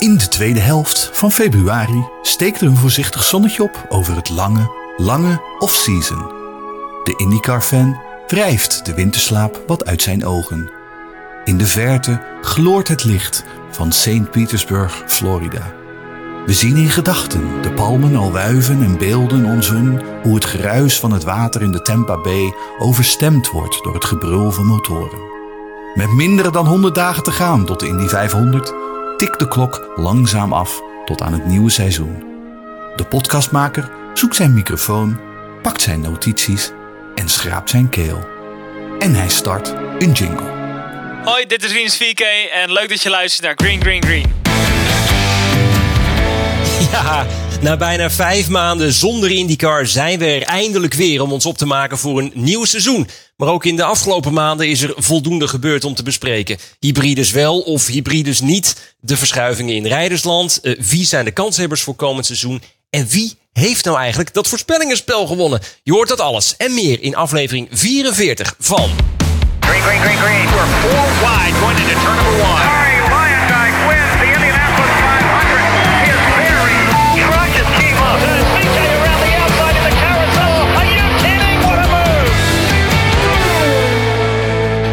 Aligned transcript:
In 0.00 0.16
de 0.16 0.28
tweede 0.28 0.60
helft 0.60 1.10
van 1.12 1.32
februari 1.32 2.08
steekt 2.22 2.60
er 2.60 2.66
een 2.66 2.76
voorzichtig 2.76 3.22
zonnetje 3.22 3.62
op 3.62 3.86
over 3.88 4.16
het 4.16 4.28
lange, 4.28 4.70
lange 4.96 5.42
off-season. 5.58 6.18
De 7.04 7.14
IndyCar-fan 7.16 8.00
wrijft 8.26 8.86
de 8.86 8.94
winterslaap 8.94 9.62
wat 9.66 9.84
uit 9.84 10.02
zijn 10.02 10.24
ogen. 10.24 10.70
In 11.44 11.58
de 11.58 11.66
verte 11.66 12.20
gloort 12.42 12.88
het 12.88 13.04
licht 13.04 13.44
van 13.70 13.92
St. 13.92 14.30
Petersburg, 14.30 15.02
Florida. 15.06 15.74
We 16.46 16.52
zien 16.52 16.76
in 16.76 16.90
gedachten 16.90 17.62
de 17.62 17.72
palmen 17.72 18.16
al 18.16 18.32
wuiven 18.32 18.82
en 18.82 18.98
beelden 18.98 19.44
ons 19.44 19.68
hun 19.68 20.02
hoe 20.22 20.34
het 20.34 20.44
geruis 20.44 21.00
van 21.00 21.12
het 21.12 21.24
water 21.24 21.62
in 21.62 21.72
de 21.72 21.82
Tampa 21.82 22.20
Bay 22.20 22.54
overstemd 22.78 23.50
wordt 23.50 23.82
door 23.82 23.94
het 23.94 24.04
gebrul 24.04 24.50
van 24.50 24.66
motoren. 24.66 25.18
Met 25.94 26.12
minder 26.12 26.52
dan 26.52 26.66
100 26.66 26.94
dagen 26.94 27.22
te 27.22 27.32
gaan 27.32 27.64
tot 27.64 27.80
de 27.80 27.86
Indy 27.86 28.06
500 28.06 28.74
tikt 29.20 29.38
de 29.38 29.48
klok 29.48 29.92
langzaam 29.96 30.52
af 30.52 30.80
tot 31.04 31.22
aan 31.22 31.32
het 31.32 31.46
nieuwe 31.46 31.70
seizoen. 31.70 32.24
De 32.96 33.04
podcastmaker 33.04 33.90
zoekt 34.14 34.36
zijn 34.36 34.54
microfoon, 34.54 35.20
pakt 35.62 35.82
zijn 35.82 36.00
notities 36.00 36.70
en 37.14 37.28
schraapt 37.28 37.70
zijn 37.70 37.88
keel. 37.88 38.28
En 38.98 39.14
hij 39.14 39.28
start 39.28 39.74
een 39.98 40.12
jingle. 40.12 40.50
Hoi, 41.24 41.46
dit 41.46 41.64
is 41.64 41.72
Rinus 41.72 42.02
4K 42.02 42.52
en 42.52 42.72
leuk 42.72 42.88
dat 42.88 43.02
je 43.02 43.10
luistert 43.10 43.44
naar 43.44 43.54
Green 43.56 43.80
Green 43.80 44.02
Green. 44.02 44.32
Ja, 46.90 47.26
na 47.62 47.76
bijna 47.76 48.10
vijf 48.10 48.48
maanden 48.48 48.92
zonder 48.92 49.30
IndyCar 49.30 49.86
zijn 49.86 50.18
we 50.18 50.24
er 50.24 50.42
eindelijk 50.42 50.94
weer 50.94 51.22
om 51.22 51.32
ons 51.32 51.46
op 51.46 51.58
te 51.58 51.66
maken 51.66 51.98
voor 51.98 52.18
een 52.18 52.32
nieuw 52.34 52.64
seizoen. 52.64 53.08
Maar 53.36 53.48
ook 53.48 53.64
in 53.64 53.76
de 53.76 53.84
afgelopen 53.84 54.32
maanden 54.32 54.68
is 54.68 54.82
er 54.82 54.92
voldoende 54.96 55.48
gebeurd 55.48 55.84
om 55.84 55.94
te 55.94 56.02
bespreken. 56.02 56.58
Hybrides 56.78 57.30
wel 57.30 57.60
of 57.60 57.86
hybrides 57.86 58.40
niet. 58.40 58.94
De 59.00 59.16
verschuivingen 59.16 59.74
in 59.74 59.86
rijdersland. 59.86 60.58
Uh, 60.62 60.80
wie 60.80 61.04
zijn 61.04 61.24
de 61.24 61.30
kanshebbers 61.30 61.82
voor 61.82 61.94
komend 61.94 62.26
seizoen? 62.26 62.62
En 62.90 63.06
wie 63.08 63.34
heeft 63.52 63.84
nou 63.84 63.98
eigenlijk 63.98 64.34
dat 64.34 64.48
voorspellingenspel 64.48 65.26
gewonnen? 65.26 65.60
Je 65.82 65.92
hoort 65.92 66.08
dat 66.08 66.20
alles 66.20 66.56
en 66.56 66.74
meer 66.74 67.02
in 67.02 67.16
aflevering 67.16 67.68
44 67.70 68.54
van... 68.58 68.90
Green, 69.60 69.82
green, 69.82 70.00
green, 70.00 70.18
green. 70.18 70.44
We're 70.44 70.66
four 70.80 71.06
wide 71.20 71.54
going 71.58 71.76
turn 71.76 72.16
number 72.16 72.44
one. 72.44 72.99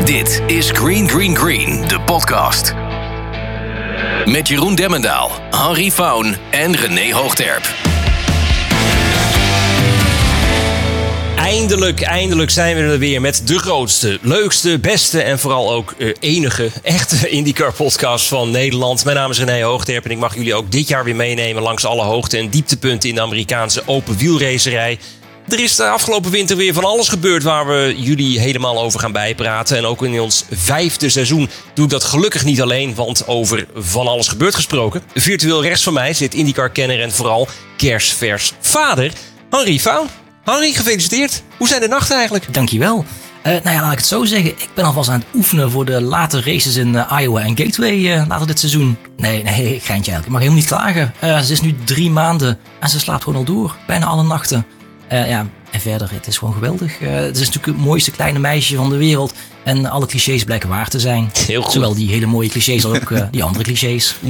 Dit 0.07 0.41
is 0.45 0.71
Green 0.71 1.09
Green 1.09 1.35
Green, 1.35 1.87
de 1.87 2.01
podcast. 2.01 2.73
Met 4.25 4.47
Jeroen 4.47 4.75
Demmendaal, 4.75 5.31
Henri 5.51 5.91
Faun 5.91 6.35
en 6.51 6.75
René 6.75 7.13
Hoogterp. 7.13 7.75
Eindelijk, 11.35 12.01
eindelijk 12.01 12.49
zijn 12.49 12.75
we 12.75 12.81
er 12.81 12.99
weer 12.99 13.21
met 13.21 13.41
de 13.47 13.59
grootste, 13.59 14.19
leukste, 14.21 14.79
beste 14.79 15.21
en 15.21 15.39
vooral 15.39 15.71
ook 15.71 15.93
uh, 15.97 16.15
enige 16.19 16.69
echte 16.83 17.29
IndyCar 17.37 17.73
podcast 17.73 18.27
van 18.27 18.51
Nederland. 18.51 19.05
Mijn 19.05 19.17
naam 19.17 19.31
is 19.31 19.39
René 19.39 19.63
Hoogterp 19.63 20.05
en 20.05 20.11
ik 20.11 20.17
mag 20.17 20.35
jullie 20.35 20.55
ook 20.55 20.71
dit 20.71 20.87
jaar 20.87 21.03
weer 21.03 21.15
meenemen 21.15 21.63
langs 21.63 21.85
alle 21.85 22.03
hoogte- 22.03 22.37
en 22.37 22.49
dieptepunten 22.49 23.09
in 23.09 23.15
de 23.15 23.21
Amerikaanse 23.21 23.81
open 23.85 24.17
wielracerij. 24.17 24.99
Er 25.47 25.59
is 25.59 25.75
de 25.75 25.87
afgelopen 25.87 26.31
winter 26.31 26.57
weer 26.57 26.73
van 26.73 26.83
alles 26.83 27.09
gebeurd 27.09 27.43
waar 27.43 27.67
we 27.67 27.93
jullie 27.97 28.39
helemaal 28.39 28.81
over 28.81 28.99
gaan 28.99 29.11
bijpraten. 29.11 29.77
En 29.77 29.85
ook 29.85 30.03
in 30.03 30.21
ons 30.21 30.45
vijfde 30.51 31.09
seizoen 31.09 31.49
doe 31.73 31.85
ik 31.85 31.91
dat 31.91 32.03
gelukkig 32.03 32.43
niet 32.43 32.61
alleen, 32.61 32.95
want 32.95 33.27
over 33.27 33.67
van 33.75 34.07
alles 34.07 34.27
gebeurd 34.27 34.55
gesproken. 34.55 35.01
Virtueel 35.13 35.63
rechts 35.63 35.83
van 35.83 35.93
mij 35.93 36.13
zit 36.13 36.33
IndyCar-kenner 36.33 37.01
en 37.01 37.11
vooral 37.11 37.47
kerstvers 37.77 38.53
vader, 38.59 39.11
Henri 39.49 39.79
Faun. 39.79 40.07
Henri, 40.43 40.73
gefeliciteerd. 40.73 41.43
Hoe 41.57 41.67
zijn 41.67 41.81
de 41.81 41.87
nachten 41.87 42.15
eigenlijk? 42.15 42.53
Dankjewel. 42.53 43.05
Uh, 43.43 43.53
nou 43.63 43.75
ja, 43.75 43.81
laat 43.81 43.91
ik 43.91 43.97
het 43.97 44.07
zo 44.07 44.25
zeggen. 44.25 44.49
Ik 44.49 44.69
ben 44.73 44.85
alvast 44.85 45.09
aan 45.09 45.19
het 45.19 45.27
oefenen 45.35 45.71
voor 45.71 45.85
de 45.85 46.01
late 46.01 46.41
races 46.41 46.75
in 46.75 46.93
uh, 46.93 47.19
Iowa 47.21 47.41
en 47.41 47.57
Gateway 47.57 48.25
later 48.27 48.47
dit 48.47 48.59
seizoen. 48.59 48.97
Nee, 49.17 49.43
nee, 49.43 49.53
geintje 49.89 49.91
eigenlijk. 49.91 50.25
Ik 50.25 50.31
mag 50.31 50.41
helemaal 50.41 50.59
niet 50.59 50.67
klagen. 50.67 51.13
ze 51.45 51.51
is 51.51 51.61
nu 51.61 51.75
drie 51.83 52.09
maanden 52.09 52.59
en 52.79 52.89
ze 52.89 52.99
slaapt 52.99 53.23
gewoon 53.23 53.39
al 53.39 53.45
door. 53.45 53.75
Bijna 53.85 54.05
alle 54.05 54.23
nachten. 54.23 54.65
Ja, 55.09 55.47
en 55.71 55.79
verder, 55.79 56.11
het 56.11 56.27
is 56.27 56.37
gewoon 56.37 56.53
geweldig. 56.53 56.99
het 56.99 57.35
is 57.37 57.45
natuurlijk 57.45 57.77
het 57.77 57.85
mooiste 57.85 58.11
kleine 58.11 58.39
meisje 58.39 58.75
van 58.75 58.89
de 58.89 58.97
wereld. 58.97 59.33
En 59.67 59.85
alle 59.85 60.05
clichés 60.05 60.43
blijken 60.43 60.69
waar 60.69 60.87
te 60.87 60.99
zijn. 60.99 61.29
Heel 61.47 61.61
goed. 61.61 61.73
Zowel 61.73 61.95
die 61.95 62.09
hele 62.09 62.25
mooie 62.25 62.49
clichés 62.49 62.85
als 62.85 62.99
ook 62.99 63.09
uh, 63.09 63.21
die 63.31 63.43
andere 63.43 63.63
clichés. 63.63 64.15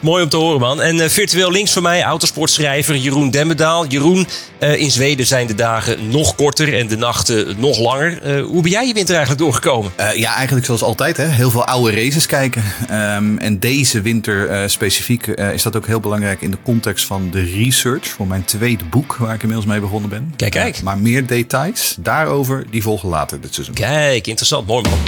Mooi 0.00 0.22
om 0.22 0.28
te 0.28 0.36
horen, 0.36 0.60
man. 0.60 0.82
En 0.82 0.96
uh, 0.96 1.08
virtueel 1.08 1.50
links 1.50 1.72
van 1.72 1.82
mij, 1.82 2.02
autosportschrijver 2.02 2.96
Jeroen 2.96 3.30
Demmendaal. 3.30 3.86
Jeroen, 3.86 4.26
uh, 4.60 4.80
in 4.80 4.90
Zweden 4.90 5.26
zijn 5.26 5.46
de 5.46 5.54
dagen 5.54 6.10
nog 6.10 6.34
korter 6.34 6.78
en 6.78 6.86
de 6.86 6.96
nachten 6.96 7.54
nog 7.58 7.78
langer. 7.78 8.40
hoe 8.42 8.62
ben 8.62 8.70
jij 8.70 8.86
je 8.86 8.92
winter 8.94 9.14
eigenlijk 9.14 9.44
doorgekomen? 9.44 9.92
ja, 10.14 10.34
eigenlijk 10.34 10.66
zoals 10.66 10.82
altijd. 10.82 11.16
Hè? 11.16 11.24
Heel 11.24 11.50
veel 11.50 11.64
oude 11.64 12.02
races 12.02 12.26
kijken. 12.26 12.64
Um, 12.90 13.38
en 13.38 13.58
deze 13.58 14.00
winter 14.00 14.70
specifiek 14.70 15.26
is 15.26 15.62
dat 15.62 15.76
ook 15.76 15.86
heel 15.86 16.00
belangrijk 16.00 16.40
in 16.40 16.50
de 16.50 16.58
context 16.62 17.06
van 17.06 17.30
de 17.30 17.42
research 17.42 18.08
voor 18.08 18.26
mijn 18.26 18.44
tweede 18.44 18.84
boek, 18.84 19.16
waar 19.16 19.34
ik 19.34 19.40
inmiddels 19.40 19.68
mee 19.68 19.80
begonnen 19.80 20.10
ben. 20.10 20.32
Kijk, 20.36 20.52
kijk. 20.52 20.82
maar 20.82 20.98
meer 20.98 21.26
details 21.26 21.96
daarover, 22.00 22.64
die 22.70 22.82
volgen 22.82 23.08
later 23.08 23.15
Kijk, 23.74 24.26
interessant. 24.26 24.66
Mooi 24.66 24.82
man. 24.82 24.98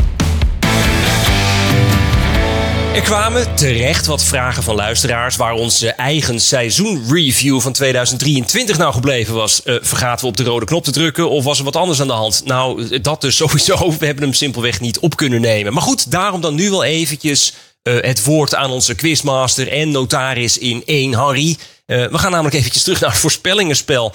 Er 2.99 3.05
kwamen 3.05 3.57
terecht 3.57 4.07
wat 4.07 4.23
vragen 4.23 4.63
van 4.63 4.75
luisteraars 4.75 5.37
waar 5.37 5.53
onze 5.53 5.89
eigen 5.93 6.41
seizoenreview 6.41 7.61
van 7.61 7.73
2023 7.73 8.79
nou 8.79 8.93
gebleven 8.93 9.35
was. 9.35 9.61
Uh, 9.65 9.77
vergaten 9.81 10.21
we 10.21 10.31
op 10.31 10.37
de 10.37 10.43
rode 10.43 10.67
knop 10.67 10.85
te 10.85 10.91
drukken 10.91 11.31
of 11.31 11.45
was 11.45 11.59
er 11.59 11.65
wat 11.65 11.77
anders 11.77 12.01
aan 12.01 12.07
de 12.07 12.13
hand? 12.13 12.43
Nou, 12.45 12.99
dat 13.01 13.21
dus 13.21 13.37
sowieso. 13.47 13.97
We 13.99 14.07
hebben 14.07 14.25
hem 14.25 14.33
simpelweg 14.33 14.81
niet 14.81 14.99
op 14.99 15.17
kunnen 15.17 15.41
nemen. 15.41 15.73
Maar 15.73 15.83
goed, 15.83 16.11
daarom 16.11 16.41
dan 16.41 16.55
nu 16.55 16.71
wel 16.71 16.85
eventjes 16.85 17.53
uh, 17.83 18.03
het 18.03 18.25
woord 18.25 18.55
aan 18.55 18.71
onze 18.71 18.95
quizmaster 18.95 19.73
en 19.73 19.91
notaris 19.91 20.59
in 20.59 20.83
1, 20.87 21.13
Harry. 21.13 21.57
Uh, 21.87 22.07
we 22.07 22.19
gaan 22.19 22.31
namelijk 22.31 22.57
eventjes 22.57 22.83
terug 22.83 23.01
naar 23.01 23.11
het 23.11 23.21
voorspellingenspel. 23.21 24.15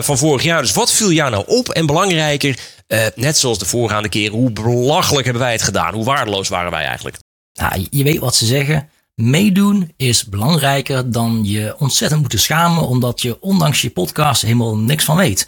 Van 0.00 0.18
vorig 0.18 0.42
jaar. 0.42 0.62
Dus 0.62 0.72
wat 0.72 0.92
viel 0.92 1.12
jou 1.12 1.30
nou 1.30 1.44
op? 1.46 1.68
En 1.68 1.86
belangrijker, 1.86 2.58
uh, 2.88 3.06
net 3.14 3.38
zoals 3.38 3.58
de 3.58 3.64
voorgaande 3.64 4.08
keren, 4.08 4.38
hoe 4.38 4.50
belachelijk 4.50 5.24
hebben 5.24 5.42
wij 5.42 5.52
het 5.52 5.62
gedaan? 5.62 5.94
Hoe 5.94 6.04
waardeloos 6.04 6.48
waren 6.48 6.70
wij 6.70 6.84
eigenlijk? 6.84 7.16
Nou, 7.52 7.86
je 7.90 8.04
weet 8.04 8.18
wat 8.18 8.34
ze 8.34 8.46
zeggen. 8.46 8.88
Meedoen 9.14 9.92
is 9.96 10.24
belangrijker 10.24 11.10
dan 11.10 11.40
je 11.42 11.74
ontzettend 11.78 12.20
moeten 12.20 12.38
schamen, 12.38 12.88
omdat 12.88 13.22
je 13.22 13.40
ondanks 13.40 13.80
je 13.80 13.90
podcast 13.90 14.42
helemaal 14.42 14.76
niks 14.76 15.04
van 15.04 15.16
weet. 15.16 15.46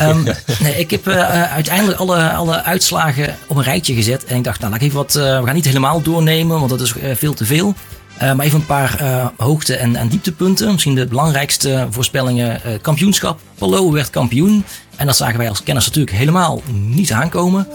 um, 0.00 0.24
nee, 0.62 0.74
ik 0.78 0.90
heb 0.90 1.08
uh, 1.08 1.52
uiteindelijk 1.52 1.98
alle, 1.98 2.32
alle 2.32 2.62
uitslagen 2.62 3.36
op 3.46 3.56
een 3.56 3.62
rijtje 3.62 3.94
gezet. 3.94 4.24
En 4.24 4.36
ik 4.36 4.44
dacht, 4.44 4.58
nou, 4.58 4.70
laat 4.70 4.80
ik 4.80 4.86
even 4.86 4.98
wat. 4.98 5.12
we 5.12 5.42
gaan 5.44 5.54
niet 5.54 5.64
helemaal 5.64 6.02
doornemen, 6.02 6.58
want 6.58 6.70
dat 6.70 6.80
is 6.80 6.94
veel 7.14 7.34
te 7.34 7.44
veel. 7.44 7.74
Uh, 8.22 8.32
maar 8.32 8.46
even 8.46 8.58
een 8.58 8.66
paar 8.66 9.02
uh, 9.02 9.26
hoogte- 9.36 9.76
en, 9.76 9.96
en, 9.96 10.08
dieptepunten. 10.08 10.72
Misschien 10.72 10.94
de 10.94 11.06
belangrijkste 11.06 11.86
voorspellingen. 11.90 12.60
Uh, 12.66 12.72
kampioenschap. 12.80 13.40
Polo 13.58 13.92
werd 13.92 14.10
kampioen. 14.10 14.64
En 14.96 15.06
dat 15.06 15.16
zagen 15.16 15.38
wij 15.38 15.48
als 15.48 15.62
kenners 15.62 15.86
natuurlijk 15.86 16.16
helemaal 16.16 16.62
niet 16.72 17.12
aankomen. 17.12 17.68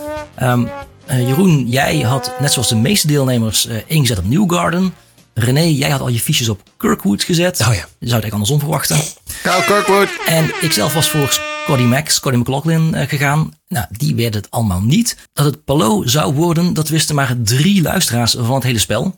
Um, 0.44 0.70
Jeroen, 1.08 1.70
jij 1.70 2.00
had 2.00 2.34
net 2.40 2.52
zoals 2.52 2.70
de 2.70 2.76
meeste 2.76 3.08
deelnemers 3.08 3.68
ingezet 3.86 4.18
op 4.18 4.30
Newgarden. 4.30 4.94
René, 5.34 5.62
jij 5.62 5.90
had 5.90 6.02
al 6.02 6.08
je 6.08 6.20
fiches 6.20 6.50
op 6.50 6.62
Kirkwood 6.78 7.24
gezet. 7.24 7.60
Oh 7.60 7.68
ja. 7.68 7.74
Je 7.74 7.78
zou 7.80 7.86
het 8.00 8.02
eigenlijk 8.02 8.34
andersom 8.34 8.60
verwachten. 8.60 8.98
Kyle 9.42 9.64
Kirkwood. 9.66 10.10
En 10.26 10.52
ik 10.62 10.72
zelf 10.72 10.94
was 10.94 11.10
voor 11.10 11.40
Scotty 11.64 11.84
Max, 11.84 12.16
Scotty 12.16 12.38
McLaughlin 12.38 13.08
gegaan. 13.08 13.54
Nou, 13.68 13.86
die 13.90 14.16
werd 14.16 14.34
het 14.34 14.48
allemaal 14.50 14.82
niet. 14.82 15.18
Dat 15.34 15.46
het 15.46 15.64
Palo 15.64 16.04
zou 16.06 16.34
worden, 16.34 16.74
dat 16.74 16.90
wisten 16.90 17.16
maar 17.16 17.36
drie 17.44 17.82
luisteraars 17.82 18.36
van 18.40 18.56
het 18.56 18.64
hele 18.64 18.80
spel. 18.80 19.16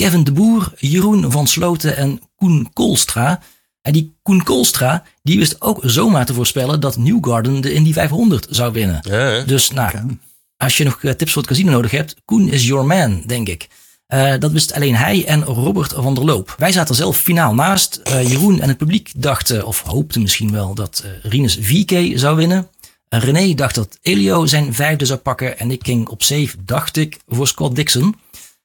Kevin 0.00 0.24
de 0.24 0.32
Boer, 0.32 0.72
Jeroen 0.76 1.30
van 1.30 1.46
Sloten 1.46 1.96
en 1.96 2.20
Koen 2.36 2.70
Koolstra. 2.72 3.42
En 3.82 3.92
die 3.92 4.14
Koen 4.22 4.42
Koolstra, 4.42 5.04
die 5.22 5.38
wist 5.38 5.60
ook 5.60 5.80
zomaar 5.82 6.26
te 6.26 6.34
voorspellen 6.34 6.80
dat 6.80 6.96
Newgarden 6.96 7.60
de 7.60 7.72
Indy 7.72 7.92
500 7.92 8.46
zou 8.50 8.72
winnen. 8.72 8.98
Ja, 9.02 9.40
dus 9.40 9.70
nou, 9.70 10.18
als 10.56 10.76
je 10.76 10.84
nog 10.84 11.00
tips 11.00 11.32
voor 11.32 11.42
het 11.42 11.50
casino 11.50 11.70
nodig 11.70 11.90
hebt, 11.90 12.16
Koen 12.24 12.48
is 12.48 12.66
your 12.66 12.86
man, 12.86 13.22
denk 13.26 13.48
ik. 13.48 13.68
Uh, 14.08 14.34
dat 14.38 14.52
wist 14.52 14.72
alleen 14.72 14.94
hij 14.94 15.26
en 15.26 15.44
Robert 15.44 15.92
van 15.92 16.14
der 16.14 16.24
Loop. 16.24 16.54
Wij 16.58 16.72
zaten 16.72 16.94
zelf 16.94 17.16
finaal 17.16 17.54
naast. 17.54 18.00
Uh, 18.04 18.28
Jeroen 18.28 18.60
en 18.60 18.68
het 18.68 18.78
publiek 18.78 19.12
dachten, 19.16 19.66
of 19.66 19.80
hoopten 19.80 20.22
misschien 20.22 20.52
wel, 20.52 20.74
dat 20.74 21.04
uh, 21.04 21.30
Rinus 21.30 21.58
4K 21.58 22.14
zou 22.14 22.36
winnen. 22.36 22.68
René 23.08 23.54
dacht 23.54 23.74
dat 23.74 23.98
Elio 24.02 24.46
zijn 24.46 24.74
vijfde 24.74 25.06
zou 25.06 25.18
pakken. 25.18 25.58
En 25.58 25.70
ik 25.70 25.84
ging 25.84 26.08
op 26.08 26.22
safe, 26.22 26.54
dacht 26.64 26.96
ik, 26.96 27.18
voor 27.26 27.48
Scott 27.48 27.76
Dixon. 27.76 28.14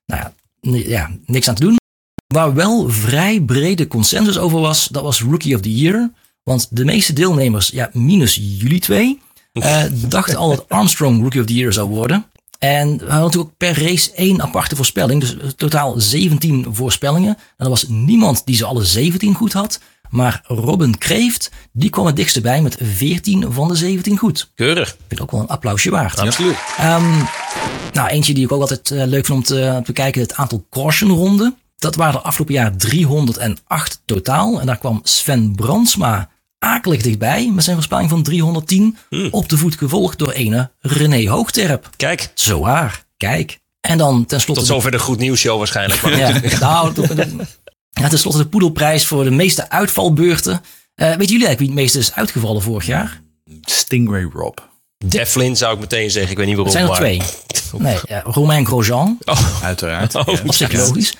Nou 0.05 0.21
ja, 0.21 0.33
ja, 0.71 1.12
niks 1.25 1.47
aan 1.47 1.56
te 1.56 1.62
doen. 1.62 1.77
Waar 2.33 2.53
wel 2.53 2.89
vrij 2.89 3.41
brede 3.41 3.88
consensus 3.88 4.38
over 4.38 4.59
was, 4.59 4.88
dat 4.88 5.03
was 5.03 5.21
Rookie 5.21 5.56
of 5.56 5.62
the 5.62 5.75
Year. 5.75 6.12
Want 6.44 6.67
de 6.71 6.85
meeste 6.85 7.13
deelnemers, 7.13 7.69
ja, 7.69 7.89
minus 7.94 8.35
jullie 8.35 8.79
twee, 8.79 9.19
uh, 9.53 9.83
dachten 9.91 10.35
al 10.35 10.50
dat 10.50 10.69
Armstrong 10.69 11.21
Rookie 11.21 11.41
of 11.41 11.47
the 11.47 11.53
Year 11.53 11.73
zou 11.73 11.89
worden. 11.89 12.25
En 12.59 12.88
we 12.88 13.03
hadden 13.03 13.21
natuurlijk 13.21 13.51
ook 13.51 13.57
per 13.57 13.83
race 13.83 14.12
één 14.12 14.41
aparte 14.41 14.75
voorspelling. 14.75 15.21
Dus 15.21 15.35
totaal 15.56 15.94
17 15.97 16.67
voorspellingen. 16.71 17.38
En 17.57 17.65
er 17.65 17.69
was 17.69 17.88
niemand 17.88 18.45
die 18.45 18.56
ze 18.56 18.65
alle 18.65 18.85
17 18.85 19.33
goed 19.33 19.53
had. 19.53 19.79
Maar 20.15 20.41
Robin 20.44 20.97
Kreeft, 20.97 21.51
die 21.71 21.89
kwam 21.89 22.06
het 22.06 22.15
dichtst 22.15 22.41
bij 22.41 22.62
met 22.62 22.77
14 22.81 23.51
van 23.51 23.67
de 23.67 23.75
17 23.75 24.17
goed. 24.17 24.51
Keurig. 24.56 24.89
Ik 24.89 24.97
vind 25.07 25.21
ook 25.21 25.31
wel 25.31 25.39
een 25.39 25.47
applausje 25.47 25.89
waard. 25.89 26.19
Absoluut. 26.19 26.56
Ehm, 26.77 27.17
nou, 27.94 28.07
eentje 28.07 28.33
die 28.33 28.44
ik 28.44 28.51
ook 28.51 28.62
altijd 28.62 28.91
eh, 28.91 29.06
leuk 29.06 29.25
vind 29.25 29.38
om 29.38 29.44
te, 29.44 29.81
bekijken, 29.85 30.21
het 30.21 30.33
aantal 30.33 30.65
caution-ronden. 30.69 31.57
Dat 31.77 31.95
waren 31.95 32.19
er 32.19 32.25
afgelopen 32.25 32.53
jaar 32.53 32.77
308 32.77 34.01
totaal. 34.06 34.59
En 34.59 34.65
daar 34.65 34.77
kwam 34.77 35.00
Sven 35.03 35.56
Brandsma 35.56 36.29
akelig 36.59 37.01
dichtbij 37.01 37.51
met 37.53 37.63
zijn 37.63 37.75
voorspelling 37.75 38.09
van 38.09 38.23
310. 38.23 38.97
Op 39.31 39.50
de 39.50 39.57
voet 39.57 39.75
gevolgd 39.75 40.19
door 40.19 40.31
ene 40.31 40.71
René 40.79 41.29
Hoogterp. 41.29 41.89
Kijk, 41.95 42.31
Zo 42.33 42.59
waar, 42.59 43.03
kijk. 43.17 43.59
En 43.81 43.97
dan 43.97 44.25
tenslotte... 44.25 44.62
tot 44.62 44.71
zover 44.71 44.91
de 44.91 45.00
Goed 45.00 45.17
Nieuws 45.17 45.39
Show 45.39 45.57
waarschijnlijk. 45.57 46.01
Maar 46.01 46.17
Ja, 46.17 46.39
nou, 46.59 46.94
ja, 48.01 48.07
tenslotte 48.07 48.38
de 48.39 48.47
poedelprijs 48.47 49.06
voor 49.06 49.24
de 49.24 49.31
meeste 49.31 49.69
uitvalbeurten. 49.69 50.62
Eh 50.95 51.07
weten 51.07 51.25
jullie 51.31 51.45
eigenlijk 51.47 51.59
wie 51.59 51.68
het 51.68 51.75
meest 51.77 51.95
is 51.95 52.13
uitgevallen 52.13 52.62
vorig 52.62 52.86
jaar? 52.86 53.21
Stingray 53.62 54.24
Rob. 54.33 54.57
Devlin 55.06 55.57
zou 55.57 55.74
ik 55.74 55.80
meteen 55.80 56.12
zeggen. 56.12 56.31
Ik 56.31 56.38
weet 56.38 56.47
niet 56.47 56.57
Er 56.57 56.63
waarom. 56.63 56.95
zijn 56.97 57.12
er 57.12 57.18
maar- 57.18 57.27
twee. 57.71 57.81
Nee, 57.81 57.97
ja, 58.07 58.21
Romain 58.25 58.65
Grosjean, 58.65 59.18
Uiteraard. 59.63 60.15
Oh, 60.15 60.25
ja. 60.27 60.39
op 60.45 60.53
zich 60.53 60.71
logisch. 60.71 61.13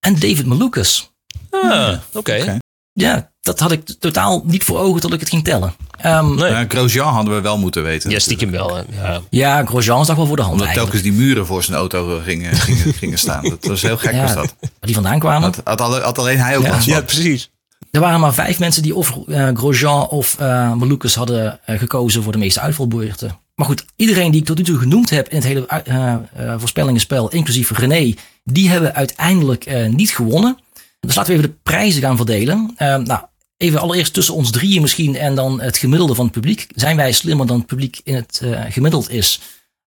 En 0.00 0.14
David 0.14 0.46
Malukas. 0.46 1.10
Ah, 1.50 1.98
oké. 2.12 2.18
Oké. 2.40 2.58
Ja, 2.92 3.29
dat 3.40 3.58
had 3.60 3.72
ik 3.72 3.82
totaal 3.98 4.42
niet 4.46 4.64
voor 4.64 4.78
ogen 4.78 5.00
tot 5.00 5.12
ik 5.12 5.20
het 5.20 5.28
ging 5.28 5.44
tellen. 5.44 5.74
Ehm, 6.00 6.34
Nee. 6.34 6.50
Ja, 6.50 6.64
Grosjean 6.68 7.14
hadden 7.14 7.34
we 7.34 7.40
wel 7.40 7.58
moeten 7.58 7.82
weten. 7.82 8.10
Ja, 8.10 8.18
stiekem 8.18 8.50
wel. 8.50 8.76
hè. 8.76 8.82
Ja. 9.02 9.20
Ja, 9.30 9.64
Grosjean 9.64 10.00
is 10.00 10.06
toch 10.06 10.16
wel 10.16 10.26
voor 10.26 10.36
de 10.36 10.42
hand 10.42 10.54
Omdat 10.54 10.68
eigenlijk. 10.68 11.00
telkens 11.02 11.16
die 11.16 11.26
muren 11.26 11.46
voor 11.46 11.62
zijn 11.62 11.76
auto 11.76 12.20
gingen, 12.24 12.54
gingen, 12.54 12.94
gingen 13.02 13.18
staan. 13.18 13.42
Dat 13.48 13.64
was 13.64 13.82
heel 13.82 13.96
gek 13.96 14.12
Ja, 14.12 14.22
was 14.22 14.34
dat. 14.34 14.54
waar 14.60 14.70
die 14.80 14.94
vandaan 14.94 15.18
kwamen. 15.18 15.42
Had, 15.42 15.60
had, 15.64 15.80
alle- 15.80 16.00
had 16.00 16.18
alleen 16.18 16.38
hij 16.38 16.56
ook 16.56 16.62
Ja. 16.64 16.70
last 16.70 16.84
van. 16.84 16.92
ja, 16.92 17.00
precies. 17.02 17.50
Er 17.90 18.00
waren 18.00 18.20
maar 18.20 18.34
vijf 18.34 18.58
mensen 18.58 18.82
die 18.82 18.94
of 18.94 19.18
eh, 19.28 19.48
Grosjean 19.54 20.08
of 20.08 20.36
eh 20.38 20.72
Malukas 20.72 21.14
hadden 21.14 21.60
eh, 21.64 21.78
gekozen 21.78 22.22
voor 22.22 22.32
de 22.32 22.38
meeste 22.38 22.60
uitvalbeurten. 22.60 23.38
Maar 23.54 23.66
goed, 23.66 23.84
iedereen 23.96 24.30
die 24.30 24.40
ik 24.40 24.46
tot 24.46 24.56
nu 24.56 24.62
toe 24.64 24.78
genoemd 24.78 25.10
heb 25.10 25.28
in 25.28 25.36
het 25.36 25.46
hele 25.46 25.66
voorspellingenspel, 26.58 27.28
inclusief 27.30 27.70
René, 27.70 28.14
die 28.44 28.68
hebben 28.70 28.94
uiteindelijk 28.94 29.64
eh, 29.66 29.88
niet 29.88 30.10
gewonnen. 30.10 30.58
Dus 31.00 31.14
laten 31.14 31.32
we 31.32 31.38
even 31.38 31.50
de 31.50 31.58
prijzen 31.62 32.02
gaan 32.02 32.16
verdelen. 32.16 32.72
Eh, 32.76 32.96
nou, 32.96 33.20
even 33.56 33.80
allereerst 33.80 34.12
tussen 34.12 34.34
ons 34.34 34.50
drieën 34.50 34.80
misschien 34.80 35.16
en 35.16 35.34
dan 35.34 35.60
het 35.60 35.76
gemiddelde 35.76 36.14
van 36.14 36.24
het 36.24 36.34
publiek. 36.34 36.66
Zijn 36.74 36.96
wij 36.96 37.12
slimmer 37.12 37.46
dan 37.46 37.58
het 37.58 37.66
publiek 37.66 38.00
in 38.04 38.14
het 38.14 38.40
eh, 38.42 38.60
gemiddeld 38.68 39.10
is? 39.10 39.40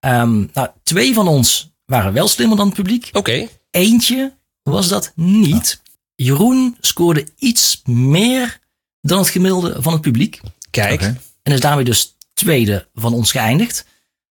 Ehm, 0.01 0.45
nou, 0.53 0.69
twee 0.83 1.15
van 1.15 1.29
ons 1.29 1.71
waren 1.85 2.13
wel 2.13 2.29
slimmer 2.29 2.57
dan 2.57 2.67
het 2.67 2.77
publiek. 2.77 3.09
Oké. 3.13 3.49
Eentje 3.71 4.37
was 4.63 4.89
dat 4.89 5.13
niet. 5.15 5.83
Jeroen 6.15 6.77
scoorde 6.81 7.27
iets 7.39 7.83
meer 7.85 8.59
dan 9.01 9.19
het 9.19 9.29
gemiddelde 9.29 9.77
van 9.79 9.93
het 9.93 10.03
publiek. 10.03 10.41
Kijk. 10.71 11.01
Oké. 11.01 11.21
En 11.43 11.53
is 11.53 11.61
daarmee 11.61 11.85
dus 11.85 12.17
tweede 12.35 12.89
van 12.95 13.13
ons 13.13 13.31
geëindigd. 13.31 13.85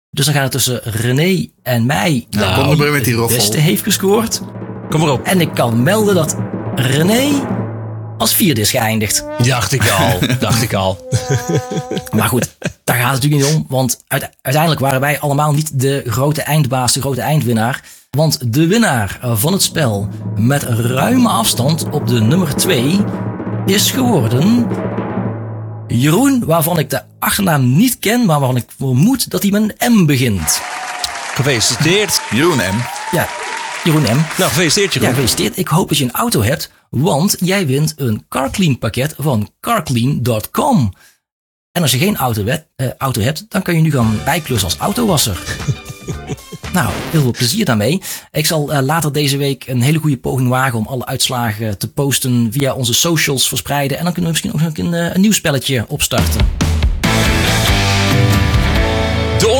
Dus 0.09 0.25
dan 0.25 0.33
gaat 0.33 0.43
het 0.43 0.51
tussen 0.51 0.81
René 0.83 1.49
en 1.63 1.85
mij. 1.85 2.27
Nou, 2.29 2.91
met 2.91 3.05
die 3.05 3.13
roffel. 3.13 3.37
beste 3.37 3.57
heeft 3.57 3.83
gescoord. 3.83 4.41
Kom 4.89 4.99
maar 4.99 5.11
op. 5.11 5.23
En 5.23 5.41
ik 5.41 5.53
kan 5.53 5.83
melden 5.83 6.15
dat 6.15 6.37
René 6.79 7.29
als 8.17 8.35
vierde 8.35 8.61
is 8.61 8.69
geëindigd. 8.69 9.25
Dacht 9.43 9.71
ik 9.71 9.89
al. 9.89 10.19
Dacht 10.39 10.61
ik 10.61 10.73
al. 10.73 11.07
Maar 12.15 12.27
goed, 12.27 12.55
daar 12.83 12.95
gaat 12.95 13.13
het 13.13 13.23
natuurlijk 13.23 13.43
niet 13.51 13.55
om. 13.55 13.65
Want 13.69 14.03
uite- 14.07 14.31
uiteindelijk 14.41 14.83
waren 14.83 14.99
wij 14.99 15.19
allemaal 15.19 15.53
niet 15.53 15.79
de 15.79 16.03
grote 16.07 16.41
eindbaas, 16.41 16.93
de 16.93 17.01
grote 17.01 17.21
eindwinnaar. 17.21 17.83
Want 18.09 18.53
de 18.53 18.67
winnaar 18.67 19.19
van 19.33 19.53
het 19.53 19.61
spel 19.61 20.07
met 20.35 20.63
ruime 20.63 21.29
afstand 21.29 21.89
op 21.89 22.07
de 22.07 22.21
nummer 22.21 22.55
2 22.55 22.99
is 23.65 23.91
geworden. 23.91 24.67
Jeroen, 25.87 26.43
waarvan 26.45 26.79
ik 26.79 26.89
de 26.89 27.01
achternaam 27.19 27.75
niet 27.75 27.99
ken, 27.99 28.25
maar 28.25 28.39
waarvan 28.39 28.57
ik 28.57 28.65
vermoed 28.77 29.29
dat 29.29 29.41
hij 29.41 29.51
met 29.51 29.73
een 29.77 29.93
M 29.93 30.05
begint. 30.05 30.61
Gefeliciteerd. 31.35 32.21
Jeroen 32.31 32.57
M. 32.57 32.77
Ja, 33.11 33.27
Jeroen 33.87 34.01
M. 34.01 34.05
Nou, 34.37 34.49
gefeliciteerd 34.49 34.93
Ja, 34.93 34.99
Jeroen. 34.99 35.15
gefeliciteerd. 35.15 35.57
Ik 35.57 35.67
hoop 35.67 35.87
dat 35.89 35.97
je 35.97 36.03
een 36.03 36.11
auto 36.11 36.41
hebt, 36.41 36.71
want 36.89 37.35
jij 37.39 37.65
wint 37.67 37.93
een 37.95 38.25
CarClean 38.29 38.77
pakket 38.77 39.15
van 39.17 39.49
carclean.com. 39.59 40.93
En 41.71 41.81
als 41.81 41.91
je 41.91 41.97
geen 41.97 42.17
auto, 42.17 42.43
wet- 42.43 42.67
eh, 42.75 42.87
auto 42.97 43.21
hebt, 43.21 43.45
dan 43.49 43.61
kan 43.61 43.75
je 43.75 43.81
nu 43.81 43.91
gaan 43.91 44.19
bijklussen 44.25 44.69
als 44.69 44.77
autowasser. 44.77 45.37
nou, 46.73 46.89
heel 47.11 47.21
veel 47.21 47.31
plezier 47.31 47.65
daarmee. 47.65 48.01
Ik 48.31 48.45
zal 48.45 48.71
eh, 48.73 48.81
later 48.83 49.11
deze 49.11 49.37
week 49.37 49.67
een 49.67 49.81
hele 49.81 49.97
goede 49.99 50.17
poging 50.17 50.49
wagen 50.49 50.79
om 50.79 50.87
alle 50.87 51.05
uitslagen 51.05 51.77
te 51.77 51.87
posten 51.91 52.47
via 52.51 52.73
onze 52.73 52.93
socials 52.93 53.47
verspreiden. 53.47 53.97
En 53.97 54.03
dan 54.03 54.13
kunnen 54.13 54.31
we 54.33 54.37
misschien 54.41 54.69
ook 54.69 54.77
een, 54.77 54.93
eh, 54.93 55.13
een 55.15 55.21
nieuw 55.21 55.31
spelletje 55.31 55.85
opstarten. 55.87 56.45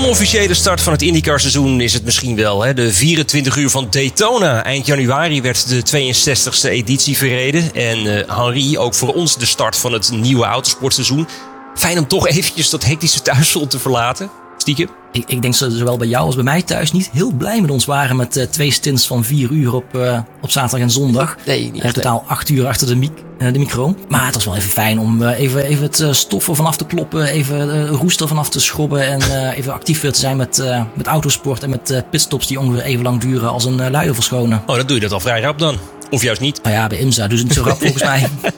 Onofficiële 0.08 0.54
start 0.54 0.82
van 0.82 0.94
het 0.94 1.02
IndyCar 1.02 1.40
seizoen 1.40 1.82
is 1.82 1.94
het 1.94 2.04
misschien 2.04 2.36
wel. 2.36 2.64
Hè? 2.64 2.74
De 2.74 2.94
24 2.94 3.56
uur 3.56 3.70
van 3.70 3.88
Daytona. 3.90 4.64
Eind 4.64 4.86
januari 4.86 5.42
werd 5.42 5.70
de 5.70 5.82
62e 5.82 6.70
editie 6.70 7.18
verreden. 7.18 7.74
En 7.74 8.28
eh 8.28 8.38
Henri, 8.38 8.78
ook 8.78 8.94
voor 8.94 9.14
ons 9.14 9.38
de 9.38 9.46
start 9.46 9.78
van 9.78 9.94
het 9.94 10.12
nieuwe 10.12 10.46
autosportseizoen. 10.46 11.28
Fijn 11.76 11.98
om 11.98 12.08
toch 12.08 12.28
eventjes 12.28 12.70
dat 12.70 12.86
hectische 12.86 13.22
thuisfront 13.22 13.70
te 13.70 13.80
verlaten. 13.80 14.30
Stiekem. 14.58 14.90
Ik, 15.12 15.24
ik 15.28 15.42
denk 15.42 15.44
dat 15.60 15.72
ze 15.72 15.78
zowel 15.78 15.98
bij 15.98 16.08
jou 16.08 16.26
als 16.26 16.36
bij 16.36 16.44
mij 16.44 16.62
thuis 16.62 16.92
niet 16.92 17.10
heel 17.14 17.32
blij 17.32 17.62
met 17.62 17.70
ons 17.72 17.86
waren 17.86 18.16
met 18.16 18.38
eh, 18.38 18.46
twee 18.46 18.72
stints 18.72 19.08
van 19.08 19.24
vier 19.24 19.50
uur 19.52 19.74
op, 19.74 19.96
eh, 19.96 20.20
op 20.42 20.50
zaterdag 20.52 20.80
en 20.80 20.90
zondag. 20.92 21.36
Nee, 21.46 21.72
niet 21.72 21.84
Eh, 21.84 21.92
totaal 21.92 22.24
acht 22.28 22.50
uur 22.50 22.68
achter 22.68 22.88
de, 22.88 22.96
mic- 22.96 23.24
de 23.38 23.60
micro. 23.60 23.96
Maar 24.08 24.26
het 24.26 24.34
was 24.36 24.46
wel 24.46 24.56
even 24.56 24.70
fijn 24.70 25.00
om 25.00 25.22
eh, 25.24 25.40
even, 25.40 25.64
even 25.64 25.84
het 25.84 26.04
stoffen 26.12 26.56
vanaf 26.56 26.78
te 26.78 26.86
kloppen, 26.86 27.24
even 27.28 27.68
de 27.68 27.88
roester 27.88 28.28
vanaf 28.28 28.50
te 28.50 28.60
schrobben 28.60 29.08
en 29.08 29.22
eh, 29.22 29.58
even 29.58 29.74
actief 29.74 30.02
weer 30.02 30.12
te 30.14 30.20
zijn 30.20 30.38
met, 30.38 30.60
eh, 30.60 30.84
met 30.94 31.08
autosport 31.08 31.64
en 31.64 31.70
met 31.70 31.90
eh, 31.90 32.02
pitstops 32.12 32.48
die 32.48 32.60
ongeveer 32.60 32.82
even 32.84 33.04
lang 33.04 33.22
duren 33.22 33.50
als 33.50 33.66
een 33.66 33.80
uh, 33.80 33.88
luier 33.90 34.14
verschonen. 34.14 34.62
Oh, 34.66 34.76
dan 34.76 34.86
doe 34.88 34.96
je 34.96 35.02
dat 35.02 35.12
al 35.12 35.20
vrij 35.20 35.42
rap 35.42 35.60
dan. 35.60 35.78
Of 36.10 36.22
juist 36.24 36.42
niet. 36.42 36.60
Nou 36.64 36.76
ja, 36.76 36.88
bij 36.88 36.98
IMSA 37.00 37.28
doen 37.28 37.38
ze 37.38 37.44
het 37.44 37.54
zo 37.54 37.64
rap 37.64 37.80
volgens 37.80 38.04
mij. 38.04 38.28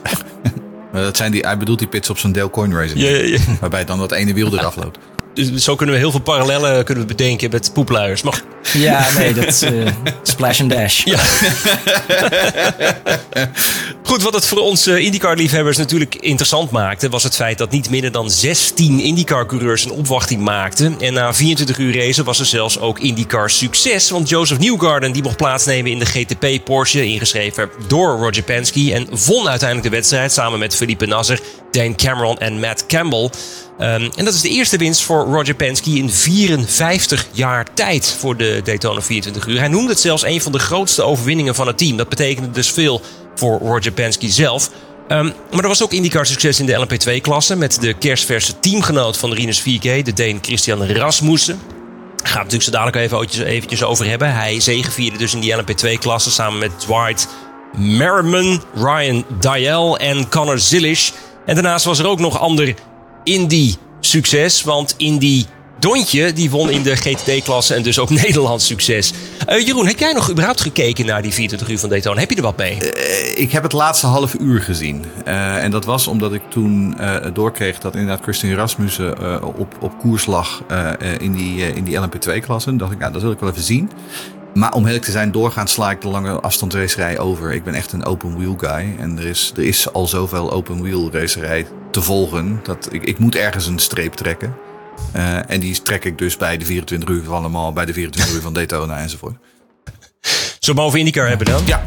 Maar 0.92 1.02
dat 1.02 1.16
zijn 1.16 1.32
die, 1.32 1.40
hij 1.40 1.58
bedoelt 1.58 1.78
die 1.78 1.88
pits 1.88 2.10
op 2.10 2.18
zijn 2.18 2.32
Dale 2.32 2.50
Coin 2.50 2.74
Racing. 2.74 3.00
Ja, 3.00 3.08
ja, 3.08 3.16
ja. 3.22 3.38
Waarbij 3.60 3.84
dan 3.84 3.98
dat 3.98 4.12
ene 4.12 4.34
wiel 4.34 4.52
eraf 4.58 4.76
loopt. 4.76 4.98
Dus 5.34 5.64
zo 5.64 5.76
kunnen 5.76 5.94
we 5.94 6.00
heel 6.00 6.10
veel 6.10 6.20
parallellen 6.20 6.84
kunnen 6.84 7.06
we 7.06 7.14
bedenken 7.14 7.50
met 7.50 7.70
poepluiers. 7.72 8.22
Maar 8.22 8.42
Ja, 8.72 9.08
nee, 9.18 9.34
dat 9.34 9.62
eh, 9.62 9.72
splash 10.22 10.60
and 10.60 10.70
dash. 10.70 11.04
Ja. 11.04 11.18
Goed, 14.02 14.22
wat 14.22 14.34
het 14.34 14.46
voor 14.46 14.58
onze 14.58 15.00
IndyCar-liefhebbers 15.00 15.76
natuurlijk 15.76 16.14
interessant 16.14 16.70
maakte... 16.70 17.08
was 17.08 17.22
het 17.22 17.36
feit 17.36 17.58
dat 17.58 17.70
niet 17.70 17.90
minder 17.90 18.12
dan 18.12 18.30
16 18.30 19.00
IndyCar-coureurs 19.00 19.84
een 19.84 19.90
opwachting 19.90 20.42
maakten. 20.42 20.96
En 21.00 21.12
na 21.12 21.34
24 21.34 21.78
uur 21.78 21.96
racen 21.96 22.24
was 22.24 22.38
er 22.38 22.46
zelfs 22.46 22.78
ook 22.78 22.98
IndyCar-succes. 22.98 24.10
Want 24.10 24.28
Joseph 24.28 24.58
Newgarden 24.58 25.12
die 25.12 25.22
mocht 25.22 25.36
plaatsnemen 25.36 25.90
in 25.90 25.98
de 25.98 26.06
GTP 26.06 26.64
Porsche... 26.64 27.04
ingeschreven 27.04 27.70
door 27.88 28.18
Roger 28.18 28.42
Penske... 28.42 28.92
en 28.94 29.08
won 29.26 29.48
uiteindelijk 29.48 29.88
de 29.90 29.96
wedstrijd 29.96 30.32
samen 30.32 30.58
met 30.58 30.74
Felipe 30.74 31.06
Nasser... 31.06 31.40
Dane 31.70 31.94
Cameron 31.94 32.38
en 32.38 32.60
Matt 32.60 32.86
Campbell... 32.86 33.30
Um, 33.80 34.10
en 34.16 34.24
dat 34.24 34.34
is 34.34 34.40
de 34.40 34.48
eerste 34.48 34.76
winst 34.76 35.02
voor 35.02 35.24
Roger 35.24 35.54
Penske 35.54 35.90
in 35.90 36.10
54 36.10 37.26
jaar 37.32 37.66
tijd 37.74 38.16
voor 38.18 38.36
de 38.36 38.49
Daytona 38.64 39.02
24 39.02 39.46
uur. 39.46 39.58
Hij 39.58 39.68
noemde 39.68 39.90
het 39.90 40.00
zelfs 40.00 40.24
een 40.24 40.40
van 40.40 40.52
de 40.52 40.58
grootste 40.58 41.02
overwinningen 41.02 41.54
van 41.54 41.66
het 41.66 41.78
team. 41.78 41.96
Dat 41.96 42.08
betekende 42.08 42.50
dus 42.50 42.70
veel 42.70 43.00
voor 43.34 43.58
Roger 43.58 43.92
Penske 43.92 44.28
zelf. 44.28 44.70
Um, 45.08 45.32
maar 45.50 45.62
er 45.62 45.68
was 45.68 45.82
ook 45.82 45.92
IndyCar 45.92 46.26
succes 46.26 46.60
in 46.60 46.66
de 46.66 46.86
LMP2-klasse 46.86 47.56
met 47.56 47.80
de 47.80 47.94
kerstverse 47.94 48.58
teamgenoot 48.58 49.16
van 49.16 49.32
Rinus 49.32 49.60
4K, 49.60 50.02
de 50.02 50.12
Deen 50.14 50.38
Christian 50.42 50.86
Rasmussen. 50.86 51.58
Daar 52.16 52.28
gaan 52.28 52.46
we 52.46 52.52
natuurlijk 52.52 52.62
zo 52.62 52.70
dadelijk 52.70 52.96
even 52.96 53.46
eventjes, 53.46 53.82
over 53.82 54.06
hebben. 54.06 54.34
Hij 54.34 54.60
zegevierde 54.60 55.18
dus 55.18 55.34
in 55.34 55.40
die 55.40 55.54
LMP2-klasse 55.56 56.30
samen 56.30 56.58
met 56.58 56.80
Dwight 56.80 57.28
Merriman, 57.76 58.62
Ryan 58.74 59.24
Dial 59.40 59.98
en 59.98 60.28
Connor 60.28 60.58
Zilish. 60.58 61.10
En 61.46 61.54
daarnaast 61.54 61.84
was 61.84 61.98
er 61.98 62.06
ook 62.06 62.18
nog 62.18 62.38
ander 62.38 62.74
Indy 63.24 63.74
succes. 64.00 64.62
Want 64.62 64.94
Indy 64.96 65.44
Dontje 65.80 66.32
die 66.32 66.50
won 66.50 66.70
in 66.70 66.82
de 66.82 66.96
GTD-klasse 66.96 67.74
en 67.74 67.82
dus 67.82 67.98
ook 67.98 68.10
Nederlands 68.24 68.66
succes. 68.66 69.12
Uh, 69.48 69.66
Jeroen, 69.66 69.86
heb 69.86 69.98
jij 69.98 70.12
nog 70.12 70.30
überhaupt 70.30 70.60
gekeken 70.60 71.06
naar 71.06 71.22
die 71.22 71.32
24 71.32 71.68
uur 71.68 71.78
van 71.78 71.88
Daytona? 71.88 72.20
Heb 72.20 72.30
je 72.30 72.36
er 72.36 72.42
wat 72.42 72.56
mee? 72.56 72.76
Uh, 72.76 73.38
ik 73.38 73.52
heb 73.52 73.62
het 73.62 73.72
laatste 73.72 74.06
half 74.06 74.34
uur 74.34 74.60
gezien. 74.60 75.04
Uh, 75.26 75.64
en 75.64 75.70
dat 75.70 75.84
was 75.84 76.06
omdat 76.06 76.32
ik 76.32 76.42
toen 76.48 76.96
doorkreeg 77.32 77.78
dat 77.78 77.94
inderdaad 77.94 78.22
Christian 78.22 78.54
Rasmussen 78.54 79.44
op, 79.58 79.74
op 79.80 79.98
koers 79.98 80.26
lag 80.26 80.62
in 81.18 81.32
die, 81.32 81.74
in 81.74 81.84
die 81.84 81.98
LMP2-klasse. 82.00 82.76
dacht 82.76 82.92
ik, 82.92 82.98
nou, 82.98 83.12
dat 83.12 83.22
wil 83.22 83.30
ik 83.30 83.38
wel 83.40 83.50
even 83.50 83.62
zien. 83.62 83.90
Maar 84.54 84.72
om 84.72 84.86
eerlijk 84.86 85.04
te 85.04 85.10
zijn, 85.10 85.32
doorgaans 85.32 85.72
sla 85.72 85.90
ik 85.90 86.00
de 86.00 86.08
lange 86.08 86.40
afstandsracerij 86.40 87.18
over. 87.18 87.52
Ik 87.52 87.64
ben 87.64 87.74
echt 87.74 87.92
een 87.92 88.04
open 88.04 88.38
wheel 88.38 88.54
guy. 88.56 88.96
En 88.98 89.18
er 89.18 89.26
is, 89.26 89.52
er 89.56 89.62
is 89.62 89.92
al 89.92 90.06
zoveel 90.06 90.52
open 90.52 90.82
wheel 90.82 91.10
racerij 91.12 91.66
te 91.90 92.02
volgen. 92.02 92.60
Dat 92.62 92.88
ik, 92.90 93.04
ik 93.04 93.18
moet 93.18 93.36
ergens 93.36 93.66
een 93.66 93.78
streep 93.78 94.12
trekken. 94.12 94.54
Eh, 95.12 95.50
en 95.50 95.60
die 95.60 95.82
trek 95.82 96.04
ik 96.04 96.18
dus 96.18 96.36
bij 96.36 96.56
de 96.56 96.64
24 96.64 97.08
uur 97.08 97.24
van 97.24 97.42
Le 97.42 97.48
Mans, 97.48 97.74
bij 97.74 97.84
de 97.84 97.92
24 97.92 98.34
uur 98.34 98.40
van 98.40 98.52
Daytona 98.52 98.98
enzovoort. 98.98 99.36
We 100.66 100.80
over 100.80 100.98
IndyCar 100.98 101.28
hebben 101.28 101.46
dan? 101.46 101.62
Ja, 101.66 101.84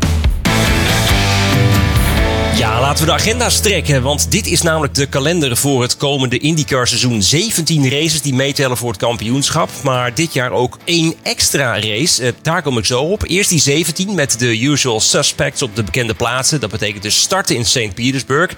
Ja, 2.58 2.80
laten 2.82 3.06
we 3.06 3.12
de 3.12 3.18
agenda's 3.18 3.60
trekken. 3.60 4.02
Want 4.02 4.32
dit 4.32 4.48
is 4.48 4.62
namelijk 4.62 4.94
de 4.94 5.06
kalender 5.06 5.58
voor 5.58 5.82
het 5.82 5.98
komende 5.98 6.38
IndyCar 6.38 6.88
seizoen. 6.88 7.22
17 7.22 7.90
races 7.90 8.22
die 8.22 8.34
meetellen 8.34 8.78
voor 8.78 8.90
het 8.90 9.00
kampioenschap. 9.00 9.70
Maar 9.84 10.14
dit 10.14 10.34
jaar 10.34 10.52
ook 10.52 10.78
één 10.84 11.14
extra 11.24 11.80
race. 11.80 12.26
Eh, 12.26 12.32
daar 12.42 12.62
kom 12.62 12.78
ik 12.78 12.86
zo 12.86 13.02
op. 13.02 13.24
Eerst 13.28 13.50
die 13.50 13.60
17 13.60 14.16
met 14.16 14.40
de 14.40 14.62
usual 14.62 15.00
suspects 15.00 15.62
op 15.62 15.76
de 15.76 15.84
bekende 15.84 16.14
plaatsen. 16.14 16.60
Dat 16.60 16.72
betekent 16.72 17.04
dus 17.04 17.22
starten 17.22 17.56
in 17.56 17.66
St. 17.66 17.94
Petersburg. 17.94 18.52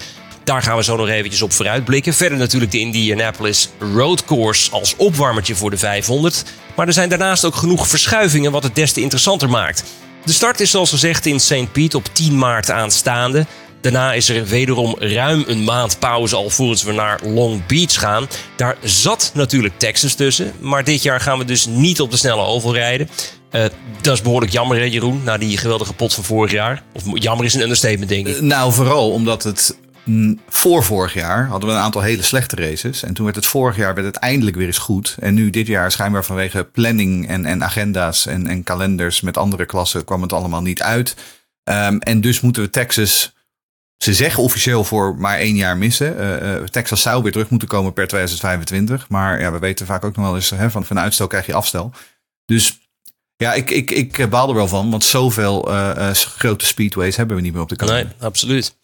Daar 0.46 0.62
gaan 0.62 0.76
we 0.76 0.84
zo 0.84 0.96
nog 0.96 1.08
eventjes 1.08 1.42
op 1.42 1.52
vooruitblikken. 1.52 2.14
Verder 2.14 2.38
natuurlijk 2.38 2.72
de 2.72 2.78
Indianapolis 2.78 3.68
Road 3.94 4.24
Course 4.24 4.70
als 4.70 4.96
opwarmertje 4.96 5.54
voor 5.54 5.70
de 5.70 5.76
500. 5.76 6.44
Maar 6.76 6.86
er 6.86 6.92
zijn 6.92 7.08
daarnaast 7.08 7.44
ook 7.44 7.54
genoeg 7.54 7.88
verschuivingen 7.88 8.52
wat 8.52 8.62
het 8.62 8.74
des 8.74 8.92
te 8.92 9.00
interessanter 9.00 9.50
maakt. 9.50 9.84
De 10.24 10.32
start 10.32 10.60
is 10.60 10.70
zoals 10.70 10.90
gezegd 10.90 11.26
in 11.26 11.40
St. 11.40 11.72
Piet 11.72 11.94
op 11.94 12.08
10 12.12 12.38
maart 12.38 12.70
aanstaande. 12.70 13.46
Daarna 13.80 14.12
is 14.12 14.28
er 14.28 14.46
wederom 14.46 14.96
ruim 14.98 15.44
een 15.46 15.64
maand 15.64 15.98
pauze 15.98 16.36
alvorens 16.36 16.82
we 16.82 16.92
naar 16.92 17.20
Long 17.24 17.66
Beach 17.66 17.98
gaan. 17.98 18.28
Daar 18.56 18.76
zat 18.82 19.30
natuurlijk 19.34 19.78
Texas 19.78 20.14
tussen. 20.14 20.52
Maar 20.60 20.84
dit 20.84 21.02
jaar 21.02 21.20
gaan 21.20 21.38
we 21.38 21.44
dus 21.44 21.66
niet 21.66 22.00
op 22.00 22.10
de 22.10 22.16
snelle 22.16 22.42
oval 22.42 22.74
rijden. 22.74 23.08
Eh, 23.50 23.64
dat 24.00 24.14
is 24.14 24.22
behoorlijk 24.22 24.52
jammer, 24.52 24.76
hè, 24.76 24.84
Jeroen? 24.84 25.20
Na 25.24 25.38
die 25.38 25.58
geweldige 25.58 25.92
pot 25.92 26.14
van 26.14 26.24
vorig 26.24 26.52
jaar. 26.52 26.82
Of 26.92 27.02
jammer 27.12 27.46
is 27.46 27.54
een 27.54 27.62
understatement, 27.62 28.08
denk 28.08 28.26
ik. 28.26 28.40
nou 28.40 28.72
vooral 28.72 29.10
omdat 29.10 29.42
het 29.42 29.76
voor 30.48 30.84
vorig 30.84 31.14
jaar 31.14 31.46
hadden 31.46 31.68
we 31.68 31.74
een 31.74 31.80
aantal 31.80 32.02
hele 32.02 32.22
slechte 32.22 32.56
races. 32.56 33.02
En 33.02 33.14
toen 33.14 33.24
werd 33.24 33.36
het 33.36 33.46
vorig 33.46 33.76
jaar 33.76 33.94
werd 33.94 34.06
het 34.06 34.16
eindelijk 34.16 34.56
weer 34.56 34.66
eens 34.66 34.78
goed. 34.78 35.16
En 35.20 35.34
nu 35.34 35.50
dit 35.50 35.66
jaar 35.66 35.92
schijnbaar 35.92 36.24
vanwege 36.24 36.64
planning 36.64 37.28
en, 37.28 37.44
en 37.44 37.64
agenda's 37.64 38.26
en, 38.26 38.46
en 38.46 38.62
kalenders 38.62 39.20
met 39.20 39.36
andere 39.36 39.66
klassen 39.66 40.04
kwam 40.04 40.22
het 40.22 40.32
allemaal 40.32 40.62
niet 40.62 40.82
uit. 40.82 41.14
Ehm, 41.62 41.96
en 41.98 42.20
dus 42.20 42.40
moeten 42.40 42.62
we 42.62 42.70
Texas 42.70 43.34
ze 43.98 44.14
zeggen 44.14 44.42
officieel 44.42 44.84
voor 44.84 45.16
maar 45.16 45.38
één 45.38 45.54
jaar 45.54 45.76
missen. 45.76 46.18
Eh, 46.18 46.54
eh, 46.54 46.64
Texas 46.64 47.02
zou 47.02 47.22
weer 47.22 47.32
terug 47.32 47.48
moeten 47.48 47.68
komen 47.68 47.92
per 47.92 48.06
2025. 48.06 49.08
Maar 49.08 49.40
ja, 49.40 49.52
we 49.52 49.58
weten 49.58 49.86
vaak 49.86 50.04
ook 50.04 50.16
nog 50.16 50.24
wel 50.24 50.34
eens 50.34 50.50
hè, 50.50 50.70
van, 50.70 50.84
van 50.84 50.98
uitstel 50.98 51.26
krijg 51.26 51.46
je 51.46 51.54
afstel. 51.54 51.92
Dus 52.44 52.78
ja, 53.36 53.54
ik, 53.54 53.70
ik, 53.70 53.90
ik 53.90 54.30
baal 54.30 54.48
er 54.48 54.54
wel 54.54 54.68
van. 54.68 54.90
Want 54.90 55.04
zoveel 55.04 55.72
eh, 55.72 56.10
grote 56.10 56.66
speedways 56.66 57.16
hebben 57.16 57.36
we 57.36 57.42
niet 57.42 57.52
meer 57.52 57.62
op 57.62 57.68
de 57.68 57.76
kalender. 57.76 58.04
Nee, 58.04 58.26
absoluut. 58.26 58.74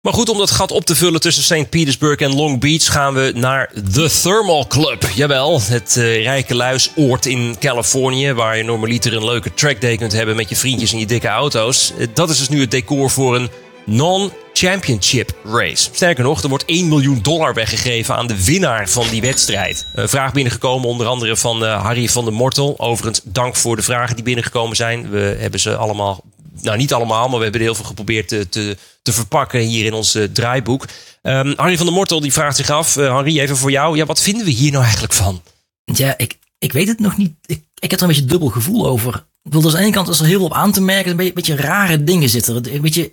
Maar 0.00 0.12
goed, 0.12 0.28
om 0.28 0.38
dat 0.38 0.50
gat 0.50 0.70
op 0.70 0.84
te 0.84 0.94
vullen 0.94 1.20
tussen 1.20 1.42
St. 1.42 1.70
Petersburg 1.70 2.18
en 2.18 2.34
Long 2.34 2.60
Beach 2.60 2.92
gaan 2.92 3.14
we 3.14 3.32
naar 3.34 3.72
The 3.92 4.18
Thermal 4.22 4.66
Club. 4.66 5.08
Jawel, 5.14 5.60
het 5.62 5.94
rijke 6.22 6.54
luisoord 6.54 7.26
in 7.26 7.56
Californië, 7.58 8.32
waar 8.32 8.56
je 8.56 8.62
normaliter 8.62 9.14
een 9.14 9.24
leuke 9.24 9.54
trackday 9.54 9.96
kunt 9.96 10.12
hebben 10.12 10.36
met 10.36 10.48
je 10.48 10.56
vriendjes 10.56 10.92
en 10.92 10.98
je 10.98 11.06
dikke 11.06 11.28
auto's. 11.28 11.92
dat 12.14 12.30
is 12.30 12.38
dus 12.38 12.48
nu 12.48 12.60
het 12.60 12.70
decor 12.70 13.10
voor 13.10 13.36
een 13.36 13.50
non-championship 13.84 15.34
race. 15.44 15.88
Sterker 15.92 16.24
nog, 16.24 16.42
er 16.42 16.48
wordt 16.48 16.64
1 16.64 16.88
miljoen 16.88 17.18
dollar 17.22 17.54
weggegeven 17.54 18.16
aan 18.16 18.26
de 18.26 18.44
winnaar 18.44 18.88
van 18.88 19.08
die 19.10 19.20
wedstrijd. 19.20 19.86
Een 19.94 20.08
vraag 20.08 20.32
binnengekomen 20.32 20.88
onder 20.88 21.06
andere 21.06 21.36
van 21.36 21.62
uh, 21.62 21.82
Harry 21.82 22.08
van 22.08 22.24
der 22.24 22.34
Mortel. 22.34 22.74
Overigens, 22.78 23.20
dank 23.24 23.56
voor 23.56 23.76
de 23.76 23.82
vragen 23.82 24.14
die 24.14 24.24
binnengekomen 24.24 24.76
zijn. 24.76 25.10
We 25.10 25.36
hebben 25.38 25.60
ze 25.60 25.76
allemaal, 25.76 26.24
nou 26.62 26.76
niet 26.76 26.92
allemaal, 26.92 27.28
maar 27.28 27.36
we 27.36 27.42
hebben 27.42 27.60
er 27.60 27.66
heel 27.66 27.74
veel 27.74 27.84
geprobeerd 27.84 28.28
te, 28.28 28.48
te, 28.48 28.76
te 29.02 29.12
verpakken 29.12 29.60
hier 29.60 29.84
in 29.84 29.92
ons 29.92 30.16
uh, 30.16 30.24
draaiboek. 30.24 30.86
Um, 31.22 31.52
Harry 31.56 31.76
van 31.76 31.86
der 31.86 31.94
Mortel 31.94 32.20
die 32.20 32.32
vraagt 32.32 32.56
zich 32.56 32.70
af, 32.70 32.96
uh, 32.96 33.08
Harry, 33.08 33.40
even 33.40 33.56
voor 33.56 33.70
jou. 33.70 33.96
Ja, 33.96 34.06
wat 34.06 34.20
vinden 34.20 34.44
we 34.44 34.50
hier 34.50 34.70
nou 34.70 34.82
eigenlijk 34.82 35.12
van? 35.12 35.42
Ja, 35.84 36.14
ik, 36.18 36.38
ik 36.58 36.72
weet 36.72 36.88
het 36.88 37.00
nog 37.00 37.16
niet. 37.16 37.32
Ik, 37.46 37.62
ik 37.78 37.90
heb 37.90 38.00
er 38.00 38.08
een 38.08 38.12
beetje 38.14 38.28
dubbel 38.28 38.48
gevoel 38.48 38.86
over. 38.86 39.14
Ik 39.14 39.50
bedoel, 39.50 39.62
dus 39.62 39.72
aan 39.72 39.78
de 39.78 39.84
ene 39.84 39.94
kant 39.94 40.08
is 40.08 40.20
er 40.20 40.26
heel 40.26 40.36
veel 40.36 40.46
op 40.46 40.52
aan 40.52 40.72
te 40.72 40.80
merken. 40.80 41.10
Een 41.10 41.16
beetje, 41.16 41.32
beetje 41.32 41.56
rare 41.56 42.04
dingen 42.04 42.28
zitten. 42.28 42.74
Een 42.74 42.80
beetje 42.80 43.12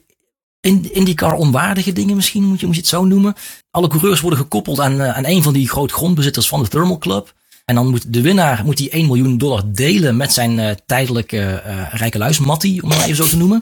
in, 0.61 0.93
IndyCar 0.93 1.33
onwaardige 1.33 1.93
dingen 1.93 2.15
misschien, 2.15 2.43
moet 2.43 2.59
je, 2.59 2.65
moet 2.65 2.75
je 2.75 2.81
het 2.81 2.89
zo 2.89 3.05
noemen. 3.05 3.35
Alle 3.71 3.87
coureurs 3.87 4.21
worden 4.21 4.39
gekoppeld 4.39 4.79
aan, 4.79 5.01
eh, 5.01 5.15
aan 5.15 5.25
een 5.25 5.43
van 5.43 5.53
die 5.53 5.69
groot 5.69 5.91
grondbezitters 5.91 6.47
van 6.47 6.63
de 6.63 6.67
Thermal 6.67 6.97
Club. 6.97 7.33
En 7.69 7.75
dan 7.75 7.89
moet 7.89 8.13
de 8.13 8.21
winnaar 8.21 8.61
moet 8.65 8.77
die 8.77 8.89
1 8.89 9.05
miljoen 9.05 9.37
dollar 9.37 9.63
delen 9.65 10.17
met 10.17 10.33
zijn 10.33 10.59
uh, 10.59 10.69
tijdelijke 10.85 11.63
uh, 11.67 11.93
rijke 11.93 12.17
luis, 12.17 12.39
Matty, 12.39 12.79
om 12.83 12.89
het 12.89 13.01
even 13.01 13.15
zo 13.15 13.27
te 13.27 13.37
noemen. 13.37 13.61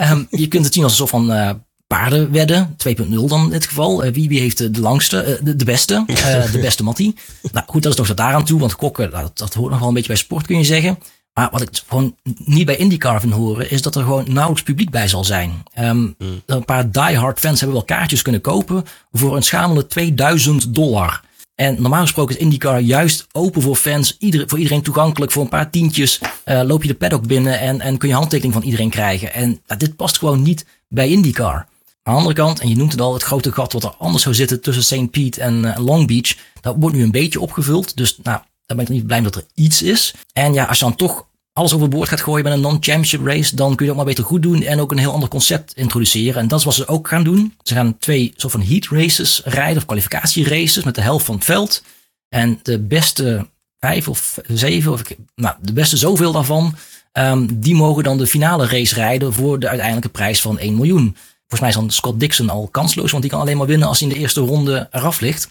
Um, 0.00 0.26
je 0.30 0.48
kunt 0.48 0.64
het 0.64 0.74
zien 0.74 0.82
als 0.82 0.92
een 0.92 0.98
soort 0.98 1.10
van 1.10 1.32
uh, 1.32 1.50
paardenwedden, 1.86 2.76
2.0 2.88 3.06
dan 3.08 3.44
in 3.44 3.50
dit 3.50 3.66
geval. 3.66 4.02
wie, 4.02 4.28
wie 4.28 4.40
heeft 4.40 4.74
de, 4.74 4.80
langste, 4.80 5.40
de, 5.42 5.56
de, 5.56 5.64
beste, 5.64 6.04
de 6.52 6.58
beste 6.60 6.82
Matty. 6.82 7.14
Nou 7.52 7.66
goed, 7.66 7.82
dat 7.82 7.92
is 7.92 7.98
toch 7.98 8.16
daar 8.16 8.34
aan 8.34 8.44
toe, 8.44 8.60
want 8.60 8.76
kokken, 8.76 9.10
nou, 9.10 9.22
dat, 9.22 9.38
dat 9.38 9.54
hoort 9.54 9.70
nog 9.70 9.78
wel 9.78 9.88
een 9.88 9.94
beetje 9.94 10.12
bij 10.12 10.16
sport 10.16 10.46
kun 10.46 10.58
je 10.58 10.64
zeggen. 10.64 10.98
Maar 11.32 11.48
wat 11.50 11.60
ik 11.60 11.68
gewoon 11.86 12.16
niet 12.44 12.66
bij 12.66 12.76
IndyCar 12.76 13.20
vind 13.20 13.32
horen, 13.32 13.70
is 13.70 13.82
dat 13.82 13.94
er 13.94 14.02
gewoon 14.02 14.24
nauwelijks 14.26 14.62
publiek 14.62 14.90
bij 14.90 15.08
zal 15.08 15.24
zijn. 15.24 15.62
Um, 15.78 16.14
Een 16.46 16.64
paar 16.64 16.90
diehard 16.90 17.38
fans 17.38 17.60
hebben 17.60 17.76
wel 17.76 17.86
kaartjes 17.86 18.22
kunnen 18.22 18.40
kopen 18.40 18.84
voor 19.12 19.36
een 19.36 19.42
schamele 19.42 19.86
2000 19.86 20.74
dollar. 20.74 21.24
En 21.56 21.82
normaal 21.82 22.00
gesproken 22.00 22.34
is 22.34 22.40
IndyCar 22.40 22.80
juist 22.80 23.26
open 23.32 23.62
voor 23.62 23.76
fans, 23.76 24.16
voor 24.46 24.58
iedereen 24.58 24.82
toegankelijk. 24.82 25.32
Voor 25.32 25.42
een 25.42 25.48
paar 25.48 25.70
tientjes 25.70 26.20
uh, 26.44 26.62
loop 26.62 26.82
je 26.82 26.88
de 26.88 26.94
paddock 26.94 27.26
binnen 27.26 27.60
en, 27.60 27.80
en 27.80 27.98
kun 27.98 28.08
je 28.08 28.14
handtekening 28.14 28.54
van 28.54 28.62
iedereen 28.62 28.90
krijgen. 28.90 29.32
En 29.32 29.60
dit 29.78 29.96
past 29.96 30.18
gewoon 30.18 30.42
niet 30.42 30.66
bij 30.88 31.08
IndyCar. 31.08 31.54
Aan 31.54 32.12
de 32.12 32.18
andere 32.20 32.34
kant, 32.34 32.60
en 32.60 32.68
je 32.68 32.76
noemt 32.76 32.92
het 32.92 33.00
al, 33.00 33.12
het 33.12 33.22
grote 33.22 33.52
gat 33.52 33.72
wat 33.72 33.84
er 33.84 33.94
anders 33.98 34.22
zou 34.22 34.34
zitten 34.34 34.60
tussen 34.60 34.84
St. 34.84 35.10
Pete 35.10 35.40
en 35.40 35.64
uh, 35.64 35.76
Long 35.76 36.06
Beach, 36.06 36.36
dat 36.60 36.76
wordt 36.78 36.96
nu 36.96 37.02
een 37.02 37.10
beetje 37.10 37.40
opgevuld. 37.40 37.96
Dus 37.96 38.18
nou, 38.22 38.40
daar 38.66 38.76
ben 38.76 38.86
ik 38.86 38.92
niet 38.92 39.06
blij 39.06 39.20
dat 39.20 39.34
er 39.34 39.44
iets 39.54 39.82
is. 39.82 40.14
En 40.32 40.52
ja, 40.52 40.64
als 40.64 40.78
je 40.78 40.84
dan 40.84 40.94
toch 40.94 41.26
alles 41.56 41.72
overboord 41.72 42.08
gaat 42.08 42.20
gooien 42.20 42.44
met 42.44 42.52
een 42.52 42.60
non-championship 42.60 43.26
race, 43.26 43.56
dan 43.56 43.74
kun 43.74 43.86
je 43.86 43.90
het 43.90 43.90
ook 43.90 43.96
maar 43.96 44.14
beter 44.14 44.24
goed 44.24 44.42
doen 44.42 44.62
en 44.62 44.80
ook 44.80 44.90
een 44.90 44.98
heel 44.98 45.12
ander 45.12 45.28
concept 45.28 45.72
introduceren. 45.72 46.40
En 46.40 46.48
dat 46.48 46.58
is 46.58 46.64
wat 46.64 46.74
ze 46.74 46.88
ook 46.88 47.08
gaan 47.08 47.24
doen. 47.24 47.54
Ze 47.62 47.74
gaan 47.74 47.98
twee 47.98 48.32
soort 48.36 48.52
van 48.52 48.62
heat 48.62 48.86
races 48.90 49.40
rijden, 49.44 49.76
of 49.76 49.84
kwalificatieraces 49.84 50.84
met 50.84 50.94
de 50.94 51.00
helft 51.00 51.24
van 51.24 51.34
het 51.34 51.44
veld. 51.44 51.82
En 52.28 52.60
de 52.62 52.78
beste 52.78 53.48
vijf 53.78 54.08
of 54.08 54.38
zeven, 54.46 54.92
of 54.92 55.02
nou, 55.34 55.54
de 55.60 55.72
beste 55.72 55.96
zoveel 55.96 56.32
daarvan, 56.32 56.74
um, 57.12 57.60
die 57.60 57.74
mogen 57.74 58.04
dan 58.04 58.18
de 58.18 58.26
finale 58.26 58.66
race 58.66 58.94
rijden 58.94 59.32
voor 59.32 59.58
de 59.58 59.68
uiteindelijke 59.68 60.10
prijs 60.10 60.40
van 60.40 60.58
1 60.58 60.74
miljoen. 60.74 61.16
Volgens 61.38 61.60
mij 61.60 61.68
is 61.68 61.74
dan 61.74 61.90
Scott 61.90 62.20
Dixon 62.20 62.50
al 62.50 62.68
kansloos, 62.70 63.10
want 63.10 63.22
die 63.22 63.32
kan 63.32 63.40
alleen 63.40 63.56
maar 63.56 63.66
winnen 63.66 63.88
als 63.88 64.00
hij 64.00 64.08
in 64.08 64.14
de 64.14 64.20
eerste 64.20 64.40
ronde 64.40 64.88
eraf 64.90 65.20
ligt. 65.20 65.48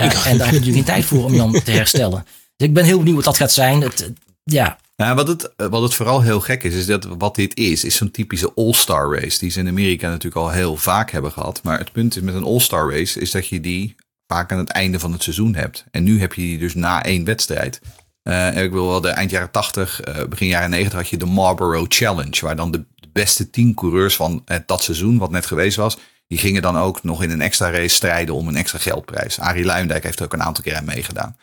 Uh, 0.00 0.06
en 0.06 0.10
daar 0.10 0.26
heb 0.26 0.36
je 0.36 0.42
natuurlijk 0.44 0.74
geen 0.74 0.84
tijd 0.84 1.04
voor 1.04 1.24
om 1.24 1.32
je 1.32 1.38
dan 1.38 1.52
te 1.64 1.70
herstellen. 1.70 2.24
Dus 2.56 2.68
ik 2.68 2.74
ben 2.74 2.84
heel 2.84 2.98
benieuwd 2.98 3.16
wat 3.16 3.24
dat 3.24 3.36
gaat 3.36 3.52
zijn. 3.52 3.80
Het, 3.80 4.12
ja, 4.44 4.78
ja, 5.04 5.14
wat, 5.14 5.28
het, 5.28 5.52
wat 5.56 5.82
het 5.82 5.94
vooral 5.94 6.22
heel 6.22 6.40
gek 6.40 6.62
is, 6.62 6.74
is 6.74 6.86
dat 6.86 7.04
wat 7.04 7.34
dit 7.34 7.56
is, 7.56 7.84
is 7.84 7.96
zo'n 7.96 8.10
typische 8.10 8.52
all-star 8.54 9.20
race. 9.20 9.38
Die 9.38 9.50
ze 9.50 9.60
in 9.60 9.68
Amerika 9.68 10.08
natuurlijk 10.08 10.36
al 10.36 10.50
heel 10.50 10.76
vaak 10.76 11.10
hebben 11.10 11.32
gehad. 11.32 11.62
Maar 11.62 11.78
het 11.78 11.92
punt 11.92 12.16
is 12.16 12.22
met 12.22 12.34
een 12.34 12.44
all-star 12.44 12.90
race, 12.90 13.20
is 13.20 13.30
dat 13.30 13.48
je 13.48 13.60
die 13.60 13.96
vaak 14.26 14.52
aan 14.52 14.58
het 14.58 14.70
einde 14.70 14.98
van 14.98 15.12
het 15.12 15.22
seizoen 15.22 15.54
hebt. 15.54 15.84
En 15.90 16.02
nu 16.02 16.20
heb 16.20 16.32
je 16.32 16.42
die 16.42 16.58
dus 16.58 16.74
na 16.74 17.02
één 17.04 17.24
wedstrijd. 17.24 17.80
Uh, 18.22 18.62
ik 18.62 18.70
wil 18.70 18.88
wel 18.88 19.00
de 19.00 19.08
eind 19.08 19.30
jaren 19.30 19.50
80, 19.50 20.08
uh, 20.08 20.24
begin 20.24 20.46
jaren 20.48 20.70
90 20.70 20.98
had 20.98 21.08
je 21.08 21.16
de 21.16 21.26
Marlboro 21.26 21.84
Challenge. 21.88 22.38
Waar 22.40 22.56
dan 22.56 22.70
de 22.70 22.84
beste 23.12 23.50
tien 23.50 23.74
coureurs 23.74 24.16
van 24.16 24.42
uh, 24.46 24.56
dat 24.66 24.82
seizoen, 24.82 25.18
wat 25.18 25.30
net 25.30 25.46
geweest 25.46 25.76
was, 25.76 25.98
die 26.26 26.38
gingen 26.38 26.62
dan 26.62 26.78
ook 26.78 27.02
nog 27.02 27.22
in 27.22 27.30
een 27.30 27.40
extra 27.40 27.70
race 27.70 27.94
strijden 27.94 28.34
om 28.34 28.48
een 28.48 28.56
extra 28.56 28.78
geldprijs. 28.78 29.40
Arie 29.40 29.64
Luijendijk 29.64 30.02
heeft 30.02 30.18
er 30.18 30.24
ook 30.24 30.32
een 30.32 30.42
aantal 30.42 30.64
keer 30.64 30.76
aan 30.76 30.84
meegedaan. 30.84 31.36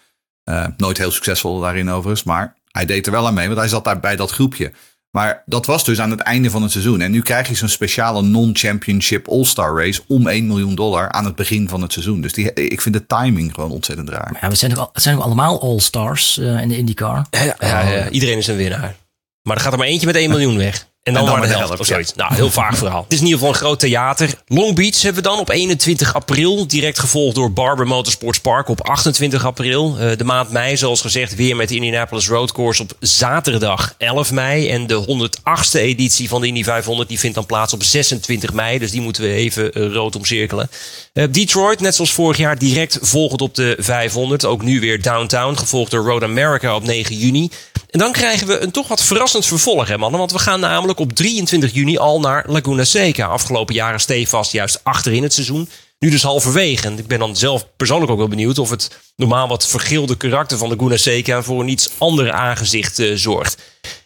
nooit 0.78 0.98
heel 0.98 1.12
succesvol 1.12 1.60
daarin 1.60 1.90
overigens, 1.90 2.24
maar 2.24 2.56
hij 2.76 2.86
deed 2.86 3.06
er 3.06 3.12
wel 3.12 3.28
aan 3.28 3.34
mee, 3.34 3.48
want 3.48 3.60
hij 3.60 3.68
zat 3.68 3.84
daar 3.84 4.00
bij 4.00 4.16
dat 4.16 4.32
groepje. 4.32 4.72
Maar 5.12 5.44
dat 5.46 5.66
was 5.66 5.84
dus 5.86 6.00
aan 6.00 6.12
het 6.12 6.20
einde 6.20 6.50
van 6.50 6.62
het 6.62 6.72
seizoen. 6.72 7.02
En 7.02 7.12
nu 7.12 7.22
krijg 7.22 7.48
je 7.48 7.56
zo'n 7.56 7.68
speciale 7.68 8.22
non-championship 8.22 9.28
all-star 9.28 9.78
race 9.78 10.02
om 10.08 10.28
1 10.28 10.48
miljoen 10.48 10.76
dollar 10.76 11.12
aan 11.12 11.26
het 11.26 11.36
begin 11.36 11.70
van 11.70 11.82
het 11.82 11.92
seizoen. 11.92 12.22
Dus 12.22 12.34
die, 12.34 12.54
ik 12.54 12.82
vind 12.82 12.96
de 12.96 13.06
timing 13.06 13.54
gewoon 13.54 13.72
ontzettend 13.72 14.10
raar. 14.10 14.38
Ja, 14.42 14.50
we 14.50 14.56
zijn 14.56 14.78
ook, 14.78 14.90
het 14.94 15.04
zijn 15.04 15.16
ook 15.18 15.24
allemaal 15.24 15.62
all-stars 15.62 16.38
uh, 16.38 16.62
in 16.62 16.68
de 16.68 16.78
IndyCar. 16.78 17.26
Ja, 17.30 17.56
ja, 17.60 17.90
ja, 17.90 18.10
iedereen 18.10 18.38
is 18.38 18.48
een 18.48 18.56
winnaar. 18.56 18.96
Maar 19.42 19.56
er 19.56 19.62
gaat 19.62 19.72
er 19.72 19.78
maar 19.78 19.88
eentje 19.88 20.08
met 20.08 20.16
1 20.16 20.30
miljoen 20.30 20.58
weg. 20.58 20.88
En 21.06 21.14
dan, 21.14 21.22
en 21.22 21.30
dan 21.30 21.40
maar 21.40 21.48
de, 21.48 21.54
helft, 21.54 21.68
helft 21.68 21.82
of 21.82 21.88
zoiets. 21.88 22.14
Ja. 22.16 22.24
Nou, 22.24 22.36
heel 22.36 22.52
vaag 22.52 22.78
verhaal. 22.84 23.04
Het 23.04 23.14
is 23.14 23.20
in 23.20 23.26
ieder 23.26 23.40
geval 23.40 23.54
een 23.54 23.60
groot 23.60 23.80
theater. 23.80 24.34
Long 24.48 24.76
Beach 24.76 25.02
hebben 25.02 25.24
we 25.24 25.30
dan 25.30 25.40
op 25.40 25.50
21 25.50 26.14
april. 26.14 26.68
Direct 26.68 27.00
gevolgd 27.00 27.36
door 27.36 27.52
Barber 27.52 27.88
Motorsports 27.88 28.40
Park 28.40 28.70
op 28.70 28.82
28 28.82 29.46
april. 29.46 29.96
Uh, 30.00 30.18
de 30.18 30.24
maand 30.24 30.52
mei, 30.52 30.78
zoals 30.78 31.02
gezegd, 31.02 31.36
weer 31.36 31.56
met 31.56 31.70
de 31.70 31.76
Indianapolis 31.76 32.28
Road 32.28 32.52
Course 32.52 32.82
op 32.82 32.92
zaterdag 33.00 33.96
11 33.98 34.32
mei. 34.32 34.70
En 34.70 34.88
de 34.88 35.30
108ste 35.30 35.80
editie 35.80 36.30
van 36.30 36.42
de 36.42 36.48
Indy 36.48 36.64
500 36.64 37.10
die 37.10 37.20
vindt 37.20 37.36
dan 37.36 37.46
plaats 37.46 37.74
op 37.74 37.84
26 37.84 38.54
mei. 38.54 38.80
Dus 38.80 38.92
die 38.92 39.02
moeten 39.02 39.24
we 39.24 39.34
even 39.34 39.80
uh, 39.80 39.94
rood 39.94 40.16
omcirkelen. 40.16 40.70
Uh, 41.14 41.26
Detroit, 41.32 41.80
net 41.80 41.96
zoals 41.96 42.14
vorig 42.14 42.38
jaar, 42.38 42.58
direct 42.58 42.98
volgend 43.02 43.42
op 43.42 43.56
de 43.56 43.76
500. 43.80 44.46
Ook 44.46 44.62
nu 44.62 44.80
weer 44.80 45.02
downtown, 45.02 45.58
gevolgd 45.58 45.92
door 45.92 46.06
Road 46.06 46.24
America 46.24 46.76
op 46.76 46.84
9 46.84 47.18
juni. 47.18 47.50
En 47.96 48.02
dan 48.02 48.12
krijgen 48.12 48.48
we 48.48 48.60
een 48.60 48.72
toch 48.72 48.88
wat 48.88 49.04
verrassend 49.04 49.46
vervolg, 49.46 49.88
hè 49.88 49.98
mannen. 49.98 50.20
Want 50.20 50.32
we 50.32 50.40
gaan 50.40 50.60
namelijk 50.60 50.95
op 51.00 51.14
23 51.14 51.74
juni 51.74 51.98
al 51.98 52.20
naar 52.20 52.44
Laguna 52.48 52.84
Seca. 52.84 53.26
Afgelopen 53.26 53.76
jaren 53.76 54.00
stevast 54.00 54.52
juist 54.52 54.80
achterin 54.84 55.24
het 55.24 55.34
seizoen. 55.34 55.70
Nu 56.00 56.10
dus 56.10 56.24
halverwege. 56.24 56.88
En 56.88 56.98
ik 56.98 57.08
ben 57.08 57.20
dan 57.20 57.36
zelf 57.36 57.68
persoonlijk 57.78 58.12
ook 58.12 58.18
wel 58.18 58.28
benieuwd 58.28 58.60
of 58.60 58.70
het 58.70 59.00
normaal 59.16 59.48
wat 59.48 59.68
vergilde 59.68 60.18
karakter 60.18 60.58
van 60.58 60.70
Laguna 60.70 60.98
Seca 60.98 61.42
voor 61.44 61.62
een 61.62 61.68
iets 61.68 61.90
ander 61.98 62.32
aangezicht 62.32 63.00
eh, 63.00 63.16
zorgt. 63.16 63.58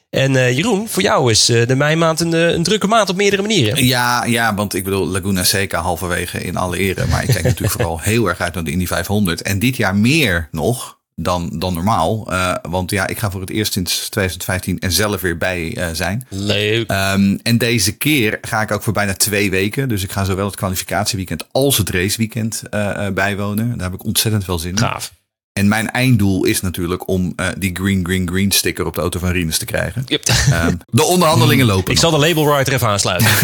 En 0.10 0.36
eh, 0.36 0.56
Jeroen, 0.56 0.88
voor 0.88 1.02
jou 1.02 1.32
is 1.32 1.50
eh, 1.50 1.68
de 1.68 1.76
meimaand 1.76 2.20
een, 2.20 2.34
een 2.34 2.64
drukke 2.64 2.88
maand 2.88 3.10
op 3.10 3.16
meerdere 3.16 3.42
manieren. 3.42 3.86
Ja, 3.86 4.26
ja, 4.26 4.56
want 4.56 4.74
ik 4.74 4.84
bedoel, 4.84 5.08
Laguna 5.08 5.44
Seca 5.44 5.82
halverwege 5.82 6.42
in 6.42 6.58
alle 6.58 6.78
ere. 6.78 7.06
Maar 7.06 7.24
ik 7.24 7.30
kijk 7.30 7.44
natuurlijk 7.54 7.72
vooral 7.72 8.00
heel 8.00 8.28
erg 8.28 8.40
uit 8.40 8.54
naar 8.54 8.64
de 8.64 8.72
Indy 8.72 8.86
500. 8.86 9.42
En 9.42 9.60
dit 9.60 9.76
jaar 9.76 9.96
meer 9.96 10.48
nog 10.52 10.99
dan, 11.24 11.50
dan 11.54 11.74
normaal. 11.74 12.32
Eh, 12.32 12.56
want 12.62 12.92
ja, 12.92 13.08
ik 13.08 13.20
ga 13.20 13.32
voor 13.32 13.42
het 13.42 13.50
eerst 13.50 13.74
sinds 13.74 14.10
2015 14.10 14.80
er 14.80 14.92
zelf 14.92 15.22
weer 15.22 15.38
bij 15.38 15.76
eh, 15.76 15.88
zijn. 15.94 16.26
Leuk. 16.30 16.90
Ehm, 16.90 17.38
en 17.44 17.58
deze 17.58 17.98
keer 17.98 18.38
ga 18.42 18.62
ik 18.62 18.72
ook 18.72 18.84
voor 18.84 18.94
bijna 18.94 19.14
twee 19.14 19.50
weken. 19.50 19.90
Dus 19.90 20.04
ik 20.04 20.12
ga 20.12 20.24
zowel 20.24 20.46
het 20.46 20.56
kwalificatieweekend 20.56 21.46
als 21.52 21.78
het 21.78 21.90
raceweekend 21.90 22.64
eh, 22.70 23.08
bijwonen. 23.08 23.78
Daar 23.78 23.90
heb 23.92 24.00
ik 24.00 24.06
ontzettend 24.06 24.44
veel 24.44 24.60
zin 24.60 24.70
in. 24.70 24.78
Gaaf. 24.78 25.18
En 25.54 25.68
mijn 25.68 25.92
einddoel 25.92 26.46
is 26.46 26.62
natuurlijk 26.62 27.08
om 27.08 27.34
eh, 27.36 27.48
die 27.58 27.76
green, 27.76 28.06
green, 28.06 28.28
green 28.28 28.52
sticker 28.52 28.86
op 28.86 28.96
de 28.96 29.02
auto 29.02 29.20
van 29.20 29.32
Rinus 29.32 29.58
te 29.58 29.66
krijgen. 29.66 30.04
Yep. 30.08 30.28
Ehm, 30.52 30.76
de 30.86 31.04
onderhandelingen 31.04 31.66
lopen. 31.66 31.94
Ik 31.94 32.02
nog. 32.02 32.12
zal 32.12 32.12
de 32.12 32.28
label 32.28 32.46
writer 32.46 32.74
even 32.74 32.88
aansluiten. 32.88 33.28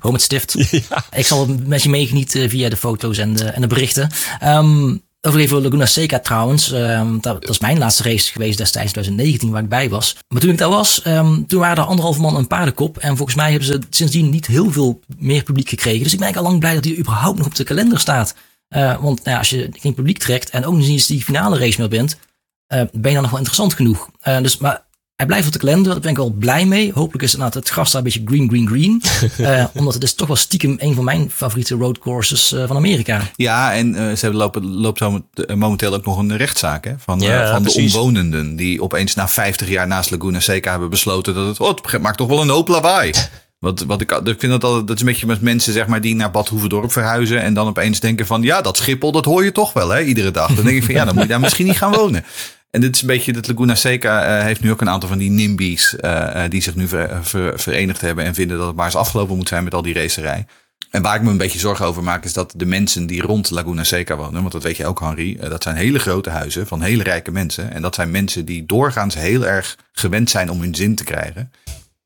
Gewoon 0.00 0.12
met 0.12 0.22
stift. 0.22 0.54
Ik 1.16 1.26
zal 1.26 1.46
met 1.66 1.82
je 1.82 1.88
meegenieten 1.88 2.50
via 2.50 2.68
de 2.68 2.76
foto's 2.76 3.18
en 3.18 3.34
de, 3.34 3.44
en 3.44 3.60
de 3.60 3.66
berichten. 3.66 4.10
Ehm 4.40 4.96
over 5.26 5.40
even 5.40 5.62
Laguna 5.62 5.86
Seca 5.86 6.18
trouwens. 6.18 6.72
Ehm, 6.72 7.12
dat, 7.12 7.40
dat 7.40 7.50
is 7.50 7.58
mijn 7.58 7.78
laatste 7.78 8.02
race 8.02 8.32
geweest 8.32 8.58
destijds 8.58 8.92
2019 8.92 9.50
waar 9.50 9.62
ik 9.62 9.68
bij 9.68 9.88
was. 9.88 10.16
Maar 10.28 10.40
toen 10.40 10.50
ik 10.50 10.58
daar 10.58 10.68
was, 10.68 11.02
ehm, 11.02 11.42
toen 11.46 11.60
waren 11.60 11.76
er 11.76 11.88
anderhalf 11.88 12.18
man 12.18 12.36
een 12.36 12.46
paardenkop. 12.46 12.98
En 12.98 13.16
volgens 13.16 13.36
mij 13.36 13.50
hebben 13.50 13.68
ze 13.68 13.78
sindsdien 13.90 14.30
niet 14.30 14.46
heel 14.46 14.70
veel 14.70 15.00
meer 15.18 15.42
publiek 15.42 15.68
gekregen. 15.68 16.02
Dus 16.02 16.12
ik 16.12 16.18
ben 16.18 16.26
eigenlijk 16.26 16.46
al 16.46 16.50
lang 16.50 16.60
blij 16.60 16.74
dat 16.74 16.84
hij 16.84 16.98
überhaupt 16.98 17.38
nog 17.38 17.46
op 17.46 17.54
de 17.54 17.64
kalender 17.64 17.98
staat. 17.98 18.34
Eh, 18.74 19.02
want 19.02 19.24
nou 19.24 19.30
ja, 19.30 19.38
als 19.38 19.50
je 19.50 19.68
geen 19.72 19.94
publiek 19.94 20.18
trekt 20.18 20.50
en 20.50 20.64
ook 20.64 20.74
nog 20.74 20.86
eens 20.86 21.06
die 21.06 21.24
finale 21.24 21.58
race 21.58 21.80
meer 21.80 21.88
bent, 21.88 22.18
eh, 22.66 22.82
ben 22.92 23.10
je 23.10 23.12
dan 23.12 23.22
nog 23.22 23.30
wel 23.30 23.38
interessant 23.38 23.74
genoeg. 23.74 24.08
Eh, 24.20 24.40
dus, 24.40 24.56
maar 24.58 24.84
hij 25.16 25.26
blijft 25.26 25.46
op 25.46 25.52
de 25.52 25.58
kalender, 25.58 25.92
daar 25.92 26.00
ben 26.00 26.10
ik 26.10 26.16
wel 26.16 26.30
blij 26.30 26.66
mee. 26.66 26.92
Hopelijk 26.92 27.22
is 27.22 27.32
inderdaad 27.32 27.54
het 27.54 27.68
gras 27.68 27.92
daar 27.92 28.02
een 28.04 28.12
beetje 28.12 28.22
green, 28.24 28.48
green, 28.48 28.68
green. 28.68 29.02
Eh, 29.38 29.64
omdat 29.74 29.94
het 29.94 30.02
is 30.02 30.14
toch 30.14 30.26
wel 30.26 30.36
stiekem 30.36 30.74
een 30.78 30.94
van 30.94 31.04
mijn 31.04 31.30
favoriete 31.30 31.74
roadcourses 31.74 32.52
eh, 32.52 32.66
van 32.66 32.76
Amerika. 32.76 33.30
Ja, 33.36 33.74
en 33.74 33.94
eh, 33.94 34.00
ze 34.00 34.20
hebben 34.20 34.40
lopen, 34.40 34.66
loopt 34.66 34.98
zo 34.98 35.24
momenteel 35.54 35.94
ook 35.94 36.04
nog 36.04 36.18
een 36.18 36.36
rechtszaak 36.36 36.84
hè, 36.84 36.94
van, 36.98 37.20
Ja, 37.20 37.52
van 37.52 37.62
de 37.62 37.72
omwonenden. 37.72 38.56
Die 38.56 38.82
opeens 38.82 39.14
na 39.14 39.28
50 39.28 39.68
jaar 39.68 39.86
naast 39.86 40.10
Laguna 40.10 40.40
Seca 40.40 40.70
hebben 40.70 40.90
besloten 40.90 41.34
dat 41.34 41.46
het, 41.46 41.60
oh, 41.60 41.68
het 41.68 42.02
maakt 42.02 42.16
toch 42.16 42.28
wel 42.28 42.40
een 42.40 42.48
hoop 42.48 42.68
lawaai. 42.68 43.12
Wat, 43.64 43.80
wat 43.80 44.00
ik, 44.00 44.10
ik 44.10 44.38
vind 44.38 44.52
dat 44.52 44.64
altijd, 44.64 44.86
dat 44.86 44.96
is 44.96 45.02
een 45.02 45.08
beetje 45.08 45.26
met 45.26 45.40
mensen 45.40 45.72
zeg 45.72 45.86
maar, 45.86 46.00
die 46.00 46.14
naar 46.14 46.30
Bad 46.30 46.48
Hoeverdorp 46.48 46.92
verhuizen. 46.92 47.42
En 47.42 47.54
dan 47.54 47.66
opeens 47.66 48.00
denken 48.00 48.26
van, 48.26 48.42
ja, 48.42 48.60
dat 48.60 48.76
Schiphol, 48.76 49.12
dat 49.12 49.24
hoor 49.24 49.44
je 49.44 49.52
toch 49.52 49.72
wel, 49.72 49.88
hè, 49.90 50.02
iedere 50.02 50.30
dag. 50.30 50.54
Dan 50.54 50.64
denk 50.64 50.76
ik 50.76 50.84
van, 50.84 50.94
ja, 50.94 51.04
dan 51.04 51.14
moet 51.14 51.22
je 51.22 51.28
daar 51.28 51.40
misschien 51.40 51.66
niet 51.66 51.76
gaan 51.76 51.92
wonen. 51.92 52.24
En 52.70 52.80
dit 52.80 52.94
is 52.94 53.00
een 53.00 53.06
beetje, 53.06 53.32
dat 53.32 53.48
Laguna 53.48 53.74
Seca 53.74 54.38
eh, 54.38 54.44
heeft 54.44 54.60
nu 54.60 54.70
ook 54.70 54.80
een 54.80 54.88
aantal 54.88 55.08
van 55.08 55.18
die 55.18 55.30
NIMBY's 55.30 55.96
eh, 55.96 56.44
eh, 56.44 56.50
die 56.50 56.62
zich 56.62 56.74
nu 56.74 56.88
ver- 56.88 57.18
ver- 57.22 57.60
verenigd 57.60 58.00
hebben 58.00 58.24
en 58.24 58.34
vinden 58.34 58.58
dat 58.58 58.66
het 58.66 58.76
maar 58.76 58.84
eens 58.84 58.94
afgelopen 58.96 59.36
moet 59.36 59.48
zijn 59.48 59.64
met 59.64 59.74
al 59.74 59.82
die 59.82 59.94
racerij. 59.94 60.46
En 60.90 61.02
waar 61.02 61.16
ik 61.16 61.22
me 61.22 61.30
een 61.30 61.36
beetje 61.36 61.58
zorgen 61.58 61.86
over 61.86 62.02
maak, 62.02 62.24
is 62.24 62.32
dat 62.32 62.52
de 62.56 62.66
mensen 62.66 63.06
die 63.06 63.22
rond 63.22 63.50
Laguna 63.50 63.84
Seca 63.84 64.16
wonen, 64.16 64.40
want 64.40 64.52
dat 64.52 64.62
weet 64.62 64.76
je 64.76 64.86
ook, 64.86 65.00
Henri, 65.00 65.36
dat 65.36 65.62
zijn 65.62 65.76
hele 65.76 65.98
grote 65.98 66.30
huizen 66.30 66.66
van 66.66 66.82
hele 66.82 67.02
rijke 67.02 67.30
mensen. 67.30 67.72
En 67.72 67.82
dat 67.82 67.94
zijn 67.94 68.10
mensen 68.10 68.44
die 68.44 68.66
doorgaans 68.66 69.14
heel 69.14 69.46
erg 69.46 69.76
gewend 69.92 70.30
zijn 70.30 70.50
om 70.50 70.60
hun 70.60 70.74
zin 70.74 70.94
te 70.94 71.04
krijgen. 71.04 71.50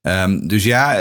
Ehm, 0.02 0.46
dus 0.46 0.64
ja, 0.64 0.94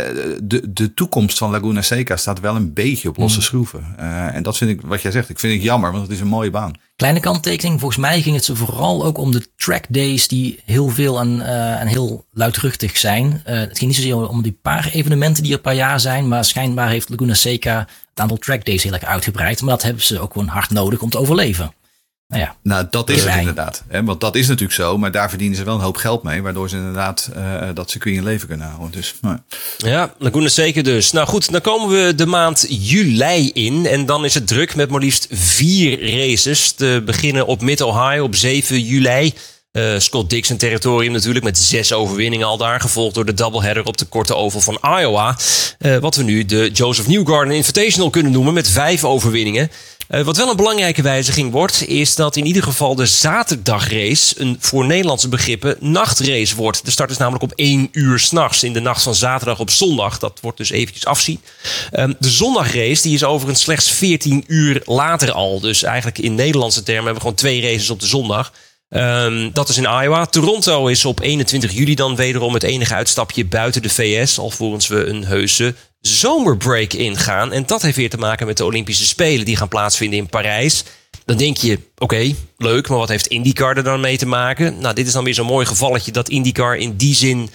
de, 0.44 0.74
de 0.74 0.94
toekomst 0.94 1.38
van 1.38 1.52
Laguna 1.52 1.82
Seca 1.82 2.18
staat 2.18 2.40
wel 2.40 2.56
een 2.56 2.74
beetje 2.74 3.10
op 3.10 3.18
losse 3.18 3.42
schroeven. 3.42 3.94
Eh, 3.98 4.36
en 4.36 4.44
dat 4.44 4.58
vind 4.58 4.72
ik, 4.72 4.82
wat 4.82 5.02
jij 5.02 5.12
zegt, 5.12 5.30
ik 5.30 5.40
vind 5.40 5.54
ik 5.54 5.62
jammer, 5.62 5.92
want 5.92 6.04
het 6.04 6.12
is 6.12 6.20
een 6.20 6.28
mooie 6.28 6.50
baan. 6.50 6.74
Kleine 6.96 7.20
kanttekening, 7.20 7.80
volgens 7.80 8.02
mij 8.02 8.22
ging 8.22 8.36
het 8.36 8.46
ze 8.46 8.56
vooral 8.56 9.06
ook 9.06 9.18
om 9.18 9.32
de 9.32 9.48
track 9.56 9.86
days 9.90 10.28
die 10.28 10.60
heel 10.66 10.90
veel 10.90 11.20
en, 11.20 11.42
eh, 11.42 11.82
en 11.82 11.88
heel 11.88 12.26
luidruchtig 12.32 12.98
zijn. 12.98 13.42
Eh, 13.46 13.60
het 13.60 13.78
ging 13.78 13.92
niet 13.92 13.96
zozeer 13.96 14.30
om 14.30 14.42
die 14.42 14.60
paar 14.62 14.90
evenementen 14.92 15.44
die 15.44 15.54
er 15.54 15.60
per 15.60 15.74
jaar 15.74 16.00
zijn, 16.00 16.28
maar 16.28 16.46
schijnbaar 16.46 16.90
heeft 16.90 17.10
Laguna 17.10 17.34
Seca 17.34 17.80
het 18.10 18.20
aantal 18.20 18.38
track 18.38 18.66
days 18.66 18.84
heel 18.84 18.94
erg 18.94 19.04
uitgebreid. 19.04 19.62
Maar 19.62 19.70
dat 19.70 19.84
hebben 19.84 20.04
ze 20.04 20.20
ook 20.20 20.32
gewoon 20.32 20.48
hard 20.48 20.70
nodig 20.70 21.02
om 21.02 21.10
te 21.10 21.18
overleven. 21.18 21.72
Nou 22.28 22.42
ja, 22.42 22.56
Nou, 22.64 22.88
dat 22.90 23.10
is 23.10 23.24
het 23.24 23.36
inderdaad. 23.36 23.84
Hè? 23.88 24.04
Want 24.04 24.22
dat 24.22 24.36
is 24.36 24.48
natuurlijk 24.48 24.74
zo, 24.74 24.98
maar 24.98 25.12
daar 25.12 25.30
verdienen 25.30 25.58
ze 25.58 25.64
wel 25.64 25.76
een 25.76 25.82
hoop 25.82 25.96
geld 25.96 26.24
mee, 26.24 26.42
waardoor 26.42 26.70
ze 26.70 26.76
inderdaad 26.76 27.30
eh, 27.36 27.62
dat 27.74 27.90
circuit 27.90 28.16
in 28.16 28.24
leven 28.24 28.48
kunnen 28.48 28.68
houden. 28.68 28.92
Dus, 28.92 29.14
nou, 29.22 29.38
Ja, 29.78 30.14
Laguna 30.18 30.48
zeker 30.48 30.84
dus. 30.84 31.12
Nou 31.12 31.28
goed, 31.28 31.52
dan 31.52 31.62
komen 31.62 31.90
we 31.90 32.16
de 32.16 32.26
maand 32.26 32.66
juli 32.70 33.52
in. 33.54 33.86
En 33.86 34.06
dan 34.06 34.26
is 34.26 34.34
het 34.34 34.48
druk 34.48 34.76
met 34.76 34.90
maar 34.90 35.00
liefst 35.00 35.28
vier 35.32 36.18
races. 36.18 36.72
Te 36.72 37.02
beginnen 37.06 37.46
op 37.46 37.62
Mid-Ohio 37.62 38.24
op 38.24 38.36
7 38.36 38.82
juli. 38.82 39.34
Eh, 39.72 40.00
Scott 40.00 40.30
Dixon 40.30 40.58
territorium 40.58 41.12
natuurlijk 41.12 41.46
met 41.46 41.58
zes 41.58 41.94
overwinningen 41.94 42.48
al 42.48 42.58
daar. 42.58 42.80
Gevolgd 42.80 43.16
door 43.16 43.26
de 43.26 43.34
doubleheader 43.34 43.86
op 43.86 43.98
de 43.98 44.06
korte 44.06 44.36
oval 44.36 44.62
van 44.62 44.80
Iowa. 45.00 45.38
Eh, 45.78 45.98
wat 45.98 46.16
we 46.16 46.24
nu 46.24 46.46
de 46.46 46.70
Joseph 46.74 47.08
Newgarden 47.08 47.56
Invitational 47.56 48.10
kunnen 48.10 48.32
noemen 48.32 48.54
met 48.54 48.70
vijf 48.70 49.04
overwinningen. 49.04 49.72
Eh, 50.08 50.22
wat 50.22 50.38
wel 50.38 50.50
een 50.50 50.56
belangrijke 50.56 51.02
wijziging 51.02 51.52
wordt, 51.52 51.88
is 51.88 52.16
dat 52.16 52.36
in 52.36 52.46
ieder 52.46 52.64
geval 52.64 52.96
de 52.96 53.06
zaterdagrace 53.06 54.42
een 54.42 54.58
voor 54.60 54.86
Nederlandse 54.86 55.30
begrippen 55.30 55.76
nachtrace 55.80 56.56
wordt. 56.56 56.86
De 56.86 56.92
start 56.92 57.12
is 57.12 57.18
namelijk 57.18 57.44
om 57.44 57.52
1 57.56 57.90
uur 57.92 58.20
s'nachts 58.20 58.64
in 58.64 58.74
de 58.74 58.80
nacht 58.80 59.04
van 59.04 59.16
zaterdag 59.16 59.60
op 59.60 59.70
zondag. 59.70 60.20
Dat 60.20 60.40
wordt 60.42 60.58
dus 60.58 60.70
eventjes 60.70 61.06
afzien. 61.06 61.42
Ehm, 61.92 62.14
de 62.20 62.30
zondagrace 62.30 63.02
die 63.02 63.14
is 63.14 63.24
overigens 63.24 63.64
slechts 63.64 63.92
14 63.92 64.44
uur 64.48 64.82
later 64.86 65.32
al. 65.32 65.60
Dus 65.60 65.84
eigenlijk 65.84 66.18
in 66.20 66.36
Nederlandse 66.36 66.84
termen 66.84 67.04
hebben 67.04 67.24
we 67.24 67.30
gewoon 67.30 67.36
twee 67.36 67.62
races 67.62 67.90
op 67.90 68.00
de 68.00 68.08
zondag. 68.08 68.52
Ehm, 68.90 69.50
dat 69.54 69.70
is 69.70 69.78
in 69.78 69.84
Iowa. 69.84 70.26
Toronto 70.26 70.88
is 70.88 71.06
op 71.06 71.22
21 71.22 71.72
juli 71.72 71.96
dan 71.96 72.16
wederom 72.16 72.54
het 72.54 72.64
enige 72.64 72.94
uitstapje 72.94 73.46
buiten 73.46 73.82
de 73.82 73.90
VS. 73.90 74.40
Alvorens 74.40 74.88
we 74.88 75.06
een 75.06 75.26
heuse 75.26 75.76
zomerbreak 76.02 76.94
ingaan. 76.94 77.52
En 77.52 77.66
dat 77.66 77.82
heeft 77.82 77.98
weer 77.98 78.10
te 78.10 78.18
maken 78.18 78.48
met 78.48 78.58
de 78.58 78.66
Olympische 78.66 79.06
Spelen 79.06 79.46
die 79.46 79.56
gaan 79.56 79.68
plaatsvinden 79.68 80.20
in 80.20 80.30
Parijs. 80.30 80.84
Dan 81.26 81.38
denk 81.38 81.58
je, 81.58 81.80
oké, 81.98 82.34
leuk, 82.58 82.90
maar 82.90 82.98
wat 82.98 83.10
heeft 83.10 83.28
IndyCar 83.28 83.78
er 83.78 83.84
dan 83.84 84.00
mee 84.00 84.18
te 84.18 84.26
maken? 84.26 84.80
Nou, 84.80 84.96
dit 84.96 85.08
is 85.08 85.14
dan 85.14 85.24
weer 85.24 85.34
zo'n 85.34 85.46
mooi 85.46 85.66
gevalletje 85.66 86.12
dat 86.12 86.30
IndyCar 86.30 86.78
in 86.78 86.96
die 86.96 87.16
zin 87.16 87.50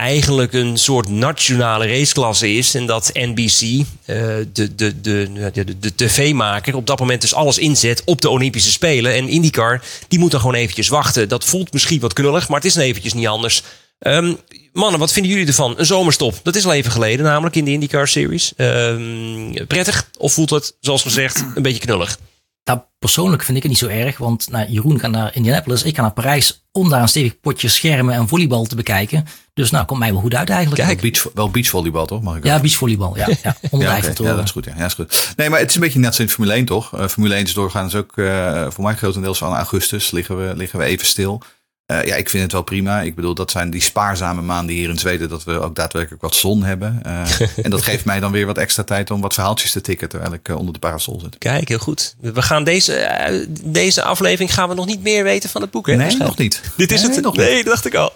eigenlijk 0.00 0.52
een 0.52 0.78
soort 0.78 1.08
nationale 1.08 1.86
raceklasse 1.86 2.52
is. 2.52 2.74
En 2.74 2.86
dat 2.86 3.10
NBC, 3.12 3.60
eh, 3.60 4.16
de, 4.52 4.74
de, 4.74 5.00
de, 5.00 5.50
de, 5.52 5.78
de, 5.78 5.94
tv-maker, 5.94 6.76
op 6.76 6.86
dat 6.86 6.98
moment 6.98 7.20
dus 7.20 7.34
alles 7.34 7.58
inzet 7.58 8.02
op 8.04 8.20
de 8.20 8.28
Olympische 8.28 8.70
Spelen. 8.70 9.14
En 9.14 9.28
IndyCar, 9.28 9.82
die 10.08 10.18
moet 10.18 10.30
dan 10.30 10.40
gewoon 10.40 10.54
eventjes 10.54 10.88
wachten. 10.88 11.28
Dat 11.28 11.44
voelt 11.44 11.72
misschien 11.72 12.00
wat 12.00 12.12
knullig, 12.12 12.48
maar 12.48 12.60
het 12.60 12.68
is 12.68 12.76
eventjes 12.76 13.12
niet 13.12 13.26
anders. 13.26 13.62
Ehm, 13.98 14.34
mannen, 14.72 15.00
wat 15.00 15.12
vinden 15.12 15.32
jullie 15.32 15.46
ervan? 15.46 15.74
Een 15.76 15.86
zomerstop. 15.86 16.40
Dat 16.42 16.56
is 16.56 16.64
al 16.64 16.72
even 16.72 16.92
geleden, 16.92 17.24
namelijk 17.24 17.56
in 17.56 17.64
de 17.64 17.70
IndyCar 17.70 18.08
Series. 18.08 18.52
Ehm, 18.56 19.66
prettig? 19.66 20.10
Of 20.18 20.32
voelt 20.32 20.50
het, 20.50 20.74
zoals 20.80 21.02
gezegd, 21.02 21.44
een 21.54 21.62
beetje 21.62 21.80
knullig? 21.80 22.18
Nou, 22.64 22.80
persoonlijk 22.98 23.42
vind 23.42 23.56
ik 23.56 23.62
het 23.62 23.72
niet 23.72 23.80
zo 23.80 23.88
erg, 23.88 24.18
want 24.18 24.50
nou, 24.50 24.70
Jeroen 24.70 25.00
gaat 25.00 25.10
naar 25.10 25.34
Indianapolis, 25.34 25.82
ik 25.82 25.96
ga 25.96 26.02
naar 26.02 26.12
Parijs 26.12 26.64
om 26.72 26.88
daar 26.88 27.02
een 27.02 27.08
stevig 27.08 27.40
potje 27.40 27.68
schermen 27.68 28.14
en 28.14 28.28
volleybal 28.28 28.64
te 28.64 28.76
bekijken. 28.76 29.26
Dus 29.54 29.70
nou, 29.70 29.84
komt 29.84 29.98
mij 29.98 30.12
wel 30.12 30.20
goed 30.20 30.34
uit 30.34 30.50
eigenlijk. 30.50 30.82
wel, 30.82 30.96
beach, 30.96 31.34
wel 31.34 31.50
beachvolleybal 31.50 32.06
toch? 32.06 32.22
Mag 32.22 32.36
ik 32.36 32.44
Ja, 32.44 32.60
beachvolleybal, 32.60 33.16
ja. 33.16 33.28
ja 33.42 33.56
onder 33.70 33.88
Ja, 33.88 33.96
ja, 33.96 34.34
dat 34.34 34.44
is 34.44 34.50
goed. 34.50 34.64
Ja. 34.64 34.74
ja, 34.76 34.84
is 34.84 34.94
goed. 34.94 35.32
Nee, 35.36 35.50
maar 35.50 35.58
het 35.58 35.68
is 35.68 35.74
een 35.74 35.80
beetje 35.80 35.98
net 35.98 36.14
zoals 36.14 36.30
in 36.30 36.36
Formule 36.36 36.54
1, 36.54 36.64
toch? 36.64 36.98
Eh, 36.98 37.06
Formule 37.06 37.34
1 37.34 37.44
is 37.44 37.54
doorgaans 37.54 37.94
ook 37.94 38.16
eh, 38.16 38.66
voor 38.70 38.84
mij 38.84 38.94
grotendeels 38.94 39.38
van 39.38 39.52
augustus 39.52 40.10
liggen 40.10 40.48
we, 40.48 40.56
liggen 40.56 40.78
we 40.78 40.84
even 40.84 41.06
stil. 41.06 41.42
Eh, 41.90 42.04
ja, 42.04 42.14
ik 42.14 42.30
vind 42.30 42.42
het 42.42 42.52
wel 42.52 42.62
prima. 42.62 43.00
Ik 43.00 43.14
bedoel, 43.14 43.34
dat 43.34 43.50
zijn 43.50 43.70
die 43.70 43.80
spaarzame 43.80 44.42
maanden 44.42 44.74
hier 44.74 44.88
in 44.88 44.98
Zweden 44.98 45.28
dat 45.28 45.44
we 45.44 45.60
ook 45.60 45.74
daadwerkelijk 45.74 46.22
wat 46.22 46.34
zon 46.34 46.62
hebben. 46.62 47.00
Eh, 47.02 47.40
en 47.64 47.70
dat 47.70 47.82
geeft 47.82 48.04
mij 48.04 48.20
dan 48.20 48.32
weer 48.32 48.46
wat 48.46 48.58
extra 48.58 48.82
tijd 48.82 49.10
om 49.10 49.20
wat 49.20 49.34
verhaaltjes 49.34 49.72
te 49.72 49.80
tikken 49.80 50.08
terwijl 50.08 50.32
ik 50.32 50.48
eh, 50.48 50.56
onder 50.56 50.72
de 50.72 50.78
parasol 50.78 51.20
zit. 51.20 51.38
Kijk, 51.38 51.68
heel 51.68 51.78
goed. 51.78 52.14
We 52.20 52.42
gaan 52.42 52.64
deze, 52.64 53.46
deze 53.62 54.02
aflevering 54.02 54.54
gaan 54.54 54.68
we 54.68 54.74
nog 54.74 54.86
niet 54.86 55.02
meer 55.02 55.24
weten 55.24 55.50
van 55.50 55.60
het 55.60 55.70
boek. 55.70 55.86
Hè? 55.86 55.96
Nee, 55.96 56.16
nog 56.16 56.36
niet. 56.36 56.60
Dit 56.76 56.92
is 56.92 57.02
Nee, 57.02 57.14
het 57.14 57.24
nog 57.24 57.36
Nee, 57.36 57.54
dat 57.54 57.64
dacht 57.64 57.86
ik 57.86 57.94
al. 57.94 58.12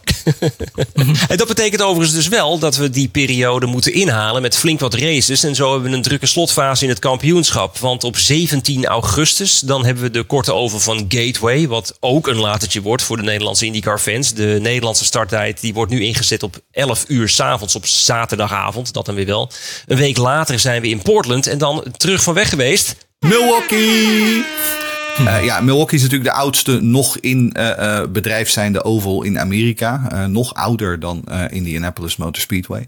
en 1.29 1.37
dat 1.37 1.49
betekent 1.49 1.83
overigens 1.83 2.15
dus 2.15 2.29
wel 2.29 2.59
dat 2.59 2.77
we 2.77 2.91
die 2.91 3.09
periode 3.09 3.67
moeten 3.67 3.93
inhalen 3.93 4.43
met 4.43 4.57
flink 4.57 4.81
wat 4.81 4.95
races. 4.95 5.45
En 5.45 5.55
zo 5.55 5.73
hebben 5.73 5.91
we 5.91 5.97
een 5.97 6.03
drukke 6.03 6.27
slotfase 6.27 6.83
in 6.83 6.89
het 6.89 6.99
kampioenschap. 6.99 7.79
Want 7.79 8.05
op 8.05 8.17
17 8.17 8.87
augustus 8.87 9.61
dan 9.61 9.85
hebben 9.85 10.03
we 10.03 10.11
de 10.11 10.23
korte 10.23 10.55
over 10.55 10.81
van 10.81 11.05
Gateway. 11.09 11.69
Wat 11.69 11.97
ook 12.01 12.27
een 12.27 12.39
latertje 12.39 12.83
wordt 12.83 13.03
voor 13.03 13.17
de 13.17 13.23
Nederlandse 13.23 13.64
IndyCar 13.65 13.99
fans. 13.99 14.35
De 14.35 14.59
Nederlandse 14.63 15.05
starttijd 15.05 15.61
die 15.61 15.75
wordt 15.75 15.93
nu 15.93 16.01
ingezet 16.01 16.43
op 16.43 16.61
11 16.71 17.05
uur 17.09 17.29
s'avonds 17.29 17.75
op 17.75 17.87
zaterdagavond. 17.87 18.93
Dat 18.93 19.07
dan 19.07 19.15
weer 19.15 19.27
wel. 19.27 19.51
Een 19.87 19.97
week 19.97 20.17
later 20.17 20.59
zijn 20.59 20.83
we 20.83 20.89
in 20.89 21.03
Portland 21.03 21.47
en 21.47 21.59
dan 21.59 21.85
terug 21.97 22.23
van 22.23 22.35
weg 22.35 22.49
geweest. 22.49 22.97
Milwaukee! 23.19 24.45
Eh, 25.17 25.45
ja, 25.45 25.61
Milwaukee 25.61 25.97
is 25.97 26.03
natuurlijk 26.03 26.31
de 26.31 26.37
oudste 26.37 26.81
nog 26.81 27.19
in 27.19 27.53
eh, 27.53 28.03
bedrijf 28.09 28.51
zijnde 28.51 28.85
oval 28.85 29.23
in 29.23 29.39
Amerika. 29.39 30.27
Nog 30.27 30.55
ouder 30.55 31.01
dan 31.01 31.25
Indianapolis 31.51 32.17
Motor 32.17 32.43
Speedway. 32.43 32.87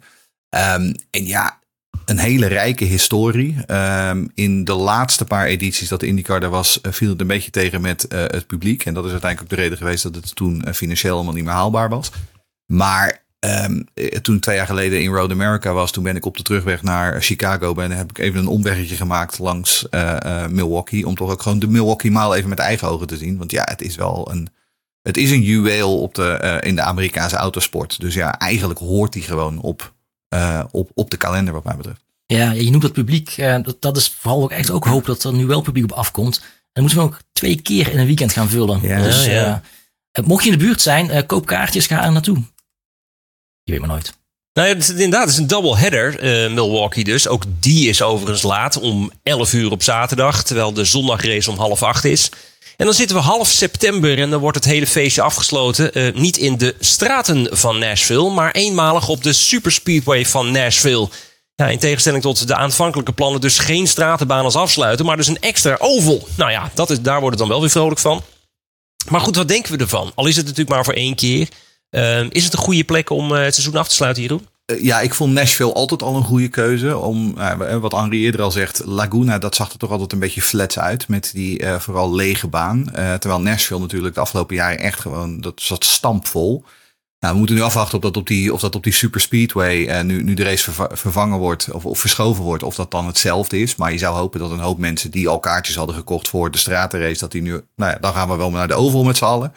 Ehm, 0.49 0.95
en 1.11 1.27
ja, 1.27 1.59
een 2.07 2.19
hele 2.19 2.47
rijke 2.47 2.85
historie. 2.85 3.57
Ehm, 3.67 4.27
in 4.35 4.65
de 4.65 4.75
laatste 4.75 5.25
paar 5.25 5.47
edities 5.47 5.89
dat 5.89 6.01
de 6.01 6.07
IndyCar 6.07 6.43
er 6.43 6.51
was, 6.51 6.81
eh, 6.81 6.93
viel 6.93 7.11
het 7.11 7.21
een 7.21 7.27
beetje 7.27 7.51
tegen 7.51 7.81
met 7.81 8.09
eh, 8.09 8.21
het 8.21 8.47
publiek. 8.47 8.85
En 8.85 8.95
dat 8.95 9.05
is 9.05 9.11
uiteindelijk 9.11 9.53
ook 9.53 9.59
de 9.59 9.65
reden 9.65 9.79
geweest 9.79 10.03
dat 10.03 10.15
het 10.15 10.35
toen 10.35 10.65
eh, 10.65 10.73
financieel 10.73 11.13
helemaal 11.13 11.35
niet 11.35 11.45
meer 11.45 11.53
haalbaar 11.53 11.89
was. 11.89 12.11
Maar 12.67 13.25
eh, 13.39 13.65
toen 14.23 14.41
twee 14.41 14.57
jaar 14.57 14.67
geleden 14.67 15.03
in 15.03 15.13
Road 15.13 15.31
America 15.31 15.73
was, 15.73 15.93
toen 15.93 16.03
ben 16.05 16.17
ik 16.17 16.25
op 16.25 16.37
de 16.37 16.43
terugweg 16.43 16.83
naar 16.83 17.23
Chicago. 17.23 17.75
Ben, 17.75 17.91
heb 17.91 18.11
ik 18.11 18.19
even 18.19 18.41
een 18.41 18.47
omweggetje 18.47 18.97
gemaakt 18.97 19.39
langs 19.39 19.87
Milwaukee. 20.51 21.07
Om 21.07 21.15
toch 21.15 21.31
ook 21.31 21.43
gewoon 21.43 21.59
de 21.59 21.69
Milwaukee 21.69 22.11
Mile 22.11 22.37
even 22.37 22.49
met 22.49 22.59
eigen 22.59 22.89
ogen 22.89 23.07
te 23.07 23.17
zien. 23.17 23.39
Want 23.39 23.51
ja, 23.51 23.63
het 23.65 23.83
is 23.83 23.97
wel 23.97 24.31
een, 24.31 24.49
het 25.03 25.17
is 25.17 25.31
een 25.31 25.43
juweel 25.43 26.01
op 26.01 26.15
de, 26.15 26.59
in 26.61 26.77
de 26.77 26.83
Amerikaanse 26.83 27.37
autosport. 27.37 28.01
Dus 28.01 28.15
ja, 28.15 28.39
eigenlijk 28.39 28.79
hoort 28.79 29.13
die 29.13 29.23
gewoon 29.23 29.61
op, 29.61 29.95
eh, 30.29 30.65
op, 30.71 30.91
op 30.95 31.11
de 31.11 31.17
kalender 31.17 31.53
wat 31.55 31.65
mij 31.65 31.77
betreft. 31.77 32.05
Ja, 32.27 32.51
je 32.51 32.71
noemt 32.71 32.83
het 32.83 32.93
publiek. 32.93 33.31
eh, 33.31 33.57
dat, 33.63 33.77
dat 33.83 33.97
is 33.97 34.09
vooral 34.19 34.43
ook 34.43 34.51
echt 34.51 34.71
ook 34.71 34.85
hoop 34.85 35.07
dat 35.07 35.25
er 35.25 35.33
nu 35.33 35.47
wel 35.47 35.61
publiek 35.61 35.85
op 35.85 35.93
afkomt. 35.93 36.39
En 36.39 36.83
dan 36.83 36.83
moeten 36.83 36.99
we 36.99 37.05
ook 37.09 37.19
twee 37.33 37.63
keer 37.63 37.93
in 37.93 37.99
een 37.99 38.07
weekend 38.07 38.33
gaan 38.33 38.49
vullen. 38.49 38.81
Ja, 38.83 39.03
dus 39.03 39.25
ja. 39.25 39.63
eh, 40.13 40.25
mocht 40.25 40.45
je 40.45 40.51
in 40.51 40.59
de 40.59 40.65
buurt 40.65 40.81
zijn, 40.81 41.11
eh, 41.11 41.27
koop 41.27 41.47
kaartjes, 41.47 41.87
ga 41.87 42.05
er 42.05 42.13
naartoe. 42.13 42.37
Je 43.63 43.73
weet 43.73 43.81
maar 43.81 43.89
nooit. 43.89 44.15
Nou 44.53 44.69
ja, 44.69 44.75
het 44.75 44.89
inderdaad, 44.89 45.21
het 45.21 45.31
is 45.31 45.37
een 45.37 45.47
double 45.47 45.77
header, 45.79 46.19
eh, 46.19 46.53
Milwaukee 46.55 47.05
dus. 47.05 47.29
Ook 47.29 47.43
die 47.61 47.89
is 47.89 48.03
overigens 48.03 48.43
laat, 48.43 48.77
om 48.81 49.11
11 49.23 49.53
uur 49.53 49.71
op 49.71 49.83
zaterdag. 49.83 50.45
Terwijl 50.45 50.73
de 50.73 50.85
zondagrace 50.85 51.51
om 51.51 51.57
half 51.57 51.83
acht 51.83 52.05
is. 52.05 52.31
En 52.77 52.85
dan 52.87 52.95
zitten 52.95 53.17
we 53.17 53.23
half 53.23 53.49
september 53.49 54.19
en 54.19 54.31
dan 54.31 54.41
wordt 54.41 54.57
het 54.57 54.65
hele 54.65 54.87
feestje 54.87 55.23
afgesloten. 55.23 55.93
eh, 55.93 56.15
niet 56.15 56.37
in 56.37 56.59
de 56.59 56.75
straten 56.81 57.49
van 57.57 57.79
Nashville, 57.79 58.31
maar 58.31 58.51
eenmalig 58.51 59.09
op 59.09 59.23
de 59.23 59.33
superspeedway 59.33 60.27
van 60.27 60.51
Nashville. 60.51 61.09
Ja, 61.55 61.69
in 61.69 61.79
tegenstelling 61.79 62.23
tot 62.23 62.49
de 62.49 62.55
aanvankelijke 62.55 63.13
plannen 63.13 63.41
dus 63.41 63.59
geen 63.59 63.87
stratenbaan 63.87 64.45
als 64.45 64.57
afsluiten, 64.57 65.07
maar 65.07 65.17
dus 65.17 65.27
een 65.27 65.41
extra 65.41 65.77
oval. 65.79 66.29
Nou 66.37 66.51
ja, 66.51 66.71
dat 66.75 66.91
is, 66.91 67.01
daar 67.01 67.21
wordt 67.21 67.31
het 67.31 67.39
dan 67.39 67.49
wel 67.49 67.61
weer 67.61 67.71
vrolijk 67.71 68.01
van. 68.01 68.23
Maar 69.09 69.21
goed, 69.21 69.37
wat 69.37 69.49
denken 69.49 69.73
we 69.73 69.79
ervan? 69.79 70.13
Al 70.15 70.27
is 70.27 70.37
het 70.37 70.45
natuurlijk 70.45 70.71
maar 70.71 70.85
voor 70.85 70.95
één 70.95 71.15
keer. 71.15 71.49
Eh, 71.91 72.31
is 72.31 72.45
het 72.45 72.53
een 72.53 72.59
goede 72.59 72.85
plek 72.85 73.11
om 73.11 73.35
eh, 73.35 73.43
het 73.43 73.55
seizoen 73.55 73.77
af 73.77 73.89
te 73.89 73.95
sluiten, 73.95 74.23
Jeroen? 74.23 74.47
Eh, 74.67 74.83
Ja, 74.83 75.01
ik 75.01 75.15
vond 75.15 75.33
Nashville 75.33 75.73
altijd 75.73 76.03
al 76.03 76.17
een 76.17 76.25
goede 76.25 76.49
keuze. 76.49 76.99
Om, 76.99 77.39
eh, 77.39 77.77
wat 77.77 77.93
Henri 77.93 78.23
eerder 78.25 78.43
al 78.43 78.51
zegt, 78.51 78.83
Laguna, 78.85 79.39
dat 79.39 79.55
zag 79.55 79.73
er 79.73 79.79
toch 79.79 79.91
altijd 79.91 80.13
een 80.13 80.19
beetje 80.19 80.43
flats 80.43 80.79
uit. 80.79 81.09
Met 81.09 81.31
die 81.35 81.59
eh, 81.59 81.79
vooral 81.81 82.15
lege 82.15 82.49
baan. 82.49 82.91
Eh, 82.95 83.15
terwijl 83.15 83.41
Nashville 83.43 83.81
natuurlijk 83.81 84.15
de 84.15 84.21
afgelopen 84.21 84.57
jaren 84.57 84.79
echt 84.79 85.01
gewoon, 85.01 85.41
dat 85.41 85.61
zat 85.61 85.85
stampvol. 85.85 86.65
Nou, 87.19 87.33
we 87.33 87.39
moeten 87.39 87.57
nu 87.57 87.63
afwachten 87.63 87.97
of 87.99 88.03
dat 88.05 88.17
op 88.17 88.27
die, 88.27 88.53
of 88.53 88.61
dat 88.61 88.75
op 88.75 88.83
die 88.83 88.93
super 88.93 89.21
speedway, 89.21 89.87
eh, 89.87 90.05
nu, 90.05 90.23
nu 90.23 90.35
de 90.35 90.43
race 90.45 90.63
verva- 90.73 90.97
vervangen 90.97 91.39
wordt 91.39 91.71
of, 91.73 91.85
of 91.87 91.99
verschoven 92.01 92.45
wordt, 92.45 92.63
of 92.63 92.75
dat 92.75 92.91
dan 92.91 93.07
hetzelfde 93.07 93.59
is. 93.61 93.77
Maar 93.77 93.93
je 93.93 93.99
zou 93.99 94.17
hopen 94.17 94.41
dat 94.41 94.51
een 94.51 94.59
hoop 94.59 94.79
mensen 94.79 95.11
die 95.11 95.29
al 95.29 95.41
kaartjes 95.41 95.77
hadden 95.77 95.97
gekocht 95.97 96.29
voor 96.29 96.51
de 96.51 96.59
stratenrace, 96.59 97.19
dat 97.21 97.33
die 97.33 97.43
nu, 97.43 97.51
nou 97.77 97.93
ja, 97.93 97.99
dan 98.01 98.13
gaan 98.13 98.29
we 98.29 98.37
wel 98.37 98.51
naar 98.51 98.69
de 98.69 98.75
oval 98.75 99.05
met 99.05 99.17
z'n 99.17 99.25
allen. 99.25 99.53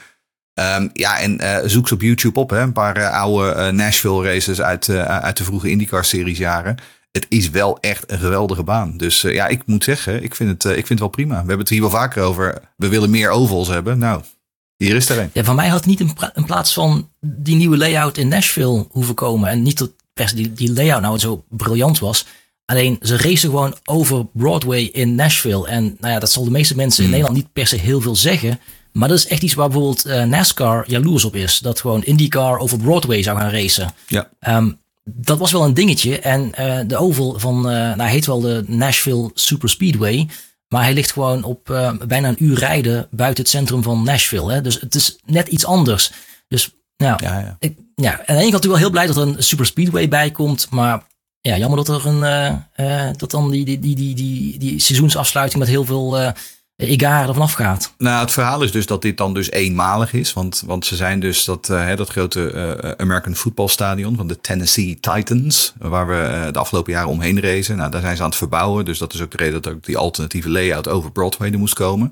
Ehm, 0.60 0.88
ja, 0.94 1.20
en 1.20 1.40
eh, 1.40 1.70
zoek 1.70 1.88
ze 1.88 1.94
op 1.94 2.02
YouTube 2.02 2.40
op. 2.40 2.50
Hè. 2.50 2.60
Een 2.60 2.72
paar 2.72 2.96
eh, 2.96 3.12
oude 3.12 3.52
eh, 3.52 3.72
Nashville 3.72 4.24
races 4.24 4.62
uit, 4.62 4.90
uit 4.90 5.38
de 5.38 5.44
vroege 5.44 5.70
IndyCar-series 5.70 6.38
jaren. 6.38 6.78
Het 7.12 7.26
is 7.30 7.50
wel 7.50 7.78
echt 7.80 8.12
een 8.12 8.20
geweldige 8.20 8.64
baan. 8.64 8.98
Dus 8.98 9.22
ja, 9.22 9.48
ik 9.48 9.62
moet 9.66 9.84
zeggen, 9.84 10.24
ik 10.24 10.36
vind, 10.36 10.50
het, 10.50 10.66
ik 10.66 10.88
vind 10.88 10.90
het 10.90 11.00
wel 11.00 11.08
prima. 11.08 11.34
We 11.34 11.38
hebben 11.38 11.60
het 11.60 11.70
hier 11.70 11.82
wel 11.82 11.90
vaker 11.90 12.24
over. 12.24 12.62
We 12.76 12.88
willen 12.88 13.10
meer 13.10 13.30
ovals 13.30 13.68
hebben. 13.68 13.98
Nou, 13.98 14.22
hier 14.78 14.96
is 14.96 15.10
er 15.10 15.20
een. 15.20 15.30
Ja, 15.34 15.44
van 15.44 15.56
mij 15.56 15.68
had 15.68 15.78
het 15.78 15.86
niet 15.86 16.00
in 16.34 16.46
plaats 16.46 16.74
van 16.74 17.10
die 17.20 17.56
nieuwe 17.56 17.78
layout 17.78 18.18
in 18.18 18.28
Nashville 18.28 18.88
hoeven 18.92 19.16
komen. 19.16 19.50
En 19.50 19.62
niet 19.62 19.78
dat 19.78 19.92
per 20.14 20.30
se 20.30 20.36
die, 20.36 20.54
die 20.54 20.74
layout 20.74 21.02
nou 21.02 21.20
zo 21.20 21.44
briljant 21.50 22.00
was. 22.00 22.26
Alleen 22.66 22.98
ze 23.02 23.18
racen 23.18 23.50
gewoon 23.50 23.76
over 23.86 24.26
Broadway 24.34 24.82
in 24.82 25.16
Nashville. 25.16 25.68
En 25.68 25.98
nou 26.00 26.14
ja, 26.14 26.20
dat 26.20 26.32
zal 26.32 26.44
de 26.44 26.52
meeste 26.52 26.76
mensen 26.76 27.04
in 27.04 27.10
Nederland 27.10 27.36
niet 27.36 27.54
per 27.54 27.68
se 27.68 27.76
heel 27.76 28.02
veel 28.02 28.16
zeggen. 28.16 28.60
Maar 28.92 29.08
dat 29.08 29.18
is 29.18 29.28
echt 29.28 29.42
iets 29.42 29.54
waar 29.54 29.70
bijvoorbeeld 29.70 30.06
eh, 30.06 30.24
NASCAR 30.24 30.84
jaloers 30.88 31.26
op 31.26 31.36
is. 31.36 31.60
Dat 31.60 31.80
gewoon 31.80 32.04
IndyCar 32.04 32.60
over 32.60 32.78
Broadway 32.78 33.24
zou 33.24 33.38
gaan 33.38 33.50
racen. 33.50 33.94
Ja. 34.08 34.30
Ehm, 34.40 34.72
dat 35.04 35.38
was 35.38 35.52
wel 35.52 35.64
een 35.64 35.74
dingetje. 35.74 36.20
En 36.20 36.54
eh, 36.54 36.80
de 36.88 36.98
oval 36.98 37.40
van, 37.40 37.58
eh, 37.58 37.76
nou 37.76 38.02
hij 38.02 38.10
heet 38.10 38.26
wel 38.26 38.40
de 38.40 38.64
Nashville 38.68 39.32
Super 39.34 39.70
Speedway. 39.70 40.28
Maar 40.68 40.84
hij 40.84 40.94
ligt 40.94 41.12
gewoon 41.12 41.44
op 41.44 41.66
bijna 42.08 42.28
een 42.28 42.44
uur 42.44 42.58
rijden 42.58 43.08
buiten 43.12 43.44
het 43.44 43.52
centrum 43.52 43.84
van 43.84 44.04
Nashville. 44.04 44.52
Hè? 44.52 44.62
Dus 44.62 44.82
het 44.82 44.96
is 44.96 45.20
net 45.26 45.48
iets 45.48 45.66
anders. 45.66 46.12
Dus 46.48 46.76
nou, 46.98 47.24
Ja, 47.24 47.40
ja. 47.40 47.56
Ik, 47.60 47.78
ja, 47.96 48.12
aan 48.12 48.18
de 48.18 48.34
ene 48.34 48.40
kant 48.40 48.52
natuurlijk 48.52 48.64
wel 48.64 48.76
heel 48.76 48.90
blij 48.90 49.08
dat 49.08 49.18
er 49.18 49.28
een 49.28 49.44
super 49.44 49.66
speedway 49.66 50.08
bij 50.08 50.32
komt. 50.32 50.68
Maar 50.70 51.04
ja, 51.42 51.58
jammer 51.58 51.84
dat 51.84 51.88
er 51.88 52.06
een, 52.06 53.18
dat 53.18 53.32
dan 53.32 53.52
die, 53.52 53.66
die, 53.66 53.80
die, 53.80 53.96
die, 53.96 54.16
die, 54.16 54.60
die 54.60 54.80
seizoensafsluiting 54.80 55.60
met 55.60 55.70
heel 55.70 55.86
veel 55.86 56.34
egaren 56.88 57.28
ervan 57.28 57.44
afgaat. 57.44 57.94
Nou, 57.98 58.22
het 58.22 58.32
verhaal 58.32 58.64
is 58.64 58.72
dus 58.72 58.86
dat 58.86 59.02
dit 59.02 59.18
dan 59.18 59.34
dus 59.34 59.52
eenmalig 59.52 60.14
is. 60.14 60.34
Want, 60.34 60.64
want 60.66 60.86
ze 60.86 60.96
zijn 60.96 61.20
dus 61.20 61.46
dat, 61.46 61.70
eh, 61.70 61.96
dat 61.96 62.10
grote 62.10 62.52
eh, 62.52 62.92
American 62.98 63.36
Football 63.36 63.68
Stadion 63.68 64.16
van 64.16 64.28
de 64.28 64.42
Tennessee 64.42 64.98
Titans. 65.00 65.74
Waar 65.78 66.08
we 66.08 66.16
eh, 66.16 66.54
de 66.54 66.60
afgelopen 66.60 66.94
jaren 66.94 67.10
omheen 67.10 67.42
racen. 67.42 67.78
Nou, 67.78 67.92
daar 67.92 68.02
zijn 68.02 68.16
ze 68.16 68.22
aan 68.22 68.30
het 68.30 68.38
verbouwen. 68.38 68.86
Dus 68.86 68.98
dat 68.98 69.14
is 69.14 69.22
ook 69.22 69.32
de 69.32 69.38
reden 69.38 69.62
dat 69.62 69.74
ook 69.74 69.86
die 69.86 69.98
alternatieve 69.98 70.50
layout 70.50 70.88
over 70.88 71.12
Broadway 71.12 71.52
er 71.52 71.60
moest 71.60 71.74
komen. 71.74 72.12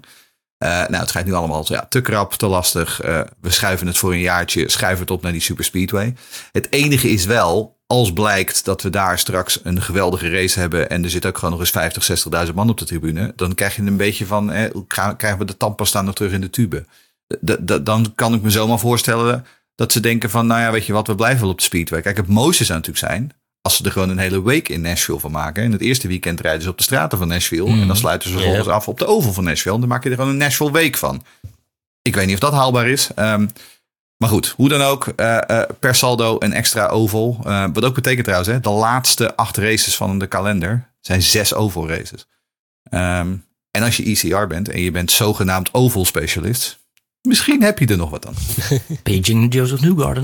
Nou, 0.59 0.95
het 0.95 1.11
gaat 1.11 1.25
nu 1.25 1.33
allemaal 1.33 1.65
ja, 1.67 1.85
te 1.89 2.01
krap, 2.01 2.33
te 2.33 2.47
lastig. 2.47 2.97
We 3.41 3.49
schuiven 3.49 3.87
het 3.87 3.97
voor 3.97 4.11
een 4.11 4.19
jaartje, 4.19 4.69
schuiven 4.69 5.01
het 5.01 5.11
op 5.11 5.21
naar 5.21 5.31
die 5.31 5.41
Super 5.41 5.63
Speedway. 5.63 6.15
Het 6.51 6.67
enige 6.71 7.09
is 7.09 7.25
wel, 7.25 7.76
als 7.87 8.13
blijkt 8.13 8.65
dat 8.65 8.81
we 8.81 8.89
daar 8.89 9.19
straks 9.19 9.59
een 9.63 9.81
geweldige 9.81 10.29
race 10.29 10.59
hebben 10.59 10.89
en 10.89 11.03
er 11.03 11.09
zit 11.09 11.25
ook 11.25 11.35
gewoon 11.37 11.51
nog 11.51 11.59
eens 11.59 11.69
50, 11.69 12.03
60.000 12.47 12.53
man 12.53 12.69
op 12.69 12.77
de 12.77 12.85
tribune, 12.85 13.33
dan 13.35 13.53
krijg 13.55 13.75
je 13.75 13.81
een 13.81 13.97
beetje 13.97 14.25
van, 14.25 14.51
eh, 14.51 14.71
krijgen 15.17 15.37
we 15.39 15.45
de 15.45 15.57
tandpasta 15.57 16.01
nog 16.01 16.15
terug 16.15 16.31
in 16.31 16.41
de 16.41 16.49
tube? 16.49 16.85
D- 17.45 17.85
dan 17.85 18.11
kan 18.15 18.33
ik 18.33 18.41
me 18.41 18.49
zomaar 18.49 18.79
voorstellen 18.79 19.45
dat 19.75 19.91
ze 19.91 19.99
denken 19.99 20.29
van, 20.29 20.47
nou 20.47 20.61
ja, 20.61 20.71
weet 20.71 20.85
je 20.85 20.93
wat, 20.93 21.07
we 21.07 21.15
blijven 21.15 21.41
wel 21.41 21.49
op 21.49 21.57
de 21.57 21.63
Speedway. 21.63 22.01
Kijk, 22.01 22.17
het 22.17 22.27
mooiste 22.27 22.63
zou 22.65 22.79
natuurlijk 22.79 23.05
zijn 23.07 23.31
als 23.61 23.75
ze 23.75 23.83
er 23.83 23.91
gewoon 23.91 24.09
een 24.09 24.17
hele 24.17 24.43
week 24.43 24.69
in 24.69 24.81
Nashville 24.81 25.19
van 25.19 25.31
maken. 25.31 25.63
En 25.63 25.71
het 25.71 25.81
eerste 25.81 26.07
weekend 26.07 26.39
rijden 26.39 26.61
ze 26.61 26.69
op 26.69 26.77
de 26.77 26.83
straten 26.83 27.17
van 27.17 27.27
Nashville. 27.27 27.69
En 27.69 27.87
dan 27.87 27.95
sluiten 27.95 28.29
ze 28.29 28.35
vervolgens 28.35 28.67
af 28.67 28.87
op 28.87 28.99
de 28.99 29.05
oval 29.05 29.33
van 29.33 29.43
Nashville. 29.43 29.73
En 29.75 29.79
dan 29.79 29.89
maak 29.89 30.03
je 30.03 30.09
er 30.09 30.15
gewoon 30.15 30.31
een 30.31 30.37
Nashville 30.37 30.71
week 30.71 30.97
van. 30.97 31.23
Ik 32.01 32.15
weet 32.15 32.25
niet 32.25 32.33
of 32.33 32.39
dat 32.41 32.53
haalbaar 32.53 32.87
is. 32.87 33.09
Ehm, 33.15 33.47
maar 34.17 34.29
goed, 34.29 34.53
hoe 34.55 34.69
dan 34.69 34.81
ook, 34.81 35.07
eh, 35.07 35.49
eh, 35.49 35.69
per 35.79 35.95
saldo 35.95 36.35
een 36.39 36.53
extra 36.53 36.87
oval. 36.87 37.39
Eh, 37.43 37.65
wat 37.73 37.85
ook 37.85 37.95
betekent 37.95 38.23
trouwens, 38.23 38.51
hè, 38.51 38.59
de 38.59 38.69
laatste 38.69 39.35
acht 39.35 39.57
races 39.57 39.95
van 39.95 40.19
de 40.19 40.27
kalender 40.27 40.91
zijn 40.99 41.21
zes 41.21 41.53
oval 41.53 41.87
races. 41.87 42.27
Ehm, 42.89 43.35
en 43.71 43.83
als 43.83 43.97
je 43.97 44.09
ECR 44.09 44.47
bent 44.47 44.69
en 44.69 44.81
je 44.81 44.91
bent 44.91 45.11
zogenaamd 45.11 45.73
oval 45.73 46.05
specialist, 46.05 46.79
misschien 47.21 47.61
heb 47.61 47.79
je 47.79 47.87
er 47.87 47.97
nog 47.97 48.09
wat 48.09 48.27
aan. 48.27 48.35
Beijing 49.03 49.53
Joseph 49.55 49.81
Newgarden. 49.81 50.23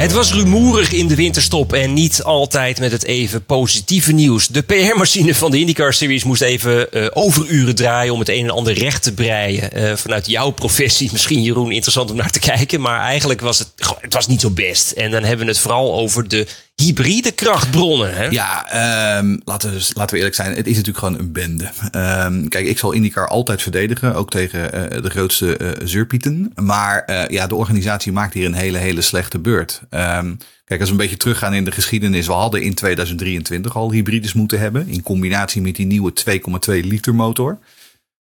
Het 0.00 0.12
was 0.12 0.32
rumoerig 0.32 0.92
in 0.92 1.08
de 1.08 1.14
winterstop 1.14 1.72
en 1.72 1.92
niet 1.92 2.22
altijd 2.22 2.80
met 2.80 2.92
het 2.92 3.04
even 3.04 3.44
positieve 3.44 4.12
nieuws. 4.12 4.46
De 4.46 4.62
PR-machine 4.62 5.34
van 5.34 5.50
de 5.50 5.58
IndyCar 5.58 5.92
Series 5.92 6.24
moest 6.24 6.42
even 6.42 6.92
eh, 6.92 7.06
overuren 7.12 7.74
draaien 7.74 8.12
om 8.12 8.18
het 8.18 8.28
een 8.28 8.44
en 8.44 8.50
ander 8.50 8.72
recht 8.72 9.02
te 9.02 9.14
breien. 9.14 9.72
Eh, 9.72 9.96
vanuit 9.96 10.26
jouw 10.26 10.50
professie, 10.50 11.08
misschien 11.12 11.42
Jeroen, 11.42 11.72
interessant 11.72 12.10
om 12.10 12.16
naar 12.16 12.30
te 12.30 12.38
kijken. 12.38 12.80
Maar 12.80 13.00
eigenlijk 13.00 13.40
was 13.40 13.58
het, 13.58 13.68
het 14.00 14.14
was 14.14 14.26
niet 14.26 14.40
zo 14.40 14.50
best. 14.50 14.90
En 14.90 15.10
dan 15.10 15.22
hebben 15.22 15.46
we 15.46 15.52
het 15.52 15.60
vooral 15.60 15.94
over 15.94 16.28
de 16.28 16.46
hybride 16.80 17.32
krachtbronnen. 17.32 18.14
Hè? 18.14 18.24
Ja, 18.24 18.70
ehm, 18.70 19.38
laten, 19.44 19.68
we, 19.68 19.74
dus- 19.74 19.94
laten 19.94 20.10
we 20.10 20.16
eerlijk 20.16 20.34
zijn. 20.34 20.56
Het 20.56 20.66
is 20.66 20.76
natuurlijk 20.76 21.04
gewoon 21.04 21.18
een 21.18 21.32
bende. 21.32 21.70
Ehm, 21.90 22.48
kijk, 22.48 22.66
ik 22.66 22.78
zal 22.78 22.92
IndyCar 22.92 23.28
altijd 23.28 23.62
verdedigen. 23.62 24.14
Ook 24.14 24.30
tegen 24.30 24.72
eh, 24.72 25.02
de 25.02 25.10
grootste 25.10 25.56
eh 25.56 25.68
zurpieten. 25.84 26.52
Maar 26.54 27.04
eh, 27.04 27.28
ja, 27.28 27.46
de 27.46 27.54
organisatie 27.54 28.12
maakt 28.12 28.34
hier 28.34 28.46
een 28.46 28.54
hele, 28.54 28.78
hele 28.78 29.00
slechte 29.00 29.38
beurt. 29.38 29.80
Ehm, 29.90 30.34
kijk, 30.64 30.80
als 30.80 30.88
we 30.88 30.94
een 30.94 31.00
beetje 31.00 31.16
teruggaan 31.16 31.54
in 31.54 31.64
de 31.64 31.72
geschiedenis. 31.72 32.26
We 32.26 32.32
hadden 32.32 32.62
in 32.62 32.74
2023 32.74 33.76
al 33.76 33.92
hybrides 33.92 34.32
moeten 34.32 34.60
hebben. 34.60 34.88
In 34.88 35.02
combinatie 35.02 35.62
met 35.62 35.76
die 35.76 35.86
nieuwe 35.86 36.12
2,2 36.12 36.84
liter 36.84 37.14
motor. 37.14 37.58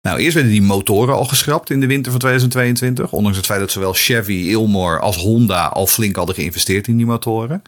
Nou, 0.01 0.19
eerst 0.19 0.33
werden 0.33 0.51
die 0.51 0.61
motoren 0.61 1.15
al 1.15 1.25
geschrapt 1.25 1.69
in 1.69 1.79
de 1.79 1.87
winter 1.87 2.11
van 2.11 2.19
2022. 2.19 3.11
Ondanks 3.11 3.37
het 3.37 3.45
feit 3.45 3.59
dat 3.59 3.71
zowel 3.71 3.93
Chevy, 3.93 4.49
Ilmor 4.49 4.99
als 4.99 5.17
Honda 5.17 5.65
al 5.65 5.87
flink 5.87 6.15
hadden 6.15 6.35
geïnvesteerd 6.35 6.87
in 6.87 6.97
die 6.97 7.05
motoren. 7.05 7.61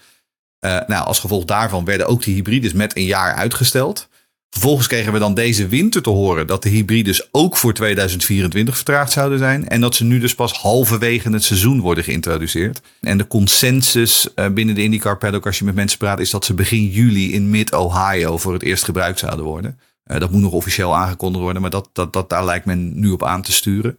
Uh, 0.66 0.80
nou, 0.88 1.06
als 1.06 1.20
gevolg 1.20 1.46
daarvan 1.46 1.86
werden 1.86 2.08
ook 2.08 2.24
de 2.24 2.32
hybrides 2.32 2.74
met 2.74 2.98
een 2.98 3.06
jaar 3.06 3.34
uitgesteld. 3.34 4.10
Vervolgens 4.50 4.88
kregen 4.88 5.14
we 5.14 5.20
dan 5.20 5.34
deze 5.34 5.68
winter 5.68 6.02
te 6.02 6.10
horen 6.10 6.48
dat 6.48 6.64
de 6.64 6.70
hybrides 6.70 7.28
ook 7.32 7.58
voor 7.58 7.74
2024 7.74 8.76
vertraagd 8.76 9.12
zouden 9.12 9.38
zijn. 9.38 9.68
En 9.68 9.82
dat 9.82 9.96
ze 9.96 10.04
nu 10.04 10.20
dus 10.20 10.36
pas 10.36 10.54
halverwege 10.54 11.32
het 11.32 11.44
seizoen 11.44 11.80
worden 11.80 12.04
geïntroduceerd. 12.04 12.82
En 13.02 13.18
de 13.18 13.28
consensus 13.28 14.28
uh, 14.36 14.50
binnen 14.50 14.76
de 14.76 14.84
IndyCar 14.84 15.18
paddock, 15.18 15.46
als 15.46 15.60
je 15.60 15.66
met 15.66 15.76
mensen 15.76 15.98
praat, 15.98 16.20
is 16.20 16.30
dat 16.30 16.46
ze 16.46 16.54
begin 16.54 16.88
juli 16.88 17.34
in 17.34 17.50
mid-Ohio 17.50 18.38
voor 18.38 18.54
het 18.54 18.64
eerst 18.64 18.84
gebruikt 18.84 19.20
zouden 19.20 19.46
worden. 19.46 19.80
Uh, 20.06 20.20
dat 20.20 20.32
moet 20.32 20.42
nog 20.42 20.52
officieel 20.52 20.96
aangekondigd 20.96 21.44
worden, 21.44 21.62
maar 21.62 21.72
dat, 21.72 21.90
dat, 21.94 22.14
dat, 22.14 22.30
daar 22.30 22.46
lijkt 22.46 22.66
men 22.66 23.00
nu 23.00 23.10
op 23.10 23.24
aan 23.24 23.42
te 23.42 23.52
sturen. 23.52 23.98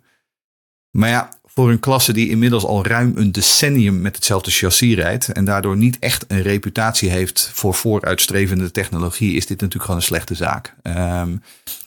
Maar 0.90 1.08
ja, 1.08 1.28
voor 1.54 1.70
een 1.70 1.80
klasse 1.80 2.12
die 2.12 2.28
inmiddels 2.28 2.64
al 2.64 2.86
ruim 2.86 3.12
een 3.16 3.32
decennium 3.32 4.00
met 4.00 4.16
hetzelfde 4.16 4.50
chassis 4.50 4.94
rijdt 4.94 5.28
en 5.28 5.44
daardoor 5.44 5.76
niet 5.76 5.98
echt 5.98 6.24
een 6.28 6.42
reputatie 6.42 7.10
heeft 7.10 7.50
voor 7.54 7.74
vooruitstrevende 7.74 8.70
technologie, 8.70 9.36
is 9.36 9.46
dit 9.46 9.60
natuurlijk 9.60 9.84
gewoon 9.84 9.96
een 9.96 10.06
slechte 10.06 10.34
zaak. 10.34 10.74
Ehm, 10.82 11.36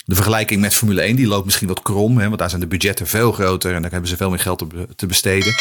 de 0.05 0.15
vergelijking 0.15 0.61
met 0.61 0.75
Formule 0.75 1.01
1 1.01 1.15
die 1.15 1.27
loopt 1.27 1.45
misschien 1.45 1.67
wat 1.67 1.81
krom, 1.81 2.17
hè, 2.17 2.25
want 2.27 2.39
daar 2.39 2.49
zijn 2.49 2.61
de 2.61 2.67
budgetten 2.67 3.07
veel 3.07 3.31
groter 3.31 3.73
en 3.73 3.81
daar 3.81 3.91
hebben 3.91 4.09
ze 4.09 4.17
veel 4.17 4.29
meer 4.29 4.39
geld 4.39 4.59
te, 4.59 4.87
te 4.95 5.05
besteden. 5.05 5.53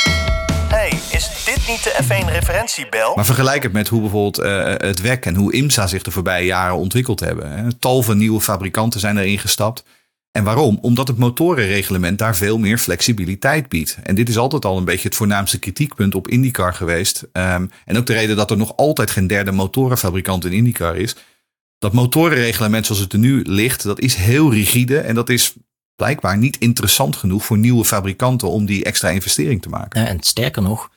Hey, 0.69 0.93
is 1.11 1.45
dit 1.45 1.69
niet 1.69 1.85
de 1.85 1.99
F1-referentiebel? 2.03 3.15
Maar 3.15 3.25
vergelijk 3.25 3.63
het 3.63 3.73
met 3.73 3.89
hoe 3.89 4.01
bijvoorbeeld 4.01 4.39
eh, 4.39 4.89
het 4.89 5.01
WEC 5.01 5.27
en 5.27 5.35
hoe 5.35 5.53
IMSA 5.53 5.87
zich 5.87 6.03
de 6.03 6.11
voorbije 6.11 6.47
jaren 6.47 6.77
ontwikkeld 6.77 7.21
hebben. 7.21 7.51
Hè. 7.51 7.73
Tal 7.73 8.03
van 8.03 8.17
nieuwe 8.17 8.41
fabrikanten 8.41 9.01
zijn 9.01 9.19
erin 9.19 9.39
gestapt. 9.39 9.85
En 10.37 10.45
waarom? 10.45 10.79
Omdat 10.81 11.09
het 11.09 11.19
motorenreglement 11.19 12.19
daar 12.19 12.37
veel 12.37 12.59
meer 12.59 12.79
flexibiliteit 12.79 13.69
biedt. 13.69 13.97
En 14.03 14.15
dit 14.15 14.29
is 14.29 14.37
altijd 14.39 14.65
al 14.65 14.77
een 14.79 14.85
beetje 14.85 15.09
het 15.09 15.17
voornaamste 15.17 15.59
kritiekpunt 15.59 16.15
op 16.15 16.29
IndyCar 16.29 16.75
geweest. 16.75 17.25
Ehm, 17.33 17.67
en 17.85 17.97
ook 17.97 18.07
de 18.07 18.13
reden 18.13 18.37
dat 18.37 18.51
er 18.51 18.57
nog 18.57 18.77
altijd 18.77 19.11
geen 19.11 19.27
derde 19.27 19.53
motorenfabrikant 19.53 20.45
in 20.45 20.53
IndyCar 20.53 20.97
is. 20.97 21.17
Dat 21.79 21.93
motorenreglement 21.93 22.87
zoals 22.87 23.01
het 23.01 23.13
er 23.13 23.19
nu 23.19 23.43
ligt, 23.43 23.83
dat 23.83 24.01
is 24.01 24.15
heel 24.15 24.53
rigide. 24.53 24.99
En 24.99 25.15
dat 25.15 25.29
is 25.29 25.55
blijkbaar 25.97 26.39
niet 26.39 26.59
interessant 26.59 27.17
genoeg 27.17 27.45
voor 27.45 27.59
nieuwe 27.59 27.85
fabrikanten 27.85 28.49
om 28.49 28.67
die 28.67 28.85
extra 28.85 29.09
investering 29.09 29.63
te 29.63 29.69
maken. 29.69 30.07
En 30.07 30.23
sterker 30.23 30.63
nog, 30.63 30.91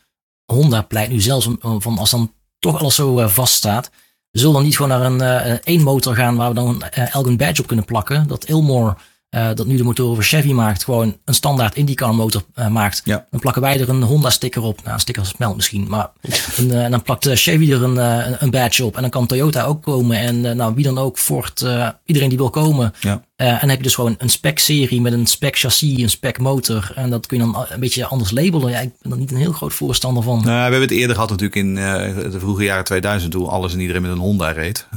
Honda 0.46 0.82
pleit 0.82 1.10
nu 1.10 1.20
zelfs 1.20 1.46
om- 1.62 1.82
van 1.82 1.98
als 1.98 2.12
dan 2.12 2.34
toch 2.60 2.80
alles 2.80 2.96
zo 2.96 3.20
eh, 3.20 3.28
vaststaat. 3.30 3.90
We 4.32 4.40
zullen 4.40 4.54
dan 4.54 4.64
niet 4.64 4.76
gewoon 4.76 5.00
naar 5.00 5.12
een 5.12 5.22
eh, 5.22 5.52
één 5.64 5.82
motor 5.84 6.16
gaan 6.16 6.36
waar 6.36 6.50
we 6.50 6.56
dan 6.56 6.84
eh, 6.84 7.16
Elgin 7.16 7.38
Badge 7.38 7.62
op 7.62 7.68
kunnen 7.68 7.86
plakken. 7.86 8.28
Dat 8.28 8.46
Ilmore, 8.46 8.96
eh, 9.38 9.56
dat 9.56 9.66
nu 9.66 9.78
de 9.78 9.84
motoren 9.84 10.16
voor 10.16 10.24
Chevy 10.24 10.52
maakt, 10.52 10.84
gewoon 10.84 11.18
een 11.26 11.34
standaard 11.34 11.76
IndyCar 11.76 12.16
motor 12.16 12.44
eh, 12.54 12.68
maakt. 12.68 13.02
Ja. 13.04 13.26
Dan 13.32 13.40
plakken 13.40 13.62
wij 13.62 13.80
er 13.80 13.90
een 13.90 14.02
Honda 14.02 14.30
sticker 14.30 14.62
op. 14.62 14.82
Nou, 14.84 14.94
een 14.94 15.00
sticker 15.00 15.26
smelt 15.26 15.56
misschien. 15.56 15.86
Maar 15.90 16.10
een, 16.58 16.72
eh, 16.72 16.84
en 16.84 16.92
dan 16.92 17.02
plakt 17.02 17.30
Chevy 17.34 17.72
er 17.72 17.84
een, 17.84 17.98
een- 18.44 18.50
badge 18.50 18.86
op. 18.86 18.96
En 18.96 19.02
dan 19.02 19.10
kan 19.10 19.28
Toyota 19.28 19.64
ook 19.64 19.84
komen. 19.84 20.18
En 20.18 20.58
nou, 20.58 20.76
wie 20.76 20.84
dan 20.84 20.98
ook, 20.98 21.18
Ford, 21.18 21.66
iedereen 22.06 22.30
die 22.30 22.38
wil 22.38 22.50
komen. 22.50 22.94
Ja. 23.00 23.22
En 23.36 23.58
dan 23.60 23.70
heb 23.70 23.78
je 23.78 23.84
dus 23.84 23.96
gewoon 23.96 24.16
een 24.18 24.30
spec-serie 24.30 25.02
met 25.02 25.14
een 25.14 25.26
spec-chassis, 25.26 26.02
een 26.02 26.10
spec-motor. 26.10 26.92
En 26.96 27.10
dat 27.10 27.26
kun 27.26 27.38
je 27.38 27.44
dan 27.44 27.66
een 27.70 27.80
beetje 27.80 28.06
anders 28.06 28.32
labelen. 28.32 28.72
Ja, 28.72 28.80
ik 28.80 28.92
ben 29.02 29.12
er 29.12 29.18
niet 29.18 29.32
een 29.32 29.38
heel 29.38 29.52
groot 29.52 29.74
voorstander 29.74 30.24
van. 30.24 30.36
Nou, 30.36 30.46
we 30.46 30.52
hebben 30.52 30.82
het 30.82 30.92
eerder 30.92 31.16
gehad 31.16 31.30
natuurlijk 31.30 31.56
in 31.56 31.76
de 31.76 32.40
vroege 32.40 32.64
jaren 32.64 32.84
2000 32.84 33.32
toen 33.32 33.48
alles 33.48 33.74
en 33.74 33.80
iedereen 33.80 34.02
met 34.02 34.12
een 34.12 34.18
Honda 34.18 34.52
reed. 34.52 34.88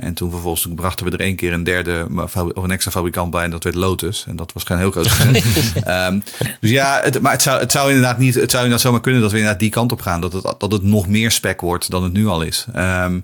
En 0.00 0.14
toen 0.14 0.30
vervolgens 0.30 0.62
toen 0.62 0.74
brachten 0.74 1.06
we 1.06 1.12
er 1.12 1.20
één 1.20 1.36
keer 1.36 1.52
een 1.52 1.64
derde 1.64 2.06
of 2.16 2.34
een 2.34 2.70
extra 2.70 2.90
fabrikant 2.90 3.30
bij 3.30 3.44
en 3.44 3.50
dat 3.50 3.64
werd 3.72 3.84
Lotus. 3.84 4.24
En 4.28 4.36
dat 4.36 4.52
was 4.52 4.64
geen 4.64 4.78
heel 4.78 4.90
groot. 4.90 5.06
Ehm, 5.84 6.20
dus 6.60 6.70
ja, 6.70 7.00
het, 7.02 7.20
maar 7.20 7.32
het 7.32 7.42
zou, 7.42 7.60
het 7.60 7.72
zou 7.72 7.88
inderdaad 7.88 8.18
niet, 8.18 8.34
het 8.34 8.50
zou 8.50 8.62
inderdaad 8.62 8.86
zomaar 8.86 9.00
kunnen 9.00 9.20
dat 9.20 9.30
we 9.30 9.36
inderdaad 9.36 9.60
die 9.60 9.70
kant 9.70 9.92
op 9.92 10.00
gaan. 10.00 10.20
Dat 10.20 10.32
het, 10.32 10.54
dat 10.58 10.72
het 10.72 10.82
nog 10.82 11.08
meer 11.08 11.30
spec 11.30 11.60
wordt 11.60 11.90
dan 11.90 12.02
het 12.02 12.12
nu 12.12 12.26
al 12.26 12.42
is. 12.42 12.66
Ehm, 12.72 13.20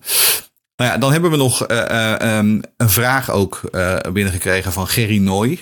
nou 0.77 0.91
ja, 0.95 0.99
dan 0.99 1.13
hebben 1.13 1.31
we 1.31 1.37
nog 1.37 1.67
eh, 1.67 1.91
eh, 1.91 2.21
ehm, 2.39 2.61
een 2.77 2.91
vraag 2.91 3.31
ook 3.31 3.61
eh, 3.73 3.97
binnengekregen 4.13 4.73
van 4.73 4.87
Gerry 4.89 5.19
Nooy. 5.19 5.59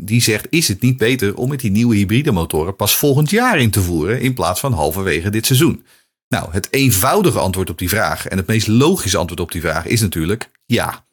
Die 0.00 0.22
zegt, 0.22 0.46
is 0.50 0.68
het 0.68 0.80
niet 0.80 0.96
beter 0.96 1.36
om 1.36 1.48
met 1.48 1.60
die 1.60 1.70
nieuwe 1.70 1.96
hybride 1.96 2.32
motoren 2.32 2.76
pas 2.76 2.96
volgend 2.96 3.30
jaar 3.30 3.58
in 3.58 3.70
te 3.70 3.82
voeren 3.82 4.20
in 4.20 4.34
plaats 4.34 4.60
van 4.60 4.72
halverwege 4.72 5.30
dit 5.30 5.46
seizoen? 5.46 5.84
Nou, 6.28 6.48
het 6.52 6.68
eenvoudige 6.70 7.38
antwoord 7.38 7.70
op 7.70 7.78
die 7.78 7.88
vraag 7.88 8.26
en 8.26 8.36
het 8.36 8.46
meest 8.46 8.66
logische 8.66 9.18
antwoord 9.18 9.40
op 9.40 9.52
die 9.52 9.60
vraag 9.60 9.86
is 9.86 10.00
natuurlijk 10.00 10.50
ja. 10.66 11.04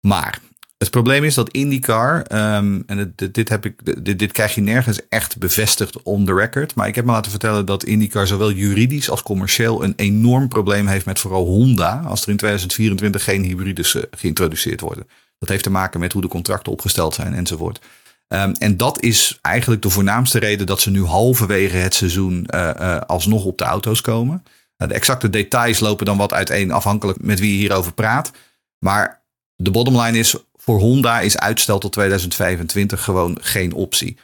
Maar 0.00 0.40
het 0.78 0.90
probleem 0.90 1.24
is 1.24 1.34
dat 1.34 1.50
IndyCar, 1.50 2.22
ehm, 2.22 2.80
en 2.86 3.14
dit, 3.32 3.48
heb 3.48 3.64
ik, 3.64 4.04
dit 4.18 4.32
krijg 4.32 4.54
je 4.54 4.60
nergens 4.60 5.08
echt 5.08 5.38
bevestigd 5.38 6.02
on 6.02 6.24
the 6.24 6.34
record. 6.34 6.74
Maar 6.74 6.88
ik 6.88 6.94
heb 6.94 7.04
me 7.04 7.10
laten 7.10 7.30
vertellen 7.30 7.66
dat 7.66 7.84
IndyCar 7.84 8.26
zowel 8.26 8.52
juridisch 8.52 9.10
als 9.10 9.22
commercieel 9.22 9.84
een 9.84 9.92
enorm 9.96 10.48
probleem 10.48 10.86
heeft 10.86 11.06
met 11.06 11.18
vooral 11.18 11.44
Honda. 11.44 12.02
Als 12.06 12.22
er 12.22 12.28
in 12.28 12.36
2024 12.36 13.24
geen 13.24 13.42
hybrides 13.42 13.94
eh, 13.94 14.02
geïntroduceerd 14.10 14.80
worden. 14.80 15.06
Dat 15.38 15.48
heeft 15.48 15.62
te 15.62 15.70
maken 15.70 16.00
met 16.00 16.12
hoe 16.12 16.22
de 16.22 16.28
contracten 16.28 16.72
opgesteld 16.72 17.14
zijn 17.14 17.34
enzovoort. 17.34 17.80
Ehm, 18.28 18.52
en 18.58 18.76
dat 18.76 19.02
is 19.02 19.38
eigenlijk 19.42 19.82
de 19.82 19.90
voornaamste 19.90 20.38
reden 20.38 20.66
dat 20.66 20.80
ze 20.80 20.90
nu 20.90 21.04
halverwege 21.04 21.76
het 21.76 21.94
seizoen 21.94 22.46
eh, 22.46 22.68
eh, 22.68 23.00
alsnog 23.00 23.44
op 23.44 23.58
de 23.58 23.64
auto's 23.64 24.00
komen. 24.00 24.42
Nou, 24.76 24.90
de 24.90 24.96
exacte 24.96 25.30
details 25.30 25.80
lopen 25.80 26.06
dan 26.06 26.16
wat 26.16 26.32
uiteen 26.32 26.70
afhankelijk 26.70 27.22
met 27.22 27.40
wie 27.40 27.52
je 27.52 27.58
hierover 27.58 27.92
praat. 27.92 28.30
Maar 28.78 29.24
de 29.56 29.70
bottom 29.70 30.00
line 30.00 30.18
is, 30.18 30.36
voor 30.66 30.78
Honda 30.78 31.20
is 31.20 31.38
uitstel 31.38 31.78
tot 31.78 31.92
2025 31.92 33.02
gewoon 33.02 33.38
geen 33.40 33.72
optie. 33.72 34.16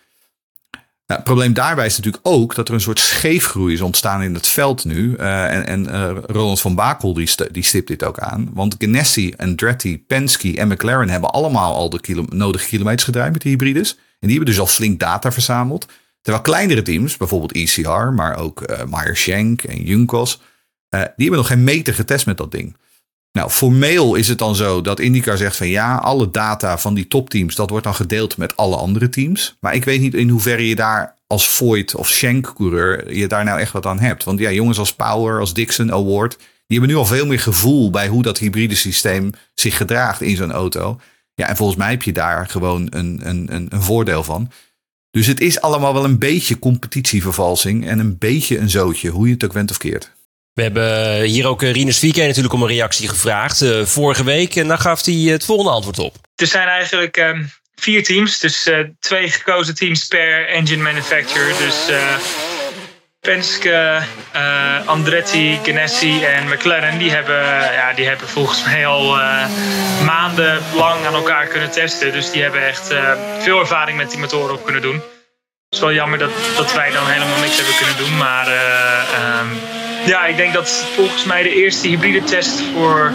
Nou, 1.07 1.21
het 1.21 1.25
probleem 1.25 1.53
daarbij 1.53 1.87
is 1.87 1.97
natuurlijk 1.97 2.27
ook 2.27 2.55
dat 2.55 2.69
er 2.69 2.75
een 2.75 2.81
soort 2.81 2.99
scheefgroei 2.99 3.75
is 3.75 3.81
ontstaan 3.81 4.23
in 4.23 4.35
het 4.35 4.49
veld 4.49 4.85
nu. 4.85 5.15
Eh, 5.15 5.55
en 5.55 5.67
en 5.67 5.91
eh, 5.91 6.17
Roland 6.27 6.61
van 6.61 6.75
Bakel 6.75 7.15
die, 7.15 7.31
die 7.51 7.63
stipt 7.63 7.89
dit 7.89 8.05
ook 8.05 8.19
aan. 8.19 8.51
Want 8.53 8.77
Ganassi, 8.79 9.35
Andretti, 9.37 10.05
Penske 10.05 10.57
en 10.57 10.69
McLaren 10.69 11.09
hebben 11.09 11.31
allemaal 11.31 11.75
al 11.75 11.91
de 11.91 12.25
nodige 12.29 12.67
kilometers 12.67 13.05
gedraaid 13.05 13.33
met 13.33 13.43
de 13.43 13.49
hybrides. 13.49 13.91
En 13.93 14.29
die 14.29 14.37
hebben 14.37 14.47
dus 14.47 14.61
al 14.61 14.67
flink 14.67 15.01
data 15.01 15.33
verzameld. 15.33 15.87
Terwijl 16.21 16.45
kleinere 16.45 16.83
teams, 16.83 17.17
bijvoorbeeld 17.17 17.53
ECR, 17.53 18.13
maar 18.13 18.37
ook 18.37 18.61
eh 18.61 18.85
Meyer 18.87 19.17
Shank 19.17 19.63
en 19.63 19.83
Junkos, 19.83 20.41
die 20.91 21.01
hebben 21.17 21.37
nog 21.37 21.47
geen 21.47 21.65
meter 21.65 21.95
getest 21.95 22.27
met 22.27 22.37
dat 22.37 22.51
ding. 22.51 22.77
Nou, 23.33 23.51
formeel 23.51 24.15
is 24.15 24.29
het 24.29 24.39
dan 24.39 24.57
zo 24.57 24.81
dat 24.81 25.01
IndyCar 25.01 25.37
zegt 25.37 25.57
van 25.57 25.69
ja, 25.69 25.97
alle 25.97 26.31
data 26.31 26.79
van 26.79 26.95
die 26.95 27.09
topteams, 27.09 27.55
dat 27.55 27.71
wordt 27.71 27.85
dan 27.85 27.95
gedeeld 27.95 28.37
met 28.37 28.57
alle 28.57 28.77
andere 28.77 29.09
teams. 29.09 29.57
Maar 29.61 29.75
ik 29.75 29.85
weet 29.85 30.01
niet 30.01 30.15
in 30.15 30.29
hoeverre 30.29 30.69
je 30.69 30.75
daar 30.75 31.17
als 31.27 31.49
Voigt 31.49 31.95
of 31.95 32.09
Schenk-coureur 32.09 33.15
je 33.15 33.27
daar 33.27 33.45
nou 33.45 33.61
echt 33.61 33.73
wat 33.73 33.87
aan 33.87 33.99
hebt. 33.99 34.25
Want 34.25 34.39
ja, 34.39 34.51
jongens 34.51 34.79
als 34.79 34.95
Power, 34.95 35.41
als 35.41 35.55
Dixon, 35.55 35.93
Award, 35.93 36.37
die 36.37 36.79
hebben 36.79 36.89
nu 36.89 36.97
al 36.97 37.07
veel 37.07 37.27
meer 37.27 37.41
gevoel 37.41 37.91
bij 37.91 38.09
hoe 38.09 38.23
dat 38.23 38.39
hybride 38.39 38.75
systeem 38.75 39.31
zich 39.55 39.77
gedraagt 39.77 40.21
in 40.21 40.37
zo'n 40.37 40.53
auto. 40.53 41.01
Ja, 41.35 41.49
en 41.49 41.57
volgens 41.57 41.79
mij 41.79 41.91
heb 41.91 42.03
je 42.03 42.13
daar 42.13 42.49
gewoon 42.49 42.87
een, 42.91 43.21
een, 43.23 43.55
een, 43.55 43.67
een 43.71 43.83
voordeel 43.83 44.25
van. 44.25 44.51
Dus 45.11 45.27
het 45.27 45.41
is 45.41 45.61
allemaal 45.61 45.93
wel 45.95 46.05
een 46.05 46.19
beetje 46.19 46.59
competitievervalsing 46.59 47.87
en 47.87 47.99
een 47.99 48.19
beetje 48.19 48.59
een 48.59 48.71
zootje, 48.71 49.11
hoe 49.11 49.27
je 49.27 49.33
het 49.33 49.45
ook 49.45 49.53
went 49.53 49.71
of 49.71 49.77
keert. 49.77 50.13
We 50.55 50.63
hebben 50.63 51.23
hier 51.23 51.47
ook 51.47 51.63
eh, 51.63 51.73
Rinus 51.73 51.99
Vieke 51.99 52.27
natuurlijk 52.27 52.55
om 52.55 52.63
een 52.63 52.69
reactie 52.69 53.09
gevraagd 53.09 53.63
eh, 53.63 53.85
vorige 53.85 54.25
week. 54.25 54.57
En 54.57 54.69
daar 54.69 54.79
gaf 54.79 55.05
hij 55.05 55.15
het 55.15 55.45
volgende 55.45 55.71
antwoord 55.71 55.99
op. 55.99 56.17
Er 56.35 56.47
zijn 56.47 56.69
eigenlijk 56.69 57.17
ehm, 57.17 57.45
vier 57.75 58.05
teams, 58.05 58.39
dus 58.39 58.67
eh, 58.67 58.79
twee 59.01 59.31
gekozen 59.31 59.75
teams 59.75 60.07
per 60.07 60.49
engine 60.49 60.83
manufacturer. 60.83 61.57
Dus 61.59 61.89
eh, 61.89 62.17
Penske, 63.23 64.03
eh, 64.33 64.87
Andretti, 64.87 65.59
Ganassi 65.63 66.25
en 66.25 66.49
McLaren, 66.49 66.99
die 66.99 67.11
hebben, 67.11 67.43
ja, 67.73 67.93
die 67.93 68.07
hebben 68.07 68.29
volgens 68.29 68.65
mij 68.69 68.87
al 68.87 69.19
eh, 69.19 69.47
maanden 70.05 70.63
lang 70.75 71.07
aan 71.07 71.15
elkaar 71.15 71.47
kunnen 71.47 71.71
testen. 71.71 72.13
Dus 72.13 72.31
die 72.31 72.43
hebben 72.43 72.67
echt 72.67 72.91
eh, 72.91 73.13
veel 73.39 73.61
ervaring 73.61 73.97
met 73.97 74.11
die 74.11 74.19
motoren 74.19 74.55
op 74.55 74.65
kunnen 74.65 74.83
doen. 74.83 74.95
Het 74.95 75.03
is 75.71 75.81
wel 75.81 75.93
jammer 75.93 76.19
dat, 76.19 76.31
dat 76.57 76.75
wij 76.75 76.91
dan 76.91 77.07
helemaal 77.07 77.41
niks 77.41 77.57
hebben 77.57 77.77
kunnen 77.77 77.97
doen. 77.97 78.17
Maar 78.17 78.47
eh, 78.47 79.15
ehm, 79.15 79.49
ja, 80.07 80.27
ik 80.27 80.37
denk 80.37 80.53
dat 80.53 80.85
volgens 80.95 81.25
mij 81.25 81.43
de 81.43 81.55
eerste 81.55 81.89
hybride 81.89 82.25
test 82.25 82.63
voor 82.75 83.13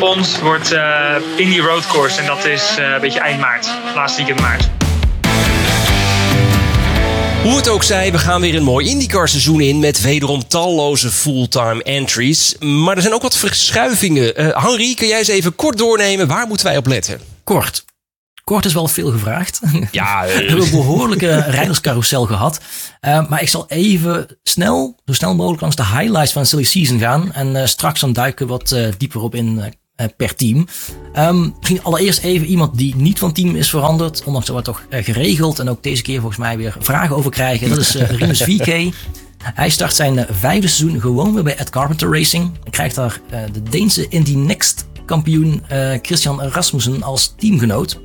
ons 0.00 0.40
wordt 0.40 0.72
eh 0.72 1.14
in 1.36 1.48
die 1.48 1.60
roadcourse. 1.60 2.20
En 2.20 2.26
dat 2.26 2.44
is 2.44 2.74
eh, 2.78 2.92
een 2.94 3.00
beetje 3.00 3.20
eind 3.20 3.40
maart. 3.40 3.68
Laatste 3.94 4.24
weekend 4.24 4.40
maart. 4.40 4.68
Hoe 7.42 7.56
het 7.56 7.68
ook 7.68 7.82
zij, 7.82 8.12
we 8.12 8.18
gaan 8.18 8.40
weer 8.40 8.54
een 8.54 8.62
mooi 8.62 8.88
IndyCar 8.88 9.28
seizoen 9.28 9.60
in 9.60 9.78
met 9.78 10.02
wederom 10.02 10.48
talloze 10.48 11.10
fulltime 11.10 11.82
entries. 11.82 12.56
Maar 12.58 12.96
er 12.96 13.02
zijn 13.02 13.14
ook 13.14 13.22
wat 13.22 13.36
verschuivingen. 13.36 14.36
Eh 14.36 14.64
Henri, 14.64 14.94
kun 14.94 15.06
jij 15.06 15.18
eens 15.18 15.28
even 15.28 15.54
kort 15.54 15.78
doornemen? 15.78 16.26
Waar 16.26 16.46
moeten 16.46 16.66
wij 16.66 16.76
op 16.76 16.86
letten? 16.86 17.20
Kort. 17.44 17.84
Kort 18.46 18.64
is 18.64 18.72
wel 18.72 18.88
veel 18.88 19.10
gevraagd. 19.10 19.60
Ja, 19.90 20.24
We 20.24 20.32
hebben 20.32 20.64
een 20.64 20.70
behoorlijke 20.70 21.44
rijderscarousel 21.48 22.26
gehad. 22.26 22.60
Uh, 23.00 23.28
maar 23.28 23.42
ik 23.42 23.48
zal 23.48 23.64
even 23.68 24.26
snel, 24.42 24.96
zo 25.04 25.12
snel 25.12 25.34
mogelijk 25.34 25.60
langs 25.60 25.76
de 25.76 25.86
highlights 25.86 26.32
van 26.32 26.46
Silly 26.46 26.62
Season 26.62 26.98
gaan. 26.98 27.32
En 27.32 27.54
uh, 27.54 27.64
straks 27.64 28.00
dan 28.00 28.12
duiken 28.12 28.46
wat 28.46 28.72
uh, 28.72 28.88
dieper 28.98 29.20
op 29.20 29.34
in 29.34 29.74
per 30.16 30.34
team. 30.34 30.66
Um, 31.16 31.54
misschien 31.56 31.82
allereerst 31.82 32.22
even 32.22 32.46
iemand 32.46 32.78
die 32.78 32.96
niet 32.96 33.18
van 33.18 33.32
team 33.32 33.56
is 33.56 33.70
veranderd. 33.70 34.24
Ondanks 34.24 34.46
dat 34.46 34.56
we 34.56 34.62
toch 34.62 34.86
geregeld 34.90 35.58
en 35.58 35.68
ook 35.68 35.82
deze 35.82 36.02
keer 36.02 36.18
volgens 36.20 36.40
mij 36.40 36.56
weer 36.56 36.76
vragen 36.78 37.16
over 37.16 37.30
krijgen. 37.30 37.68
Dat 37.68 37.78
is 37.78 37.94
Rinus 38.18 38.42
VK. 38.42 38.94
Hij 39.42 39.70
start 39.70 39.94
zijn 39.94 40.26
vijfde 40.30 40.68
seizoen 40.68 41.00
gewoon 41.00 41.34
weer 41.34 41.42
bij 41.42 41.56
Ed 41.56 41.70
Carpenter 41.70 42.12
Racing. 42.12 42.50
Hij 42.62 42.70
krijgt 42.70 42.94
daar 42.94 43.20
de 43.52 43.62
Deense 43.62 44.08
Indy 44.08 44.34
Next 44.34 44.86
kampioen 45.04 45.62
Christian 46.02 46.42
Rasmussen 46.42 47.02
als 47.02 47.34
teamgenoot. 47.36 48.04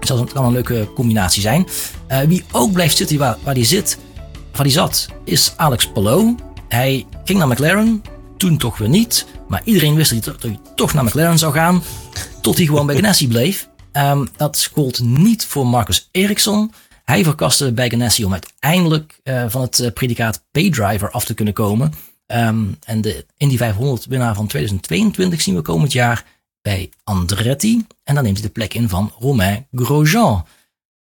Dus 0.00 0.08
dat 0.08 0.32
kan 0.32 0.44
een 0.44 0.52
leuke 0.52 0.88
combinatie 0.94 1.42
zijn. 1.42 1.66
Uh, 2.08 2.18
wie 2.20 2.44
ook 2.52 2.72
blijft 2.72 2.96
zitten 2.96 3.18
waar, 3.18 3.36
waar 3.42 3.54
hij 3.54 3.64
zit, 3.64 3.98
waar 4.52 4.62
hij 4.62 4.70
zat, 4.70 5.08
is 5.24 5.52
Alex 5.56 5.88
Palou. 5.88 6.34
Hij 6.68 7.06
ging 7.24 7.38
naar 7.38 7.48
McLaren, 7.48 8.02
toen 8.36 8.56
toch 8.56 8.78
weer 8.78 8.88
niet. 8.88 9.26
Maar 9.48 9.62
iedereen 9.64 9.94
wist 9.94 10.10
dat 10.10 10.22
hij, 10.24 10.32
dat 10.32 10.42
hij 10.42 10.74
toch 10.74 10.94
naar 10.94 11.04
McLaren 11.04 11.38
zou 11.38 11.52
gaan. 11.52 11.82
Tot 12.40 12.56
hij 12.56 12.66
gewoon 12.66 12.86
bij 12.86 12.96
Ganassi 13.00 13.28
bleef. 13.28 13.68
Um, 13.92 14.28
dat 14.36 14.70
gold 14.72 15.00
niet 15.00 15.46
voor 15.46 15.66
Marcus 15.66 16.08
Ericsson. 16.12 16.72
Hij 17.04 17.24
verkaste 17.24 17.72
bij 17.72 17.90
Ganassi 17.90 18.24
om 18.24 18.32
uiteindelijk 18.32 19.20
uh, 19.24 19.44
van 19.48 19.60
het 19.60 19.78
uh, 19.78 19.92
predicaat 19.92 20.44
paydriver 20.50 21.10
af 21.10 21.24
te 21.24 21.34
kunnen 21.34 21.54
komen. 21.54 21.92
Um, 22.26 22.76
en 22.84 23.00
de 23.00 23.26
Indy 23.36 23.56
500 23.56 24.06
winnaar 24.06 24.34
van 24.34 24.46
2022 24.46 25.40
zien 25.40 25.54
we 25.54 25.62
komend 25.62 25.92
jaar 25.92 26.24
bij 26.62 26.90
Andretti. 27.04 27.86
En 28.04 28.14
dan 28.14 28.24
neemt 28.24 28.38
hij 28.38 28.46
de 28.46 28.52
plek 28.52 28.74
in 28.74 28.88
van 28.88 29.12
Romain 29.18 29.66
Grosjean. 29.72 30.46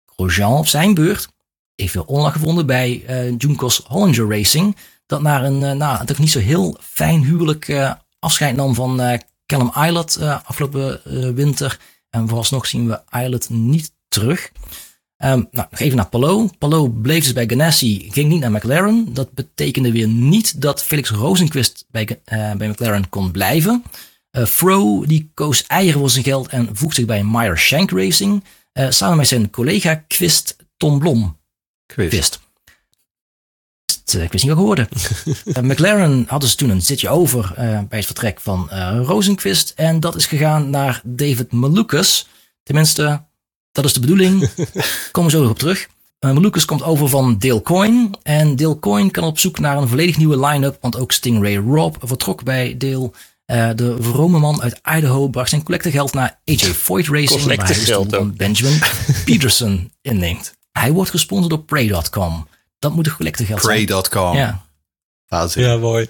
Grosjean 0.06 0.58
op 0.58 0.68
zijn 0.68 0.94
beurt 0.94 1.30
heeft 1.76 1.92
veel 1.92 2.04
onlag 2.04 2.34
gevonden 2.34 2.66
bij 2.66 3.04
uh, 3.10 3.38
Junkos 3.38 3.82
Hollinger 3.88 4.30
Racing. 4.30 4.76
Dat 5.06 5.22
naar 5.22 5.44
een, 5.44 5.62
uh, 5.62 5.72
nou, 5.72 6.06
toch 6.06 6.18
niet 6.18 6.32
zo 6.32 6.40
heel 6.40 6.78
fijn 6.82 7.24
huwelijk 7.24 7.68
uh, 7.68 7.94
afscheid 8.20 8.56
nam 8.56 8.76
van 8.76 9.02
uh, 9.02 9.18
Callum 9.46 9.72
Islet 9.86 10.20
afgelopen 10.22 11.02
winter. 11.36 11.80
En 12.10 12.28
vooralsnog 12.28 12.66
zien 12.66 12.88
we 12.88 13.02
Islet 13.10 13.50
niet 13.50 13.92
terug. 14.08 14.52
Um, 15.24 15.48
nou, 15.52 15.68
even 15.72 15.98
naar 15.98 16.10
Palou. 16.10 16.50
Palou 16.58 16.90
bleef 16.90 17.24
dus 17.24 17.34
bij 17.34 17.48
Ganassi, 17.48 18.08
ging 18.12 18.30
niet 18.30 18.40
naar 18.40 18.52
McLaren. 18.52 19.14
Dat 19.14 19.34
betekende 19.34 19.92
weer 19.92 20.08
niet 20.08 20.62
dat 20.62 20.84
Felix 20.84 21.10
Rosenquist 21.10 21.86
bij, 21.92 22.20
bij 22.58 22.68
McLaren 22.68 23.10
kon 23.10 23.32
blijven. 23.32 23.84
Fro 24.48 25.06
die 25.06 25.32
koos 25.34 25.64
eieren 25.68 26.00
voor 26.00 26.10
zijn 26.10 26.24
geld 26.24 26.48
en 26.48 26.70
voegde 26.74 26.96
zich 26.96 27.06
bij 27.06 27.24
Meyer 27.24 27.58
Shank 27.58 27.92
Racing. 27.92 28.44
samen 28.90 29.18
met 29.18 29.28
zijn 29.28 29.50
collega 29.50 30.04
Quist 30.08 30.56
Tom 30.78 31.00
Blom. 31.00 31.38
Quist. 31.86 32.40
Eh, 34.16 34.24
ik 34.24 34.32
wist 34.32 34.46
niet 34.46 34.54
wat 34.54 34.80
uh, 34.80 35.64
McLaren 35.70 36.26
hadden 36.28 36.50
ze 36.50 36.56
toen 36.56 36.70
een 36.70 36.82
zitje 36.82 37.10
over 37.10 37.44
uh, 37.52 37.56
bij 37.58 37.98
het 37.98 38.06
vertrek 38.06 38.42
van 38.42 38.70
uh, 38.72 39.00
Rosenquist. 39.04 39.74
En 39.76 40.00
dat 40.00 40.16
is 40.16 40.26
gegaan 40.26 40.70
naar 40.70 41.02
David 41.04 41.52
Malukas. 41.52 42.28
Tenminste, 42.64 43.24
dat 43.72 43.86
is 43.86 43.94
de 43.94 44.00
bedoeling. 44.00 44.50
Komen 45.12 45.32
we 45.32 45.38
zo 45.38 45.42
nog 45.42 45.52
op 45.52 45.60
terug. 45.60 45.88
Malukas 46.20 46.66
komt 46.66 46.84
over 46.84 47.10
van 47.10 47.38
Dale 47.38 47.62
Coyne. 47.62 48.10
En 48.24 48.56
Dale 48.56 48.80
Coyne 48.80 49.12
kan 49.12 49.24
op 49.24 49.40
zoek 49.40 49.60
naar 49.60 49.78
een 49.78 49.88
volledig 49.88 50.18
nieuwe 50.18 50.46
line-up. 50.46 50.78
Want 50.82 50.98
ook 50.98 51.12
Stingray 51.12 51.56
Rob 51.56 51.96
vertrok 52.04 52.44
bij 52.44 52.78
Dale. 52.78 53.12
De 53.76 53.98
vrome 54.00 54.40
man 54.40 54.62
uit 54.62 54.80
Idaho 54.98 55.28
bracht 55.28 55.50
zijn 55.50 55.64
collectegeld 55.64 56.14
naar 56.14 56.40
AJ 56.46 56.58
Foyt 56.58 57.08
Racing. 57.08 57.44
waar 57.44 57.66
hij 57.66 58.08
dus 58.08 58.36
Benjamin 58.36 58.80
Peterson 59.26 59.92
inneemt. 60.02 60.54
Hij 60.72 60.92
wordt 60.92 61.10
gesponsord 61.10 61.50
door 61.50 61.64
Prey.com. 61.64 62.48
Dat 62.80 62.96
moet 62.96 63.08
een 63.08 63.16
collectegeld 63.16 63.62
zijn. 63.62 63.86
Prey.com. 63.86 64.36
Ja. 64.36 64.66
Ja, 65.54 65.78
mooi. 65.78 66.08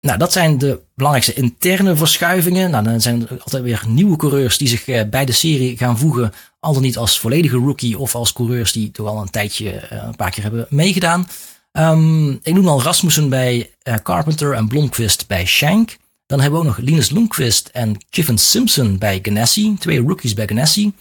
Nou, 0.00 0.18
dat 0.18 0.32
zijn 0.32 0.58
de 0.58 0.80
belangrijkste 0.94 1.42
interne 1.42 1.96
verschuivingen. 1.96 2.70
Nou, 2.70 2.84
dan 2.84 3.00
zijn 3.00 3.28
er 3.28 3.42
altijd 3.42 3.62
weer 3.62 3.82
nieuwe 3.86 4.16
coureurs 4.16 4.58
die 4.58 4.68
zich 4.68 4.88
eh, 4.88 5.08
bij 5.08 5.24
de 5.24 5.32
serie 5.32 5.76
gaan 5.76 5.98
voegen. 5.98 6.32
Al 6.60 6.72
dan 6.72 6.82
niet 6.82 6.96
als 6.96 7.18
volledige 7.18 7.56
rookie 7.56 7.98
of 7.98 8.14
als 8.14 8.32
coureurs 8.32 8.72
die 8.72 8.90
toch 8.90 9.06
al 9.06 9.20
een 9.20 9.30
tijdje 9.30 9.70
eh, 9.70 10.02
een 10.06 10.16
paar 10.16 10.30
keer 10.30 10.42
hebben 10.42 10.66
meegedaan. 10.68 11.28
Um, 11.72 12.30
ik 12.42 12.54
noem 12.54 12.68
al 12.68 12.82
Rasmussen 12.82 13.28
bij 13.28 13.70
uh, 13.88 13.94
Carpenter 14.02 14.52
en 14.52 14.68
Blomqvist 14.68 15.26
bij 15.26 15.46
Shank. 15.46 15.96
Dan 16.30 16.40
hebben 16.40 16.60
we 16.60 16.66
ook 16.66 16.76
nog 16.76 16.86
Linus 16.86 17.10
Lundqvist 17.10 17.68
en 17.68 17.96
Kiffen 18.10 18.38
Simpson 18.38 18.98
bij 18.98 19.18
Ganassi. 19.22 19.76
Twee 19.78 20.00
rookies 20.00 20.34
bij 20.34 20.46
Ganassi. 20.46 20.92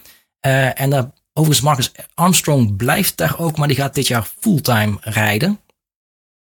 Uh, 0.46 0.82
en 0.82 0.90
daar 0.90 1.12
Overigens, 1.34 1.66
Marcus 1.66 1.92
Armstrong 2.14 2.76
blijft 2.76 3.18
daar 3.18 3.40
ook, 3.40 3.58
maar 3.58 3.68
die 3.68 3.78
gaat 3.78 3.96
dit 3.96 4.08
jaar 4.08 4.32
fulltime 4.40 4.98
rijden. 5.02 5.60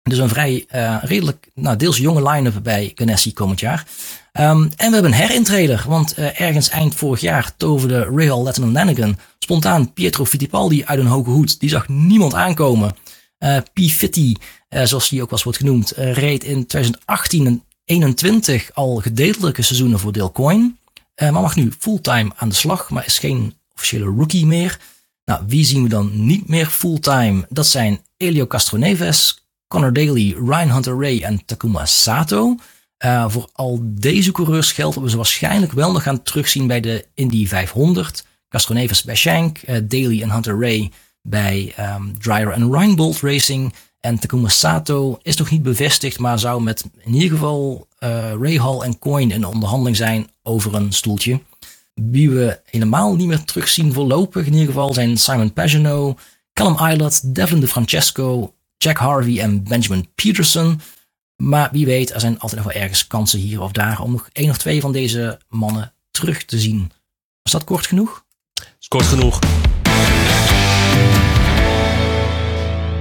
Dus 0.02 0.18
een 0.18 0.30
vrij 0.30 0.66
uh, 0.76 0.98
redelijk, 1.02 1.50
nou, 1.54 1.78
deels 1.78 1.98
jonge 1.98 2.30
line-up 2.30 2.64
bij 2.64 2.92
Ganassi 2.96 3.34
komend 3.34 3.60
jaar. 3.60 3.88
Um, 4.34 4.64
en 4.64 4.88
we 4.88 4.94
hebben 4.94 5.06
een 5.06 5.14
herintreder, 5.14 5.86
want 5.88 6.20
uh, 6.20 6.42
ergens 6.42 6.70
eind 6.70 6.96
vorig 6.96 7.22
jaar 7.22 7.58
toverde 7.58 8.10
Rahal 8.16 8.44
Letterman 8.44 8.72
Lanigan 8.72 9.18
spontaan 9.40 9.94
Pietro 9.94 10.26
Fittipaldi 10.26 10.86
uit 10.86 11.00
een 11.00 11.06
hoge 11.06 11.30
hoed. 11.30 11.60
Die 11.60 11.70
zag 11.70 11.88
niemand 11.88 12.34
aankomen. 12.34 12.96
Uh, 13.40 13.58
P50, 13.58 14.22
zoals 14.70 15.10
die 15.10 15.22
ook 15.22 15.30
wel 15.30 15.40
wordt 15.44 15.58
genoemd, 15.58 15.92
reed 15.96 16.44
in 16.44 16.66
2018 16.66 17.46
en 17.46 17.64
2021 17.90 18.74
al 18.74 18.96
gedeeltelijke 18.96 19.62
seizoenen 19.62 20.00
voor 20.00 20.12
Dale 20.12 20.32
Coyne. 20.32 20.74
maar 21.16 21.32
mag 21.32 21.56
nu 21.56 21.72
fulltime 21.80 22.32
aan 22.36 22.50
de 22.50 22.56
slag, 22.56 22.90
maar 22.90 23.06
is 23.06 23.20
geen 23.20 23.56
officiële 23.74 24.06
rookie 24.06 24.46
meer. 24.46 24.80
Nou, 25.26 25.44
wie 25.48 25.66
zien 25.66 25.84
we 25.84 25.90
dan 25.90 26.26
niet 26.26 26.48
meer 26.48 26.66
fulltime? 26.66 27.46
Dat 27.50 27.68
zijn 27.68 28.02
Elio 28.18 28.48
Castroneves, 28.48 29.44
Connor 29.68 29.94
Daly, 29.94 30.34
Ryan 30.34 30.70
Hunter 30.70 31.02
Ray 31.02 31.22
en 31.22 31.46
Takuma 31.46 31.86
Sato. 31.86 32.56
Uh, 33.06 33.30
voor 33.30 33.50
al 33.54 33.80
deze 33.84 34.32
coureurs 34.32 34.72
geldt 34.72 34.96
dat 34.96 35.04
we 35.04 35.10
ze 35.10 35.16
waarschijnlijk 35.16 35.72
wel 35.72 35.92
nog 35.92 36.04
gaan 36.04 36.24
terugzien 36.24 36.68
bij 36.68 36.80
de 36.80 37.06
Indy 37.14 37.48
500. 37.48 38.26
Castroneves 38.50 39.04
bij 39.04 39.16
Shank, 39.16 39.62
uh, 39.68 39.78
Daly 39.84 40.22
en 40.22 40.32
Hunter 40.32 40.60
Ray 40.60 40.92
bij 41.22 41.76
um, 41.80 42.20
Dryer 42.20 42.52
en 42.52 42.72
Reinbold 42.72 43.20
Racing. 43.20 43.74
En 44.00 44.20
Takuma 44.20 44.48
Sato 44.48 45.20
is 45.22 45.38
nog 45.38 45.50
niet 45.50 45.64
bevestigd, 45.64 46.20
maar 46.20 46.40
zou 46.40 46.62
met 46.62 46.84
in 47.00 47.14
ieder 47.14 47.30
geval 47.30 47.88
uh, 48.00 48.10
Ray 48.34 48.58
Hall 48.58 48.80
en 48.80 49.00
Coin 49.00 49.32
in 49.32 49.46
onderhandeling 49.46 49.96
zijn 49.96 50.30
over 50.44 50.76
een 50.76 50.92
stoeltje. 50.92 51.42
Wie 51.94 52.30
we 52.30 52.62
helemaal 52.66 53.16
niet 53.16 53.28
meer 53.28 53.44
terugzien 53.44 53.94
voorlopig 53.94 54.46
in 54.46 54.52
ieder 54.52 54.68
geval 54.68 54.94
zijn 54.94 55.18
Simon 55.18 55.54
Pagano, 55.54 56.18
Callum 56.54 56.78
Eilert, 56.78 57.36
Devin 57.36 57.60
DeFrancesco, 57.60 58.54
Jack 58.78 58.98
Harvey 58.98 59.40
en 59.40 59.64
Benjamin 59.64 60.08
Peterson. 60.16 60.82
Maar 61.36 61.70
wie 61.72 61.86
weet, 61.86 62.14
er 62.14 62.20
zijn 62.20 62.40
altijd 62.40 62.64
nog 62.64 62.74
wel 62.74 62.82
ergens 62.82 63.08
kansen 63.08 63.40
hier 63.40 63.62
of 63.62 63.72
daar 63.72 64.02
om 64.02 64.12
nog 64.12 64.30
één 64.34 64.50
of 64.50 64.58
twee 64.58 64.82
van 64.82 64.92
deze 64.92 65.40
mannen 65.50 65.94
terug 66.12 66.46
te 66.46 66.60
zien. 66.60 66.92
Was 67.42 67.52
dat 67.52 67.64
kort 67.64 67.88
genoeg? 67.88 68.26
Is 68.80 68.88
kort 68.88 69.06
genoeg. 69.06 69.40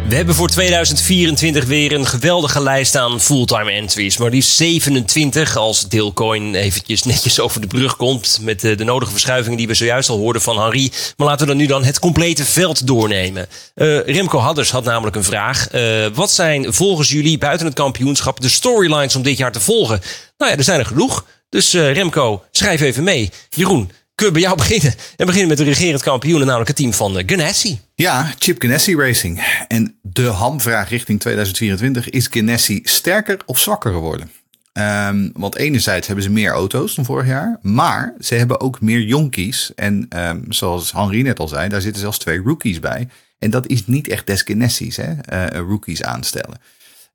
We 0.09 0.15
hebben 0.15 0.35
voor 0.35 0.49
2024 0.49 1.65
weer 1.65 1.93
een 1.93 2.07
geweldige 2.07 2.63
lijst 2.63 2.97
aan 2.97 3.21
fulltime 3.21 3.71
entries. 3.71 4.17
Maar 4.17 4.31
die 4.31 4.43
27 4.43 5.57
als 5.57 5.89
Deelcoin 5.89 6.55
eventjes 6.55 7.03
netjes 7.03 7.41
over 7.45 7.61
de 7.61 7.67
brug 7.67 7.97
komt. 7.97 8.39
Met 8.43 8.61
de, 8.61 8.75
de, 8.75 8.85
nodige 8.85 9.11
verschuivingen 9.11 9.59
die 9.59 9.67
we 9.67 9.75
zojuist 9.75 10.09
al 10.09 10.19
hoorden 10.19 10.43
van 10.43 10.59
Henri. 10.61 10.93
Maar 11.17 11.27
laten 11.27 11.41
we 11.41 11.53
dan 11.53 11.57
nu 11.57 11.67
dan 11.67 11.85
het 11.85 11.99
complete 11.99 12.45
veld 12.45 12.87
doornemen. 12.87 13.47
Uh, 13.75 14.01
Remco 14.01 14.39
Hadders 14.39 14.71
had 14.71 14.85
namelijk 14.85 15.17
een 15.17 15.25
vraag. 15.25 15.75
Uh, 15.75 16.07
wat 16.15 16.31
zijn 16.31 16.75
volgens 16.75 17.11
jullie 17.11 17.39
buiten 17.39 17.67
het 17.67 17.75
kampioenschap 17.75 18.41
de 18.41 18.49
storylines 18.49 19.17
om 19.17 19.23
dit 19.23 19.37
jaar 19.37 19.53
te 19.53 19.61
volgen? 19.61 20.01
Nou 20.39 20.51
ja, 20.51 20.57
er 20.59 20.65
zijn 20.65 20.79
er 20.79 20.87
genoeg. 20.87 21.25
Dus 21.49 21.73
Remco, 21.73 22.43
schrijf 22.51 22.81
even 22.81 23.05
mee. 23.05 23.31
Jeroen, 23.51 23.91
kunnen 24.19 24.35
we 24.35 24.41
bij 24.41 24.49
jou 24.49 24.57
beginnen. 24.69 24.95
En 25.17 25.27
beginnen 25.27 25.49
met 25.49 25.59
de 25.59 25.65
regerend 25.65 26.03
kampioen, 26.03 26.39
namelijk 26.39 26.69
het 26.69 26.77
team 26.77 26.93
van 26.93 27.23
Ganassi. 27.27 27.81
Ja, 27.95 28.33
Chip 28.39 28.63
Ganassi 28.63 28.97
Racing. 28.97 29.65
En 29.69 29.99
de 30.03 30.27
hamvraag 30.27 30.89
richting 30.89 31.21
2024 31.21 32.11
is 32.11 32.27
Ganassi 32.31 32.81
sterker 32.83 33.39
of 33.47 33.59
zwakker 33.59 33.93
geworden? 33.93 34.31
Um, 34.73 35.31
want 35.35 35.57
enerzijds 35.57 36.07
hebben 36.07 36.25
ze 36.25 36.31
meer 36.31 36.51
auto's 36.51 36.95
dan 36.95 37.05
vorig 37.05 37.27
jaar, 37.27 37.59
maar 37.63 38.15
ze 38.21 38.35
hebben 38.35 38.61
ook 38.61 38.81
meer 38.81 39.01
jonkies. 39.01 39.73
En 39.75 40.09
um, 40.17 40.45
zoals 40.49 40.93
Henri 40.93 41.23
net 41.23 41.39
al 41.39 41.49
zei, 41.49 41.69
daar 41.69 41.81
zitten 41.81 42.01
zelfs 42.01 42.19
twee 42.19 42.41
rookies 42.45 42.81
bij. 42.81 43.09
En 43.39 43.51
dat 43.51 43.67
is 43.67 43.87
niet 43.87 44.09
echt 44.09 44.27
des 44.27 44.43
Ganassi's, 44.43 44.97
hè? 44.97 45.13
Uh, 45.33 45.61
rookies 45.69 46.03
aanstellen. 46.03 46.61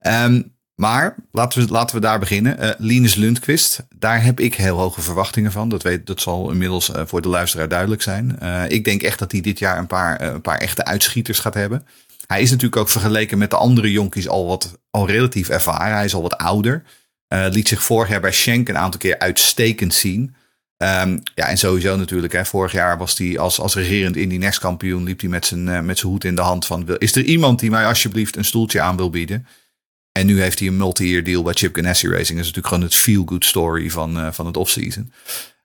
Um, 0.02 0.52
maar 0.76 1.16
laten 1.32 1.66
we, 1.66 1.72
laten 1.72 1.96
we 1.96 2.02
daar 2.02 2.20
beginnen. 2.20 2.64
Uh, 2.64 2.70
Linus 2.78 3.16
Lundqvist, 3.16 3.86
daar 3.96 4.24
heb 4.24 4.40
ik 4.40 4.56
heel 4.56 4.78
hoge 4.78 5.02
verwachtingen 5.02 5.52
van. 5.52 5.70
Dat, 5.70 5.84
weet, 5.84 6.06
dat 6.06 6.22
zal 6.22 6.52
inmiddels 6.52 6.90
uh, 6.90 7.02
voor 7.06 7.22
de 7.22 7.28
luisteraar 7.28 7.68
duidelijk 7.68 8.02
zijn. 8.02 8.38
Uh, 8.44 8.64
ik 8.68 8.84
denk 8.84 9.02
echt 9.02 9.20
dat 9.20 9.32
hij 9.32 9.42
dit 9.42 9.60
jaar 9.60 9.78
een 9.78 9.88
paar, 9.88 10.22
een 10.22 10.42
paar 10.42 10.58
echte 10.58 10.86
uitschieters 10.86 11.40
gaat 11.40 11.54
hebben. 11.54 11.86
Hij 12.28 12.42
is 12.42 12.50
natuurlijk 12.50 12.82
ook 12.82 12.90
vergeleken 12.90 13.38
met 13.38 13.50
de 13.50 13.56
andere 13.56 13.92
jonkies 13.92 14.28
al, 14.28 14.48
wat, 14.48 14.80
al 14.90 15.08
relatief 15.08 15.50
ervaren. 15.50 15.96
Hij 15.96 16.06
is 16.06 16.14
al 16.14 16.22
wat 16.22 16.38
ouder. 16.38 16.84
liet 17.28 17.68
zich 17.68 17.84
vorig 17.84 18.10
jaar 18.10 18.22
bij 18.22 18.32
Schenk 18.32 18.70
een 18.70 18.78
aantal 18.78 19.00
keer 19.00 19.20
uitstekend 19.20 19.94
zien. 19.94 20.36
Um, 20.78 21.22
ja, 21.36 21.48
en 21.48 21.58
sowieso 21.58 21.96
natuurlijk. 21.96 22.34
Hè, 22.34 22.46
vorig 22.46 22.72
jaar 22.72 22.98
was 22.98 23.18
hij 23.18 23.40
als, 23.40 23.60
als 23.60 23.76
regerend 23.76 24.16
Indy 24.16 24.38
Next 24.38 24.60
kampioen. 24.60 25.04
Liep 25.04 25.20
hij 25.20 25.30
met 25.30 25.46
zijn, 25.46 25.86
met 25.86 25.98
zijn 25.98 26.12
hoed 26.12 26.24
in 26.24 26.36
de 26.36 26.42
hand 26.42 26.66
van... 26.66 26.98
Is 26.98 27.16
er 27.16 27.24
iemand 27.24 27.60
die 27.60 27.70
mij 27.70 27.86
alsjeblieft 27.86 28.36
een 28.36 28.46
stoeltje 28.46 28.82
aan 28.82 28.98
wil 28.98 29.10
bieden? 29.10 29.48
En 30.14 30.26
nu 30.26 30.42
heeft 30.42 30.60
hij 30.60 30.68
een 30.68 30.78
multi-year 30.78 31.24
deal 31.24 31.44
bij 31.44 31.54
Chip 31.54 31.76
Ganassi 31.76 32.08
Racing. 32.08 32.38
Dat 32.38 32.46
is 32.46 32.54
natuurlijk 32.54 32.68
gewoon 32.68 32.84
het 32.84 32.96
feel-good 32.96 33.46
story 33.46 33.90
van, 33.90 34.18
uh, 34.18 34.32
van 34.32 34.46
het 34.46 34.58
offseason. 34.58 35.12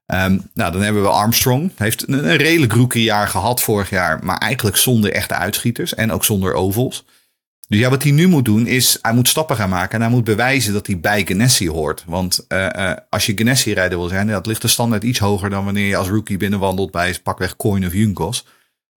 Um, 0.07 0.51
nou, 0.55 0.73
dan 0.73 0.83
hebben 0.83 1.03
we 1.03 1.09
Armstrong. 1.09 1.73
Heeft 1.77 2.09
een, 2.09 2.37
redelijk 2.37 2.73
rookie 2.73 3.03
jaar 3.03 3.29
gehad 3.29 3.63
vorig 3.63 3.91
jaar. 3.91 4.25
Maar 4.25 4.39
eigenlijk 4.39 4.77
zonder 4.77 5.13
echte 5.13 5.35
uitschieters. 5.35 5.95
En 5.95 6.13
ook 6.13 6.25
zonder 6.25 6.55
ovals. 6.55 7.05
Dus 7.69 7.79
ja, 7.79 7.91
wat 7.91 8.03
hij 8.03 8.13
nu 8.13 8.27
moet 8.27 8.45
doen 8.45 8.67
is, 8.67 8.99
hij 9.03 9.13
moet 9.13 9.29
stappen 9.29 9.57
gaan 9.57 9.69
maken. 9.69 9.95
En 9.95 10.01
hij 10.01 10.11
moet 10.11 10.25
bewijzen 10.25 10.73
dat 10.73 10.87
hij 10.87 11.01
bij 11.01 11.25
Ganassi 11.27 11.69
hoort. 11.69 12.05
Want 12.07 12.45
uh, 12.49 12.69
uh, 12.77 12.93
als 13.11 13.27
je 13.27 13.39
Ganassi-rijder 13.39 13.99
wil 13.99 14.09
zijn, 14.09 14.27
dat 14.27 14.47
ligt 14.47 14.63
de 14.63 14.69
standaard 14.69 15.05
iets 15.05 15.19
hoger 15.19 15.51
dan 15.51 15.65
wanneer 15.65 15.87
je 15.87 15.97
als 15.97 16.09
rookie 16.09 16.37
binnenwandelt 16.37 16.91
bij 16.91 17.19
pakweg 17.23 17.57
Coin 17.57 17.87
of 17.87 17.93
Junkos. 17.93 18.47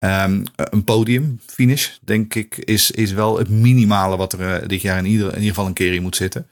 Um, 0.03 0.43
een 0.55 0.83
podium 0.83 1.39
finish, 1.45 1.89
denk 2.01 2.35
ik, 2.35 2.57
is, 2.57 2.91
is 2.91 3.11
wel 3.11 3.37
het 3.37 3.49
minimale 3.49 4.17
wat 4.17 4.33
er 4.33 4.61
uh, 4.61 4.67
dit 4.67 4.81
jaar 4.81 4.97
in 4.97 5.05
ieder, 5.05 5.27
in 5.27 5.33
ieder 5.33 5.49
geval 5.49 5.65
een 5.65 5.73
keer 5.73 5.93
in 5.93 6.01
moet 6.01 6.15
zitten. 6.15 6.47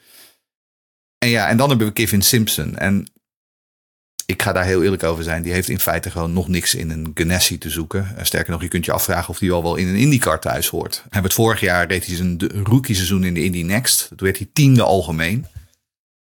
En 1.18 1.30
ja, 1.30 1.47
en 1.47 1.58
dan 1.58 1.70
hebben 1.70 1.88
we 1.88 1.93
Kevin 1.93 2.22
Simpson. 2.22 2.78
En 2.78 3.08
ik 4.26 4.41
ga 4.41 4.52
daar 4.52 4.66
heel 4.66 4.84
eerlijk 4.84 5.04
over 5.04 5.24
zijn. 5.24 5.43
Die 5.43 5.54
heeft 5.54 5.70
in 5.70 5.80
feite 5.80 6.12
gewoon 6.12 6.34
nog 6.34 6.47
niks 6.47 6.76
in 6.76 6.89
een 6.89 7.12
Ganassi 7.14 7.58
te 7.58 7.70
zoeken. 7.70 8.16
Uh, 8.18 8.24
sterker 8.24 8.52
nog, 8.52 8.62
je 8.62 8.68
kunt 8.68 8.86
je 8.86 8.91
afvragen 8.91 9.30
of 9.30 9.39
die 9.39 9.52
al 9.52 9.64
wel 9.64 9.76
in 9.76 9.88
een 9.88 9.95
IndyCar 9.95 10.39
thuis 10.39 10.68
hoort. 10.68 11.02
Hebben 11.02 11.24
het 11.24 11.34
vorig 11.34 11.60
jaar 11.60 11.88
reed 11.88 12.06
hij 12.06 12.16
zijn 12.16 12.39
rookie 12.64 12.95
seizoen 12.95 13.24
in 13.24 13.34
de 13.34 13.43
Indy 13.43 13.62
Next. 13.62 14.08
Toen 14.08 14.18
werd 14.18 14.38
hij 14.38 14.50
tiende 14.54 14.84
algemeen. 14.84 15.45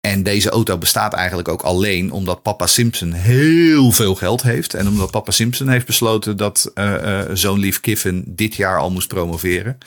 En 0.09 0.23
deze 0.23 0.51
auto 0.51 0.79
bestaat 0.79 1.13
eigenlijk 1.13 1.49
ook 1.49 1.63
alleen 1.63 2.11
omdat 2.11 2.43
papa 2.43 2.67
Simpson 2.67 3.13
heel 3.13 3.93
veel 3.93 4.15
geld 4.15 4.43
heeft. 4.43 4.75
En 4.75 4.89
omdat 4.89 5.11
papa 5.11 5.31
Simpson 5.31 5.69
heeft 5.69 5.87
besloten 5.87 6.37
dat 6.37 6.71
uh, 6.75 7.21
zo'n 7.33 7.59
lief 7.59 7.81
Kiffin 7.81 8.25
dit 8.27 8.55
jaar 8.55 8.79
al 8.79 8.91
moest 8.91 9.09
promoveren. 9.09 9.79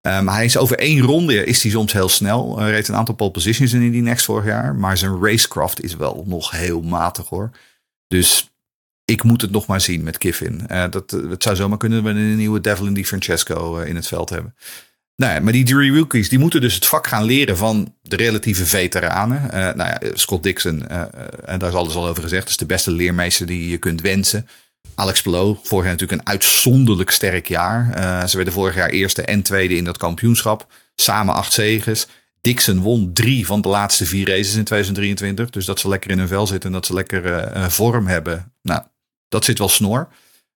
Um, 0.00 0.28
hij 0.28 0.44
is 0.44 0.56
over 0.56 0.78
één 0.78 1.00
ronde 1.00 1.44
is 1.44 1.62
hij 1.62 1.70
soms 1.70 1.92
heel 1.92 2.08
snel. 2.08 2.58
Hij 2.58 2.70
reed 2.70 2.88
een 2.88 2.94
aantal 2.94 3.14
pole 3.14 3.30
positions 3.30 3.72
in 3.72 3.90
die 3.90 4.02
next 4.02 4.24
vorig 4.24 4.44
jaar. 4.44 4.74
Maar 4.74 4.96
zijn 4.96 5.22
racecraft 5.22 5.82
is 5.82 5.96
wel 5.96 6.24
nog 6.26 6.50
heel 6.50 6.80
matig 6.80 7.28
hoor. 7.28 7.50
Dus 8.06 8.50
ik 9.04 9.22
moet 9.22 9.40
het 9.40 9.50
nog 9.50 9.66
maar 9.66 9.80
zien 9.80 10.02
met 10.02 10.18
Kiffin. 10.18 10.66
Dat, 10.90 11.10
het 11.10 11.42
zou 11.42 11.56
zomaar 11.56 11.78
kunnen 11.78 12.02
dat 12.02 12.12
we 12.12 12.18
een 12.18 12.36
nieuwe 12.36 12.60
Devlin 12.60 12.94
Di 12.94 13.06
Francesco 13.06 13.78
in 13.78 13.96
het 13.96 14.06
veld 14.06 14.30
hebben. 14.30 14.54
Nou 15.20 15.32
ja, 15.32 15.40
maar 15.40 15.52
die 15.52 15.64
drie 15.64 15.92
rookies 15.92 16.28
die 16.28 16.38
moeten 16.38 16.60
dus 16.60 16.74
het 16.74 16.86
vak 16.86 17.06
gaan 17.06 17.24
leren 17.24 17.56
van 17.56 17.94
de 18.02 18.16
relatieve 18.16 18.66
veteranen. 18.66 19.42
Uh, 19.44 19.50
nou 19.52 19.76
ja, 19.76 19.98
Scott 20.14 20.42
Dixon, 20.42 20.88
en 21.44 21.58
daar 21.58 21.68
is 21.68 21.74
alles 21.74 21.94
al 21.94 22.08
over 22.08 22.22
gezegd, 22.22 22.48
is 22.48 22.56
de 22.56 22.66
beste 22.66 22.90
leermeester 22.90 23.46
die 23.46 23.68
je 23.70 23.78
kunt 23.78 24.00
wensen. 24.00 24.48
Alex 24.94 25.22
Pelot, 25.22 25.58
vorig 25.62 25.84
jaar 25.84 25.92
natuurlijk 25.92 26.20
een 26.20 26.28
uitzonderlijk 26.28 27.10
sterk 27.10 27.48
jaar. 27.48 28.28
Ze 28.28 28.36
werden 28.36 28.54
vorig 28.54 28.74
jaar 28.74 28.88
eerste 28.88 29.22
en 29.22 29.42
tweede 29.42 29.76
in 29.76 29.84
dat 29.84 29.96
kampioenschap. 29.96 30.72
Samen 30.94 31.34
acht 31.34 31.52
zegens. 31.52 32.06
Dixon 32.40 32.80
won 32.80 33.12
drie 33.12 33.46
van 33.46 33.60
de 33.60 33.68
laatste 33.68 34.06
vier 34.06 34.28
races 34.28 34.54
in 34.54 34.64
2023. 34.64 35.50
Dus 35.50 35.64
dat 35.64 35.80
ze 35.80 35.88
lekker 35.88 36.10
in 36.10 36.18
hun 36.18 36.28
vel 36.28 36.46
zitten 36.46 36.68
en 36.68 36.74
dat 36.74 36.86
ze 36.86 36.94
lekker 36.94 37.70
vorm 37.70 38.06
hebben. 38.06 38.52
Nou, 38.62 38.82
dat 39.28 39.44
zit 39.44 39.58
wel 39.58 39.68
snor. 39.68 40.08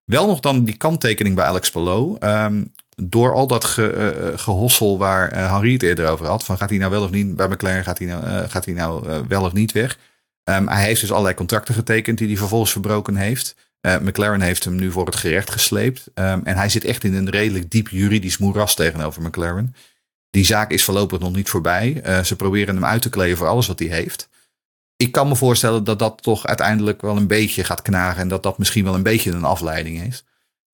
Wel 0.05 0.27
nog 0.27 0.41
dan 0.41 0.65
die 0.65 0.77
kanttekening 0.77 1.35
bij 1.35 1.45
Alex 1.45 1.71
Pelot. 1.71 2.25
Um, 2.25 2.73
door 2.97 3.35
al 3.35 3.47
dat 3.47 3.65
ge, 3.65 4.31
uh, 4.33 4.39
gehossel 4.39 4.99
waar 4.99 5.33
uh, 5.33 5.53
Henri 5.53 5.73
het 5.73 5.83
eerder 5.83 6.09
over 6.09 6.27
had. 6.27 6.45
Van 6.45 6.57
gaat 6.57 6.69
hij 6.69 6.79
nou 6.79 6.91
wel 6.91 7.03
of 7.03 7.11
niet 7.11 7.37
bij 7.37 7.49
McLaren? 7.49 7.85
Gaat 7.85 7.99
hij 7.99 8.07
nou, 8.07 8.49
gaat 8.49 8.65
hij 8.65 8.75
nou 8.75 9.25
wel 9.29 9.43
of 9.45 9.53
niet 9.53 9.73
weg? 9.73 9.99
Um, 10.51 10.69
hij 10.69 10.85
heeft 10.85 11.01
dus 11.01 11.11
allerlei 11.11 11.35
contracten 11.35 11.75
getekend 11.75 12.19
die 12.19 12.27
hij 12.27 12.37
vervolgens 12.37 12.73
verbroken 12.73 13.17
heeft. 13.17 13.57
McLaren 14.01 14.41
heeft 14.41 14.65
hem 14.65 14.75
nu 14.75 14.91
voor 14.91 15.07
het 15.07 15.17
gerecht 15.17 15.51
gesleept. 15.51 16.11
Um, 16.15 16.41
en 16.45 16.57
hij 16.57 16.69
zit 16.69 16.85
echt 16.85 17.05
in 17.05 17.15
een 17.15 17.31
redelijk 17.31 17.71
diep 17.71 17.89
juridisch 17.89 18.39
moeras 18.39 18.75
tegenover 18.75 19.23
McLaren. 19.23 19.75
Die 20.31 20.45
zaak 20.45 20.71
is 20.71 20.85
voorlopig 20.85 21.19
nog 21.19 21.35
niet 21.35 21.49
voorbij. 21.49 22.03
Ze 22.25 22.37
proberen 22.37 22.75
hem 22.75 22.85
uit 22.85 23.03
te 23.03 23.09
kleden 23.09 23.37
voor 23.37 23.47
alles 23.47 23.67
wat 23.67 23.79
hij 23.79 23.89
heeft. 23.89 24.29
Ik 24.97 25.13
kan 25.13 25.29
me 25.29 25.37
voorstellen 25.37 25.85
dat 25.85 25.99
dat 25.99 26.23
toch 26.23 26.47
uiteindelijk 26.47 27.03
wel 27.03 27.17
een 27.17 27.27
beetje 27.27 27.65
gaat 27.65 27.83
knagen. 27.83 28.21
En 28.21 28.29
dat 28.29 28.43
dat 28.43 28.59
misschien 28.59 28.85
wel 28.85 28.95
een 28.95 29.03
beetje 29.03 29.31
een 29.31 29.45
afleiding 29.45 30.03
is. 30.03 30.25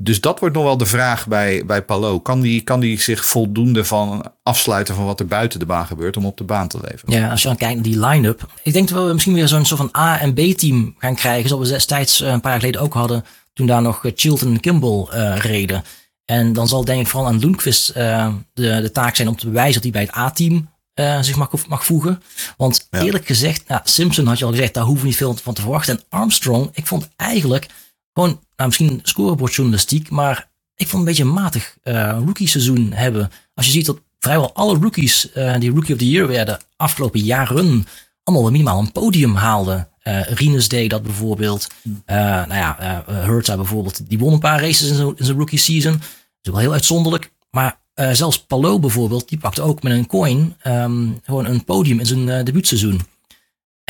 Dus 0.03 0.21
dat 0.21 0.41
wordt 0.41 0.55
nog 0.55 0.65
wel 0.65 0.77
de 0.77 0.87
vraag 0.87 1.27
bij, 1.27 1.67
bij 1.67 1.83
Palo. 1.83 2.21
Kan 2.21 2.41
die, 2.41 2.61
kan 2.61 2.81
die 2.81 3.01
zich 3.01 3.25
voldoende 3.25 3.85
van 3.85 4.33
afsluiten 4.43 4.95
van 4.95 5.05
wat 5.05 5.21
er 5.21 5.27
buiten 5.27 5.59
de 5.59 5.67
baan 5.67 5.87
gebeurt 5.87 6.17
om 6.17 6.27
op 6.27 6.37
de 6.37 6.45
baan 6.45 6.69
te 6.69 6.79
leveren? 6.83 7.21
Ja, 7.21 7.31
als 7.31 7.43
je 7.43 7.49
dan 7.49 7.57
kijkt 7.57 7.75
naar 7.75 7.83
die 7.83 8.07
line-up. 8.07 8.53
Ik 8.63 8.73
denk 8.73 8.89
dat 8.89 9.07
we 9.07 9.13
misschien 9.13 9.35
weer 9.35 9.49
zo'n 9.49 9.65
soort 9.65 9.81
van 9.81 10.03
A- 10.03 10.21
en 10.21 10.35
B-team 10.35 10.95
gaan 10.99 11.15
krijgen. 11.15 11.49
Zoals 11.49 11.69
we 11.69 11.75
destijds 11.75 12.21
een 12.21 12.41
paar 12.41 12.51
jaar 12.51 12.61
geleden 12.61 12.81
ook 12.81 12.95
hadden. 12.95 13.25
Toen 13.53 13.67
daar 13.67 13.83
nog 13.83 14.05
Chilton 14.15 14.53
en 14.53 14.61
Kimball 14.61 15.07
uh, 15.15 15.37
reden. 15.37 15.85
En 16.25 16.53
dan 16.53 16.69
zal 16.69 16.85
denk 16.85 17.01
ik 17.01 17.07
vooral 17.07 17.29
aan 17.29 17.39
Lundqvist 17.39 17.97
uh, 17.97 18.29
de, 18.53 18.81
de 18.81 18.91
taak 18.93 19.17
zijn 19.17 19.29
om 19.29 19.37
te 19.37 19.47
bewijzen 19.47 19.75
dat 19.75 19.83
hij 19.83 19.93
bij 19.93 20.03
het 20.03 20.17
A-team 20.17 20.71
uh, 20.95 21.21
zich 21.21 21.37
mag, 21.37 21.51
mag 21.69 21.85
voegen. 21.85 22.23
Want 22.57 22.89
ja. 22.91 23.01
eerlijk 23.01 23.27
gezegd, 23.27 23.69
nou, 23.69 23.81
Simpson 23.85 24.27
had 24.27 24.39
je 24.39 24.45
al 24.45 24.51
gezegd, 24.51 24.75
daar 24.75 24.85
hoeven 24.85 25.03
we 25.03 25.09
niet 25.09 25.17
veel 25.17 25.37
van 25.43 25.55
te 25.55 25.61
verwachten. 25.61 25.97
En 25.97 26.05
Armstrong, 26.09 26.71
ik 26.73 26.87
vond 26.87 27.09
eigenlijk 27.17 27.67
gewoon, 28.13 28.41
nou, 28.57 28.69
misschien 28.69 29.01
scorebordjournalistiek, 29.03 30.11
maar 30.11 30.51
ik 30.75 30.89
vond 30.89 31.03
een 31.03 31.09
beetje 31.09 31.23
een 31.23 31.33
matig 31.33 31.77
uh, 31.85 32.19
rookie 32.25 32.49
seizoen 32.49 32.93
hebben. 32.93 33.31
Als 33.55 33.67
je 33.67 33.73
ziet 33.73 33.87
dat 33.87 34.01
vrijwel 34.19 34.55
alle 34.55 34.79
rookies 34.79 35.29
uh, 35.37 35.59
die 35.59 35.71
Rookie 35.71 35.95
of 35.95 35.99
the 35.99 36.11
Year 36.11 36.29
werden 36.29 36.59
afgelopen 36.77 37.21
jaren 37.21 37.87
allemaal 38.23 38.51
minimaal 38.51 38.79
een 38.79 38.93
podium 38.93 39.35
haalden. 39.35 39.89
Uh, 40.03 40.23
Rinus 40.23 40.69
deed 40.69 40.91
dat 40.91 41.03
bijvoorbeeld. 41.03 41.67
Uh, 41.85 41.95
nou 42.07 42.55
ja, 42.55 43.05
Hertha 43.07 43.57
bijvoorbeeld, 43.57 44.09
die 44.09 44.19
won 44.19 44.33
een 44.33 44.39
paar 44.39 44.61
races 44.61 44.89
in 44.89 45.15
zijn 45.17 45.37
rookie 45.37 45.59
season. 45.59 45.93
Dat 45.93 46.03
is 46.43 46.51
wel 46.51 46.61
heel 46.61 46.73
uitzonderlijk. 46.73 47.33
Maar 47.51 47.81
zelfs 48.13 48.45
Palo 48.45 48.79
bijvoorbeeld, 48.79 49.29
die 49.29 49.39
pakte 49.39 49.63
ook 49.63 49.83
met 49.83 49.93
een 49.93 50.07
coin 50.07 50.57
um, 50.67 51.21
gewoon 51.25 51.47
een 51.47 51.65
podium 51.65 51.99
in 51.99 52.07
zijn 52.07 52.45
debuutseizoen. 52.45 53.01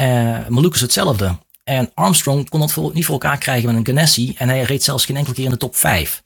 Uh, 0.00 0.70
is 0.70 0.80
hetzelfde. 0.80 1.38
En 1.70 1.90
Armstrong 1.94 2.48
kon 2.48 2.60
dat 2.60 2.72
voor, 2.72 2.90
niet 2.94 3.04
voor 3.04 3.14
elkaar 3.14 3.38
krijgen 3.38 3.66
met 3.68 3.76
een 3.76 3.94
Ganassi. 3.94 4.34
En 4.38 4.48
hij 4.48 4.62
reed 4.62 4.82
zelfs 4.82 5.04
geen 5.04 5.16
enkele 5.16 5.34
keer 5.34 5.44
in 5.44 5.50
de 5.50 5.56
top 5.56 5.76
5. 5.76 6.22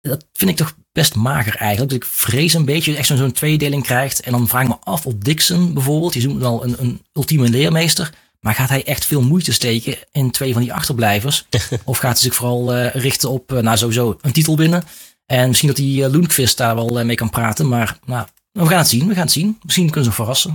Dat 0.00 0.26
vind 0.32 0.50
ik 0.50 0.56
toch 0.56 0.74
best 0.92 1.14
mager 1.14 1.56
eigenlijk. 1.56 1.90
Dus 1.90 1.98
ik 1.98 2.04
vrees 2.04 2.54
een 2.54 2.64
beetje 2.64 2.94
dat 2.94 3.06
je 3.06 3.14
echt 3.14 3.20
zo'n 3.20 3.32
tweedeling 3.32 3.82
krijgt. 3.82 4.20
En 4.20 4.32
dan 4.32 4.48
vraag 4.48 4.62
ik 4.62 4.68
me 4.68 4.76
af 4.80 5.06
of 5.06 5.14
Dixon 5.14 5.74
bijvoorbeeld, 5.74 6.12
die 6.12 6.28
is 6.28 6.34
wel 6.34 6.64
een, 6.64 6.74
een 6.78 7.02
ultieme 7.12 7.48
leermeester. 7.48 8.12
Maar 8.40 8.54
gaat 8.54 8.68
hij 8.68 8.84
echt 8.84 9.04
veel 9.04 9.22
moeite 9.22 9.52
steken 9.52 9.96
in 10.12 10.30
twee 10.30 10.52
van 10.52 10.62
die 10.62 10.72
achterblijvers? 10.72 11.46
of 11.84 11.98
gaat 11.98 12.12
hij 12.12 12.22
zich 12.22 12.34
vooral 12.34 12.76
uh, 12.76 12.94
richten 12.94 13.30
op, 13.30 13.52
uh, 13.52 13.60
nou 13.60 13.76
sowieso, 13.76 14.18
een 14.20 14.32
titel 14.32 14.56
winnen? 14.56 14.84
En 15.26 15.48
misschien 15.48 15.68
dat 15.68 15.76
die 15.76 16.02
uh, 16.02 16.10
Lundqvist 16.10 16.56
daar 16.56 16.74
wel 16.74 17.04
mee 17.04 17.16
kan 17.16 17.30
praten. 17.30 17.68
Maar 17.68 17.98
nou, 18.04 18.26
we 18.52 18.66
gaan 18.66 18.78
het 18.78 18.88
zien, 18.88 19.08
we 19.08 19.14
gaan 19.14 19.22
het 19.22 19.32
zien. 19.32 19.58
Misschien 19.62 19.90
kunnen 19.90 20.10
ze 20.10 20.16
verrassen. 20.16 20.52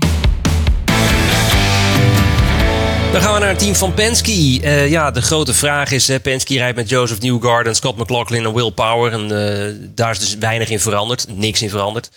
Dan 3.15 3.23
gaan 3.23 3.33
we 3.33 3.39
naar 3.39 3.49
het 3.49 3.59
team 3.59 3.75
van 3.75 3.93
Penske. 3.93 4.31
Uh, 4.31 4.89
ja, 4.89 5.11
de 5.11 5.21
grote 5.21 5.53
vraag 5.53 5.91
is: 5.91 6.09
uh, 6.09 6.15
Penske 6.21 6.57
rijdt 6.57 6.75
met 6.75 6.89
Joseph 6.89 7.21
Newgarden, 7.21 7.75
Scott 7.75 7.97
McLaughlin 7.97 8.45
en 8.45 8.53
Will 8.53 8.71
Power. 8.71 9.11
En 9.11 9.21
uh, 9.31 9.87
daar 9.95 10.11
is 10.11 10.19
dus 10.19 10.37
weinig 10.37 10.69
in 10.69 10.79
veranderd. 10.79 11.25
Niks 11.29 11.61
in 11.61 11.69
veranderd. 11.69 12.09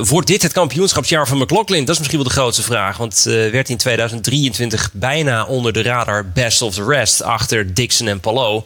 wordt 0.00 0.26
dit 0.26 0.42
het 0.42 0.52
kampioenschapsjaar 0.52 1.28
van 1.28 1.38
McLaughlin? 1.38 1.80
Dat 1.80 1.88
is 1.88 1.98
misschien 1.98 2.18
wel 2.18 2.28
de 2.28 2.34
grootste 2.34 2.62
vraag. 2.62 2.96
Want 2.96 3.22
werd 3.22 3.68
in 3.68 3.76
2023 3.76 4.90
bijna 4.92 5.44
onder 5.44 5.72
de 5.72 5.82
radar 5.82 6.28
best 6.28 6.62
of 6.62 6.74
the 6.74 6.84
rest. 6.84 7.22
Achter 7.22 7.74
Dixon 7.74 8.08
en 8.08 8.20
Palou. 8.20 8.62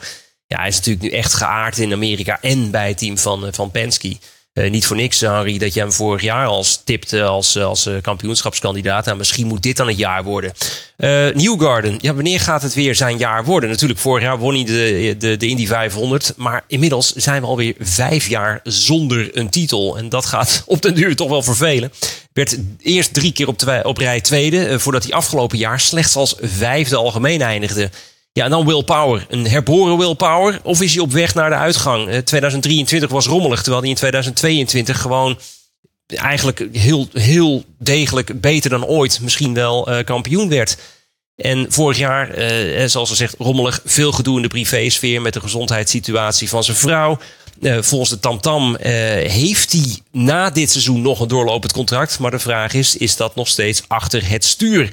Ja, 0.47 0.59
hij 0.59 0.69
is 0.69 0.77
natuurlijk 0.77 1.05
nu 1.05 1.11
echt 1.11 1.35
geaard 1.35 1.79
in 1.79 1.93
Amerika 1.93 2.39
en 2.41 2.71
bij 2.71 2.89
het 2.89 2.99
team 2.99 3.19
van, 3.19 3.49
van 3.51 3.71
Penske. 3.71 4.17
Uh, 4.55 4.71
niet 4.71 4.87
voor 4.87 4.97
niks, 4.97 5.21
Henri, 5.21 5.59
dat 5.59 5.75
je 5.75 5.81
hem 5.81 5.93
vorig 5.93 6.23
jaar 6.23 6.47
al 6.47 6.65
tipte 6.85 7.23
als, 7.23 7.59
als 7.59 7.87
uh, 7.87 7.95
kampioenschapskandidaat. 8.03 9.05
Nou, 9.05 9.17
misschien 9.17 9.47
moet 9.47 9.63
dit 9.63 9.77
dan 9.77 9.89
het 9.89 9.99
jaar 9.99 10.25
worden. 10.25 10.53
Uh, 10.99 11.09
Newgarden, 11.35 11.99
ja, 12.01 12.15
wanneer 12.15 12.41
gaat 12.41 12.63
het 12.63 12.75
weer 12.75 12.95
zijn 12.95 13.19
jaar 13.19 13.45
worden? 13.45 13.71
Natuurlijk, 13.71 14.01
vorig 14.01 14.23
jaar 14.23 14.39
won 14.39 14.55
hij 14.55 14.65
de, 14.65 15.15
de, 15.19 15.37
de 15.37 15.47
Indy 15.47 15.67
500. 15.67 16.33
Maar 16.37 16.65
inmiddels 16.67 17.13
zijn 17.13 17.41
we 17.41 17.47
alweer 17.47 17.75
vijf 17.79 18.29
jaar 18.29 18.61
zonder 18.63 19.37
een 19.37 19.51
titel. 19.51 19.99
En 19.99 20.09
dat 20.09 20.27
gaat 20.27 20.63
op 20.67 20.83
den 20.83 20.95
duur 20.95 21.17
toch 21.17 21.29
wel 21.29 21.43
vervelen. 21.43 21.93
Werd 22.33 22.59
eerst 22.79 23.15
drie 23.15 23.33
keer 23.33 23.49
op, 23.49 23.81
op 23.83 23.97
rij 23.97 24.21
tweede. 24.21 24.81
voordat 24.81 25.03
hij 25.03 25.13
afgelopen 25.13 25.59
jaar 25.59 25.81
slechts 25.81 26.17
als 26.17 26.35
vijfde 26.41 26.97
algemeen 26.97 27.43
eindigde. 27.43 27.91
Ja, 28.41 28.47
en 28.47 28.53
dan 28.53 28.67
Will 28.67 28.83
Power. 28.83 29.27
Een 29.29 29.47
herboren 29.47 29.99
Will 29.99 30.15
Power. 30.15 30.61
Of 30.63 30.83
is 30.83 30.93
hij 30.95 31.03
op 31.03 31.13
weg 31.13 31.35
naar 31.35 31.51
de 31.51 31.57
uitgang? 31.57 32.23
2023 32.25 33.11
was 33.11 33.27
rommelig, 33.27 33.63
terwijl 33.63 33.81
hij 33.81 33.91
in 33.91 33.97
2022 33.97 35.01
gewoon 35.01 35.39
eigenlijk 36.07 36.67
heel, 36.73 37.09
heel 37.13 37.65
degelijk 37.79 38.41
beter 38.41 38.71
dan 38.71 38.85
ooit 38.85 39.21
misschien 39.21 39.55
wel 39.55 39.91
uh, 39.91 40.05
kampioen 40.05 40.49
werd. 40.49 40.77
En 41.37 41.67
vorig 41.73 41.99
jaar, 41.99 42.39
uh, 42.39 42.87
zoals 42.87 43.09
gezegd, 43.09 43.35
rommelig. 43.39 43.81
Veel 43.85 44.13
gedoe 44.13 44.37
in 44.37 44.43
de 44.43 44.49
privésfeer 44.49 45.23
met 45.23 45.33
de 45.33 45.41
gezondheidssituatie 45.41 46.49
van 46.49 46.65
zijn 46.65 46.77
vrouw. 46.77 47.19
Volgens 47.61 48.11
de 48.11 48.21
Tamtam 48.21 48.73
-tam, 48.73 48.77
heeft 49.27 49.73
hij 49.73 49.99
na 50.13 50.51
dit 50.51 50.71
seizoen 50.71 51.03
nog 51.03 51.21
een 51.21 51.29
doorlopend 51.29 51.73
contract. 51.73 52.19
Maar 52.19 52.31
de 52.31 52.39
vraag 52.39 52.75
is, 52.75 52.97
is 52.97 53.17
dat 53.17 53.35
nog 53.35 53.49
steeds 53.49 53.83
achter 53.87 54.29
het 54.29 54.45
stuur? 54.45 54.93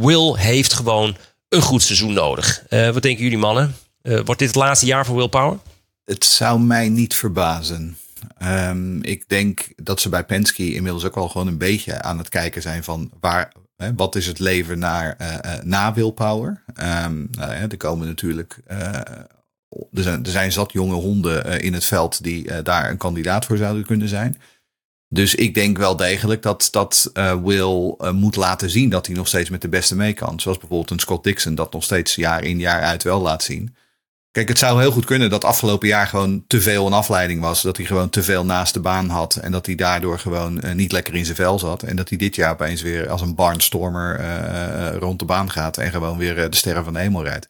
Will 0.00 0.34
heeft 0.34 0.72
gewoon 0.72 1.16
een 1.56 1.62
goed 1.62 1.82
seizoen 1.82 2.12
nodig. 2.12 2.64
Uh, 2.70 2.90
wat 2.90 3.02
denken 3.02 3.22
jullie 3.22 3.38
mannen? 3.38 3.74
Uh, 4.02 4.20
wordt 4.24 4.40
dit 4.40 4.48
het 4.48 4.56
laatste 4.56 4.86
jaar 4.86 5.06
van 5.06 5.16
Will 5.16 5.28
Power? 5.28 5.58
Het 6.04 6.24
zou 6.24 6.60
mij 6.60 6.88
niet 6.88 7.14
verbazen. 7.14 7.96
Um, 8.42 9.02
ik 9.02 9.28
denk 9.28 9.68
dat 9.76 10.00
ze 10.00 10.08
bij 10.08 10.24
Penske 10.24 10.74
inmiddels 10.74 11.04
ook 11.04 11.16
al 11.16 11.28
gewoon 11.28 11.46
een 11.46 11.58
beetje 11.58 12.02
aan 12.02 12.18
het 12.18 12.28
kijken 12.28 12.62
zijn 12.62 12.84
van 12.84 13.10
waar, 13.20 13.52
hè, 13.76 13.94
wat 13.94 14.14
is 14.14 14.26
het 14.26 14.38
leven 14.38 14.78
naar, 14.78 15.16
uh, 15.20 15.52
na 15.62 15.94
Will 15.94 16.10
Power. 16.10 16.62
Um, 16.66 17.28
nou, 17.30 17.52
ja, 17.52 17.68
er 17.68 17.76
komen 17.76 18.06
natuurlijk, 18.06 18.58
er 18.66 20.02
zijn, 20.02 20.24
er 20.24 20.30
zijn 20.30 20.52
zat 20.52 20.72
jonge 20.72 20.94
honden 20.94 21.60
in 21.60 21.74
het 21.74 21.84
veld 21.84 22.22
die 22.22 22.62
daar 22.62 22.90
een 22.90 22.96
kandidaat 22.96 23.44
voor 23.44 23.56
zouden 23.56 23.86
kunnen 23.86 24.08
zijn. 24.08 24.40
Dus 25.08 25.34
ik 25.34 25.54
denk 25.54 25.78
wel 25.78 25.96
degelijk 25.96 26.42
dat, 26.42 26.68
dat 26.70 27.10
uh, 27.14 27.42
Will 27.42 27.94
uh, 27.98 28.10
moet 28.10 28.36
laten 28.36 28.70
zien 28.70 28.90
dat 28.90 29.06
hij 29.06 29.16
nog 29.16 29.28
steeds 29.28 29.50
met 29.50 29.60
de 29.60 29.68
beste 29.68 29.96
mee 29.96 30.12
kan. 30.12 30.40
Zoals 30.40 30.58
bijvoorbeeld 30.58 30.90
een 30.90 30.98
Scott 30.98 31.24
Dixon 31.24 31.54
dat 31.54 31.72
nog 31.72 31.84
steeds 31.84 32.14
jaar 32.14 32.44
in 32.44 32.58
jaar 32.58 32.82
uit 32.82 33.02
wel 33.02 33.20
laat 33.20 33.42
zien. 33.42 33.76
Kijk, 34.30 34.48
het 34.48 34.58
zou 34.58 34.80
heel 34.80 34.90
goed 34.90 35.04
kunnen 35.04 35.30
dat 35.30 35.44
afgelopen 35.44 35.88
jaar 35.88 36.06
gewoon 36.06 36.44
te 36.46 36.60
veel 36.60 36.86
een 36.86 36.92
afleiding 36.92 37.40
was. 37.40 37.62
Dat 37.62 37.76
hij 37.76 37.86
gewoon 37.86 38.10
te 38.10 38.22
veel 38.22 38.44
naast 38.44 38.74
de 38.74 38.80
baan 38.80 39.08
had. 39.08 39.36
En 39.36 39.52
dat 39.52 39.66
hij 39.66 39.74
daardoor 39.74 40.18
gewoon 40.18 40.60
uh, 40.64 40.72
niet 40.72 40.92
lekker 40.92 41.14
in 41.14 41.24
zijn 41.24 41.36
vel 41.36 41.58
zat. 41.58 41.82
En 41.82 41.96
dat 41.96 42.08
hij 42.08 42.18
dit 42.18 42.34
jaar 42.34 42.52
opeens 42.52 42.82
weer 42.82 43.10
als 43.10 43.20
een 43.20 43.34
barnstormer 43.34 44.20
rond 44.98 45.18
de 45.18 45.24
baan 45.24 45.50
gaat. 45.50 45.78
En 45.78 45.90
gewoon 45.90 46.18
weer 46.18 46.50
de 46.50 46.56
sterren 46.56 46.84
van 46.84 46.92
de 46.92 46.98
hemel 46.98 47.24
rijdt. 47.24 47.48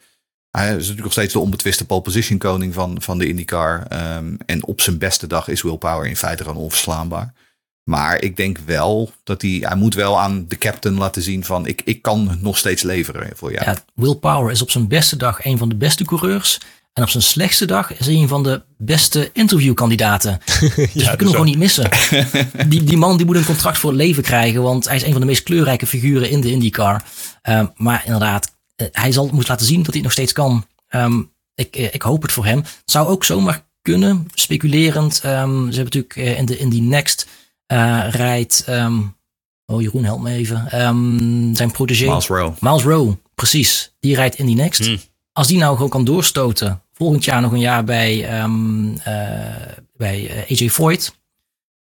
Hij 0.51 0.69
is 0.69 0.75
natuurlijk 0.75 1.03
nog 1.03 1.13
steeds 1.13 1.33
de 1.33 1.39
onbetwiste 1.39 1.87
pole 1.87 2.01
position 2.01 2.39
koning 2.39 2.75
van, 2.75 3.03
van 3.03 3.19
de 3.19 3.29
IndyCar. 3.29 3.87
Ehm, 3.89 4.35
en 4.47 4.65
op 4.65 4.81
zijn 4.81 4.99
beste 4.99 5.27
dag 5.27 5.49
is 5.49 5.63
Will 5.63 5.77
Power 5.77 6.07
in 6.07 6.17
feite 6.17 6.43
gewoon 6.43 6.63
onverslaanbaar. 6.63 7.35
Maar 7.89 8.23
ik 8.23 8.37
denk 8.37 8.59
wel 8.59 9.13
dat 9.25 9.43
hij, 9.43 9.59
hij 9.61 9.77
moet 9.77 9.95
wel 9.95 10.21
aan 10.21 10.45
de 10.49 10.59
captain 10.59 10.99
laten 10.99 11.23
zien 11.23 11.45
van 11.45 11.67
ik, 11.67 11.83
ik 11.85 12.03
kan 12.03 12.39
nog 12.41 12.59
steeds 12.59 12.83
leveren 12.83 13.31
voor 13.37 13.53
jou. 13.53 13.65
Ja, 13.65 13.77
Will 13.95 14.15
Power 14.15 14.51
is 14.51 14.63
op 14.63 14.71
zijn 14.71 14.89
beste 14.89 15.17
dag 15.17 15.45
een 15.45 15.59
van 15.59 15.69
de 15.69 15.75
beste 15.75 16.05
coureurs. 16.05 16.61
En 16.93 17.03
op 17.03 17.09
zijn 17.09 17.23
slechtste 17.23 17.65
dag 17.65 17.99
is 17.99 18.07
hij 18.07 18.15
een 18.15 18.29
van 18.29 18.43
de 18.43 18.63
beste 18.79 19.31
interviewkandidaten. 19.33 20.41
Dus 20.45 20.93
we 20.93 20.93
kunnen 20.93 21.19
hem 21.19 21.27
gewoon 21.29 21.45
niet 21.45 21.59
missen. 21.59 21.91
Die, 22.69 22.85
die 22.85 22.97
man 22.97 23.17
die 23.17 23.27
moet 23.27 23.37
een 23.37 23.45
contract 23.45 23.79
voor 23.79 23.91
het 23.91 23.99
leven 23.99 24.23
krijgen. 24.23 24.63
Want 24.63 24.87
hij 24.87 24.97
is 24.97 25.03
een 25.03 25.13
van 25.13 25.21
de 25.21 25.27
meest 25.27 25.43
kleurrijke 25.43 25.87
figuren 25.87 26.31
in 26.31 26.41
de 26.41 26.51
IndyCar. 26.51 27.05
Um, 27.43 27.71
maar 27.77 28.03
inderdaad, 28.05 28.53
eh, 28.77 28.87
hij 28.93 29.13
zal 29.13 29.25
moeten 29.25 29.51
laten 29.51 29.67
zien 29.67 29.83
dat 29.83 29.87
hij 29.87 29.95
het 29.95 30.03
nog 30.03 30.13
steeds 30.13 30.33
kan. 30.33 30.67
Um, 30.91 31.31
ik, 31.55 31.77
ik 31.77 32.03
hoop 32.03 32.23
het 32.23 32.33
voor 32.33 32.45
hem. 32.45 32.59
Het 32.59 32.83
zou 32.85 33.09
ook 33.09 33.25
zomaar 33.25 33.65
kunnen, 33.83 34.29
speculerend. 34.35 35.15
Um, 35.25 35.73
ze 35.73 35.81
hebben 35.81 35.85
natuurlijk 35.85 36.17
uh, 36.17 36.39
in 36.39 36.47
de 36.47 36.59
Indy 36.59 36.81
Next 36.81 37.27
uh, 37.73 38.07
rijdt... 38.11 38.65
oh, 39.67 39.83
Jeroen, 39.83 40.05
help 40.05 40.21
me 40.21 40.31
even. 40.31 40.67
zijn 41.57 41.71
protégé. 41.71 42.07
Miles 42.07 42.27
Rowe. 42.27 42.53
Miles 42.61 42.83
Rowe, 42.83 43.19
precies. 43.35 43.95
Die 44.01 44.15
rijdt 44.15 44.39
Indy 44.39 44.55
Next. 44.55 44.85
Hmm. 44.85 44.99
Als 45.33 45.47
die 45.47 45.59
nou 45.59 45.75
gewoon 45.75 45.91
kan 45.91 46.05
doorstoten 46.05 46.83
volgend 46.93 47.25
jaar 47.25 47.41
nog 47.41 47.53
een 47.53 47.61
jaar 47.61 47.85
bij, 47.85 48.43
um, 48.43 48.89
uh, 48.89 48.99
bij 49.97 50.47
AJ 50.51 50.71
Foyt. 50.71 51.15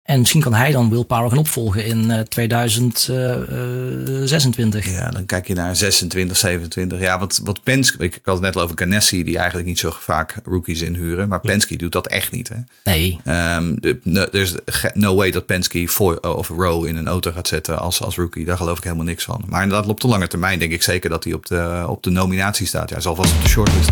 En 0.04 0.18
misschien 0.18 0.40
kan 0.40 0.54
hij 0.54 0.72
dan 0.72 0.90
Will 0.90 1.04
Power 1.04 1.28
gaan 1.28 1.38
opvolgen 1.38 1.84
in 1.84 2.10
uh, 2.10 2.20
2026. 2.20 4.90
Ja, 4.90 5.10
dan 5.10 5.26
kijk 5.26 5.46
je 5.46 5.54
naar 5.54 5.76
26, 5.76 6.36
27. 6.36 7.00
Ja, 7.00 7.18
wat, 7.18 7.40
wat 7.44 7.62
Penske, 7.62 8.04
ik 8.04 8.20
had 8.22 8.34
het 8.34 8.44
net 8.44 8.56
over 8.56 8.78
Ganassi, 8.78 9.24
die 9.24 9.38
eigenlijk 9.38 9.68
niet 9.68 9.78
zo 9.78 9.90
vaak 9.98 10.34
rookies 10.44 10.82
inhuren. 10.82 11.28
Maar 11.28 11.40
Penske 11.40 11.76
doet 11.76 11.92
dat 11.92 12.06
echt 12.06 12.32
niet. 12.32 12.48
Hè? 12.48 12.56
Nee. 12.84 13.20
Um, 13.56 13.78
er 13.80 14.34
is 14.34 14.54
no 14.94 15.14
way 15.14 15.30
dat 15.30 15.46
Penske 15.46 15.88
voor, 15.88 16.16
of 16.16 16.48
Rowe 16.48 16.88
in 16.88 16.96
een 16.96 17.08
auto 17.08 17.32
gaat 17.32 17.48
zetten 17.48 17.78
als, 17.78 18.02
als 18.02 18.16
rookie. 18.16 18.44
Daar 18.44 18.56
geloof 18.56 18.78
ik 18.78 18.84
helemaal 18.84 19.04
niks 19.04 19.24
van. 19.24 19.44
Maar 19.46 19.62
inderdaad, 19.62 19.88
op 19.88 20.00
de 20.00 20.08
lange 20.08 20.28
termijn 20.28 20.58
denk 20.58 20.72
ik 20.72 20.82
zeker 20.82 21.10
dat 21.10 21.24
hij 21.24 21.32
op 21.32 21.46
de, 21.46 21.84
op 21.88 22.02
de 22.02 22.10
nominatie 22.10 22.66
staat. 22.66 22.88
Ja, 22.88 22.94
hij 22.94 23.02
zal 23.02 23.14
vast 23.14 23.34
op 23.34 23.42
de 23.42 23.48
shortlist. 23.48 23.88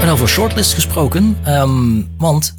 En 0.00 0.08
over 0.08 0.28
shortlist 0.28 0.74
gesproken, 0.74 1.36
um, 1.46 2.08
want 2.18 2.54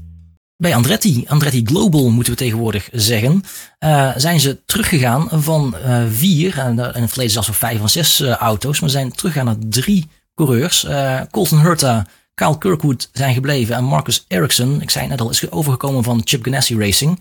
bij 0.61 0.75
Andretti, 0.75 1.25
Andretti 1.27 1.61
Global 1.65 2.09
moeten 2.09 2.33
we 2.33 2.39
tegenwoordig 2.39 2.89
zeggen, 2.91 3.43
uh, 3.79 4.11
zijn 4.15 4.39
ze 4.39 4.65
teruggegaan 4.65 5.27
van 5.31 5.75
uh, 5.85 6.03
vier, 6.11 6.57
en 6.57 6.71
in 6.71 7.01
het 7.01 7.09
verleden 7.09 7.31
zelfs 7.31 7.47
van 7.47 7.55
vijf 7.55 7.79
van 7.79 7.89
zes 7.89 8.21
auto's, 8.21 8.79
maar 8.79 8.89
zijn 8.89 9.11
teruggegaan 9.11 9.45
naar 9.45 9.69
drie 9.69 10.07
coureurs. 10.35 10.85
Colton 11.31 11.59
Hurta, 11.59 12.07
Kyle 12.33 12.57
Kirkwood 12.57 13.09
zijn 13.13 13.33
gebleven 13.33 13.75
en 13.75 13.83
Marcus 13.83 14.25
Ericsson, 14.27 14.81
ik 14.81 14.89
zei 14.89 15.07
net 15.07 15.21
al, 15.21 15.29
is 15.29 15.51
overgekomen 15.51 16.03
van 16.03 16.21
Chip 16.23 16.43
Ganassi 16.43 16.77
Racing. 16.77 17.19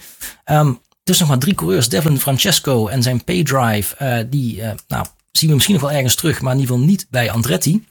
Dus 1.03 1.19
nog 1.19 1.29
maar 1.29 1.39
drie 1.39 1.55
coureurs, 1.55 1.89
Devlin 1.89 2.21
Francesco 2.21 2.89
en 2.89 3.03
zijn 3.03 3.25
Paydrive, 3.25 4.27
die 4.31 4.63
nou, 4.89 5.07
zien 5.33 5.49
we 5.49 5.55
misschien 5.55 5.75
nog 5.75 5.85
wel 5.85 5.93
ergens 5.93 6.15
terug, 6.15 6.41
maar 6.41 6.53
in 6.53 6.61
ieder 6.61 6.75
geval 6.75 6.91
niet 6.91 7.07
bij 7.11 7.31
Andretti. 7.31 7.85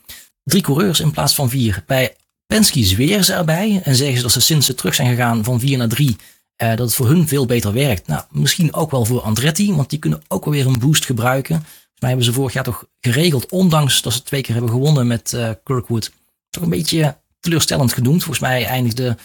Drie 0.44 0.62
coureurs 0.62 1.00
in 1.00 1.12
plaats 1.12 1.36
van 1.36 1.50
vier. 1.50 1.84
Bij 1.86 2.16
Penske 2.48 2.84
zweren 2.84 3.24
ze 3.24 3.34
erbij 3.34 3.82
en 3.84 3.96
zeggen 3.96 4.16
ze 4.16 4.22
dat 4.22 4.32
ze 4.32 4.42
sinds 4.42 4.66
ze 4.66 4.76
terug 4.76 4.96
zijn 4.96 5.10
gegaan 5.10 5.44
van 5.44 5.60
4 5.60 5.78
naar 5.78 5.88
3, 5.88 6.08
uh, 6.08 6.70
dat 6.70 6.80
het 6.80 6.94
voor 6.94 7.08
hun 7.08 7.28
veel 7.28 7.46
beter 7.46 7.74
werkt. 7.74 8.08
Nou, 8.08 8.24
misschien 8.30 8.74
ook 8.74 8.92
wel 8.92 9.06
voor 9.06 9.22
Andretti, 9.22 9.74
want 9.74 9.90
die 9.90 10.00
kunnen 10.00 10.22
ook 10.28 10.46
wel 10.46 10.54
weer 10.54 10.66
een 10.66 10.80
boost 10.80 11.06
gebruiken. 11.06 11.56
Volgens 11.56 12.00
mij 12.00 12.10
hebben 12.10 12.26
ze 12.26 12.34
vorig 12.34 12.54
jaar 12.54 12.64
toch 12.64 12.86
geregeld, 13.00 13.52
ondanks 13.52 14.02
dat 14.02 14.14
ze 14.14 14.24
twee 14.24 14.42
keer 14.42 14.54
hebben 14.54 14.72
gewonnen 14.72 15.08
met 15.08 15.32
uh, 15.36 15.50
Kirkwood. 15.64 16.12
Toch 16.50 16.64
een 16.64 16.70
beetje 16.70 17.18
teleurstellend 17.40 17.94
genoemd. 17.94 18.24
Volgens 18.24 18.46
mij 18.48 18.66
eindigde 18.66 19.18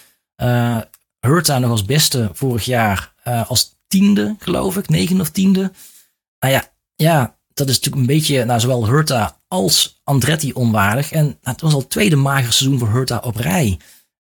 uh, 0.43 0.79
Hurta 1.21 1.59
nog 1.59 1.71
als 1.71 1.85
beste 1.85 2.31
vorig 2.33 2.65
jaar 2.65 3.13
als 3.47 3.75
tiende, 3.87 4.37
geloof 4.39 4.77
ik, 4.77 4.89
negende 4.89 5.23
of 5.23 5.31
tiende. 5.31 5.73
Nou 6.39 6.53
ja, 6.53 6.73
ja, 6.95 7.37
dat 7.55 7.69
is 7.69 7.75
natuurlijk 7.75 8.03
een 8.03 8.17
beetje 8.17 8.45
nou, 8.45 8.61
zowel 8.61 8.87
Hurta 8.87 9.41
als 9.53 10.01
Andretti 10.05 10.53
onwaardig. 10.53 11.13
En 11.13 11.25
nou, 11.25 11.37
het 11.43 11.61
was 11.61 11.73
al 11.73 11.79
het 11.79 11.91
tweede 11.91 12.17
mager 12.17 12.53
seizoen 12.53 12.79
voor 12.79 12.91
Hurta 12.91 13.19
op 13.19 13.37
rij. 13.37 13.79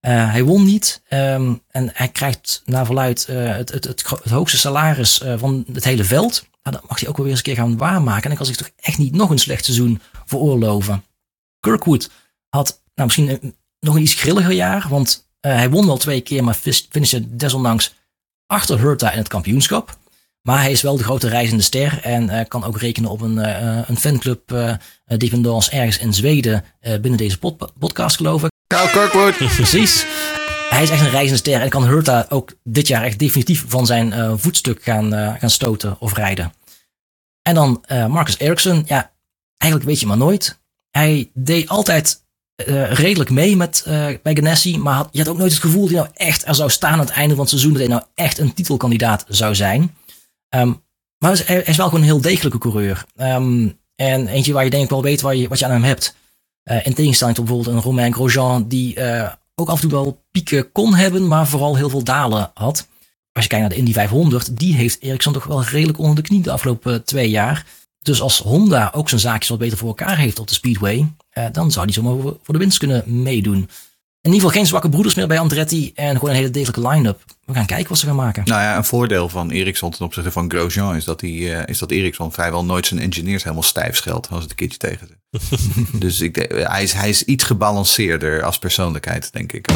Uh, 0.08 0.32
hij 0.32 0.44
won 0.44 0.64
niet 0.64 1.02
um, 1.10 1.62
en 1.68 1.90
hij 1.94 2.08
krijgt 2.08 2.62
naar 2.66 2.86
verluid 2.86 3.28
uh, 3.30 3.56
het, 3.56 3.72
het, 3.72 3.84
het, 3.84 4.30
hoogste 4.30 4.58
salaris 4.58 5.22
uh, 5.22 5.34
van 5.38 5.66
het 5.74 5.84
hele 5.84 6.04
veld. 6.04 6.46
Nou, 6.64 6.76
dat 6.76 6.90
mag 6.90 7.00
hij 7.00 7.10
ook 7.10 7.16
wel 7.16 7.26
weer 7.26 7.36
eens 7.36 7.48
een 7.48 7.54
keer 7.54 7.64
gaan 7.64 7.78
waarmaken. 7.78 8.24
En 8.24 8.28
dan 8.28 8.38
kan 8.38 8.46
zich 8.46 8.56
toch 8.56 8.70
echt 8.76 8.98
niet 8.98 9.16
nog 9.16 9.30
een 9.30 9.40
slecht 9.40 9.66
seizoen 9.66 10.02
veroorloven. 10.26 11.04
Kirkwood 11.60 12.10
had 12.50 12.82
nou, 12.96 13.08
misschien 13.08 13.56
nog 13.80 13.96
een 13.96 14.02
iets 14.02 14.14
grilliger 14.14 14.54
jaar, 14.54 14.86
want 14.90 15.30
hij 15.40 15.70
won 15.70 15.86
wel 15.86 15.98
twee 15.98 16.22
keer, 16.22 16.44
maar 16.44 16.60
finishte 16.90 17.36
desondanks 17.36 17.94
achter 18.46 18.80
Hurta 18.80 19.12
in 19.12 19.18
het 19.18 19.28
kampioenschap. 19.28 19.98
Maar 20.42 20.62
hij 20.62 20.72
is 20.72 20.82
wel 20.82 20.98
de 20.98 21.04
grote 21.04 21.28
reizende 21.28 21.64
ster 21.64 22.00
en 22.04 22.24
uh, 22.24 22.40
kan 22.48 22.64
ook 22.64 22.80
rekenen 22.80 23.10
op 23.10 23.22
een, 23.22 23.38
uh, 23.38 23.80
een 23.88 23.98
fanclub 23.98 24.52
uh, 24.52 24.74
dependance 25.18 25.72
ergens 25.72 25.98
in 25.98 26.14
Zweden 26.14 26.64
binnen 26.80 27.18
deze 27.18 27.40
pod 27.40 27.72
podcast 27.80 28.16
geloof 28.16 28.44
ik. 28.44 28.50
Kyle 28.68 28.90
Kirkwood. 28.90 29.38
Precies. 29.56 30.06
Hij 30.70 30.84
is 30.84 30.90
echt 30.90 31.02
een 31.02 31.10
reizende 31.10 31.38
ster 31.38 31.62
en 31.62 31.70
kan 31.70 31.88
Hurta 31.88 32.26
ook 32.30 32.54
dit 32.64 32.88
jaar 32.88 33.04
echt 33.04 33.20
definitief 33.20 33.66
van 33.68 33.86
zijn 33.86 34.40
voetstuk 34.40 34.84
gaan, 34.84 35.12
gaan 35.40 35.50
stoten 35.50 35.96
of 36.00 36.14
rijden. 36.14 36.54
En 37.42 37.56
dan 37.56 37.84
Marcus 37.88 38.40
Ericsson. 38.40 38.84
Ja, 38.86 39.12
eigenlijk 39.58 39.92
weet 39.92 40.00
je 40.00 40.08
maar 40.08 40.18
nooit. 40.18 40.60
Hij 40.90 41.32
deed 41.34 41.70
altijd 41.70 42.24
redelijk 42.90 43.30
mee 43.30 43.56
met, 43.56 43.84
bij 44.24 44.36
Ganassi, 44.36 44.78
maar 44.78 44.96
had, 44.96 45.10
je 45.12 45.20
had 45.20 45.28
ook 45.28 45.38
nooit 45.38 45.52
het 45.52 45.62
gevoel 45.62 45.82
dat 45.82 45.92
hij 45.92 46.00
nou 46.00 46.12
echt 46.14 46.48
er 46.48 46.56
zou 46.56 46.70
staan 46.70 46.94
aan 46.94 47.00
het 47.00 47.10
einde 47.10 47.34
van 47.36 47.44
het 47.44 47.50
seizoen, 47.50 47.72
dat 47.72 47.82
hij 47.82 47.92
nou 47.92 48.04
echt 48.16 48.38
een 48.38 48.54
titelkandidaat 48.54 49.26
zou 49.28 49.56
zijn. 49.56 49.96
Um, 50.56 50.84
maar 51.18 51.42
hij 51.46 51.62
is 51.62 51.78
wel 51.78 51.86
gewoon 51.86 52.02
een 52.02 52.10
heel 52.10 52.22
degelijke 52.22 52.58
coureur. 52.58 53.06
Um, 53.16 53.80
en 53.96 54.28
eentje 54.28 54.54
waar 54.54 54.64
je 54.64 54.70
denk 54.70 54.84
ik 54.84 54.90
wel 54.90 55.02
weet 55.02 55.20
je, 55.22 55.48
wat 55.48 55.60
je 55.60 55.66
aan 55.66 55.72
hem 55.72 55.84
hebt. 55.84 56.16
Uh, 56.64 56.86
in 56.86 56.94
tegenstelling 56.94 57.36
tot 57.36 57.46
bijvoorbeeld 57.46 57.76
een 57.76 57.82
Romain 57.82 58.14
Grosjean 58.14 58.68
die 58.68 58.96
uh, 58.96 59.32
ook 59.56 59.70
af 59.70 59.76
en 59.76 59.82
toe 59.82 59.92
wel 59.92 60.24
pieken 60.32 60.72
kon 60.72 60.96
hebben, 60.96 61.28
maar 61.28 61.48
vooral 61.48 61.76
heel 61.76 61.90
veel 61.90 62.04
dalen 62.04 62.52
had. 62.54 62.88
Als 63.32 63.44
je 63.44 63.50
kijkt 63.50 63.64
naar 63.66 63.70
de 63.70 63.80
Indy 63.80 63.94
500, 63.94 64.58
die 64.58 64.76
heeft 64.76 65.02
Ericsson 65.02 65.34
toch 65.34 65.46
wel 65.46 65.64
redelijk 65.64 65.98
onder 65.98 66.16
de 66.16 66.22
knie 66.22 66.42
de 66.42 66.52
afgelopen 66.52 67.04
twee 67.04 67.30
jaar. 67.30 67.66
Dus 68.02 68.22
als 68.22 68.40
Honda 68.40 68.92
ook 68.94 69.10
zijn 69.10 69.22
zaakjes 69.22 69.50
wat 69.50 69.60
beter 69.60 69.78
voor 69.78 69.88
elkaar 69.88 70.18
heeft 70.18 70.40
op 70.40 70.48
de 70.48 70.54
Speedway, 70.54 71.14
dan 71.52 71.72
zou 71.72 71.86
die 71.86 71.96
zomaar 71.96 72.34
voor 72.44 72.54
de 72.54 72.58
winst 72.58 72.78
kunnen 72.78 73.22
meedoen. 73.22 73.70
In 74.24 74.32
ieder 74.32 74.46
geval 74.46 74.60
geen 74.60 74.70
zwakke 74.70 74.90
broeders 74.90 75.16
meer 75.16 75.28
bij 75.28 75.40
Andretti 75.40 75.92
en 75.96 76.14
gewoon 76.14 76.30
een 76.30 76.36
hele 76.36 76.50
degelijke 76.50 76.88
line-up. 76.90 77.24
We 77.46 77.54
gaan 77.54 77.66
kijken 77.66 77.90
wat 77.90 77.98
ze 77.98 78.06
gaan 78.06 78.16
maken. 78.16 78.44
Nou 78.46 78.62
ja, 78.62 78.78
een 78.78 78.84
voordeel 78.84 79.30
van 79.30 79.52
Ericsson 79.52 79.92
ten 79.92 80.06
opzichte 80.06 80.32
van 80.32 80.52
Grosjean 80.52 80.96
is 80.96 81.04
dat, 81.04 81.22
hij, 81.22 81.30
uh, 81.30 81.60
is 81.66 81.80
dat 81.80 81.92
Ericsson 81.92 82.32
vrijwel 82.32 82.66
nooit 82.66 82.86
zijn 82.86 83.00
engineers 83.00 83.44
helemaal 83.44 83.64
stijf 83.64 83.96
scheldt 83.96 84.30
als 84.30 84.42
het 84.42 84.50
een 84.50 84.56
keertje 84.56 84.78
tegen 84.78 85.08
zit. 85.08 85.60
dus 86.02 86.22
ik, 86.22 86.36
hij, 86.54 86.84
is, 86.84 86.94
hij 86.94 87.10
is 87.10 87.24
iets 87.24 87.44
gebalanceerder 87.44 88.44
als 88.44 88.60
persoonlijkheid, 88.60 89.34
denk 89.34 89.52
ik. 89.52 89.68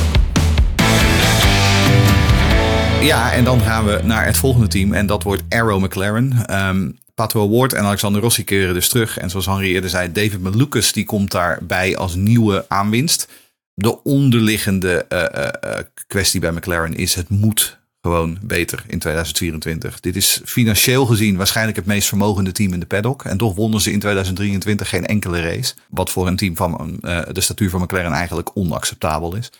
Ja, 3.02 3.32
en 3.32 3.44
dan 3.44 3.62
gaan 3.62 3.86
we 3.86 4.02
naar 4.04 4.26
het 4.26 4.38
volgende 4.38 4.68
team 4.68 4.94
en 4.94 5.06
dat 5.06 5.24
wordt 5.24 5.44
Arrow 5.50 5.84
McLaren. 5.84 6.58
Um, 6.68 6.98
Pato 7.16 7.44
Award 7.44 7.74
en 7.74 7.84
Alexander 7.84 8.22
Rossi 8.22 8.44
keren 8.44 8.74
dus 8.74 8.90
terug. 8.90 9.18
En 9.18 9.30
zoals 9.30 9.46
Henry 9.46 9.74
eerder 9.74 9.90
zei, 9.90 10.12
David 10.12 10.42
Malukas 10.42 10.92
die 10.92 11.06
komt 11.06 11.32
daarbij 11.32 11.98
als 11.98 12.16
nieuwe 12.16 12.66
aanwinst 12.68 13.28
de 13.76 14.04
onderliggende 14.04 15.06
uh, 15.10 15.72
uh, 15.72 15.80
kwestie 16.08 16.40
bij 16.40 16.52
McLaren 16.52 16.96
is: 16.96 17.16
het 17.16 17.30
moet 17.30 17.80
gewoon 18.02 18.38
beter 18.42 18.84
in 18.88 19.00
2024. 19.00 20.00
Dit 20.00 20.16
is 20.16 20.42
financieel 20.46 21.06
gezien 21.06 21.38
waarschijnlijk 21.38 21.78
het 21.78 21.86
meest 21.86 22.08
vermogende 22.08 22.52
team 22.52 22.74
in 22.74 22.80
de 22.80 22.86
paddock. 22.86 23.24
En 23.24 23.38
toch 23.38 23.56
wonnen 23.56 23.82
ze 23.82 23.92
in 23.92 24.00
2023 24.00 24.90
geen 24.90 25.06
enkele 25.06 25.42
race. 25.42 25.74
Wat 25.90 26.10
voor 26.10 26.28
een 26.28 26.36
team 26.36 26.56
van 26.56 26.98
de 27.32 27.42
statuur 27.42 27.70
van 27.70 27.82
McLaren 27.82 28.12
eigenlijk 28.12 28.52
onacceptabel 28.54 29.36
is. 29.36 29.52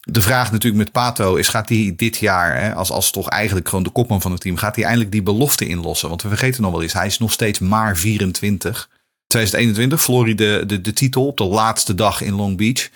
De 0.00 0.20
vraag 0.20 0.52
natuurlijk 0.52 0.82
met 0.82 0.92
Pato 0.92 1.34
is: 1.34 1.48
gaat 1.48 1.68
hij 1.68 1.92
dit 1.96 2.16
jaar, 2.16 2.60
hè, 2.60 2.74
als, 2.74 2.90
als 2.90 3.10
toch 3.10 3.28
eigenlijk 3.28 3.68
gewoon 3.68 3.84
de 3.84 3.90
kopman 3.90 4.20
van 4.20 4.32
het 4.32 4.40
team, 4.40 4.56
gaat 4.56 4.74
hij 4.74 4.84
eindelijk 4.84 5.12
die 5.12 5.22
belofte 5.22 5.66
inlossen? 5.66 6.08
Want 6.08 6.22
we 6.22 6.28
vergeten 6.28 6.62
nog 6.62 6.72
wel 6.72 6.82
eens, 6.82 6.92
hij 6.92 7.06
is 7.06 7.18
nog 7.18 7.32
steeds 7.32 7.58
maar 7.58 7.96
24. 7.96 8.88
2021 9.26 10.02
verloor 10.02 10.36
de, 10.36 10.62
de, 10.66 10.80
de 10.80 10.92
titel 10.92 11.26
op 11.26 11.36
de 11.36 11.44
laatste 11.44 11.94
dag 11.94 12.20
in 12.20 12.34
Long 12.34 12.56
Beach. 12.56 12.88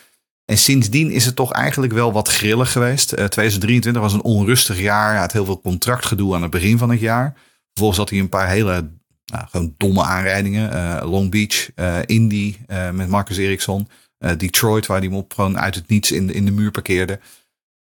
En 0.44 0.58
sindsdien 0.58 1.10
is 1.10 1.24
het 1.24 1.36
toch 1.36 1.52
eigenlijk 1.52 1.92
wel 1.92 2.12
wat 2.12 2.28
grillig 2.28 2.72
geweest. 2.72 3.12
Uh, 3.12 3.18
2023 3.18 4.02
was 4.02 4.12
een 4.12 4.22
onrustig 4.22 4.80
jaar. 4.80 5.10
Hij 5.10 5.20
had 5.20 5.32
heel 5.32 5.44
veel 5.44 5.60
contractgedoe 5.60 6.34
aan 6.34 6.42
het 6.42 6.50
begin 6.50 6.78
van 6.78 6.90
het 6.90 7.00
jaar. 7.00 7.34
Vervolgens 7.68 7.98
had 7.98 8.10
hij 8.10 8.18
een 8.18 8.28
paar 8.28 8.48
hele 8.48 8.90
nou, 9.24 9.44
gewoon 9.50 9.74
domme 9.76 10.02
aanrijdingen. 10.02 10.72
Uh, 10.72 11.10
Long 11.10 11.30
Beach, 11.30 11.68
uh, 11.76 11.98
Indy 12.06 12.56
met 12.92 13.08
Marcus 13.08 13.36
Ericsson. 13.36 13.88
Detroit, 14.36 14.86
waar 14.86 14.98
hij 14.98 15.06
hem 15.06 15.16
op 15.16 15.32
gewoon 15.34 15.58
uit 15.58 15.74
het 15.74 15.88
niets 15.88 16.12
in, 16.12 16.32
in 16.32 16.44
de 16.44 16.50
muur 16.50 16.70
parkeerde. 16.70 17.20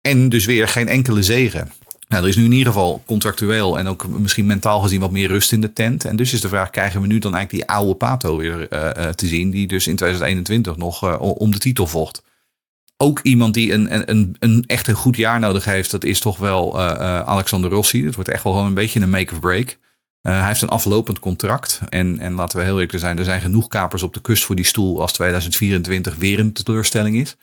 En 0.01 0.29
dus 0.29 0.45
weer 0.45 0.67
geen 0.67 0.87
enkele 0.87 1.23
zegen. 1.23 1.71
Nou, 2.07 2.23
er 2.23 2.29
is 2.29 2.35
nu 2.35 2.43
in 2.43 2.51
ieder 2.51 2.73
geval 2.73 3.03
contractueel 3.05 3.79
en 3.79 3.87
ook 3.87 4.07
misschien 4.07 4.45
mentaal 4.45 4.81
gezien 4.81 4.99
wat 4.99 5.11
meer 5.11 5.27
rust 5.27 5.51
in 5.51 5.61
de 5.61 5.73
tent. 5.73 6.05
En 6.05 6.15
dus 6.15 6.33
is 6.33 6.41
de 6.41 6.47
vraag, 6.47 6.69
krijgen 6.69 7.01
we 7.01 7.07
nu 7.07 7.19
dan 7.19 7.35
eigenlijk 7.35 7.67
die 7.67 7.75
oude 7.75 7.95
Pato 7.95 8.37
weer 8.37 8.67
te 9.15 9.27
zien, 9.27 9.49
die 9.49 9.67
dus 9.67 9.87
in 9.87 9.95
2021 9.95 10.77
nog 10.77 11.19
om 11.19 11.51
de 11.51 11.57
titel 11.59 11.87
vocht. 11.87 12.21
Ook 13.03 13.19
iemand 13.23 13.53
die 13.53 13.73
een, 13.73 14.09
een, 14.09 14.35
een 14.39 14.63
echt 14.67 14.87
een 14.87 14.95
goed 14.95 15.15
jaar 15.15 15.39
nodig 15.39 15.65
heeft, 15.65 15.91
dat 15.91 16.03
is 16.03 16.19
toch 16.19 16.37
wel 16.37 16.81
Alexander 17.25 17.69
Rossi. 17.69 18.03
Dat 18.03 18.15
wordt 18.15 18.29
echt 18.29 18.43
wel 18.43 18.53
gewoon 18.53 18.67
een 18.67 18.73
beetje 18.73 18.99
een 18.99 19.09
make 19.09 19.33
of 19.33 19.39
break. 19.39 19.77
hij 20.21 20.47
heeft 20.47 20.61
een 20.61 20.69
aflopend 20.69 21.19
contract. 21.19 21.81
En, 21.89 22.19
en 22.19 22.33
laten 22.33 22.57
we 22.57 22.63
heel 22.63 22.79
eerlijk 22.79 22.99
zijn, 22.99 23.17
er 23.17 23.23
zijn 23.23 23.41
genoeg 23.41 23.67
kapers 23.67 24.03
op 24.03 24.13
de 24.13 24.21
kust 24.21 24.43
voor 24.43 24.55
die 24.55 24.65
stoel 24.65 25.01
als 25.01 25.13
2024 25.13 26.15
weer 26.15 26.39
een 26.39 26.53
teleurstelling 26.53 27.15
is. 27.15 27.35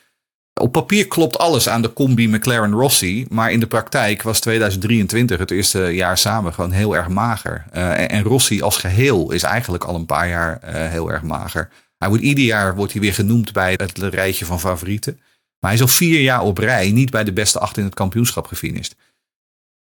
Op 0.61 0.73
papier 0.73 1.09
klopt 1.09 1.39
alles 1.39 1.69
aan 1.69 1.83
de 1.83 1.93
combi 1.93 2.29
McLaren-Rossi. 2.29 3.27
Maar 3.29 3.53
in 3.53 3.61
de 3.61 3.67
praktijk 3.67 4.23
was 4.23 4.41
2023, 4.41 5.39
het 5.39 5.51
eerste 5.51 5.81
jaar 5.81 6.19
samen, 6.19 6.55
gewoon 6.55 6.73
heel 6.73 6.97
erg 6.97 7.09
mager. 7.09 7.65
En 7.71 8.23
Rossi 8.23 8.63
als 8.63 8.77
geheel 8.77 9.31
is 9.31 9.43
eigenlijk 9.43 9.85
al 9.85 9.95
een 9.95 10.07
paar 10.07 10.29
jaar 10.29 10.59
heel 10.73 11.11
erg 11.11 11.23
mager. 11.23 11.69
Hij 11.99 12.09
wordt, 12.09 12.25
ieder 12.25 12.45
jaar 12.45 12.75
wordt 12.75 12.93
hij 12.93 13.01
weer 13.01 13.15
genoemd 13.15 13.53
bij 13.53 13.73
het 13.77 13.99
rijtje 13.99 14.45
van 14.45 14.61
favorieten. 14.61 15.21
Maar 15.61 15.71
hij 15.71 15.79
is 15.81 15.81
al 15.81 15.97
vier 15.97 16.21
jaar 16.21 16.43
op 16.43 16.59
rij 16.59 16.91
niet 16.91 17.11
bij 17.11 17.25
de 17.25 17.33
beste 17.33 17.59
acht 17.59 17.77
in 17.77 17.85
het 17.85 17.95
kampioenschap 17.95 18.47
gefinished. 18.47 18.97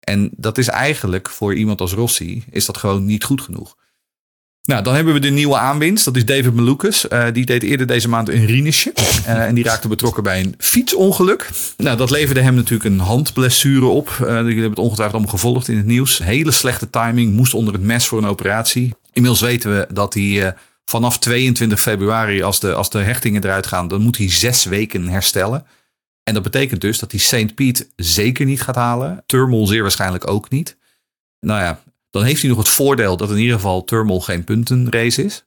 En 0.01 0.31
dat 0.37 0.59
is 0.59 0.69
eigenlijk 0.69 1.29
voor 1.31 1.55
iemand 1.55 1.81
als 1.81 1.93
Rossi, 1.93 2.45
is 2.51 2.67
dat 2.67 2.77
gewoon 2.77 3.05
niet 3.05 3.25
goed 3.25 3.41
genoeg. 3.41 3.77
Nou, 4.67 4.83
dan 4.83 4.95
hebben 4.95 5.15
we 5.15 5.21
de 5.21 5.31
nieuwe 5.31 5.57
aanwinst. 5.57 6.05
Dat 6.05 6.17
is 6.17 6.25
David 6.25 6.55
Malukas. 6.55 7.07
Uh, 7.09 7.25
die 7.33 7.45
deed 7.45 7.63
eerder 7.63 7.87
deze 7.87 8.09
maand 8.09 8.29
een 8.29 8.47
rinesje. 8.47 8.93
Uh, 9.27 9.47
en 9.47 9.55
die 9.55 9.65
raakte 9.65 9.89
betrokken 9.89 10.23
bij 10.23 10.41
een 10.41 10.55
fietsongeluk. 10.59 11.51
Nou, 11.77 11.97
dat 11.97 12.11
leverde 12.11 12.41
hem 12.41 12.55
natuurlijk 12.55 12.85
een 12.85 12.99
handblessure 12.99 13.87
op. 13.87 14.09
Uh, 14.09 14.19
jullie 14.29 14.53
hebben 14.53 14.71
het 14.71 14.79
ongetwijfeld 14.79 15.13
allemaal 15.13 15.39
gevolgd 15.39 15.69
in 15.69 15.77
het 15.77 15.87
nieuws. 15.87 16.19
Hele 16.19 16.51
slechte 16.51 16.91
timing. 16.91 17.33
Moest 17.33 17.55
onder 17.55 17.75
het 17.75 17.83
mes 17.83 18.07
voor 18.07 18.19
een 18.19 18.29
operatie. 18.29 18.95
Inmiddels 19.13 19.43
weten 19.43 19.77
we 19.77 19.87
dat 19.93 20.15
hij 20.15 20.55
vanaf 20.91 21.19
22 21.19 21.81
februari, 21.81 22.43
als 22.43 22.61
de, 22.61 22.75
als 22.75 22.91
de 22.91 22.99
hechtingen 22.99 23.45
eruit 23.45 23.67
gaan, 23.67 23.89
dan 23.89 24.01
moet 24.03 24.19
hij 24.19 24.31
zes 24.31 24.65
weken 24.65 25.09
herstellen. 25.09 25.67
En 26.23 26.35
dat 26.35 26.43
betekent 26.43 26.81
dus 26.81 26.99
dat 26.99 27.11
hij 27.11 27.21
St. 27.21 27.55
Piet 27.55 27.93
zeker 27.97 28.47
niet 28.47 28.63
gaat 28.63 28.75
halen. 28.75 29.23
Turmel 29.27 29.67
zeer 29.67 29.83
waarschijnlijk 29.83 30.31
ook 30.31 30.51
niet. 30.51 30.77
Nou 31.41 31.61
ja, 31.61 31.81
dan 32.11 32.25
heeft 32.25 32.41
hij 32.41 32.51
nog 32.51 32.59
het 32.59 32.69
voordeel 32.69 33.17
dat 33.17 33.31
in 33.31 33.39
ieder 33.39 33.55
geval 33.55 33.85
Turmel 33.85 34.21
geen 34.21 34.45
puntenrace 34.45 35.25
is. 35.25 35.45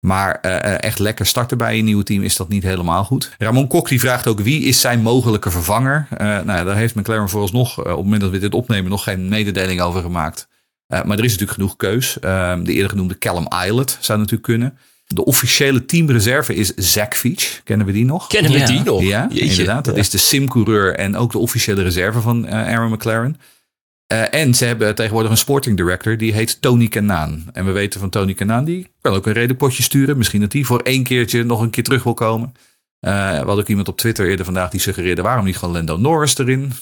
Maar 0.00 0.38
uh, 0.42 0.82
echt 0.82 0.98
lekker 0.98 1.26
starten 1.26 1.58
bij 1.58 1.78
een 1.78 1.84
nieuwe 1.84 2.02
team 2.02 2.22
is 2.22 2.36
dat 2.36 2.48
niet 2.48 2.62
helemaal 2.62 3.04
goed. 3.04 3.34
Ramon 3.38 3.68
Kok 3.68 3.88
die 3.88 4.00
vraagt 4.00 4.26
ook 4.26 4.40
wie 4.40 4.62
is 4.62 4.80
zijn 4.80 5.02
mogelijke 5.02 5.50
vervanger. 5.50 6.08
Uh, 6.12 6.18
nou, 6.18 6.64
daar 6.64 6.76
heeft 6.76 6.94
McLaren 6.94 7.28
vooralsnog 7.28 7.78
op 7.78 7.84
het 7.84 7.96
moment 7.96 8.20
dat 8.20 8.30
we 8.30 8.38
dit 8.38 8.54
opnemen 8.54 8.90
nog 8.90 9.02
geen 9.02 9.28
mededeling 9.28 9.80
over 9.80 10.02
gemaakt. 10.02 10.48
Maar 11.02 11.18
er 11.18 11.24
is 11.24 11.30
natuurlijk 11.30 11.58
genoeg 11.58 11.76
keus. 11.76 12.18
Ehm, 12.20 12.64
de 12.64 12.72
eerder 12.72 12.90
genoemde 12.90 13.18
Callum 13.18 13.46
Islet 13.66 13.98
zou 14.00 14.18
natuurlijk 14.18 14.46
kunnen. 14.46 14.78
De 15.06 15.24
officiële 15.24 15.84
teamreserve 15.84 16.54
is 16.54 16.74
Zach 16.74 17.16
Veach. 17.16 17.60
Kennen 17.64 17.86
we 17.86 17.92
die 17.92 18.04
nog? 18.04 18.26
Kennen 18.26 18.52
we 18.52 18.62
die 18.62 18.82
nog? 18.82 19.02
Ja, 19.02 19.26
Jeetje. 19.30 19.50
inderdaad. 19.50 19.84
Dat 19.84 19.94
ja. 19.94 20.00
is 20.00 20.10
de 20.10 20.18
simcoureur 20.18 20.94
en 20.94 21.16
ook 21.16 21.32
de 21.32 21.38
officiële 21.38 21.82
reserve 21.82 22.20
van 22.20 22.48
Aaron 22.48 22.92
McLaren. 22.92 23.36
Uh, 24.12 24.34
en 24.34 24.54
ze 24.54 24.64
hebben 24.64 24.94
tegenwoordig 24.94 25.30
een 25.30 25.36
sporting 25.36 25.76
director, 25.76 26.16
die 26.16 26.32
heet 26.32 26.60
Tony 26.60 26.88
Kanaan. 26.88 27.44
En 27.52 27.64
we 27.64 27.72
weten 27.72 28.00
van 28.00 28.10
Tony 28.10 28.34
Kanaan, 28.34 28.64
die 28.64 28.86
kan 29.00 29.14
ook 29.14 29.26
een 29.26 29.32
redenpotje 29.32 29.82
sturen. 29.82 30.16
Misschien 30.16 30.40
dat 30.40 30.52
hij 30.52 30.62
voor 30.62 30.80
één 30.80 31.02
keertje 31.02 31.44
nog 31.44 31.60
een 31.60 31.70
keer 31.70 31.84
terug 31.84 32.02
wil 32.02 32.14
komen. 32.14 32.52
Uh, 33.00 33.30
we 33.30 33.36
hadden 33.36 33.58
ook 33.58 33.68
iemand 33.68 33.88
op 33.88 33.96
Twitter 33.96 34.28
eerder 34.28 34.44
vandaag 34.44 34.70
die 34.70 34.80
suggereerde, 34.80 35.22
waarom 35.22 35.44
niet 35.44 35.56
gewoon 35.56 35.74
Lando 35.74 35.96
Norris 35.96 36.38
erin? 36.38 36.72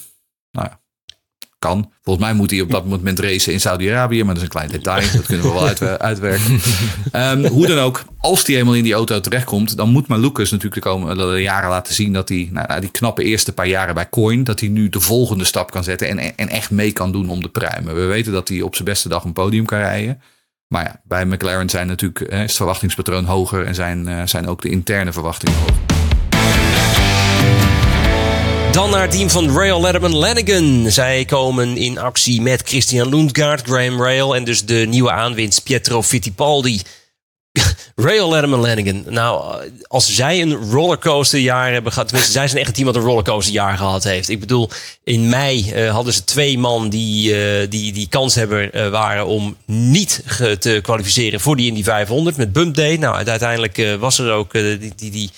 Nou 0.50 0.68
ja, 0.68 0.80
kan. 1.62 1.90
Volgens 2.02 2.26
mij 2.26 2.34
moet 2.34 2.50
hij 2.50 2.60
op 2.60 2.70
dat 2.70 2.86
moment 2.86 3.18
racen 3.18 3.52
in 3.52 3.60
Saudi-Arabië, 3.60 4.24
maar 4.24 4.34
dat 4.34 4.36
is 4.36 4.42
een 4.42 4.48
klein 4.48 4.68
detail. 4.68 5.12
Dat 5.12 5.26
kunnen 5.26 5.46
we 5.46 5.52
wel 5.52 5.66
uit, 5.66 5.82
uitwerken. 6.10 6.60
Um, 7.12 7.46
hoe 7.46 7.66
dan 7.66 7.78
ook, 7.78 8.04
als 8.18 8.46
hij 8.46 8.56
eenmaal 8.56 8.74
in 8.74 8.82
die 8.82 8.92
auto 8.92 9.20
terechtkomt, 9.20 9.76
dan 9.76 9.90
moet 9.90 10.06
maar 10.06 10.18
Lucas 10.18 10.50
natuurlijk 10.50 10.82
de 10.82 10.88
komende 10.90 11.42
jaren 11.42 11.70
laten 11.70 11.94
zien 11.94 12.12
dat 12.12 12.28
hij, 12.28 12.48
nou, 12.52 12.80
die 12.80 12.90
knappe 12.90 13.22
eerste 13.22 13.52
paar 13.52 13.66
jaren 13.66 13.94
bij 13.94 14.08
Coin, 14.08 14.44
dat 14.44 14.60
hij 14.60 14.68
nu 14.68 14.88
de 14.88 15.00
volgende 15.00 15.44
stap 15.44 15.70
kan 15.70 15.84
zetten 15.84 16.08
en, 16.08 16.36
en 16.36 16.48
echt 16.48 16.70
mee 16.70 16.92
kan 16.92 17.12
doen 17.12 17.28
om 17.28 17.42
de 17.42 17.48
pruimen. 17.48 17.94
We 17.94 18.04
weten 18.04 18.32
dat 18.32 18.48
hij 18.48 18.60
op 18.60 18.74
zijn 18.74 18.88
beste 18.88 19.08
dag 19.08 19.24
een 19.24 19.32
podium 19.32 19.64
kan 19.64 19.78
rijden. 19.78 20.22
Maar 20.66 20.84
ja, 20.84 21.00
bij 21.04 21.24
McLaren 21.24 21.70
zijn 21.70 21.86
natuurlijk, 21.86 22.20
is 22.20 22.38
het 22.38 22.52
verwachtingspatroon 22.52 23.24
hoger 23.24 23.64
en 23.64 23.74
zijn, 23.74 24.28
zijn 24.28 24.46
ook 24.46 24.62
de 24.62 24.68
interne 24.68 25.12
verwachtingen 25.12 25.58
hoger. 25.58 26.01
Dan 28.72 28.90
naar 28.90 29.02
het 29.02 29.10
team 29.10 29.30
van 29.30 29.56
Rail 29.56 29.80
Letterman 29.80 30.16
Lanigan. 30.16 30.90
Zij 30.90 31.24
komen 31.24 31.76
in 31.76 31.98
actie 31.98 32.40
met 32.40 32.62
Christian 32.64 33.08
Lundgaard, 33.08 33.62
Graham 33.62 34.02
Rail 34.02 34.36
en 34.36 34.44
dus 34.44 34.64
de 34.64 34.84
nieuwe 34.88 35.10
aanwinst 35.10 35.62
Pietro 35.62 36.02
Fittipaldi. 36.02 36.82
Rail 37.96 38.30
Letterman 38.30 38.60
Lanigan. 38.60 39.04
Nou, 39.08 39.62
als 39.86 40.14
zij 40.14 40.42
een 40.42 40.70
rollercoaster 40.70 41.38
jaar 41.38 41.72
hebben 41.72 41.92
gehad. 41.92 42.08
Tenminste, 42.08 42.32
zij 42.34 42.48
zijn 42.48 42.58
echt 42.58 42.68
een 42.68 42.74
team 42.74 42.86
dat 42.86 42.96
een 42.96 43.08
rollercoaster 43.08 43.52
jaar 43.52 43.76
gehad 43.76 44.04
heeft. 44.04 44.28
Ik 44.28 44.40
bedoel, 44.40 44.70
in 45.04 45.28
mei 45.28 45.72
uh, 45.74 45.90
hadden 45.90 46.12
ze 46.12 46.24
twee 46.24 46.58
man 46.58 46.88
die, 46.88 47.30
uh, 47.30 47.70
die, 47.70 47.92
die 47.92 48.08
kans 48.08 48.34
hebben 48.34 48.70
uh, 48.74 48.88
waren 48.88 49.26
om 49.26 49.56
niet 49.66 50.22
te 50.58 50.78
kwalificeren 50.82 51.40
voor 51.40 51.56
die 51.56 51.66
Indy 51.66 51.82
500 51.82 52.36
met 52.36 52.52
Bump 52.52 52.74
Day. 52.74 52.96
Nou, 52.96 53.26
uiteindelijk 53.26 53.96
was 53.98 54.18
er 54.18 54.32
ook 54.32 54.52
die, 54.52 54.92
die, 54.96 55.10
die 55.10 55.30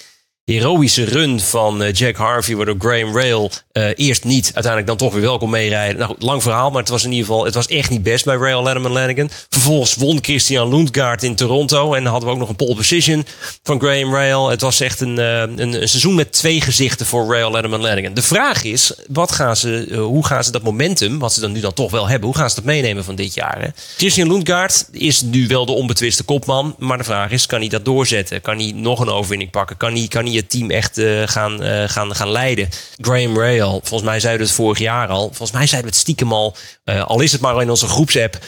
heroïsche 0.44 1.04
run 1.04 1.40
van 1.40 1.82
uh, 1.82 1.92
Jack 1.92 2.16
Harvey, 2.16 2.56
waardoor 2.56 2.76
Graham 2.78 3.16
Rail 3.16 3.50
uh, 3.72 3.88
eerst 3.94 4.24
niet, 4.24 4.44
uiteindelijk 4.44 4.86
dan 4.86 4.96
toch 4.96 5.12
weer 5.12 5.22
welkom 5.22 5.50
meerijden. 5.50 5.98
Nou 5.98 6.14
lang 6.18 6.42
verhaal, 6.42 6.70
maar 6.70 6.80
het 6.80 6.88
was 6.88 7.04
in 7.04 7.10
ieder 7.10 7.26
geval, 7.26 7.44
het 7.44 7.54
was 7.54 7.66
echt 7.66 7.90
niet 7.90 8.02
best 8.02 8.24
bij 8.24 8.36
Rail 8.36 8.62
Letterman 8.62 8.92
Lanigan. 8.92 9.30
Vervolgens 9.48 9.94
won 9.94 10.18
Christian 10.22 10.68
Lundgaard 10.68 11.22
in 11.22 11.34
Toronto 11.34 11.94
en 11.94 12.04
hadden 12.04 12.28
we 12.28 12.34
ook 12.34 12.40
nog 12.40 12.48
een 12.48 12.56
pole 12.56 12.74
position 12.74 13.26
van 13.62 13.80
Graham 13.80 14.14
Rail. 14.14 14.48
Het 14.48 14.60
was 14.60 14.80
echt 14.80 15.00
een, 15.00 15.18
uh, 15.18 15.40
een, 15.40 15.82
een, 15.82 15.88
seizoen 15.88 16.14
met 16.14 16.32
twee 16.32 16.60
gezichten 16.60 17.06
voor 17.06 17.32
Rail 17.32 17.50
Letterman 17.50 17.80
Lanigan. 17.80 18.14
De 18.14 18.22
vraag 18.22 18.64
is, 18.64 18.94
wat 19.08 19.32
gaan 19.32 19.56
ze, 19.56 19.96
hoe 19.98 20.26
gaan 20.26 20.44
ze 20.44 20.50
dat 20.50 20.62
momentum, 20.62 21.18
wat 21.18 21.32
ze 21.32 21.40
dan 21.40 21.52
nu 21.52 21.60
dan 21.60 21.72
toch 21.72 21.90
wel 21.90 22.08
hebben, 22.08 22.28
hoe 22.28 22.38
gaan 22.38 22.48
ze 22.48 22.54
dat 22.54 22.64
meenemen 22.64 23.04
van 23.04 23.14
dit 23.14 23.34
jaar? 23.34 23.60
Hè? 23.60 23.68
Christian 23.96 24.28
Lundgaard 24.28 24.88
is 24.90 25.22
nu 25.22 25.46
wel 25.46 25.66
de 25.66 25.72
onbetwiste 25.72 26.22
kopman, 26.22 26.74
maar 26.78 26.98
de 26.98 27.04
vraag 27.04 27.30
is, 27.30 27.46
kan 27.46 27.60
hij 27.60 27.68
dat 27.68 27.84
doorzetten? 27.84 28.40
Kan 28.40 28.58
hij 28.58 28.72
nog 28.74 29.00
een 29.00 29.08
overwinning 29.08 29.50
pakken? 29.50 29.76
Kan 29.76 29.92
hij, 29.92 30.06
kan 30.08 30.24
hij 30.24 30.33
het 30.36 30.50
team 30.50 30.70
echt 30.70 30.98
uh, 30.98 31.22
gaan, 31.26 31.64
uh, 31.64 31.88
gaan, 31.88 32.14
gaan 32.14 32.30
leiden. 32.30 32.68
Graham 33.00 33.38
Rail, 33.38 33.70
volgens 33.70 34.02
mij 34.02 34.20
zeiden 34.20 34.42
we 34.42 34.46
het 34.46 34.56
vorig 34.56 34.78
jaar 34.78 35.08
al. 35.08 35.26
Volgens 35.26 35.52
mij 35.52 35.66
zeiden 35.66 35.90
we 35.90 35.96
het 35.96 36.04
stiekem 36.04 36.32
al. 36.32 36.56
Uh, 36.84 37.04
al 37.04 37.20
is 37.20 37.32
het 37.32 37.40
maar 37.40 37.62
in 37.62 37.70
onze 37.70 37.86
groepsapp. 37.86 38.38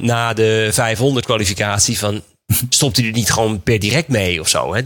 na 0.00 0.32
de 0.32 0.68
500 0.72 1.26
kwalificatie 1.26 1.98
van 1.98 2.22
stopt 2.68 2.96
hij 2.96 3.06
er 3.06 3.12
niet 3.12 3.30
gewoon 3.30 3.62
per 3.62 3.78
direct 3.78 4.08
mee 4.08 4.40
of 4.40 4.48
zo. 4.48 4.74
Hè? 4.74 4.82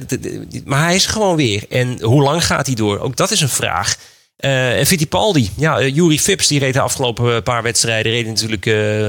Maar 0.64 0.82
hij 0.82 0.94
is 0.94 1.06
gewoon 1.06 1.36
weer. 1.36 1.64
En 1.68 2.02
hoe 2.02 2.22
lang 2.22 2.46
gaat 2.46 2.66
hij 2.66 2.74
door? 2.74 2.98
Ook 2.98 3.16
dat 3.16 3.30
is 3.30 3.40
een 3.40 3.48
vraag. 3.48 3.96
Uh, 4.44 4.78
en 4.78 4.86
Fittipaldi, 4.86 5.50
ja, 5.56 5.80
uh, 5.80 5.94
Yuri 5.94 6.20
Phipps, 6.20 6.46
die 6.46 6.58
reed 6.58 6.72
de 6.72 6.80
afgelopen 6.80 7.42
paar 7.42 7.62
wedstrijden, 7.62 8.12
reed 8.12 8.26
natuurlijk 8.26 8.64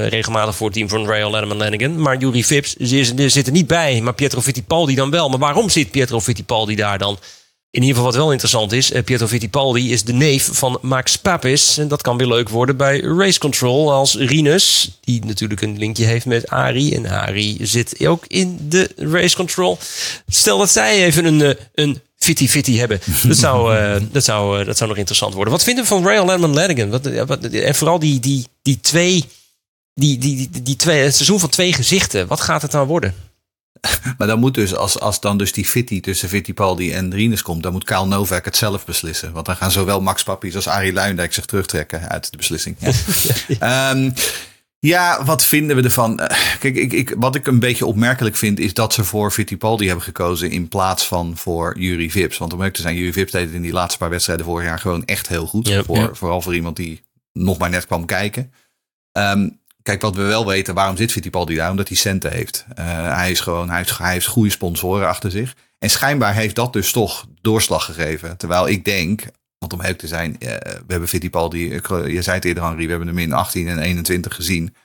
regelmatig 0.10 0.56
voor 0.56 0.68
het 0.68 0.76
team 0.76 0.90
van 0.90 1.06
Rail 1.06 1.32
Letterman 1.32 1.58
Lanigan. 1.58 2.02
Maar 2.02 2.18
Yuri 2.18 2.44
Phipps 2.44 2.76
zit 2.78 3.46
er 3.46 3.52
niet 3.52 3.68
bij, 3.68 4.02
maar 4.02 4.14
Pietro 4.14 4.42
Fittipaldi 4.42 4.96
dan 4.96 5.10
wel. 5.10 5.30
Maar 5.30 5.40
waarom 5.40 5.70
zit 5.70 5.92
Pietro 5.92 6.20
Fittipaldi 6.20 6.76
daar 6.76 6.98
dan? 6.98 7.18
In 7.70 7.82
ieder 7.82 7.96
geval 7.96 8.12
wat 8.12 8.22
wel 8.22 8.32
interessant 8.32 8.72
is, 8.72 8.92
Pietro 9.06 9.28
Fittipaldi 9.28 9.92
is 9.92 10.04
de 10.04 10.14
neef 10.14 10.50
van 10.52 10.78
Max 10.82 11.16
Papis. 11.16 11.78
En 11.78 11.88
dat 11.88 12.02
kan 12.02 12.18
weer 12.18 12.28
leuk 12.28 12.50
worden 12.50 12.78
bij 12.78 13.00
Race 13.00 13.40
Control 13.40 13.94
als 13.94 14.16
Rinus, 14.16 14.98
die 15.02 15.26
natuurlijk 15.26 15.62
een 15.62 15.78
linkje 15.78 16.06
heeft 16.06 16.26
met 16.26 16.48
Ari. 16.48 16.96
En 16.96 17.08
Ari 17.08 17.58
zit 17.62 18.08
ook 18.08 18.26
in 18.28 18.58
de 18.70 18.90
Race 18.96 19.36
Control. 19.36 19.78
Stel 20.28 20.58
dat 20.58 20.70
zij 20.70 21.06
even 21.06 21.26
een, 21.26 21.58
een 21.74 22.02
fitty 22.24 22.48
fitty 22.48 22.78
hebben. 22.78 23.00
Dat 23.28 23.38
zou, 23.38 23.76
uh, 23.78 23.96
dat, 24.12 24.24
zou, 24.24 24.60
uh, 24.60 24.66
dat 24.66 24.78
zou 24.78 24.90
nog 24.90 24.98
interessant 24.98 25.34
worden. 25.34 25.54
Wat 25.54 25.64
vinden 25.64 25.84
we 25.84 25.90
van 25.90 26.04
Rail 26.04 26.26
Landman 26.26 26.54
Lanigan? 26.54 26.90
Wat, 26.90 27.26
wat, 27.28 27.44
en 27.44 27.76
vooral 27.76 28.00
die, 28.00 28.20
die, 28.20 28.48
die 28.62 28.80
twee, 28.80 29.26
die, 29.94 30.18
die, 30.18 30.50
die, 30.50 30.62
die 30.62 30.76
twee, 30.76 31.04
het 31.04 31.16
seizoen 31.16 31.40
van 31.40 31.50
twee 31.50 31.74
gezichten. 31.74 32.28
Wat 32.28 32.42
gaat 32.42 32.62
het 32.62 32.72
nou 32.72 32.88
worden? 32.88 33.14
Maar 34.18 34.28
dan 34.28 34.40
moet 34.40 34.54
dus, 34.54 34.76
als, 34.76 35.00
als 35.00 35.20
dan 35.20 35.38
dus 35.38 35.52
die 35.52 35.66
fitty 35.66 36.02
tussen 36.02 36.30
Fittipaldi 36.30 36.94
en 36.94 37.14
Rinus 37.14 37.42
komt, 37.42 37.64
dan 37.64 37.72
moet 37.72 37.84
Kaal 37.84 38.08
Novak 38.08 38.46
het 38.46 38.58
zelf 38.58 38.86
beslissen. 38.86 39.32
Want 39.32 39.46
dan 39.46 39.56
gaan 39.56 39.72
zowel 39.72 40.02
Max 40.02 40.24
Pappies 40.24 40.56
als 40.56 40.68
Arie 40.68 40.94
Luindijk 40.94 41.34
zich 41.34 41.46
terugtrekken 41.46 42.10
uit 42.10 42.32
de 42.32 42.38
beslissing. 42.38 42.76
Ja. 42.80 42.92
ja. 43.48 43.92
um, 43.96 44.14
ja, 44.88 45.24
wat 45.24 45.46
vinden 45.46 45.76
we 45.76 45.82
ervan? 45.82 46.16
Kijk, 46.60 46.76
ik, 46.76 46.94
ik, 46.94 47.16
wat 47.18 47.36
ik 47.36 47.48
een 47.48 47.60
beetje 47.60 47.86
opmerkelijk 47.86 48.36
vind, 48.36 48.60
is 48.60 48.74
dat 48.74 48.94
ze 48.94 49.04
voor 49.04 49.32
Fittipaldi 49.32 49.86
hebben 49.86 50.04
gekozen 50.04 50.52
in 50.52 50.68
plaats 50.68 51.08
van 51.08 51.38
voor 51.38 51.80
Jury 51.80 52.10
Vips. 52.10 52.38
Want 52.38 52.54
om 52.54 52.64
ook 52.64 52.74
te 52.74 52.82
zijn, 52.82 52.96
Jury 52.96 53.14
Vips 53.14 53.32
deed 53.32 53.46
het 53.46 53.54
in 53.54 53.62
die 53.62 53.72
laatste 53.72 53.98
paar 53.98 54.10
wedstrijden 54.10 54.46
vorig 54.46 54.66
jaar 54.66 54.80
gewoon 54.80 55.06
echt 55.06 55.28
heel 55.28 55.46
goed. 55.46 55.74
Voor. 55.86 56.16
Vooral 56.16 56.42
voor 56.42 56.56
iemand 56.56 56.76
die 56.76 57.04
nog 57.34 57.58
maar 57.58 57.70
net 57.70 57.86
kwam 57.86 58.06
kijken. 58.06 58.54
Um, 59.12 59.60
kijk, 59.82 60.02
wat 60.02 60.16
we 60.16 60.22
wel 60.22 60.46
weten, 60.46 60.74
waarom 60.74 60.98
zit 60.98 61.12
Fittipaldi 61.12 61.56
daar? 61.56 61.70
Omdat 61.70 61.88
hij 61.88 61.98
centen 61.98 62.32
heeft. 62.32 62.66
Uh, 62.80 63.16
hij 63.16 63.32
is 63.32 63.40
gewoon, 63.40 63.68
hij 63.70 63.78
heeft, 63.78 63.98
hij 63.98 64.12
heeft 64.12 64.28
goede 64.28 64.50
sponsoren 64.50 65.08
achter 65.08 65.32
zich. 65.32 65.56
En 65.80 65.90
schijnbaar 65.90 66.34
heeft 66.34 66.56
dat 66.56 66.74
dus 66.74 66.92
toch 66.92 67.28
doorslag 67.42 67.86
gegeven. 67.86 68.38
Terwijl 68.38 68.68
ik 68.68 68.86
denk, 68.86 69.24
Want 69.70 69.74
om 69.74 69.82
heel 69.82 69.96
te 69.96 70.08
zijn, 70.08 70.40
eh, 70.40 70.48
we 70.58 70.84
hebben 70.88 71.10
Fittipaldi, 71.10 71.72
ik, 71.72 71.88
je 71.88 72.22
zei 72.22 72.36
het 72.36 72.46
eerder 72.46 72.64
Henry, 72.64 72.84
we 72.84 72.90
hebben 72.90 73.08
hem 73.08 73.18
in 73.18 73.34
18 73.34 73.68
en 73.68 73.80
21 73.80 74.36
gezien. 74.36 74.76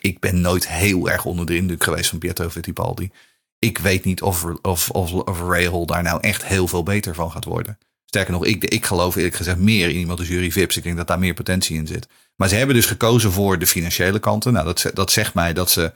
Ik 0.00 0.18
ben 0.18 0.40
nooit 0.40 0.68
heel 0.68 1.10
erg 1.10 1.24
onder 1.24 1.46
de 1.46 1.56
indruk 1.56 1.84
geweest 1.84 2.10
van 2.10 2.18
Pietro 2.18 2.48
Fittipaldi. 2.48 3.10
Ik 3.58 3.78
weet 3.78 4.04
niet 4.04 4.22
of, 4.22 4.44
of, 4.62 4.90
of, 4.90 5.12
of 5.12 5.86
daar 5.86 6.02
nou 6.02 6.20
echt 6.20 6.44
heel 6.44 6.68
veel 6.68 6.82
beter 6.82 7.14
van 7.14 7.30
gaat 7.30 7.44
worden. 7.44 7.78
Sterker 8.04 8.32
nog, 8.32 8.44
ik, 8.44 8.64
ik 8.64 8.84
geloof 8.86 9.16
eerlijk 9.16 9.34
gezegd 9.34 9.58
meer 9.58 9.88
in 9.88 9.96
iemand 9.96 10.18
als 10.18 10.28
Jury 10.28 10.50
Vips. 10.50 10.76
Ik 10.76 10.82
denk 10.82 10.96
dat 10.96 11.06
daar 11.06 11.18
meer 11.18 11.34
potentie 11.34 11.76
in 11.76 11.86
zit. 11.86 12.08
Maar 12.36 12.48
ze 12.48 12.54
hebben 12.54 12.74
dus 12.74 12.86
gekozen 12.86 13.32
voor 13.32 13.58
de 13.58 13.66
financiële 13.66 14.18
kanten. 14.18 14.52
Nou, 14.52 14.64
dat, 14.64 14.90
dat 14.94 15.12
zegt 15.12 15.34
mij 15.34 15.52
dat 15.52 15.70
ze 15.70 15.92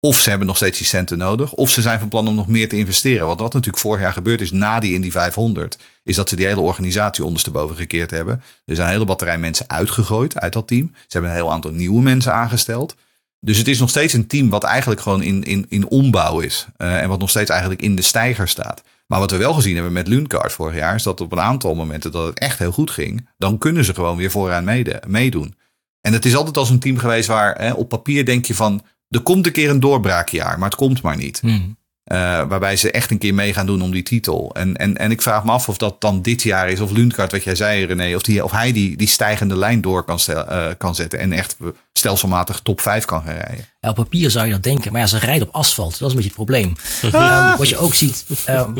of 0.00 0.18
ze 0.18 0.28
hebben 0.28 0.46
nog 0.46 0.56
steeds 0.56 0.78
die 0.78 0.86
centen 0.86 1.18
nodig, 1.18 1.52
of 1.52 1.70
ze 1.70 1.82
zijn 1.82 1.98
van 1.98 2.08
plan 2.08 2.28
om 2.28 2.34
nog 2.34 2.46
meer 2.46 2.68
te 2.68 2.76
investeren. 2.76 3.26
Want 3.26 3.40
wat 3.40 3.52
natuurlijk 3.52 3.82
vorig 3.82 4.00
jaar 4.00 4.12
gebeurd 4.12 4.40
is 4.40 4.50
na 4.50 4.80
die 4.80 4.94
Indy 4.94 5.10
500, 5.10 5.78
is 6.02 6.16
dat 6.16 6.28
ze 6.28 6.36
die 6.36 6.46
hele 6.46 6.60
organisatie 6.60 7.24
ondersteboven 7.24 7.76
gekeerd 7.76 8.10
hebben. 8.10 8.42
Er 8.64 8.74
zijn 8.74 8.86
een 8.86 8.92
hele 8.92 9.04
batterij 9.04 9.38
mensen 9.38 9.68
uitgegooid 9.68 10.40
uit 10.40 10.52
dat 10.52 10.66
team. 10.66 10.90
Ze 10.94 11.06
hebben 11.08 11.30
een 11.30 11.36
heel 11.36 11.52
aantal 11.52 11.70
nieuwe 11.70 12.02
mensen 12.02 12.32
aangesteld. 12.32 12.94
Dus 13.40 13.58
het 13.58 13.68
is 13.68 13.78
nog 13.78 13.90
steeds 13.90 14.12
een 14.12 14.26
team 14.26 14.48
wat 14.48 14.64
eigenlijk 14.64 15.00
gewoon 15.00 15.22
in, 15.22 15.42
in, 15.42 15.66
in 15.68 15.88
ombouw 15.88 16.40
is. 16.40 16.66
Uh, 16.76 17.02
en 17.02 17.08
wat 17.08 17.18
nog 17.18 17.30
steeds 17.30 17.50
eigenlijk 17.50 17.82
in 17.82 17.96
de 17.96 18.02
stijger 18.02 18.48
staat. 18.48 18.82
Maar 19.06 19.18
wat 19.18 19.30
we 19.30 19.36
wel 19.36 19.54
gezien 19.54 19.74
hebben 19.74 19.92
met 19.92 20.08
Lundgaard 20.08 20.52
vorig 20.52 20.76
jaar, 20.76 20.94
is 20.94 21.02
dat 21.02 21.20
op 21.20 21.32
een 21.32 21.40
aantal 21.40 21.74
momenten 21.74 22.12
dat 22.12 22.26
het 22.26 22.38
echt 22.38 22.58
heel 22.58 22.72
goed 22.72 22.90
ging, 22.90 23.28
dan 23.38 23.58
kunnen 23.58 23.84
ze 23.84 23.94
gewoon 23.94 24.16
weer 24.16 24.30
vooraan 24.30 24.84
meedoen. 25.06 25.54
En 26.00 26.12
het 26.12 26.24
is 26.24 26.36
altijd 26.36 26.56
als 26.56 26.70
een 26.70 26.78
team 26.78 26.98
geweest 26.98 27.28
waar 27.28 27.58
hè, 27.58 27.72
op 27.72 27.88
papier 27.88 28.24
denk 28.24 28.44
je 28.44 28.54
van, 28.54 28.82
er 29.08 29.20
komt 29.20 29.46
een 29.46 29.52
keer 29.52 29.70
een 29.70 29.80
doorbraakjaar, 29.80 30.58
maar 30.58 30.68
het 30.68 30.78
komt 30.78 31.02
maar 31.02 31.16
niet. 31.16 31.40
Hmm. 31.40 31.76
Uh, 32.12 32.18
waarbij 32.48 32.76
ze 32.76 32.90
echt 32.90 33.10
een 33.10 33.18
keer 33.18 33.34
mee 33.34 33.52
gaan 33.52 33.66
doen 33.66 33.82
om 33.82 33.90
die 33.90 34.02
titel. 34.02 34.50
En, 34.54 34.76
en, 34.76 34.96
en 34.96 35.10
ik 35.10 35.22
vraag 35.22 35.44
me 35.44 35.50
af 35.50 35.68
of 35.68 35.76
dat 35.76 36.00
dan 36.00 36.22
dit 36.22 36.42
jaar 36.42 36.70
is. 36.70 36.80
Of 36.80 36.90
Lundgaard, 36.90 37.32
wat 37.32 37.44
jij 37.44 37.54
zei 37.54 37.84
René. 37.84 38.14
Of, 38.14 38.22
die, 38.22 38.44
of 38.44 38.50
hij 38.50 38.72
die, 38.72 38.96
die 38.96 39.08
stijgende 39.08 39.56
lijn 39.56 39.80
door 39.80 40.04
kan, 40.04 40.18
stel, 40.18 40.52
uh, 40.52 40.66
kan 40.78 40.94
zetten. 40.94 41.18
En 41.18 41.32
echt 41.32 41.56
stelselmatig 41.92 42.60
top 42.60 42.80
5 42.80 43.04
kan 43.04 43.22
gaan 43.22 43.34
rijden. 43.34 43.64
Ja, 43.80 43.88
op 43.88 43.94
papier 43.94 44.30
zou 44.30 44.46
je 44.46 44.52
dat 44.52 44.62
denken. 44.62 44.92
Maar 44.92 45.00
ja, 45.00 45.06
ze 45.06 45.18
rijden 45.18 45.48
op 45.48 45.54
asfalt. 45.54 45.98
Dat 45.98 46.08
is 46.10 46.16
een 46.16 46.22
beetje 46.22 46.24
het 46.24 46.34
probleem. 46.34 46.74
um, 47.02 47.56
wat 47.56 47.68
je 47.68 47.78
ook 47.78 47.94
ziet. 47.94 48.26
Um, 48.48 48.74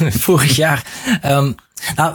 vorig 0.28 0.56
jaar. 0.56 0.86
Um, 1.26 1.54
nou, 1.96 2.14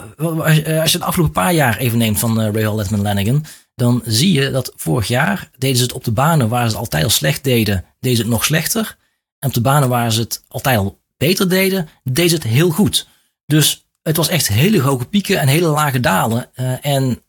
als 0.80 0.92
je 0.92 0.98
het 0.98 1.02
afgelopen 1.02 1.34
paar 1.34 1.52
jaar 1.52 1.76
even 1.76 1.98
neemt 1.98 2.18
van 2.18 2.40
uh, 2.40 2.52
Ray 2.52 2.74
Letman 2.74 3.02
Lanigan. 3.02 3.44
Dan 3.78 4.02
zie 4.04 4.32
je 4.32 4.50
dat 4.50 4.72
vorig 4.76 5.08
jaar 5.08 5.50
deden 5.58 5.76
ze 5.76 5.82
het 5.82 5.92
op 5.92 6.04
de 6.04 6.12
banen 6.12 6.48
waar 6.48 6.62
ze 6.62 6.68
het 6.68 6.76
altijd 6.76 7.04
al 7.04 7.10
slecht 7.10 7.44
deden. 7.44 7.84
Deden 8.00 8.16
ze 8.16 8.22
het 8.22 8.32
nog 8.32 8.44
slechter. 8.44 8.96
En 9.38 9.48
op 9.48 9.54
de 9.54 9.60
banen 9.60 9.88
waar 9.88 10.12
ze 10.12 10.20
het 10.20 10.42
altijd 10.48 10.78
al 10.78 10.98
beter 11.16 11.48
deden, 11.48 11.88
deden 12.04 12.34
het 12.34 12.42
heel 12.42 12.70
goed. 12.70 13.08
Dus 13.46 13.86
het 14.02 14.16
was 14.16 14.28
echt 14.28 14.48
hele 14.48 14.80
hoge 14.80 15.04
pieken 15.04 15.40
en 15.40 15.48
hele 15.48 15.66
lage 15.66 16.00
dalen. 16.00 16.50
Uh, 16.54 16.86
en 16.86 17.22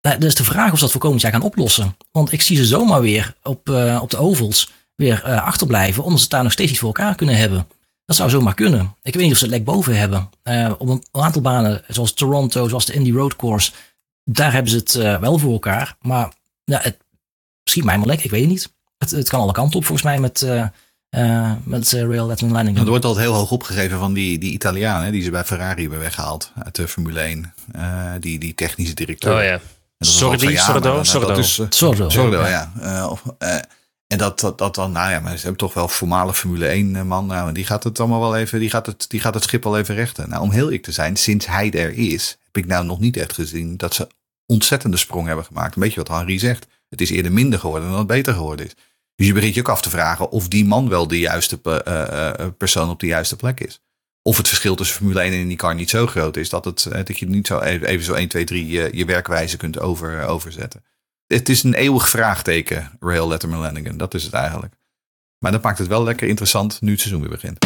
nou, 0.00 0.18
dus 0.18 0.34
de 0.34 0.44
vraag 0.44 0.72
of 0.72 0.78
ze 0.78 0.84
dat 0.84 0.92
voor 0.92 1.00
komend 1.00 1.20
jaar 1.20 1.32
gaan 1.32 1.42
oplossen. 1.42 1.96
Want 2.12 2.32
ik 2.32 2.42
zie 2.42 2.56
ze 2.56 2.64
zomaar 2.64 3.00
weer 3.00 3.34
op, 3.42 3.68
uh, 3.68 3.98
op 4.02 4.10
de 4.10 4.16
ovals 4.16 4.70
weer 4.94 5.22
achterblijven, 5.22 6.04
omdat 6.04 6.20
ze 6.20 6.28
daar 6.28 6.42
nog 6.42 6.52
steeds 6.52 6.70
iets 6.70 6.80
voor 6.80 6.94
elkaar 6.94 7.14
kunnen 7.14 7.36
hebben. 7.36 7.66
Dat 8.04 8.16
zou 8.16 8.30
zomaar 8.30 8.54
kunnen. 8.54 8.96
Ik 9.02 9.14
weet 9.14 9.22
niet 9.22 9.32
of 9.32 9.38
ze 9.38 9.44
het 9.44 9.54
lek 9.54 9.64
boven 9.64 9.98
hebben. 9.98 10.28
op 10.78 10.88
een, 10.88 11.04
aantal 11.10 11.42
banen, 11.42 11.82
zoals 11.88 12.12
Toronto, 12.12 12.68
zoals 12.68 12.84
de 12.84 12.92
Indy 12.92 13.12
Road 13.12 13.36
Course, 13.36 13.72
daar 14.28 14.52
hebben 14.52 14.70
ze 14.70 14.76
het 14.76 15.20
wel 15.20 15.38
voor 15.38 15.52
elkaar. 15.52 15.96
Maar 16.00 16.32
ja, 16.64 16.78
het 16.82 16.96
schiet 17.64 17.84
mij 17.84 17.98
maar 17.98 18.06
lek, 18.06 18.24
ik 18.24 18.30
weet 18.30 18.40
het 18.40 18.50
niet. 18.50 18.74
Het, 18.98 19.10
het 19.10 19.28
kan 19.28 19.40
alle 19.40 19.52
kanten 19.52 19.78
op 19.78 19.84
volgens 19.84 20.06
mij 20.06 20.18
met 20.18 20.42
uh, 21.10 21.52
met 21.64 21.92
uh, 21.92 22.00
Rail 22.00 22.26
Letman 22.26 22.52
Landing. 22.52 22.78
Er 22.78 22.86
wordt 22.86 23.04
altijd 23.04 23.26
heel 23.26 23.34
hoog 23.34 23.50
opgegeven 23.50 23.98
van 23.98 24.12
die, 24.12 24.38
die 24.38 24.52
Italianen 24.52 25.12
die 25.12 25.22
ze 25.22 25.30
bij 25.30 25.44
Ferrari 25.44 25.80
hebben 25.80 25.98
weggehaald 25.98 26.52
uit 26.64 26.74
de 26.74 26.88
Formule 26.88 27.20
1. 27.20 27.54
Uh, 27.76 28.12
die, 28.20 28.38
die 28.38 28.54
technische 28.54 28.94
directeur. 28.94 29.36
Oh 29.36 29.42
ja. 29.42 29.60
Sordo, 29.98 31.02
Sordo. 31.02 31.42
Sordo. 31.68 32.08
Sordo, 32.08 32.46
ja. 32.46 32.72
En 34.06 34.18
dat, 34.18 34.40
dat, 34.56 34.74
dan, 34.74 34.92
nou 34.92 35.10
ja, 35.10 35.20
maar 35.20 35.36
ze 35.36 35.42
hebben 35.42 35.56
toch 35.56 35.74
wel 35.74 35.88
voormalig 35.88 36.38
Formule 36.38 36.66
1 36.66 37.06
man. 37.06 37.26
Nou, 37.26 37.52
die 37.52 37.64
gaat 37.64 37.84
het 37.84 38.00
allemaal 38.00 38.20
wel 38.20 38.36
even, 38.36 38.60
die 38.60 38.70
gaat 38.70 38.86
het, 38.86 39.04
die 39.08 39.20
gaat 39.20 39.34
het 39.34 39.42
schip 39.42 39.66
al 39.66 39.78
even 39.78 39.94
rechten. 39.94 40.28
Nou, 40.28 40.42
om 40.42 40.50
heel 40.50 40.64
eerlijk 40.64 40.82
te 40.82 40.92
zijn, 40.92 41.16
sinds 41.16 41.46
hij 41.46 41.70
er 41.72 41.92
is, 41.92 42.38
heb 42.44 42.56
ik 42.56 42.66
nou 42.66 42.84
nog 42.84 43.00
niet 43.00 43.16
echt 43.16 43.32
gezien 43.32 43.76
dat 43.76 43.94
ze 43.94 44.08
ontzettende 44.46 44.96
sprong 44.96 45.26
hebben 45.26 45.44
gemaakt. 45.44 45.76
Een 45.76 45.82
beetje 45.82 46.02
wat 46.02 46.16
Henri 46.16 46.38
zegt. 46.38 46.66
Het 46.88 47.00
is 47.00 47.10
eerder 47.10 47.32
minder 47.32 47.58
geworden 47.58 47.88
dan 47.88 47.98
het 47.98 48.06
beter 48.06 48.34
geworden 48.34 48.66
is. 48.66 48.74
Dus 49.14 49.26
je 49.26 49.32
begint 49.32 49.54
je 49.54 49.60
ook 49.60 49.68
af 49.68 49.82
te 49.82 49.90
vragen 49.90 50.30
of 50.30 50.48
die 50.48 50.64
man 50.64 50.88
wel 50.88 51.08
de 51.08 51.18
juiste 51.18 51.60
uh, 51.64 51.78
uh, 51.84 52.46
persoon 52.58 52.90
op 52.90 53.00
de 53.00 53.06
juiste 53.06 53.36
plek 53.36 53.60
is. 53.60 53.80
Of 54.22 54.36
het 54.36 54.48
verschil 54.48 54.74
tussen 54.74 54.96
Formule 54.96 55.20
1 55.20 55.32
en 55.32 55.38
IndyCar 55.38 55.74
niet 55.74 55.90
zo 55.90 56.06
groot 56.06 56.36
is 56.36 56.48
dat, 56.48 56.64
het, 56.64 56.88
dat 56.90 57.18
je 57.18 57.28
niet 57.28 57.46
zo 57.46 57.60
even, 57.60 57.86
even 57.86 58.04
zo 58.04 58.14
1, 58.14 58.28
2, 58.28 58.44
3 58.44 58.66
je, 58.66 58.90
je 58.92 59.04
werkwijze 59.04 59.56
kunt 59.56 59.80
over, 59.80 60.26
overzetten. 60.26 60.84
Het 61.26 61.48
is 61.48 61.62
een 61.62 61.74
eeuwig 61.74 62.08
vraagteken, 62.08 62.90
Rail 63.00 63.28
Letterman 63.28 63.60
Lanigan. 63.60 63.96
Dat 63.96 64.14
is 64.14 64.22
het 64.24 64.32
eigenlijk. 64.32 64.74
Maar 65.38 65.52
dat 65.52 65.62
maakt 65.62 65.78
het 65.78 65.86
wel 65.86 66.02
lekker 66.02 66.28
interessant 66.28 66.80
nu 66.80 66.90
het 66.90 67.00
seizoen 67.00 67.20
weer 67.20 67.30
begint. 67.30 67.58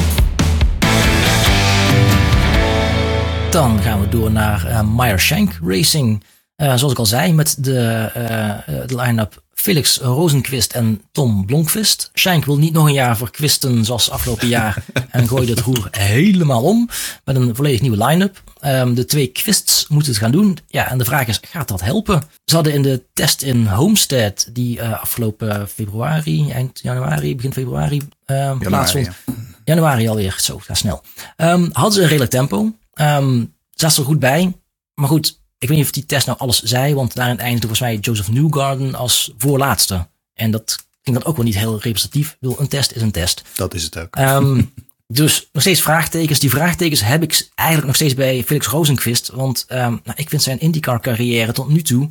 Dan 3.50 3.80
gaan 3.80 4.00
we 4.00 4.08
door 4.08 4.30
naar 4.30 4.66
uh, 4.66 4.96
Meyer 4.96 5.20
Shank 5.20 5.58
Racing. 5.64 6.24
Uh, 6.56 6.74
zoals 6.74 6.92
ik 6.92 6.98
al 6.98 7.06
zei, 7.06 7.32
met 7.32 7.56
de, 7.64 8.10
uh, 8.16 8.86
de 8.86 8.96
line-up 8.96 9.42
Felix 9.60 9.98
Rosenquist 9.98 10.72
en 10.72 11.02
Tom 11.12 11.46
Blomqvist. 11.46 12.10
Schenk 12.14 12.44
wil 12.44 12.58
niet 12.58 12.72
nog 12.72 12.86
een 12.86 12.92
jaar 12.92 13.16
verkwisten 13.16 13.84
zoals 13.84 14.10
afgelopen 14.10 14.48
jaar 14.48 14.84
en 15.10 15.28
gooit 15.28 15.48
het 15.48 15.60
roer 15.60 15.88
helemaal 15.90 16.62
om 16.62 16.88
met 17.24 17.36
een 17.36 17.56
volledig 17.56 17.80
nieuwe 17.80 18.04
line-up. 18.04 18.42
Um, 18.64 18.94
de 18.94 19.04
twee 19.04 19.26
Quists 19.26 19.88
moeten 19.88 20.12
het 20.12 20.20
gaan 20.20 20.30
doen. 20.30 20.58
Ja, 20.66 20.90
en 20.90 20.98
de 20.98 21.04
vraag 21.04 21.26
is, 21.26 21.40
gaat 21.42 21.68
dat 21.68 21.80
helpen? 21.80 22.22
Ze 22.44 22.54
hadden 22.54 22.72
in 22.72 22.82
de 22.82 23.02
test 23.12 23.42
in 23.42 23.66
Homestead, 23.66 24.48
die 24.52 24.78
uh, 24.78 25.00
afgelopen 25.00 25.68
februari, 25.68 26.50
eind 26.50 26.80
januari, 26.82 27.36
begin 27.36 27.52
februari 27.52 28.02
uh, 28.26 28.58
plaatsvond. 28.58 29.04
Ja. 29.06 29.34
Januari 29.64 30.08
alweer, 30.08 30.36
zo, 30.40 30.58
gaat 30.58 30.78
snel. 30.78 31.02
Um, 31.36 31.68
hadden 31.72 31.92
ze 31.92 32.00
een 32.00 32.08
redelijk 32.08 32.30
tempo. 32.30 32.72
Um, 32.94 33.54
zat 33.70 33.96
er 33.96 34.04
goed 34.04 34.18
bij. 34.18 34.52
Maar 34.94 35.08
goed, 35.08 35.39
ik 35.60 35.68
weet 35.68 35.76
niet 35.76 35.86
of 35.86 35.92
die 35.92 36.06
test 36.06 36.26
nou 36.26 36.38
alles 36.38 36.62
zei, 36.62 36.94
want 36.94 37.14
daarin 37.14 37.38
eindigde 37.38 37.66
volgens 37.66 37.88
mij 37.88 37.98
Joseph 38.00 38.28
Newgarden 38.28 38.94
als 38.94 39.32
voorlaatste. 39.38 40.08
En 40.34 40.50
dat 40.50 40.86
ging 41.02 41.16
dan 41.16 41.26
ook 41.26 41.36
wel 41.36 41.44
niet 41.44 41.58
heel 41.58 41.80
representatief. 41.80 42.36
Ik 42.40 42.58
een 42.58 42.68
test 42.68 42.92
is 42.92 43.02
een 43.02 43.10
test. 43.10 43.42
Dat 43.54 43.74
is 43.74 43.82
het 43.82 43.98
ook. 43.98 44.18
Um, 44.18 44.72
dus 45.06 45.48
nog 45.52 45.62
steeds 45.62 45.80
vraagtekens. 45.80 46.38
Die 46.38 46.50
vraagtekens 46.50 47.00
heb 47.00 47.22
ik 47.22 47.48
eigenlijk 47.54 47.86
nog 47.86 47.96
steeds 47.96 48.14
bij 48.14 48.44
Felix 48.44 48.66
Rosenquist. 48.66 49.28
Want 49.28 49.66
um, 49.68 49.76
nou, 49.78 50.16
ik 50.16 50.28
vind 50.28 50.42
zijn 50.42 50.60
IndyCar 50.60 51.00
carrière 51.00 51.52
tot 51.52 51.68
nu 51.68 51.82
toe 51.82 52.08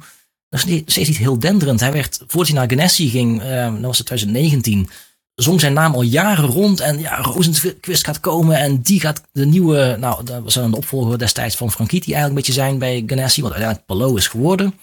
nog 0.49 0.59
steeds 0.61 1.07
niet 1.07 1.17
heel 1.17 1.39
denderend. 1.39 1.79
Hij 1.79 1.91
werd, 1.91 2.17
voordat 2.27 2.47
hij 2.47 2.57
naar 2.57 2.69
Ganassi 2.69 3.09
ging, 3.09 3.41
um, 3.43 3.73
dat 3.73 3.81
was 3.81 3.97
het 3.97 4.05
2019 4.05 4.89
zong 5.41 5.59
zijn 5.59 5.73
naam 5.73 5.93
al 5.93 6.01
jaren 6.01 6.45
rond. 6.45 6.79
En 6.79 6.99
ja, 6.99 7.17
Rosenquist 7.21 8.05
gaat 8.05 8.19
komen 8.19 8.57
en 8.57 8.81
die 8.81 8.99
gaat 8.99 9.21
de 9.31 9.45
nieuwe, 9.45 9.95
nou, 9.99 10.23
dat 10.23 10.43
was 10.43 10.53
de 10.53 10.75
opvolger 10.75 11.17
destijds 11.17 11.55
van 11.55 11.71
Franchitti 11.71 12.13
eigenlijk 12.13 12.29
een 12.29 12.45
beetje 12.45 12.61
zijn 12.61 12.77
bij 12.79 13.03
Ganassi, 13.07 13.41
wat 13.41 13.51
uiteindelijk 13.51 13.87
Palo 13.87 14.15
is 14.15 14.27
geworden. 14.27 14.73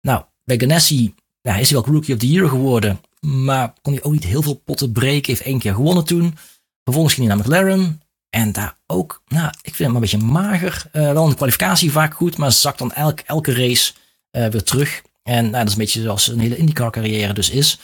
Nou, 0.00 0.22
bij 0.44 0.58
Ganassi 0.58 1.14
ja, 1.40 1.56
is 1.56 1.70
hij 1.70 1.80
wel 1.80 1.94
Rookie 1.94 2.14
of 2.14 2.20
the 2.20 2.30
Year 2.30 2.48
geworden, 2.48 3.00
maar 3.20 3.72
kon 3.82 3.92
hij 3.92 4.02
ook 4.02 4.12
niet 4.12 4.24
heel 4.24 4.42
veel 4.42 4.54
potten 4.64 4.92
breken. 4.92 5.32
Heeft 5.32 5.46
één 5.46 5.58
keer 5.58 5.74
gewonnen 5.74 6.04
toen. 6.04 6.36
Vervolgens 6.84 7.14
ging 7.14 7.26
hij 7.26 7.36
naar 7.36 7.46
McLaren. 7.46 8.00
En 8.30 8.52
daar 8.52 8.78
ook, 8.86 9.22
nou, 9.28 9.48
ik 9.62 9.74
vind 9.74 9.78
hem 9.78 9.94
een 9.94 10.00
beetje 10.00 10.18
mager. 10.18 10.84
Uh, 10.92 11.12
wel 11.12 11.26
een 11.26 11.34
kwalificatie 11.34 11.92
vaak 11.92 12.14
goed, 12.14 12.36
maar 12.36 12.52
zakt 12.52 12.78
dan 12.78 12.92
elk, 12.92 13.20
elke 13.20 13.54
race 13.54 13.92
uh, 14.36 14.46
weer 14.46 14.62
terug. 14.62 15.02
En 15.22 15.42
nou, 15.42 15.56
dat 15.56 15.66
is 15.66 15.72
een 15.72 15.78
beetje 15.78 16.02
zoals 16.02 16.28
een 16.28 16.38
hele 16.38 16.56
IndyCar 16.56 16.90
carrière 16.90 17.32
dus 17.32 17.50
is. 17.50 17.78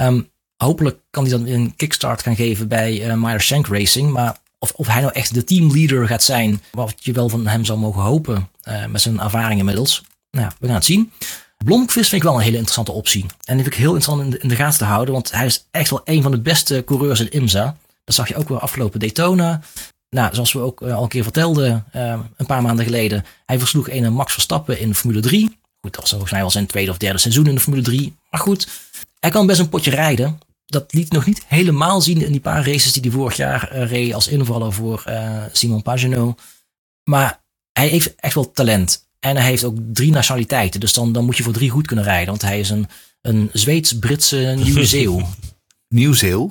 Um, 0.00 0.30
hopelijk 0.56 0.98
kan 1.10 1.22
hij 1.22 1.32
dan 1.32 1.46
een 1.46 1.76
kickstart 1.76 2.22
gaan 2.22 2.36
geven 2.36 2.68
bij 2.68 3.06
uh, 3.06 3.14
Meyer 3.14 3.40
Shank 3.40 3.66
Racing. 3.66 4.12
Maar 4.12 4.36
of, 4.58 4.72
of 4.72 4.86
hij 4.86 5.00
nou 5.00 5.12
echt 5.12 5.34
de 5.34 5.44
teamleader 5.44 6.06
gaat 6.06 6.22
zijn, 6.22 6.62
wat 6.70 6.94
je 6.98 7.12
wel 7.12 7.28
van 7.28 7.46
hem 7.46 7.64
zou 7.64 7.78
mogen 7.78 8.02
hopen 8.02 8.48
uh, 8.68 8.86
met 8.86 9.00
zijn 9.00 9.20
ervaring 9.20 9.58
inmiddels. 9.58 10.02
Nou 10.30 10.50
we 10.58 10.66
gaan 10.66 10.74
het 10.74 10.84
zien. 10.84 11.12
Blomqvist 11.64 12.08
vind 12.08 12.22
ik 12.22 12.28
wel 12.28 12.36
een 12.36 12.44
hele 12.44 12.56
interessante 12.56 12.92
optie. 12.92 13.22
En 13.22 13.54
die 13.54 13.62
vind 13.62 13.66
ik 13.66 13.74
heel 13.74 13.94
interessant 13.94 14.22
in 14.22 14.30
de, 14.30 14.38
in 14.38 14.48
de 14.48 14.56
gaten 14.56 14.78
te 14.78 14.84
houden, 14.84 15.14
want 15.14 15.32
hij 15.32 15.46
is 15.46 15.66
echt 15.70 15.90
wel 15.90 16.00
een 16.04 16.22
van 16.22 16.30
de 16.30 16.40
beste 16.40 16.82
coureurs 16.84 17.20
in 17.20 17.30
IMSA. 17.30 17.76
Dat 18.04 18.14
zag 18.14 18.28
je 18.28 18.36
ook 18.36 18.48
wel 18.48 18.60
afgelopen 18.60 19.00
Daytona. 19.00 19.60
Nou, 20.10 20.34
zoals 20.34 20.52
we 20.52 20.58
ook 20.58 20.80
uh, 20.80 20.94
al 20.94 21.02
een 21.02 21.08
keer 21.08 21.22
vertelden, 21.22 21.84
een 22.36 22.46
paar 22.46 22.62
maanden 22.62 22.84
geleden. 22.84 23.24
Hij 23.46 23.58
versloeg 23.58 23.90
een 23.90 24.12
Max 24.12 24.32
Verstappen 24.32 24.78
in 24.78 24.94
Formule 24.94 25.20
3. 25.20 25.58
Goed, 25.80 25.94
dat 25.94 26.30
was 26.40 26.52
zijn 26.52 26.66
tweede 26.66 26.90
of 26.90 26.96
derde 26.96 27.18
seizoen 27.18 27.46
in 27.46 27.54
de 27.54 27.60
Formule 27.60 27.84
3. 27.84 28.16
Maar 28.30 28.40
goed, 28.40 28.68
hij 29.20 29.30
kan 29.30 29.46
best 29.46 29.60
een 29.60 29.68
potje 29.68 29.90
rijden 29.90 30.38
dat 30.66 30.92
liet 30.92 31.12
nog 31.12 31.26
niet 31.26 31.42
helemaal 31.46 32.00
zien 32.00 32.22
in 32.22 32.32
die 32.32 32.40
paar 32.40 32.66
races 32.66 32.92
die 32.92 33.02
hij 33.02 33.10
vorig 33.10 33.36
jaar 33.36 33.70
uh, 33.72 33.90
reed 33.90 34.14
als 34.14 34.28
invaller 34.28 34.72
voor 34.72 35.04
uh, 35.08 35.42
Simon 35.52 35.82
Pagenaud. 35.82 36.40
Maar 37.04 37.40
hij 37.72 37.88
heeft 37.88 38.14
echt 38.14 38.34
wel 38.34 38.52
talent. 38.52 39.08
En 39.20 39.36
hij 39.36 39.46
heeft 39.46 39.64
ook 39.64 39.76
drie 39.92 40.10
nationaliteiten. 40.10 40.80
Dus 40.80 40.92
dan, 40.92 41.12
dan 41.12 41.24
moet 41.24 41.36
je 41.36 41.42
voor 41.42 41.52
drie 41.52 41.70
goed 41.70 41.86
kunnen 41.86 42.04
rijden. 42.04 42.28
Want 42.28 42.42
hij 42.42 42.60
is 42.60 42.70
een, 42.70 42.86
een 43.22 43.50
Zweeds-Britse 43.52 44.36
Nieuw-Zeeuw. 44.64 45.28
Nieuw-Zeeuw? 45.88 46.50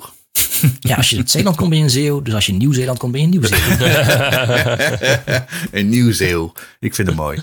Ja, 0.80 0.96
als 0.96 1.10
je 1.10 1.16
in 1.16 1.28
Zeeland 1.28 1.56
komt 1.56 1.68
ben 1.68 1.78
je 1.78 1.84
een 1.84 1.90
Zeeuw. 1.90 2.22
Dus 2.22 2.34
als 2.34 2.46
je 2.46 2.52
in 2.52 2.58
Nieuw-Zeeland 2.58 2.98
komt 2.98 3.12
ben 3.12 3.20
je 3.20 3.26
een 3.26 3.32
Nieuw-Zeeuw. 3.32 3.86
een 5.80 5.88
Nieuw-Zeeuw. 5.88 6.52
Ik 6.80 6.94
vind 6.94 7.08
het 7.08 7.16
mooi. 7.16 7.40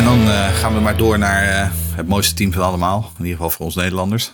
En 0.00 0.06
dan 0.06 0.20
uh, 0.20 0.54
gaan 0.54 0.74
we 0.74 0.80
maar 0.80 0.96
door 0.96 1.18
naar 1.18 1.48
uh, 1.48 1.70
het 1.96 2.06
mooiste 2.08 2.34
team 2.34 2.52
van 2.52 2.62
allemaal. 2.62 3.12
In 3.18 3.24
ieder 3.24 3.36
geval 3.36 3.50
voor 3.50 3.66
ons 3.66 3.74
Nederlanders. 3.74 4.32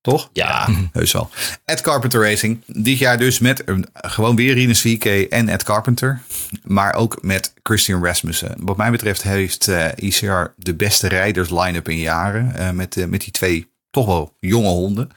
Toch? 0.00 0.30
Ja. 0.32 0.68
Heus 0.92 1.12
wel. 1.12 1.30
Ed 1.64 1.80
Carpenter 1.80 2.22
Racing. 2.22 2.62
Dit 2.66 2.98
jaar 2.98 3.18
dus 3.18 3.38
met 3.38 3.62
uh, 3.66 3.78
gewoon 3.92 4.36
weer 4.36 4.54
Rinus 4.54 4.80
VK 4.80 5.04
en 5.04 5.48
Ed 5.48 5.62
Carpenter. 5.62 6.20
Maar 6.62 6.94
ook 6.94 7.18
met 7.22 7.54
Christian 7.62 8.04
Rasmussen. 8.04 8.54
Wat 8.58 8.76
mij 8.76 8.90
betreft 8.90 9.22
heeft 9.22 9.70
ICR 9.96 10.52
de 10.56 10.74
beste 10.74 11.08
rijders 11.08 11.50
line-up 11.50 11.88
in 11.88 11.98
jaren. 11.98 12.76
met, 12.76 13.08
met 13.08 13.20
die 13.20 13.32
twee 13.32 13.70
toch 13.90 14.06
wel 14.06 14.36
jonge 14.40 14.68
honden. 14.68 15.10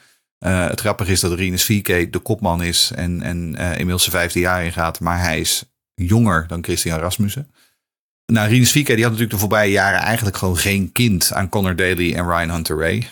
het 0.45 0.79
grappige 0.79 1.11
is 1.11 1.19
dat 1.19 1.33
Rinus 1.33 1.65
VK 1.65 2.13
de 2.13 2.19
kopman 2.19 2.63
is 2.63 2.91
en, 2.95 3.21
en 3.21 3.55
inmiddels 3.55 4.03
zijn 4.03 4.15
vijfde 4.15 4.39
jaar 4.39 4.65
ingaat. 4.65 4.99
Maar 4.99 5.19
hij 5.19 5.39
is 5.39 5.63
jonger 5.93 6.45
dan 6.47 6.63
Christian 6.63 6.99
Rasmussen. 6.99 7.51
Nou, 8.30 8.49
Rinus 8.49 8.71
VK 8.71 8.86
die 8.86 8.95
had 8.95 9.03
natuurlijk 9.03 9.32
de 9.32 9.38
voorbije 9.38 9.71
jaren 9.71 9.99
eigenlijk 9.99 10.38
gewoon 10.38 10.57
geen 10.57 10.91
kind 10.91 11.34
aan 11.34 11.49
Connor 11.49 11.75
Daly 11.75 12.13
en 12.13 12.27
Ryan 12.27 12.49
Hunter 12.49 12.77
Ray. 12.77 13.07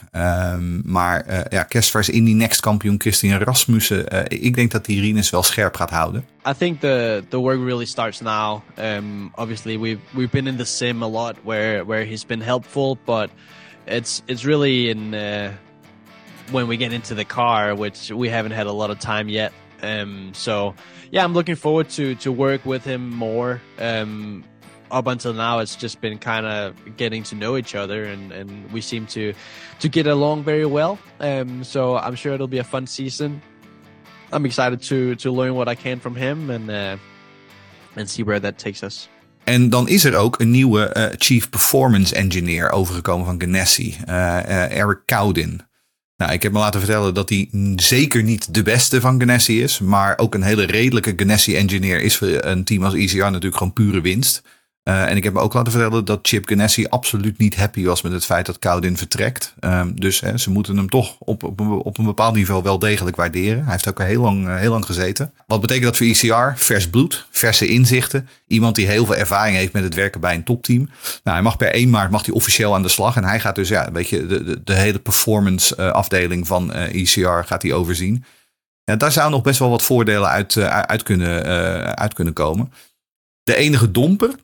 Um, 0.53 0.81
maar 0.85 1.25
uh, 1.29 1.39
ja, 1.49 1.63
kerstvers 1.63 2.09
in 2.09 2.23
die 2.23 2.35
next 2.35 2.59
kampioen 2.59 2.99
Christian 2.99 3.39
Rasmussen. 3.39 4.13
Uh, 4.13 4.21
ik 4.27 4.55
denk 4.55 4.71
dat 4.71 4.85
die 4.85 5.01
Rinus 5.01 5.29
wel 5.29 5.43
scherp 5.43 5.75
gaat 5.75 5.89
houden. 5.89 6.25
I 6.49 6.53
think 6.57 6.79
the 6.79 7.23
the 7.29 7.39
work 7.39 7.59
really 7.63 7.85
starts 7.85 8.21
now. 8.21 8.61
Um, 8.79 9.31
obviously 9.35 9.79
we've 9.79 9.99
we've 10.13 10.31
been 10.31 10.47
in 10.47 10.55
the 10.55 10.65
sim 10.65 11.03
a 11.03 11.09
lot 11.09 11.35
where 11.43 11.85
where 11.85 12.05
he's 12.05 12.25
been 12.25 12.41
helpful, 12.41 12.97
but 13.05 13.29
it's 13.85 14.21
it's 14.25 14.43
really 14.43 14.89
in 14.89 15.13
uh, 15.13 15.51
when 16.51 16.67
we 16.67 16.77
get 16.77 16.91
into 16.91 17.15
the 17.15 17.25
car, 17.25 17.75
which 17.75 18.11
we 18.11 18.29
haven't 18.29 18.55
had 18.55 18.67
a 18.67 18.73
lot 18.73 18.89
of 18.89 18.99
time 18.99 19.29
yet. 19.29 19.51
Um, 19.81 20.33
so 20.33 20.73
yeah, 21.11 21.23
I'm 21.23 21.33
looking 21.33 21.57
forward 21.57 21.89
to 21.89 22.15
to 22.15 22.31
work 22.31 22.65
with 22.65 22.85
him 22.85 23.09
more. 23.09 23.59
Um, 23.79 24.43
up 24.91 25.07
until 25.07 25.33
now 25.33 25.59
it's 25.59 25.75
just 25.75 26.01
been 26.01 26.17
kind 26.17 26.45
of 26.45 26.73
getting 26.97 27.23
to 27.23 27.35
know 27.35 27.57
each 27.57 27.75
other 27.75 28.03
and, 28.03 28.31
and 28.31 28.71
we 28.71 28.81
seem 28.81 29.05
to 29.05 29.33
to 29.79 29.89
get 29.89 30.07
along 30.07 30.43
very 30.43 30.65
well 30.65 30.97
um, 31.19 31.63
so 31.63 31.97
i'm 31.97 32.15
sure 32.15 32.33
it'll 32.33 32.47
be 32.47 32.59
a 32.59 32.63
fun 32.63 32.87
season 32.87 33.41
i'm 34.31 34.45
excited 34.45 34.81
to 34.81 35.15
to 35.15 35.31
learn 35.31 35.55
what 35.55 35.67
i 35.67 35.75
can 35.75 35.99
from 35.99 36.15
him 36.15 36.49
and 36.49 36.69
uh, 36.69 36.97
and 37.95 38.09
see 38.09 38.23
where 38.23 38.39
that 38.39 38.57
takes 38.57 38.83
us 38.83 39.09
En 39.47 39.69
dan 39.69 39.87
is 39.87 40.03
er 40.03 40.15
ook 40.15 40.39
een 40.39 40.51
nieuwe 40.51 40.93
uh, 40.97 41.05
Chief 41.17 41.49
Performance 41.49 42.15
Engineer 42.15 42.71
overgekomen 42.71 43.25
van 43.25 43.41
Ganassi, 43.41 43.97
uh, 44.07 44.71
Eric 44.71 45.05
Cowdin. 45.05 45.61
Nou, 46.17 46.31
ik 46.31 46.43
heb 46.43 46.51
me 46.51 46.59
laten 46.59 46.79
vertellen 46.79 47.13
dat 47.13 47.29
hij 47.29 47.49
zeker 47.75 48.23
niet 48.23 48.53
de 48.53 48.63
beste 48.63 49.01
van 49.01 49.19
Ganassi 49.19 49.63
is, 49.63 49.79
maar 49.79 50.17
ook 50.17 50.33
een 50.33 50.43
hele 50.43 50.65
redelijke 50.65 51.13
Ganassi 51.15 51.55
engineer 51.55 52.01
is 52.01 52.17
voor 52.17 52.27
een 52.27 52.63
team 52.63 52.83
als 52.83 52.93
ECR 52.93 53.17
natuurlijk 53.17 53.57
gewoon 53.57 53.73
pure 53.73 54.01
winst. 54.01 54.41
Uh, 54.87 55.09
en 55.09 55.17
ik 55.17 55.23
heb 55.23 55.33
me 55.33 55.39
ook 55.39 55.53
laten 55.53 55.71
vertellen 55.71 56.05
dat 56.05 56.19
Chip 56.21 56.47
Ganassi 56.47 56.85
absoluut 56.87 57.37
niet 57.37 57.55
happy 57.55 57.83
was 57.85 58.01
met 58.01 58.11
het 58.11 58.25
feit 58.25 58.45
dat 58.45 58.59
Cowden 58.59 58.97
vertrekt. 58.97 59.53
Um, 59.59 59.99
dus 59.99 60.19
hè, 60.19 60.37
ze 60.37 60.51
moeten 60.51 60.77
hem 60.77 60.89
toch 60.89 61.15
op, 61.19 61.43
op, 61.43 61.59
op, 61.61 61.97
een 61.97 62.05
bepaald 62.05 62.35
niveau 62.35 62.63
wel 62.63 62.79
degelijk 62.79 63.15
waarderen. 63.15 63.63
Hij 63.63 63.71
heeft 63.71 63.89
ook 63.89 64.01
heel 64.01 64.21
lang, 64.21 64.47
uh, 64.47 64.55
heel 64.55 64.71
lang 64.71 64.85
gezeten. 64.85 65.33
Wat 65.47 65.61
betekent 65.61 65.85
dat 65.85 65.97
voor 65.97 66.05
ECR? 66.05 66.59
Vers 66.59 66.89
bloed, 66.89 67.27
verse 67.31 67.67
inzichten. 67.67 68.29
Iemand 68.47 68.75
die 68.75 68.87
heel 68.87 69.05
veel 69.05 69.15
ervaring 69.15 69.55
heeft 69.55 69.73
met 69.73 69.83
het 69.83 69.95
werken 69.95 70.21
bij 70.21 70.35
een 70.35 70.43
topteam. 70.43 70.89
Nou, 71.23 71.35
hij 71.35 71.41
mag 71.41 71.57
per 71.57 71.71
1 71.71 71.89
maart 71.89 72.11
mag 72.11 72.25
hij 72.25 72.33
officieel 72.33 72.75
aan 72.75 72.83
de 72.83 72.87
slag. 72.87 73.15
En 73.15 73.23
hij 73.23 73.39
gaat 73.39 73.55
dus 73.55 73.69
ja, 73.69 73.91
weet 73.91 74.09
je, 74.09 74.25
de, 74.25 74.43
de, 74.43 74.63
de 74.63 74.73
hele 74.73 74.99
performance 74.99 75.75
uh, 75.79 75.91
afdeling 75.91 76.47
van 76.47 76.73
ECR 76.73 77.43
gaat 77.45 77.61
hij 77.61 77.73
overzien. 77.73 78.23
Ja, 78.83 78.95
daar 78.95 79.11
zou 79.11 79.31
nog 79.31 79.41
best 79.41 79.59
wel 79.59 79.69
wat 79.69 79.83
voordelen 79.83 80.29
uit, 80.29 80.57
uit, 80.57 81.03
kunnen, 81.03 81.43
uit 81.97 82.13
kunnen 82.13 82.33
komen. 82.33 82.71
De 83.43 83.55
enige 83.55 83.91
domper, 83.91 84.35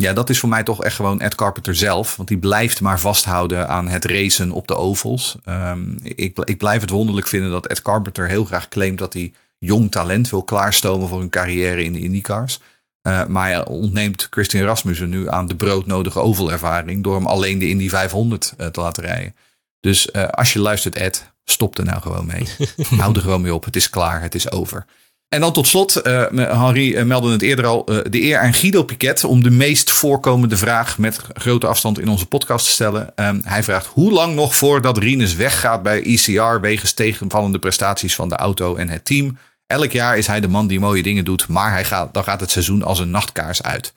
ja, 0.00 0.12
dat 0.12 0.30
is 0.30 0.38
voor 0.38 0.48
mij 0.48 0.62
toch 0.62 0.84
echt 0.84 0.96
gewoon 0.96 1.20
Ed 1.20 1.34
Carpenter 1.34 1.76
zelf. 1.76 2.16
Want 2.16 2.28
die 2.28 2.38
blijft 2.38 2.80
maar 2.80 3.00
vasthouden 3.00 3.68
aan 3.68 3.88
het 3.88 4.04
racen 4.04 4.50
op 4.50 4.66
de 4.66 4.76
ovals. 4.76 5.36
Um, 5.48 5.98
ik, 6.02 6.38
ik 6.38 6.58
blijf 6.58 6.80
het 6.80 6.90
wonderlijk 6.90 7.26
vinden 7.26 7.50
dat 7.50 7.66
Ed 7.66 7.82
Carpenter 7.82 8.28
heel 8.28 8.44
graag 8.44 8.68
claimt 8.68 8.98
dat 8.98 9.12
hij 9.12 9.32
jong 9.58 9.90
talent 9.90 10.30
wil 10.30 10.42
klaarstomen 10.42 11.08
voor 11.08 11.20
een 11.20 11.30
carrière 11.30 11.84
in 11.84 11.92
de 11.92 12.00
IndyCars. 12.00 12.60
Uh, 13.02 13.26
maar 13.26 13.46
hij 13.46 13.66
ontneemt 13.66 14.26
Christian 14.30 14.64
Rasmussen 14.64 15.08
nu 15.08 15.28
aan 15.28 15.46
de 15.46 15.56
broodnodige 15.56 16.20
ovalervaring 16.20 17.02
door 17.02 17.14
hem 17.14 17.26
alleen 17.26 17.58
de 17.58 17.68
Indy 17.68 17.88
500 17.88 18.54
uh, 18.58 18.66
te 18.66 18.80
laten 18.80 19.04
rijden. 19.04 19.34
Dus 19.80 20.08
uh, 20.12 20.28
als 20.28 20.52
je 20.52 20.58
luistert 20.58 20.96
Ed, 20.96 21.30
stop 21.44 21.78
er 21.78 21.84
nou 21.84 22.00
gewoon 22.00 22.26
mee. 22.26 22.48
Hou 23.00 23.14
er 23.14 23.20
gewoon 23.20 23.40
mee 23.40 23.54
op. 23.54 23.64
Het 23.64 23.76
is 23.76 23.90
klaar. 23.90 24.22
Het 24.22 24.34
is 24.34 24.50
over. 24.50 24.86
En 25.30 25.40
dan 25.40 25.52
tot 25.52 25.66
slot, 25.66 26.06
uh, 26.06 26.26
Henri 26.32 26.96
uh, 26.96 27.02
meldde 27.02 27.30
het 27.30 27.42
eerder 27.42 27.66
al, 27.66 27.92
uh, 27.92 27.98
de 28.10 28.22
eer 28.22 28.38
aan 28.38 28.54
Guido 28.54 28.82
Piquet 28.82 29.24
om 29.24 29.42
de 29.42 29.50
meest 29.50 29.90
voorkomende 29.90 30.56
vraag 30.56 30.98
met 30.98 31.20
grote 31.32 31.66
afstand 31.66 32.00
in 32.00 32.08
onze 32.08 32.26
podcast 32.26 32.64
te 32.64 32.70
stellen. 32.70 33.12
Um, 33.16 33.40
hij 33.44 33.62
vraagt 33.62 33.86
hoe 33.86 34.12
lang 34.12 34.34
nog 34.34 34.56
voordat 34.56 34.98
Rinus 34.98 35.34
weggaat 35.34 35.82
bij 35.82 36.02
ECR 36.02 36.60
wegens 36.60 36.92
tegenvallende 36.92 37.58
prestaties 37.58 38.14
van 38.14 38.28
de 38.28 38.36
auto 38.36 38.76
en 38.76 38.88
het 38.88 39.04
team. 39.04 39.38
Elk 39.66 39.90
jaar 39.90 40.18
is 40.18 40.26
hij 40.26 40.40
de 40.40 40.48
man 40.48 40.66
die 40.66 40.80
mooie 40.80 41.02
dingen 41.02 41.24
doet, 41.24 41.48
maar 41.48 41.70
hij 41.70 41.84
gaat, 41.84 42.14
dan 42.14 42.24
gaat 42.24 42.40
het 42.40 42.50
seizoen 42.50 42.82
als 42.82 42.98
een 42.98 43.10
nachtkaars 43.10 43.62
uit. 43.62 43.92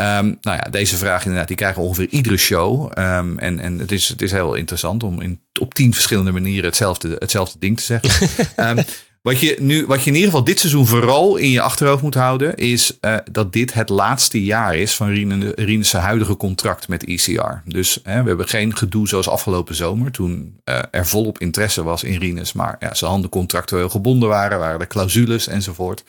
Um, 0.00 0.38
nou 0.40 0.56
ja, 0.56 0.70
deze 0.70 0.96
vraag 0.96 1.22
inderdaad, 1.22 1.48
die 1.48 1.56
krijgen 1.56 1.80
we 1.80 1.86
ongeveer 1.86 2.08
iedere 2.08 2.36
show. 2.36 2.84
Um, 2.98 3.38
en 3.38 3.60
en 3.60 3.78
het, 3.78 3.92
is, 3.92 4.08
het 4.08 4.22
is 4.22 4.32
heel 4.32 4.54
interessant 4.54 5.02
om 5.02 5.20
in, 5.20 5.40
op 5.60 5.74
tien 5.74 5.94
verschillende 5.94 6.32
manieren 6.32 6.64
hetzelfde, 6.64 7.16
hetzelfde 7.18 7.58
ding 7.58 7.76
te 7.76 7.82
zeggen. 7.82 8.28
um, 8.56 8.84
Wat 9.28 9.40
je, 9.40 9.56
nu, 9.60 9.86
wat 9.86 10.02
je 10.02 10.06
in 10.10 10.14
ieder 10.14 10.30
geval 10.30 10.44
dit 10.44 10.58
seizoen 10.58 10.86
vooral 10.86 11.36
in 11.36 11.50
je 11.50 11.60
achterhoofd 11.60 12.02
moet 12.02 12.14
houden, 12.14 12.56
is 12.56 12.98
uh, 13.00 13.16
dat 13.30 13.52
dit 13.52 13.74
het 13.74 13.88
laatste 13.88 14.44
jaar 14.44 14.76
is 14.76 14.94
van 14.94 15.08
Rinus' 15.54 15.92
huidige 15.92 16.36
contract 16.36 16.88
met 16.88 17.04
ECR. 17.04 17.52
Dus 17.64 18.00
we 18.04 18.10
hebben 18.10 18.48
geen 18.48 18.76
gedoe 18.76 19.08
zoals 19.08 19.28
afgelopen 19.28 19.74
zomer, 19.74 20.10
toen 20.10 20.60
uh, 20.64 20.78
er 20.90 21.06
volop 21.06 21.38
interesse 21.38 21.82
was 21.82 22.04
in 22.04 22.18
Rinus, 22.18 22.52
maar 22.52 22.76
ja, 22.78 22.94
zijn 22.94 23.10
handen 23.10 23.30
contractueel 23.30 23.88
gebonden 23.88 24.28
waren, 24.28 24.58
waren 24.58 24.80
er 24.80 24.86
clausules 24.86 25.46
enzovoort. 25.46 26.04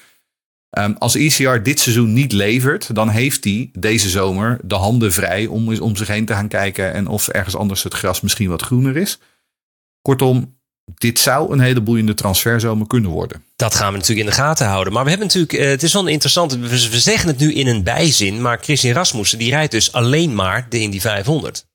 Um, 0.77 0.95
als 0.97 1.15
ECR 1.15 1.57
dit 1.63 1.79
seizoen 1.79 2.13
niet 2.13 2.31
levert, 2.31 2.95
dan 2.95 3.09
heeft 3.09 3.43
hij 3.43 3.69
deze 3.73 4.09
zomer 4.09 4.59
de 4.63 4.75
handen 4.75 5.13
vrij 5.13 5.45
om, 5.45 5.79
om 5.79 5.95
zich 5.95 6.07
heen 6.07 6.25
te 6.25 6.33
gaan 6.33 6.47
kijken 6.47 6.93
en 6.93 7.07
of 7.07 7.27
ergens 7.27 7.55
anders 7.55 7.83
het 7.83 7.93
gras 7.93 8.21
misschien 8.21 8.49
wat 8.49 8.61
groener 8.61 8.97
is. 8.97 9.19
Kortom, 10.01 10.58
dit 10.97 11.19
zou 11.19 11.51
een 11.51 11.59
hele 11.59 11.81
boeiende 11.81 12.13
transferzomer 12.13 12.87
kunnen 12.87 13.11
worden. 13.11 13.43
Dat 13.55 13.75
gaan 13.75 13.91
we 13.91 13.97
natuurlijk 13.97 14.27
in 14.27 14.33
de 14.35 14.41
gaten 14.41 14.67
houden. 14.67 14.93
Maar 14.93 15.03
we 15.03 15.09
hebben 15.09 15.27
natuurlijk, 15.27 15.53
uh, 15.53 15.69
het 15.69 15.83
is 15.83 15.93
wel 15.93 16.07
interessant, 16.07 16.55
we 16.55 16.99
zeggen 16.99 17.27
het 17.27 17.39
nu 17.39 17.53
in 17.53 17.67
een 17.67 17.83
bijzin, 17.83 18.41
maar 18.41 18.59
Christian 18.61 18.93
Rasmussen 18.93 19.37
die 19.37 19.49
rijdt 19.49 19.71
dus 19.71 19.91
alleen 19.91 20.35
maar 20.35 20.65
de 20.69 20.79
Indy 20.79 20.99
500. 20.99 21.65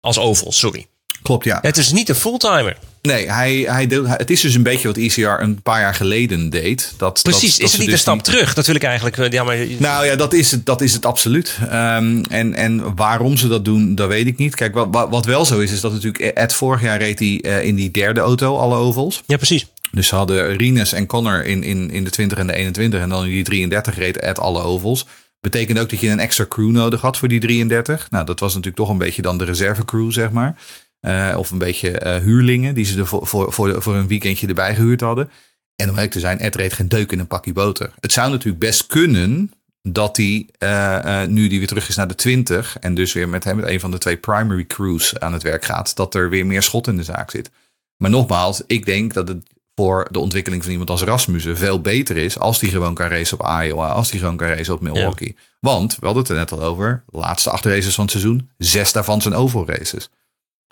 Als 0.00 0.18
oval, 0.18 0.52
sorry. 0.52 0.86
Klopt, 1.22 1.44
ja. 1.44 1.58
Het 1.62 1.76
is 1.76 1.92
niet 1.92 2.08
een 2.08 2.14
fulltimer. 2.14 2.76
Nee, 3.02 3.30
hij, 3.30 3.54
hij 3.66 3.86
het 4.06 4.30
is 4.30 4.40
dus 4.40 4.54
een 4.54 4.62
beetje 4.62 4.88
wat 4.88 4.96
ECR 4.96 5.42
een 5.42 5.62
paar 5.62 5.80
jaar 5.80 5.94
geleden 5.94 6.50
deed. 6.50 6.94
Dat, 6.96 7.20
Precies, 7.22 7.56
dat, 7.56 7.66
is 7.66 7.72
het 7.72 7.80
niet 7.80 7.90
dus 7.90 7.98
een 7.98 8.02
stap 8.02 8.14
niet... 8.14 8.24
terug? 8.24 8.54
Dat 8.54 8.66
wil 8.66 8.74
ik 8.74 8.82
eigenlijk... 8.82 9.32
Ja, 9.32 9.44
maar... 9.44 9.56
Nou 9.78 10.06
ja, 10.06 10.16
dat 10.16 10.32
is 10.32 10.50
het, 10.50 10.66
dat 10.66 10.80
is 10.80 10.92
het 10.92 11.06
absoluut. 11.06 11.58
Um, 11.62 12.24
en, 12.24 12.54
en 12.54 12.94
waarom 12.94 13.36
ze 13.36 13.48
dat 13.48 13.64
doen, 13.64 13.94
dat 13.94 14.08
weet 14.08 14.26
ik 14.26 14.36
niet. 14.36 14.54
Kijk, 14.54 14.74
wat, 14.74 15.08
wat 15.10 15.24
wel 15.24 15.44
zo 15.44 15.58
is, 15.58 15.72
is 15.72 15.80
dat 15.80 15.92
natuurlijk 15.92 16.24
Ed 16.36 16.52
vorig 16.52 16.82
jaar 16.82 16.98
reed 16.98 17.18
hij 17.18 17.42
uh, 17.42 17.64
in 17.64 17.74
die 17.74 17.90
derde 17.90 18.20
auto 18.20 18.56
alle 18.56 18.76
ovals. 18.76 19.22
Ja, 19.26 19.36
precies. 19.36 19.66
Dus 19.90 20.06
ze 20.06 20.14
hadden 20.14 20.56
Rinus 20.56 20.92
en 20.92 21.06
Connor 21.06 21.44
in, 21.44 21.62
in, 21.62 21.90
in 21.90 22.04
de 22.04 22.10
20 22.10 22.38
en 22.38 22.46
de 22.46 22.54
21 22.54 23.00
en 23.00 23.08
dan 23.08 23.24
in 23.24 23.30
die 23.30 23.44
33 23.44 23.96
reed 23.96 24.16
Ed 24.16 24.38
alle 24.38 24.62
ovals. 24.62 25.06
Betekent 25.40 25.78
ook 25.78 25.90
dat 25.90 26.00
je 26.00 26.08
een 26.08 26.20
extra 26.20 26.46
crew 26.48 26.70
nodig 26.70 27.00
had 27.00 27.16
voor 27.16 27.28
die 27.28 27.40
33. 27.40 28.10
Nou, 28.10 28.24
dat 28.24 28.40
was 28.40 28.50
natuurlijk 28.50 28.76
toch 28.76 28.88
een 28.88 28.98
beetje 28.98 29.22
dan 29.22 29.38
de 29.38 29.44
reservecrew, 29.44 30.12
zeg 30.12 30.30
maar. 30.30 30.56
Uh, 31.00 31.34
of 31.38 31.50
een 31.50 31.58
beetje 31.58 32.02
uh, 32.04 32.16
huurlingen 32.16 32.74
die 32.74 32.84
ze 32.84 32.98
er 32.98 33.06
voor, 33.06 33.26
voor, 33.26 33.52
voor, 33.52 33.82
voor 33.82 33.94
een 33.94 34.08
weekendje 34.08 34.46
erbij 34.46 34.74
gehuurd 34.74 35.00
hadden. 35.00 35.30
En 35.76 35.88
om 35.88 35.94
eerlijk 35.94 36.12
te 36.12 36.20
zijn, 36.20 36.38
Ed 36.38 36.54
reed 36.54 36.72
geen 36.72 36.88
deuk 36.88 37.12
in 37.12 37.18
een 37.18 37.26
pakje 37.26 37.52
boter. 37.52 37.92
Het 38.00 38.12
zou 38.12 38.30
natuurlijk 38.30 38.58
best 38.58 38.86
kunnen 38.86 39.52
dat 39.82 40.16
hij, 40.16 40.48
uh, 40.58 41.24
nu 41.24 41.48
die 41.48 41.58
weer 41.58 41.68
terug 41.68 41.88
is 41.88 41.96
naar 41.96 42.08
de 42.08 42.14
20 42.14 42.78
en 42.78 42.94
dus 42.94 43.12
weer 43.12 43.28
met 43.28 43.44
hem 43.44 43.56
met 43.56 43.68
een 43.68 43.80
van 43.80 43.90
de 43.90 43.98
twee 43.98 44.16
primary 44.16 44.66
crews 44.66 45.18
aan 45.20 45.32
het 45.32 45.42
werk 45.42 45.64
gaat, 45.64 45.96
dat 45.96 46.14
er 46.14 46.30
weer 46.30 46.46
meer 46.46 46.62
schot 46.62 46.86
in 46.86 46.96
de 46.96 47.02
zaak 47.02 47.30
zit. 47.30 47.50
Maar 47.96 48.10
nogmaals, 48.10 48.62
ik 48.66 48.84
denk 48.84 49.14
dat 49.14 49.28
het 49.28 49.42
voor 49.74 50.08
de 50.10 50.18
ontwikkeling 50.18 50.62
van 50.62 50.72
iemand 50.72 50.90
als 50.90 51.02
Rasmussen 51.02 51.56
veel 51.56 51.80
beter 51.80 52.16
is 52.16 52.38
als 52.38 52.60
hij 52.60 52.70
gewoon 52.70 52.94
kan 52.94 53.08
racen 53.08 53.40
op 53.40 53.46
Iowa, 53.62 53.88
als 53.88 54.10
hij 54.10 54.18
gewoon 54.18 54.36
kan 54.36 54.48
racen 54.48 54.74
op 54.74 54.80
Milwaukee. 54.80 55.34
Ja. 55.36 55.42
Want, 55.60 55.96
we 55.98 56.04
hadden 56.04 56.22
het 56.22 56.32
er 56.32 56.38
net 56.38 56.52
al 56.52 56.62
over, 56.62 57.02
de 57.06 57.18
laatste 57.18 57.50
acht 57.50 57.64
races 57.64 57.94
van 57.94 58.04
het 58.04 58.12
seizoen, 58.12 58.50
zes 58.56 58.92
daarvan 58.92 59.22
zijn 59.22 59.34
oval 59.34 59.66
races. 59.66 60.10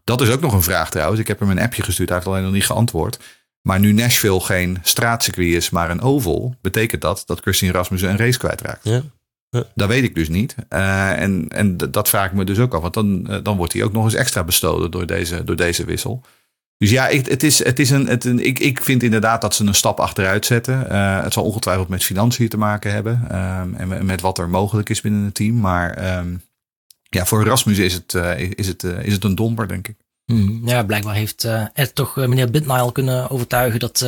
Dat 0.07 0.21
is 0.21 0.31
ook 0.31 0.41
nog 0.41 0.53
een 0.53 0.63
vraag 0.63 0.91
trouwens. 0.91 1.21
Ik 1.21 1.29
heb 1.29 1.41
hem 1.41 1.51
een 1.51 1.61
appje 1.61 1.83
gestuurd, 1.83 2.09
hij 2.09 2.19
heeft 2.19 2.31
alleen 2.31 2.43
nog 2.43 2.53
niet 2.53 2.67
geantwoord. 2.67 3.19
Maar 3.63 3.79
nu 3.79 3.93
Nashville 3.93 4.41
geen 4.41 4.79
straatcircuit 4.83 5.55
is, 5.55 5.71
maar 5.71 5.91
een 5.91 6.01
oval, 6.01 6.55
betekent 6.61 7.01
dat 7.03 7.23
dat 7.27 7.41
Christian 7.41 7.73
Rasmussen 7.73 8.11
een 8.11 8.17
race 8.17 8.39
kwijtraakt. 8.39 8.85
Ja. 8.85 9.03
Ja. 9.51 9.65
Dat 9.75 9.89
weet 9.89 10.05
ik 10.05 10.15
dus 10.15 10.29
niet. 10.29 10.55
Uh, 10.71 11.23
en, 11.23 11.49
en 11.49 11.77
dat 11.77 12.09
vraag 12.09 12.27
ik 12.27 12.33
me 12.33 12.45
dus 12.45 12.59
ook 12.59 12.75
af. 12.75 12.83
Want 12.83 12.95
dan, 12.95 13.27
uh, 13.31 13.37
dan 13.43 13.57
wordt 13.57 13.73
hij 13.73 13.83
ook 13.83 13.93
nog 13.93 14.05
eens 14.05 14.15
extra 14.15 14.45
bestolen 14.45 14.91
door 14.91 15.07
deze, 15.07 15.45
door 15.45 15.57
deze 15.57 15.85
wissel. 15.85 16.23
Dus 16.79 16.91
ja, 16.91 17.09
ik, 17.09 17.27
het 17.27 17.43
is, 17.43 17.65
het 17.65 17.79
is 17.79 17.91
een, 17.91 18.07
het, 18.07 18.25
een, 18.25 18.47
ik, 18.47 18.59
ik 18.59 18.83
vind 18.83 19.03
inderdaad 19.03 19.41
dat 19.41 19.55
ze 19.55 19.65
een 19.65 19.75
stap 19.75 20.01
achteruit 20.01 20.47
zetten. 20.47 20.87
Uh, 20.91 21.23
het 21.23 21.33
zal 21.33 21.45
ongetwijfeld 21.45 21.89
met 21.89 22.05
financiën 22.05 22.49
te 22.49 22.59
maken 22.59 22.93
hebben. 22.93 23.37
Um, 23.61 23.75
en 23.75 24.07
met 24.07 24.21
wat 24.21 24.39
er 24.39 24.49
mogelijk 24.49 24.89
is 24.89 25.01
binnen 25.01 25.25
het 25.25 25.35
team. 25.35 25.61
Maar 25.61 26.19
um, 26.19 26.43
Ja, 27.09 27.27
voor 27.27 27.45
Rasmus 27.45 27.79
is 27.79 27.95
het, 27.95 28.13
uh, 28.15 28.41
is 28.41 28.67
het, 28.67 28.83
uh, 28.83 29.05
is 29.05 29.13
het 29.13 29.25
een 29.25 29.35
domper, 29.35 29.69
denk 29.69 29.89
ik. 29.89 29.97
Hmm, 30.25 30.61
ja, 30.65 30.83
blijkbaar 30.83 31.15
heeft 31.15 31.45
uh, 31.45 31.65
Ed 31.73 31.95
toch 31.95 32.17
meneer 32.17 32.51
Bitnile 32.51 32.93
kunnen 32.93 33.31
overtuigen 33.31 33.81
dat, 33.81 33.99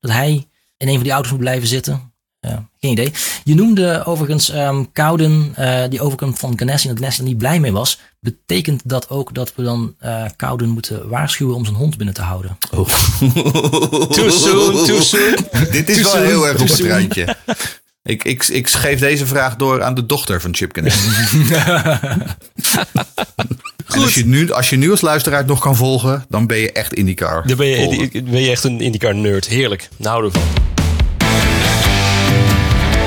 dat 0.00 0.10
hij 0.10 0.46
in 0.76 0.88
een 0.88 0.94
van 0.94 1.02
die 1.02 1.12
auto's 1.12 1.30
moet 1.30 1.40
blijven 1.40 1.68
zitten. 1.68 2.12
geen 2.80 2.90
idee. 2.90 3.12
Je 3.44 3.54
noemde 3.54 4.04
overigens 4.04 4.54
um, 4.54 4.92
Kouden, 4.92 5.54
die 5.90 6.00
overkant 6.00 6.38
van 6.38 6.58
Ganassi, 6.58 6.88
dat 6.88 6.98
Ganassi 6.98 7.20
er 7.20 7.26
niet 7.26 7.38
blij 7.38 7.60
mee 7.60 7.72
was. 7.72 8.00
Betekent 8.20 8.80
dat 8.84 9.08
ook 9.08 9.34
dat 9.34 9.54
we 9.54 9.62
dan 9.62 9.96
Kouden 10.36 10.68
moeten 10.68 11.08
waarschuwen 11.08 11.54
om 11.54 11.64
zijn 11.64 11.76
hond 11.76 11.96
binnen 11.96 12.14
te 12.14 12.22
houden? 12.22 12.58
Oh. 12.70 12.88
too 14.16 14.30
soon, 14.30 14.84
too 14.84 15.00
soon. 15.00 15.36
Dit 15.70 15.88
is 15.88 16.02
wel 16.02 16.22
heel 16.22 16.48
erg 16.48 16.60
op 16.60 16.68
het 16.68 16.80
randje. 16.80 17.36
Ik, 18.06 18.24
ik, 18.24 18.46
ik 18.46 18.68
geef 18.68 18.98
deze 18.98 19.26
vraag 19.26 19.56
door 19.56 19.82
aan 19.82 19.94
de 19.94 20.06
dochter 20.06 20.40
van 20.40 20.54
Chip 20.54 20.72
Ganassi. 20.76 21.08
als 23.86 24.14
je, 24.14 24.26
nu, 24.26 24.52
als 24.52 24.70
je 24.70 24.76
nu 24.76 24.90
als 24.90 25.00
luisteraar 25.00 25.44
nog 25.46 25.60
kan 25.60 25.76
volgen, 25.76 26.24
dan 26.28 26.46
ben 26.46 26.58
je 26.58 26.72
echt 26.72 26.94
IndyCar. 26.94 27.46
Dan 27.46 27.56
ben 27.56 27.66
je, 27.66 28.22
ben 28.22 28.40
je 28.40 28.50
echt 28.50 28.64
een 28.64 28.80
IndyCar 28.80 29.14
nerd. 29.14 29.46
Heerlijk. 29.46 29.88
Nou 29.96 30.24
ervan. 30.24 30.42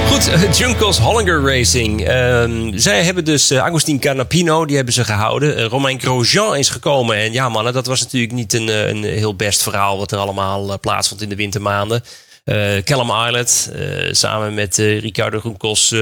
Goed, 0.08 0.58
Junkos 0.58 0.98
Hollinger 0.98 1.42
Racing. 1.42 2.10
Uh, 2.10 2.74
zij 2.76 3.04
hebben 3.04 3.26
dus 3.26 3.52
uh, 3.52 3.64
Agustin 3.64 4.00
Canapino, 4.00 4.66
die 4.66 4.76
hebben 4.76 4.94
ze 4.94 5.04
gehouden. 5.04 5.60
Uh, 5.60 5.66
Romain 5.66 6.00
Grosjean 6.00 6.56
is 6.56 6.70
gekomen. 6.70 7.16
En 7.16 7.34
ja 7.34 7.50
mannen, 7.50 7.74
dat 7.74 7.86
was 7.86 8.02
natuurlijk 8.02 8.34
niet 8.34 8.54
een, 8.54 8.90
een 8.90 9.04
heel 9.04 9.36
best 9.36 9.64
verhaal... 9.64 9.98
wat 9.98 10.12
er 10.12 10.18
allemaal 10.18 10.80
plaatsvond 10.80 11.22
in 11.22 11.30
de 11.30 11.36
wintermaanden. 11.36 12.04
Uh, 12.50 12.78
Callum 12.84 13.28
Islet, 13.28 13.72
uh, 13.76 14.14
samen 14.14 14.54
met 14.54 14.78
uh, 14.78 15.00
Ricardo 15.00 15.40
Groenkos 15.40 15.94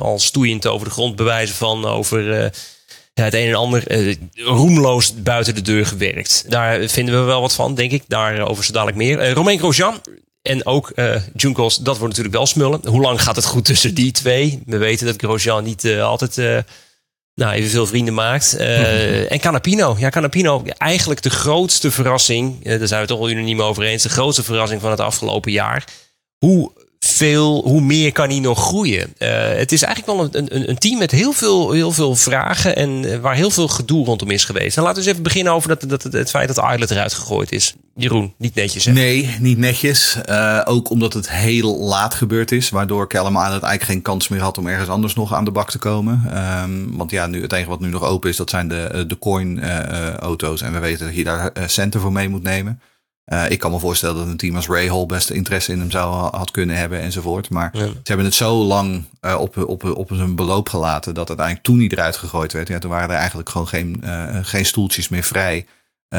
al 0.00 0.18
stoeiend 0.18 0.66
over 0.66 0.86
de 0.86 0.92
grond 0.92 1.16
bewijzen 1.16 1.56
van 1.56 1.84
over 1.84 2.52
het 3.14 3.34
een 3.34 3.48
en 3.48 3.54
ander 3.54 4.08
roemloos 4.34 5.14
buiten 5.22 5.54
de 5.54 5.62
deur 5.62 5.86
gewerkt. 5.86 6.44
Daar 6.48 6.88
vinden 6.88 7.20
we 7.20 7.20
wel 7.20 7.40
wat 7.40 7.54
van, 7.54 7.74
denk 7.74 7.90
ik. 7.90 8.02
Daarover 8.08 8.64
zo 8.64 8.72
dadelijk 8.72 8.96
meer. 8.96 9.32
Romain 9.32 9.58
Grosjean 9.58 10.00
en 10.42 10.66
ook 10.66 10.92
Junkos, 11.36 11.76
dat 11.76 11.98
wordt 11.98 12.08
natuurlijk 12.08 12.34
wel 12.34 12.46
smullen. 12.46 12.80
Hoe 12.86 13.00
lang 13.00 13.22
gaat 13.22 13.36
het 13.36 13.44
goed 13.44 13.64
tussen 13.64 13.94
die 13.94 14.12
twee? 14.12 14.62
We 14.66 14.76
weten 14.76 15.06
dat 15.06 15.16
Grosjean 15.18 15.64
niet 15.64 15.86
altijd 15.86 16.64
nou, 17.34 17.52
evenveel 17.52 17.86
vrienden 17.86 18.14
maakt. 18.14 18.54
Uh, 18.58 19.32
en 19.32 19.40
Canapino. 19.40 19.96
Ja, 19.98 20.08
Canapino, 20.08 20.62
eigenlijk 20.78 21.22
de 21.22 21.30
grootste 21.30 21.90
verrassing. 21.90 22.66
Uh, 22.66 22.78
daar 22.78 22.88
zijn 22.88 22.90
we 22.90 22.96
het 22.96 23.08
toch 23.08 23.18
wel 23.18 23.30
unaniem 23.30 23.62
over 23.62 23.82
eens. 23.82 24.02
De 24.02 24.08
grootste 24.08 24.42
verrassing 24.42 24.80
van 24.80 24.90
het 24.90 25.00
afgelopen 25.00 25.52
jaar. 25.52 25.84
Hoe 26.38 26.72
veel, 27.14 27.62
hoe 27.62 27.80
meer 27.80 28.12
kan 28.12 28.28
hij 28.28 28.38
nog 28.38 28.58
groeien? 28.58 29.14
Uh, 29.18 29.28
het 29.56 29.72
is 29.72 29.82
eigenlijk 29.82 30.18
wel 30.18 30.28
een, 30.32 30.54
een, 30.54 30.68
een, 30.68 30.78
team 30.78 30.98
met 30.98 31.10
heel 31.10 31.32
veel, 31.32 31.72
heel 31.72 31.92
veel 31.92 32.14
vragen 32.14 32.76
en 32.76 33.20
waar 33.20 33.34
heel 33.34 33.50
veel 33.50 33.68
gedoe 33.68 34.04
rondom 34.04 34.30
is 34.30 34.44
geweest. 34.44 34.76
Nou, 34.76 34.86
laten 34.86 35.02
we 35.02 35.08
eens 35.08 35.18
even 35.18 35.22
beginnen 35.22 35.52
over 35.52 35.68
dat, 35.68 35.84
dat, 35.88 36.02
het 36.12 36.30
feit 36.30 36.54
dat 36.54 36.70
Islet 36.72 36.90
eruit 36.90 37.14
gegooid 37.14 37.52
is. 37.52 37.74
Jeroen, 37.96 38.34
niet 38.38 38.54
netjes. 38.54 38.86
Nee, 38.86 39.36
niet 39.40 39.58
netjes. 39.58 40.18
Uh, 40.28 40.60
ook 40.64 40.90
omdat 40.90 41.12
het 41.12 41.30
heel 41.30 41.78
laat 41.78 42.14
gebeurd 42.14 42.52
is, 42.52 42.70
waardoor 42.70 43.08
Callum 43.08 43.36
Islet 43.36 43.50
eigenlijk 43.50 43.82
geen 43.82 44.02
kans 44.02 44.28
meer 44.28 44.40
had 44.40 44.58
om 44.58 44.66
ergens 44.66 44.88
anders 44.88 45.14
nog 45.14 45.34
aan 45.34 45.44
de 45.44 45.50
bak 45.50 45.70
te 45.70 45.78
komen. 45.78 46.22
Um, 46.62 46.96
want 46.96 47.10
ja, 47.10 47.26
nu, 47.26 47.42
het 47.42 47.52
enige 47.52 47.68
wat 47.68 47.80
nu 47.80 47.88
nog 47.88 48.02
open 48.02 48.30
is, 48.30 48.36
dat 48.36 48.50
zijn 48.50 48.68
de, 48.68 49.04
de 49.06 49.18
coin-auto's. 49.18 50.62
en 50.62 50.72
we 50.72 50.78
weten 50.78 51.06
dat 51.06 51.16
je 51.16 51.24
daar 51.24 51.52
centen 51.66 52.00
voor 52.00 52.12
mee 52.12 52.28
moet 52.28 52.42
nemen. 52.42 52.80
Uh, 53.32 53.50
ik 53.50 53.58
kan 53.58 53.70
me 53.70 53.78
voorstellen 53.78 54.16
dat 54.16 54.26
een 54.26 54.36
team 54.36 54.56
als 54.56 54.66
Rahal 54.66 55.06
best 55.06 55.30
interesse 55.30 55.72
in 55.72 55.78
hem 55.78 55.90
zou 55.90 56.14
had 56.36 56.50
kunnen 56.50 56.76
hebben 56.76 57.00
enzovoort. 57.00 57.50
Maar 57.50 57.70
ja. 57.72 57.86
ze 57.86 58.00
hebben 58.02 58.26
het 58.26 58.34
zo 58.34 58.54
lang 58.54 59.04
uh, 59.20 59.40
op, 59.40 59.56
op, 59.56 59.84
op 59.84 60.10
zijn 60.12 60.34
beloop 60.34 60.68
gelaten 60.68 61.14
dat 61.14 61.28
uiteindelijk 61.28 61.66
toen 61.66 61.78
hij 61.78 61.88
eruit 61.88 62.16
gegooid 62.16 62.52
werd. 62.52 62.68
Ja, 62.68 62.78
toen 62.78 62.90
waren 62.90 63.10
er 63.10 63.16
eigenlijk 63.16 63.48
gewoon 63.48 63.68
geen, 63.68 64.00
uh, 64.04 64.38
geen 64.42 64.66
stoeltjes 64.66 65.08
meer 65.08 65.22
vrij 65.22 65.66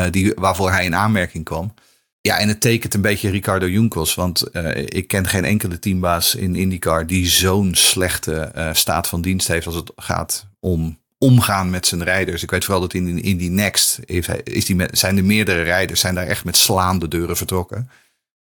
die, 0.09 0.33
waarvoor 0.35 0.71
hij 0.71 0.85
in 0.85 0.95
aanmerking 0.95 1.43
kwam. 1.43 1.73
Ja, 2.21 2.37
en 2.37 2.47
het 2.47 2.61
tekent 2.61 2.93
een 2.93 3.01
beetje 3.01 3.29
Ricardo 3.29 3.67
Junkos. 3.67 4.15
Want 4.15 4.43
ik 4.85 5.07
ken 5.07 5.27
geen 5.27 5.45
enkele 5.45 5.79
teambaas 5.79 6.35
in 6.35 6.55
IndyCar 6.55 7.07
die 7.07 7.27
zo'n 7.27 7.75
slechte 7.75 8.51
staat 8.73 9.07
van 9.07 9.21
dienst 9.21 9.47
heeft 9.47 9.65
als 9.65 9.75
het 9.75 9.91
gaat 9.95 10.47
om 10.59 10.97
omgaan 11.17 11.69
met 11.69 11.87
zijn 11.87 12.03
rijders. 12.03 12.43
Ik 12.43 12.51
weet 12.51 12.63
vooral 12.65 12.81
dat 12.81 12.93
in, 12.93 13.21
in 13.21 13.37
die 13.37 13.49
Next 13.49 13.99
is 14.43 14.65
die 14.65 14.75
met, 14.75 14.97
zijn 14.97 15.15
de 15.15 15.21
meerdere 15.21 15.61
rijders 15.61 15.99
zijn 15.99 16.15
daar 16.15 16.27
echt 16.27 16.45
met 16.45 16.57
slaande 16.57 17.07
deuren 17.07 17.37
vertrokken. 17.37 17.89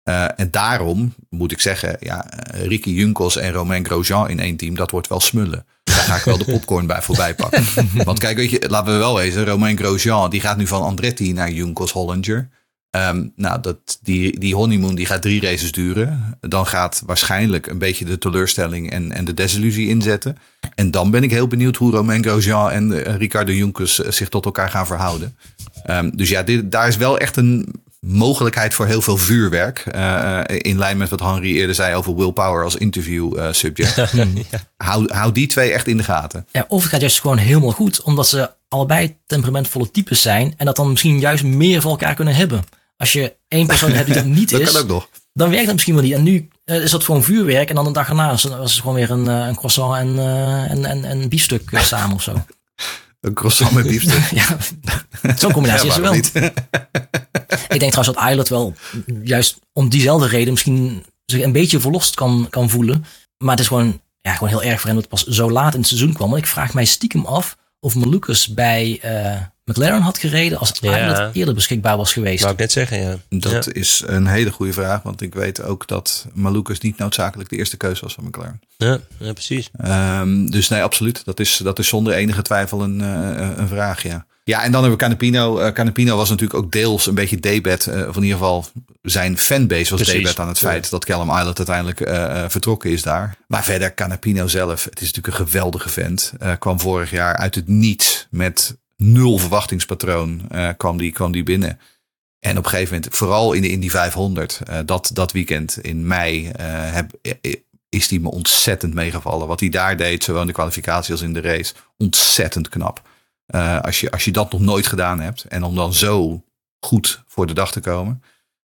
Uh, 0.10 0.40
en 0.40 0.52
daarom 0.52 1.14
moet 1.30 1.52
ik 1.52 1.62
zeggen, 1.62 1.98
ja, 2.00 2.26
Ricky 2.52 2.90
Junkos 2.90 3.38
en 3.38 3.52
Romain 3.52 3.86
Grosjean 3.86 4.30
in 4.30 4.40
één 4.40 4.58
team, 4.58 4.76
dat 4.76 4.92
wordt 4.92 5.08
wel 5.08 5.20
smullen. 5.20 5.66
Daar 5.84 5.96
ga 5.96 6.16
ik 6.16 6.24
wel 6.24 6.38
de 6.38 6.46
popcorn 6.46 6.88
bij 6.88 7.02
voorbij 7.02 7.36
pakken. 7.36 7.66
Want 8.06 8.20
kijk, 8.20 8.38
weet 8.38 8.50
je, 8.50 8.70
laten 8.70 8.94
we 8.94 9.00
wel 9.00 9.16
wezen, 9.16 9.46
Romain 9.46 9.78
Grosjean, 9.78 10.30
die 10.30 10.42
gaat 10.42 10.58
nu 10.58 10.68
van 10.68 10.82
Andretti 10.82 11.34
naar 11.34 11.52
Junkos 11.52 11.92
Hollinger. 11.92 12.50
Um, 12.96 13.34
nou, 13.36 13.62
dat, 13.62 14.00
die, 14.02 14.40
die 14.40 14.56
honeymoon 14.56 14.96
die 14.96 15.06
gaat 15.06 15.22
drie 15.22 15.42
races 15.42 15.72
duren. 15.72 16.38
Dan 16.40 16.68
gaat 16.68 17.04
waarschijnlijk 17.06 17.68
een 17.68 17.78
beetje 17.78 18.06
de 18.06 18.18
teleurstelling 18.18 18.92
en, 18.92 19.12
en 19.12 19.26
de 19.26 19.34
desillusie 19.34 19.88
inzetten. 19.88 20.38
En 20.76 20.92
dan 20.92 21.12
ben 21.12 21.24
ik 21.24 21.32
heel 21.32 21.48
benieuwd 21.48 21.76
hoe 21.76 21.92
Romain 21.92 22.24
Grosjean 22.24 22.72
en 22.72 22.92
uh, 22.92 23.16
Ricardo 23.16 23.52
Junkers 23.52 24.00
uh, 24.00 24.12
zich 24.12 24.30
tot 24.30 24.46
elkaar 24.46 24.70
gaan 24.70 24.86
verhouden. 24.86 25.38
Um, 25.90 26.18
dus 26.18 26.30
ja, 26.30 26.44
dit, 26.44 26.72
daar 26.72 26.88
is 26.88 26.98
wel 26.98 27.18
echt 27.18 27.38
een 27.38 27.74
mogelijkheid 28.00 28.74
voor 28.74 28.86
heel 28.86 29.02
veel 29.02 29.18
vuurwerk. 29.18 29.86
Uh, 29.96 30.40
in 30.48 30.78
lijn 30.78 30.98
met 30.98 31.10
wat 31.10 31.20
Henry 31.20 31.56
eerder 31.56 31.76
zei 31.76 31.96
over 31.96 32.16
willpower 32.16 32.64
als 32.64 32.76
interview 32.76 33.54
subject. 33.54 33.96
ja. 34.16 34.26
hou, 34.78 35.14
hou 35.14 35.32
die 35.32 35.48
twee 35.48 35.72
echt 35.72 35.88
in 35.88 35.98
de 35.98 36.04
gaten. 36.04 36.48
Ja, 36.52 36.66
of 36.68 36.82
het 36.82 36.92
gaat 36.92 37.02
juist 37.02 37.22
gewoon 37.22 37.38
helemaal 37.38 37.72
goed, 37.72 38.02
omdat 38.02 38.28
ze 38.28 38.52
allebei 38.68 39.18
temperamentvolle 39.26 39.92
types 39.92 40.22
zijn. 40.22 40.54
En 40.58 40.66
dat 40.66 40.76
dan 40.76 40.90
misschien 40.90 41.20
juist 41.20 41.44
meer 41.44 41.82
van 41.82 41.92
elkaar 41.92 42.16
kunnen 42.16 42.36
hebben. 42.36 42.64
Als 42.98 43.14
je 43.14 43.36
één 43.48 43.68
persoon 43.68 43.92
hebt 43.92 44.06
die 44.06 44.16
dat 44.16 44.26
niet 44.40 44.50
dat 44.50 44.62
is, 44.62 44.72
kan 44.72 44.82
ook 44.82 44.88
nog. 44.88 45.10
dan 45.34 45.50
werkt 45.50 45.66
dat 45.66 45.74
misschien 45.74 45.96
wel 45.96 46.04
niet. 46.04 46.14
En 46.14 46.24
nu 46.24 46.50
uh, 46.66 46.84
is 46.84 46.92
dat 46.92 47.04
gewoon 47.04 47.24
vuurwerk. 47.24 47.70
En 47.70 47.76
dan 47.76 47.86
een 47.86 47.94
dag 47.94 48.10
erna 48.10 48.30
was 48.30 48.44
het 48.44 48.72
gewoon 48.72 48.96
weer 48.96 49.12
een, 49.12 49.26
uh, 49.26 49.48
een 49.48 49.56
croissant 49.56 49.96
en, 49.96 50.16
uh, 50.16 50.72
en, 50.72 50.86
en, 50.86 51.06
en 51.06 51.22
een 51.22 51.30
biefstuk 51.30 51.70
samen 51.74 52.16
of 52.16 52.24
zo. 52.24 52.34
Een 53.20 53.34
croissant 53.34 53.72
met 53.72 53.88
biefstuk? 53.88 54.30
ja, 54.42 54.58
zo'n 55.36 55.52
combinatie 55.52 55.86
ja, 55.86 55.92
is 55.92 55.98
er 55.98 56.02
wel. 56.02 56.14
Ik 57.70 57.80
denk 57.80 57.92
trouwens 57.92 58.18
dat 58.18 58.30
Islet 58.30 58.50
wel 58.50 58.74
juist 59.24 59.60
om 59.74 59.90
diezelfde 59.90 60.28
reden 60.28 60.54
misschien 60.54 61.06
zich 61.26 61.42
een 61.42 61.52
beetje 61.52 61.80
verlost 61.80 62.16
kan, 62.16 62.48
kan 62.50 62.70
voelen. 62.70 63.06
Maar 63.38 63.52
het 63.52 63.60
is 63.60 63.68
gewoon, 63.68 64.02
ja, 64.22 64.34
gewoon 64.34 64.50
heel 64.50 64.64
erg 64.64 64.80
voor 64.80 64.90
hem 64.90 65.00
dat 65.00 65.10
het 65.12 65.24
pas 65.24 65.36
zo 65.36 65.52
laat 65.52 65.74
in 65.74 65.80
het 65.80 65.88
seizoen 65.88 66.14
kwam. 66.14 66.30
Want 66.30 66.42
ik 66.42 66.48
vraag 66.48 66.74
mij 66.74 66.86
stiekem 66.86 67.26
af 67.26 67.58
of 67.80 67.96
Malucas 67.96 68.48
bij 68.48 69.00
McLaren 69.66 70.02
had 70.02 70.18
gereden 70.18 70.58
als 70.58 70.72
ja. 70.82 71.30
eerder 71.34 71.54
beschikbaar 71.54 71.98
was 71.98 72.14
geweest. 72.14 72.42
Wou 72.42 72.54
ik 72.54 72.60
net 72.60 72.72
zeggen, 72.72 73.02
ja. 73.02 73.18
Dat 73.30 73.66
ja. 73.66 73.74
is 73.74 74.04
een 74.06 74.28
hele 74.28 74.52
goede 74.52 74.74
vraag, 74.74 75.02
want 75.02 75.22
ik 75.22 75.34
weet 75.34 75.62
ook 75.62 75.88
dat 75.88 76.28
Malukas 76.34 76.80
niet 76.80 76.98
noodzakelijk 76.98 77.50
de 77.50 77.58
eerste 77.58 77.78
keuze 77.78 78.02
was 78.02 78.14
van 78.14 78.24
McLaren. 78.24 78.62
Ja, 78.78 79.00
ja 79.18 79.34
precies. 79.34 79.70
Um, 79.86 80.52
dus 80.52 80.68
nee, 80.68 80.82
absoluut. 80.82 81.26
Dat 81.26 81.40
is, 81.40 81.58
dat 81.64 81.80
is 81.80 81.88
zonder 81.88 82.14
enige 82.14 82.42
twijfel 82.42 82.82
een, 82.82 83.00
uh, 83.00 83.50
een 83.56 83.68
vraag, 83.68 84.04
ja. 84.04 84.26
Ja, 84.46 84.64
en 84.64 84.72
dan 84.72 84.82
hebben 84.82 85.00
we 85.00 85.06
Canapino. 85.06 85.60
Uh, 85.60 85.68
Canapino 85.68 86.16
was 86.18 86.30
natuurlijk 86.30 86.60
ook 86.64 86.72
deels 86.72 87.08
een 87.08 87.16
beetje 87.16 87.40
debet. 87.40 87.86
Uh, 87.86 88.08
of 88.08 88.16
in 88.16 88.22
ieder 88.22 88.38
geval 88.38 88.66
zijn 89.02 89.38
fanbase 89.38 89.90
was 89.90 90.02
Precies. 90.02 90.22
debet 90.22 90.40
aan 90.40 90.48
het 90.48 90.58
feit 90.58 90.84
ja. 90.84 90.90
dat 90.90 91.06
Callum 91.06 91.30
Islet 91.30 91.58
uiteindelijk 91.58 92.00
uh, 92.00 92.46
vertrokken 92.48 92.92
is 92.92 93.02
daar. 93.02 93.38
Maar 93.48 93.64
verder, 93.64 93.94
Canapino 93.94 94.48
zelf, 94.48 94.84
het 94.84 95.02
is 95.02 95.08
natuurlijk 95.12 95.40
een 95.40 95.46
geweldige 95.46 95.90
vent. 95.90 96.34
kwam 96.60 96.80
vorig 96.80 97.12
jaar 97.12 97.38
uit 97.38 97.56
het 97.56 97.68
niets 97.68 98.28
met 98.30 98.76
nul 98.98 99.38
verwachtingspatroon 99.38 100.42
uh, 100.52 100.70
kwam, 100.78 100.98
die, 100.98 101.12
kwam 101.12 101.32
die 101.32 101.44
binnen. 101.44 101.80
En 102.40 102.58
op 102.58 102.64
een 102.64 102.70
gegeven 102.70 102.94
moment, 102.94 103.16
vooral 103.16 103.54
in 103.54 103.62
de 103.62 103.70
Indy 103.70 103.90
500, 103.90 104.62
uh, 104.70 104.80
dat, 104.86 105.10
dat 105.14 105.32
weekend 105.32 105.78
in 105.78 106.08
mei, 106.08 106.46
uh, 106.46 106.52
heb, 106.94 107.12
is 107.90 108.08
die 108.08 108.22
me 108.22 108.32
ontzettend 108.32 108.94
meegevallen. 108.94 109.48
Wat 109.48 109.60
hij 109.60 109.70
daar 109.70 109.98
deed, 109.98 110.24
zowel 110.24 110.42
in 110.42 110.48
de 110.48 110.54
kwalificatie 110.54 111.12
als 111.12 111.22
in 111.22 111.34
de 111.34 111.42
race, 111.42 111.74
ontzettend 111.98 112.70
knap. 112.70 113.02
als, 113.82 114.00
je, 114.00 114.12
als 114.12 114.26
je 114.26 114.32
dat 114.32 114.52
nog 114.52 114.62
nooit 114.62 114.88
gedaan 114.88 115.20
hebt 115.20 115.44
en 115.44 115.64
om 115.64 115.76
dan 115.76 115.94
zo 115.94 116.44
goed 116.80 117.24
voor 117.28 117.48
de 117.48 117.54
dag 117.54 117.72
te 117.72 117.80
komen. 117.80 118.24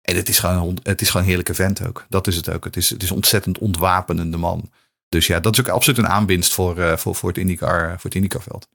En 0.01 0.16
het 0.16 0.29
is 0.29 0.39
gewoon, 0.39 0.79
het 0.83 1.01
is 1.01 1.07
gewoon 1.07 1.23
een 1.23 1.29
heerlijke 1.29 1.55
vent 1.55 1.87
ook. 1.87 2.07
Dat 2.09 2.27
is 2.27 2.37
het 2.37 2.51
ook. 2.51 2.64
Het 2.64 2.77
is, 2.77 2.91
het 2.91 3.03
is 3.03 3.11
ontzettend 3.11 3.59
ontwapenende 3.59 4.37
man. 4.37 4.71
Dus 5.09 5.27
ja, 5.27 5.41
dat 5.41 5.53
is 5.53 5.61
ook 5.61 5.69
absoluut 5.69 5.99
een 5.99 6.09
aanwinst 6.09 6.53
voor, 6.53 6.99
voor, 6.99 7.14
voor 7.14 7.29
het 7.29 7.39
IndyCar, 7.39 7.91
voor 7.91 8.11
het 8.11 8.14
IndyCar-veld. 8.14 8.69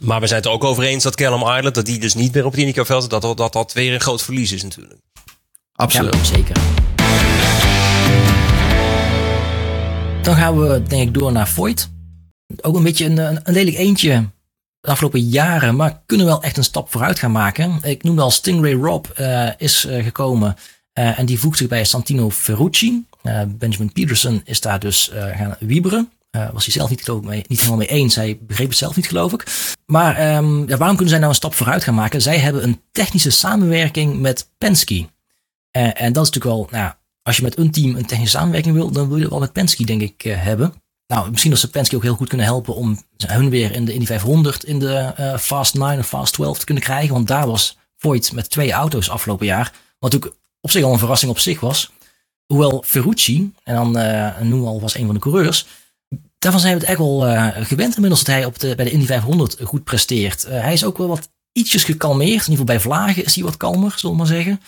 Maar 0.00 0.20
we 0.20 0.26
zijn 0.26 0.40
het 0.40 0.48
er 0.48 0.54
ook 0.54 0.64
over 0.64 0.82
eens 0.82 1.02
dat 1.02 1.16
Callum 1.16 1.56
Island, 1.56 1.74
dat 1.74 1.86
die 1.86 1.98
dus 1.98 2.14
niet 2.14 2.34
meer 2.34 2.44
op 2.44 2.50
het 2.50 2.60
IndyCar-veld, 2.60 3.10
dat, 3.10 3.36
dat 3.36 3.52
dat 3.52 3.72
weer 3.72 3.94
een 3.94 4.00
groot 4.00 4.22
verlies 4.22 4.52
is 4.52 4.62
natuurlijk. 4.62 5.00
Absoluut. 5.72 6.14
Ja, 6.14 6.24
zeker. 6.24 6.56
Dan 10.22 10.36
gaan 10.36 10.60
we 10.60 10.82
denk 10.82 11.08
ik 11.08 11.14
door 11.14 11.32
naar 11.32 11.48
Voigt. 11.48 11.90
Ook 12.60 12.76
een 12.76 12.82
beetje 12.82 13.04
een, 13.04 13.18
een, 13.18 13.40
een 13.42 13.52
lelijk 13.52 13.76
eentje 13.76 14.28
de 14.80 14.90
afgelopen 14.90 15.20
jaren, 15.20 15.76
maar 15.76 16.02
kunnen 16.06 16.26
wel 16.26 16.42
echt 16.42 16.56
een 16.56 16.64
stap 16.64 16.90
vooruit 16.90 17.18
gaan 17.18 17.32
maken. 17.32 17.78
Ik 17.82 18.02
noemde 18.02 18.22
al 18.22 18.30
Stingray 18.30 18.72
Rob 18.72 19.06
uh, 19.20 19.50
is 19.56 19.84
uh, 19.84 20.04
gekomen 20.04 20.56
uh, 20.98 21.18
en 21.18 21.26
die 21.26 21.38
voegt 21.38 21.58
zich 21.58 21.68
bij 21.68 21.84
Santino 21.84 22.30
Ferrucci. 22.30 23.04
Benjamin 23.48 23.92
Peterson 23.92 24.40
is 24.44 24.60
daar 24.60 24.78
dus 24.78 25.10
gaan 25.12 25.56
wieberen. 25.60 26.10
Eh, 26.34 26.50
was 26.52 26.64
hij 26.64 26.72
zelf 26.72 26.90
niet, 26.90 27.02
geloof 27.04 27.20
ik, 27.20 27.28
mee, 27.28 27.44
niet 27.46 27.58
helemaal 27.58 27.78
mee 27.78 27.88
eens. 27.88 28.14
Hij 28.14 28.38
begreep 28.40 28.68
het 28.68 28.78
zelf 28.78 28.96
niet, 28.96 29.06
geloof 29.06 29.32
ik. 29.32 29.46
Maar 29.86 30.16
ehm, 30.16 30.68
ja, 30.68 30.76
waarom 30.76 30.96
kunnen 30.96 31.08
zij 31.08 31.18
nou 31.18 31.30
een 31.30 31.36
stap 31.36 31.54
vooruit 31.54 31.84
gaan 31.84 31.94
maken? 31.94 32.22
Zij 32.22 32.38
hebben 32.38 32.62
een 32.62 32.80
technische 32.92 33.30
samenwerking 33.30 34.20
met 34.20 34.50
Penske. 34.58 35.06
Eh, 35.70 36.00
en 36.02 36.12
dat 36.12 36.24
is 36.24 36.30
natuurlijk 36.30 36.44
wel, 36.44 36.68
nou, 36.70 36.92
als 37.22 37.36
je 37.36 37.42
met 37.42 37.58
een 37.58 37.70
team 37.70 37.96
een 37.96 38.06
technische 38.06 38.36
samenwerking 38.36 38.74
wil, 38.74 38.90
dan 38.90 39.06
wil 39.06 39.16
je 39.16 39.22
het 39.22 39.30
wel 39.30 39.40
met 39.40 39.52
Penske, 39.52 39.84
denk 39.84 40.00
ik, 40.00 40.24
eh, 40.24 40.42
hebben. 40.42 40.74
Nou, 41.06 41.30
misschien 41.30 41.50
dat 41.50 41.60
ze 41.60 41.70
Penske 41.70 41.96
ook 41.96 42.02
heel 42.02 42.14
goed 42.14 42.28
kunnen 42.28 42.46
helpen 42.46 42.74
om 42.74 42.98
hun 43.26 43.50
weer 43.50 43.72
in 43.72 43.84
de 43.84 43.92
Indy 43.92 44.06
500 44.06 44.64
in 44.64 44.78
de 44.78 45.12
Fast 45.38 45.74
9 45.74 45.98
of 45.98 46.06
Fast 46.06 46.32
12 46.32 46.58
te 46.58 46.64
kunnen 46.64 46.82
krijgen. 46.82 47.14
Want 47.14 47.26
daar 47.26 47.46
was 47.46 47.78
Voigt 47.96 48.32
met 48.32 48.50
twee 48.50 48.72
auto's 48.72 49.10
afgelopen 49.10 49.46
jaar. 49.46 49.72
Wat 49.98 50.12
natuurlijk 50.12 50.40
op 50.60 50.70
zich 50.70 50.84
al 50.84 50.92
een 50.92 50.98
verrassing 50.98 51.30
op 51.30 51.38
zich 51.38 51.60
was. 51.60 51.92
Hoewel 52.46 52.82
Ferrucci, 52.86 53.52
en 53.62 53.74
dan 53.74 53.90
noem 54.48 54.66
al 54.66 54.80
was 54.80 54.94
een 54.94 55.06
van 55.06 55.14
de 55.14 55.20
coureurs, 55.20 55.66
daarvan 56.44 56.60
zijn 56.60 56.74
we 56.74 56.80
het 56.80 56.88
echt 56.88 56.98
wel 56.98 57.28
uh, 57.28 57.48
gewend 57.60 57.94
inmiddels 57.94 58.24
dat 58.24 58.34
hij 58.34 58.44
op 58.44 58.58
de, 58.58 58.74
bij 58.74 58.84
de 58.84 58.90
Indy 58.90 59.06
500 59.06 59.56
goed 59.62 59.84
presteert. 59.84 60.44
Uh, 60.44 60.60
hij 60.60 60.72
is 60.72 60.84
ook 60.84 60.98
wel 60.98 61.08
wat 61.08 61.28
ietsjes 61.52 61.84
gekalmeerd. 61.84 62.46
In 62.46 62.50
ieder 62.50 62.50
geval 62.50 62.64
bij 62.64 62.80
Vlagen 62.80 63.24
is 63.24 63.34
hij 63.34 63.44
wat 63.44 63.56
kalmer, 63.56 63.92
zullen 63.96 64.16
we 64.16 64.22
maar 64.22 64.32
zeggen. 64.32 64.60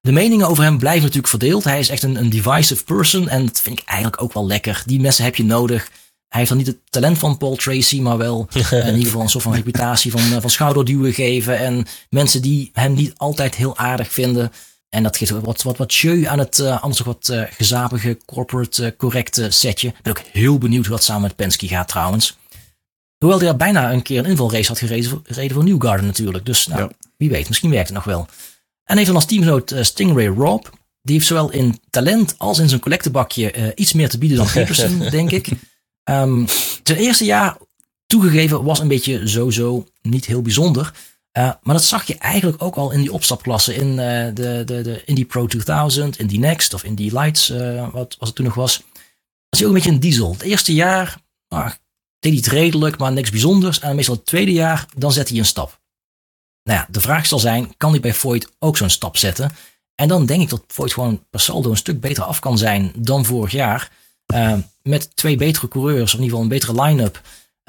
De 0.00 0.12
meningen 0.12 0.48
over 0.48 0.64
hem 0.64 0.78
blijven 0.78 1.02
natuurlijk 1.02 1.28
verdeeld. 1.28 1.64
Hij 1.64 1.78
is 1.78 1.88
echt 1.88 2.02
een, 2.02 2.16
een 2.16 2.30
divisive 2.30 2.84
person 2.84 3.28
en 3.28 3.46
dat 3.46 3.60
vind 3.60 3.78
ik 3.80 3.86
eigenlijk 3.86 4.22
ook 4.22 4.32
wel 4.32 4.46
lekker. 4.46 4.82
Die 4.86 5.00
mensen 5.00 5.24
heb 5.24 5.36
je 5.36 5.44
nodig. 5.44 5.90
Hij 6.28 6.38
heeft 6.38 6.48
dan 6.48 6.58
niet 6.58 6.66
het 6.66 6.78
talent 6.90 7.18
van 7.18 7.38
Paul 7.38 7.56
Tracy, 7.56 8.00
maar 8.00 8.16
wel 8.16 8.48
in 8.70 8.86
ieder 8.86 9.04
geval 9.04 9.20
een 9.20 9.28
soort 9.28 9.44
van 9.44 9.54
reputatie 9.54 10.10
van, 10.10 10.40
van 10.40 10.50
schouderduwen 10.50 11.12
geven. 11.12 11.58
En 11.58 11.86
mensen 12.10 12.42
die 12.42 12.70
hem 12.72 12.94
niet 12.94 13.12
altijd 13.16 13.54
heel 13.54 13.76
aardig 13.76 14.12
vinden. 14.12 14.52
En 14.94 15.02
dat 15.02 15.16
geeft 15.16 15.30
wat, 15.30 15.62
wat, 15.62 15.76
wat 15.76 15.94
jeu 15.94 16.26
aan 16.26 16.38
het 16.38 16.58
uh, 16.58 16.82
anders 16.82 17.02
wat 17.02 17.28
uh, 17.32 17.42
gezapige, 17.50 18.18
corporate, 18.24 18.84
uh, 18.84 18.90
correcte 18.96 19.50
setje. 19.50 19.88
Ik 19.88 20.02
ben 20.02 20.16
ook 20.16 20.22
heel 20.32 20.58
benieuwd 20.58 20.86
hoe 20.86 20.94
dat 20.94 21.04
samen 21.04 21.22
met 21.22 21.36
Penske 21.36 21.68
gaat 21.68 21.88
trouwens. 21.88 22.36
Hoewel 23.18 23.40
hij 23.40 23.56
bijna 23.56 23.92
een 23.92 24.02
keer 24.02 24.18
een 24.18 24.24
invalrace 24.24 24.68
had 24.68 24.78
gereden 24.78 25.10
voor, 25.10 25.20
gereden 25.24 25.54
voor 25.54 25.64
Newgarden 25.64 26.06
natuurlijk. 26.06 26.46
Dus 26.46 26.66
nou, 26.66 26.80
ja. 26.80 26.90
wie 27.16 27.30
weet, 27.30 27.48
misschien 27.48 27.70
werkt 27.70 27.86
het 27.86 27.96
nog 27.96 28.04
wel. 28.04 28.26
En 28.84 28.98
even 28.98 29.14
als 29.14 29.24
teamgenoot 29.24 29.74
Stingray 29.80 30.26
Rob. 30.26 30.64
Die 31.02 31.14
heeft 31.14 31.26
zowel 31.26 31.50
in 31.50 31.80
talent 31.90 32.34
als 32.38 32.58
in 32.58 32.68
zijn 32.68 32.80
collectebakje 32.80 33.72
iets 33.74 33.92
meer 33.92 34.08
te 34.08 34.18
bieden 34.18 34.38
dan 34.38 34.50
Peterson, 34.52 34.98
denk 35.10 35.30
ik. 35.30 35.48
Um, 36.04 36.46
zijn 36.82 36.98
eerste 36.98 37.24
jaar, 37.24 37.56
toegegeven, 38.06 38.64
was 38.64 38.78
een 38.78 38.88
beetje 38.88 39.28
zo-zo 39.28 39.86
niet 40.02 40.24
heel 40.24 40.42
bijzonder. 40.42 40.92
Uh, 41.38 41.52
maar 41.62 41.74
dat 41.74 41.84
zag 41.84 42.06
je 42.06 42.18
eigenlijk 42.18 42.62
ook 42.62 42.76
al 42.76 42.90
in 42.90 43.00
die 43.00 43.12
opstapklassen. 43.12 43.74
In 43.74 43.88
uh, 43.88 43.96
de, 44.34 44.62
de, 44.64 44.82
de 44.82 45.02
Indy 45.04 45.24
Pro 45.24 45.46
2000, 45.46 46.18
Indy 46.18 46.36
Next 46.36 46.74
of 46.74 46.84
Indy 46.84 47.10
Lights, 47.12 47.50
uh, 47.50 47.82
wat, 47.92 48.16
wat 48.18 48.28
het 48.28 48.34
toen 48.34 48.44
nog 48.44 48.54
was. 48.54 48.76
Dat 49.48 49.60
is 49.60 49.62
ook 49.62 49.68
een 49.68 49.74
beetje 49.74 49.90
een 49.90 50.00
diesel. 50.00 50.32
Het 50.32 50.42
eerste 50.42 50.74
jaar 50.74 51.16
nou, 51.48 51.70
deed 52.18 52.32
hij 52.32 52.34
het 52.34 52.46
redelijk, 52.46 52.98
maar 52.98 53.12
niks 53.12 53.30
bijzonders. 53.30 53.80
En 53.80 53.96
meestal 53.96 54.14
het 54.14 54.26
tweede 54.26 54.52
jaar, 54.52 54.86
dan 54.96 55.12
zet 55.12 55.28
hij 55.28 55.38
een 55.38 55.44
stap. 55.44 55.80
Nou 56.62 56.78
ja, 56.78 56.86
de 56.90 57.00
vraag 57.00 57.26
zal 57.26 57.38
zijn, 57.38 57.76
kan 57.76 57.90
hij 57.90 58.00
bij 58.00 58.14
Voigt 58.14 58.48
ook 58.58 58.76
zo'n 58.76 58.90
stap 58.90 59.16
zetten? 59.16 59.50
En 59.94 60.08
dan 60.08 60.26
denk 60.26 60.42
ik 60.42 60.48
dat 60.48 60.64
Voigt 60.66 60.92
gewoon 60.92 61.24
per 61.30 61.40
saldo 61.40 61.70
een 61.70 61.76
stuk 61.76 62.00
beter 62.00 62.22
af 62.22 62.38
kan 62.38 62.58
zijn 62.58 62.92
dan 62.96 63.24
vorig 63.24 63.52
jaar. 63.52 63.92
Met 64.82 65.16
twee 65.16 65.36
betere 65.36 65.68
coureurs, 65.68 66.12
of 66.14 66.18
in 66.18 66.24
ieder 66.24 66.38
geval 66.38 66.42
een 66.42 66.48
betere 66.48 66.82
line-up. 66.82 67.20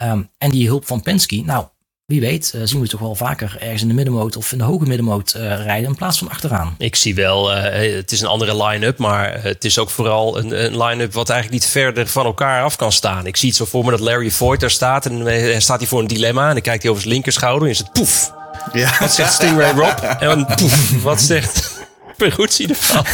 Um, 0.02 0.30
en 0.38 0.52
die 0.52 0.68
hulp 0.68 0.88
van 0.88 1.02
Penske. 1.02 1.42
Nou, 1.42 1.68
wie 2.06 2.22
weet, 2.22 2.52
uh, 2.56 2.62
zien 2.64 2.82
we 2.82 2.88
toch 2.88 3.00
wel 3.00 3.16
vaker 3.16 3.58
ergens 3.60 3.82
in 3.82 3.88
de 3.88 3.94
middenmoot 3.94 4.38
of 4.38 4.52
in 4.52 4.58
de 4.58 4.64
hoge 4.64 4.86
middenmoot 4.86 5.34
uh, 5.38 5.42
rijden 5.42 5.90
in 5.90 5.96
plaats 5.96 6.18
van 6.18 6.30
achteraan. 6.30 6.76
Ik 6.78 6.96
zie 6.96 7.16
wel, 7.16 7.56
uh, 7.56 7.96
het 7.96 8.12
is 8.12 8.22
een 8.22 8.28
andere 8.28 8.64
line-up, 8.64 8.98
maar 8.98 9.44
het 9.44 9.66
is 9.66 9.80
ook 9.80 9.90
vooral 9.90 10.38
een, 10.38 10.64
een 10.64 10.84
line-up 10.84 11.14
wat 11.14 11.30
eigenlijk 11.30 11.62
niet 11.62 11.72
verder 11.72 12.08
van 12.08 12.26
elkaar 12.26 12.64
af 12.64 12.76
kan 12.76 12.92
staan. 12.92 13.26
Ik 13.26 13.38
zie 13.38 13.48
het 13.48 13.58
zo 13.58 13.66
voor 13.66 13.86
me 13.86 13.92
dat 13.92 14.00
Larry 14.00 14.32
Voigt 14.32 14.60
daar 14.60 14.72
staat 14.72 15.06
en 15.06 15.24
dan 15.24 15.62
staat 15.62 15.80
hij 15.80 15.88
voor 15.88 16.00
een 16.00 16.08
dilemma 16.08 16.48
en 16.48 16.54
dan 16.54 16.62
kijkt 16.62 16.82
hij 16.82 16.92
over 16.92 17.04
zijn 17.04 17.14
linkerschouder 17.14 17.64
en 17.68 17.74
is 17.74 17.78
het 17.78 17.92
poef. 17.92 18.34
Ja. 18.74 18.96
Wat 19.00 19.14
zegt 19.14 19.34
Stingray 19.34 19.72
Rob? 19.72 20.00
En 20.20 20.28
dan 20.28 20.46
poef, 20.56 21.02
wat 21.04 21.22
zegt 21.22 21.72
Peruzzi 22.18 22.66
ervan? 22.66 23.06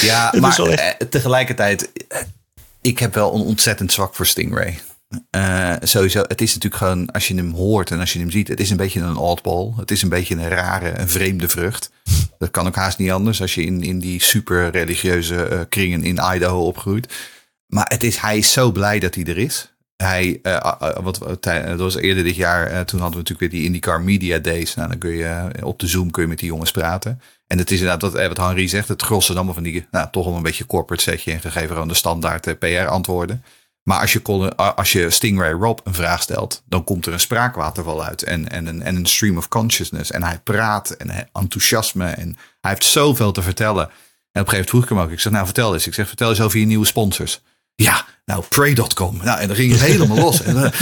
Ja, 0.00 0.32
maar 0.40 0.96
tegelijkertijd, 1.10 1.90
ik 2.80 2.98
heb 2.98 3.14
wel 3.14 3.34
een 3.34 3.40
ontzettend 3.40 3.92
zwak 3.92 4.14
voor 4.14 4.26
Stingray. 4.26 4.80
Uh, 5.36 5.74
sowieso, 5.80 6.22
het 6.28 6.40
is 6.40 6.54
natuurlijk 6.54 6.82
gewoon, 6.82 7.10
als 7.10 7.28
je 7.28 7.34
hem 7.34 7.52
hoort 7.52 7.90
en 7.90 8.00
als 8.00 8.12
je 8.12 8.18
hem 8.18 8.30
ziet, 8.30 8.48
het 8.48 8.60
is 8.60 8.70
een 8.70 8.76
beetje 8.76 9.00
een 9.00 9.16
oddball. 9.16 9.72
Het 9.76 9.90
is 9.90 10.02
een 10.02 10.08
beetje 10.08 10.34
een 10.34 10.48
rare, 10.48 10.98
een 10.98 11.08
vreemde 11.08 11.48
vrucht. 11.48 11.90
Dat 12.38 12.50
kan 12.50 12.66
ook 12.66 12.74
haast 12.74 12.98
niet 12.98 13.10
anders 13.10 13.40
als 13.40 13.54
je 13.54 13.64
in, 13.64 13.82
in 13.82 13.98
die 13.98 14.22
super 14.22 14.70
religieuze 14.70 15.48
uh, 15.52 15.60
kringen 15.68 16.02
in 16.02 16.20
Idaho 16.34 16.66
opgroeit. 16.66 17.14
Maar 17.66 17.86
het 17.88 18.04
is, 18.04 18.16
hij 18.16 18.38
is 18.38 18.52
zo 18.52 18.72
blij 18.72 18.98
dat 18.98 19.14
hij 19.14 19.24
er 19.24 19.38
is. 19.38 19.72
Hij, 19.96 20.38
uh, 20.42 20.72
wat, 21.02 21.18
dat 21.40 21.78
was 21.78 21.96
eerder 21.96 22.24
dit 22.24 22.36
jaar, 22.36 22.66
toen 22.66 23.00
hadden 23.00 23.18
we 23.20 23.30
natuurlijk 23.30 23.40
weer 23.40 23.50
die 23.50 23.64
IndyCar 23.64 24.00
Media 24.00 24.38
Days. 24.38 24.74
Nou, 24.74 24.88
dan 24.88 24.98
kun 24.98 25.10
je 25.10 25.50
op 25.62 25.78
de 25.78 25.86
Zoom 25.86 26.10
kun 26.10 26.22
je 26.22 26.28
met 26.28 26.38
die 26.38 26.48
jongens 26.48 26.70
praten. 26.70 27.20
En 27.46 27.58
het 27.58 27.70
is 27.70 27.80
inderdaad 27.80 28.12
wat, 28.12 28.26
wat 28.26 28.46
Henry 28.46 28.68
zegt, 28.68 28.88
het 28.88 29.02
grossen 29.02 29.34
allemaal 29.34 29.54
van 29.54 29.62
die, 29.62 29.86
nou, 29.90 30.08
toch 30.10 30.24
wel 30.24 30.36
een 30.36 30.42
beetje 30.42 30.66
corporate 30.66 31.02
setje 31.02 31.32
en 31.32 31.40
gegeven 31.40 31.68
gewoon 31.68 31.88
de 31.88 31.94
standaard 31.94 32.58
PR 32.58 32.86
antwoorden. 32.86 33.44
Maar 33.84 34.00
als 34.00 34.12
je, 34.12 34.54
als 34.56 34.92
je 34.92 35.10
Stingray 35.10 35.52
Rob 35.52 35.78
een 35.84 35.94
vraag 35.94 36.22
stelt, 36.22 36.62
dan 36.66 36.84
komt 36.84 37.06
er 37.06 37.12
een 37.12 37.20
spraakwaterval 37.20 38.04
uit 38.04 38.22
en, 38.22 38.48
en, 38.48 38.66
een, 38.66 38.82
en 38.82 38.96
een 38.96 39.06
stream 39.06 39.36
of 39.36 39.48
consciousness. 39.48 40.10
En 40.10 40.22
hij 40.22 40.38
praat 40.38 40.90
en 40.90 41.28
enthousiasme 41.32 42.06
en 42.06 42.36
hij 42.60 42.70
heeft 42.70 42.84
zoveel 42.84 43.32
te 43.32 43.42
vertellen. 43.42 43.82
En 43.82 43.90
op 43.90 44.46
een 44.46 44.48
gegeven 44.48 44.50
moment 44.52 44.68
vroeg 44.68 44.82
ik 44.82 44.88
hem 44.88 44.98
ook, 44.98 45.10
ik 45.10 45.20
zeg 45.20 45.32
nou 45.32 45.44
vertel 45.44 45.74
eens. 45.74 45.86
Ik 45.86 45.94
zeg 45.94 46.08
vertel 46.08 46.28
eens 46.28 46.40
over 46.40 46.58
je 46.58 46.66
nieuwe 46.66 46.86
sponsors. 46.86 47.42
Ja, 47.74 48.04
nou 48.24 48.44
Pray.com. 48.48 49.16
Nou, 49.22 49.40
en 49.40 49.46
dan 49.46 49.56
ging 49.56 49.72
het 49.72 49.80
helemaal 49.80 50.16
los. 50.16 50.42
En, 50.42 50.56
uh, 50.56 50.62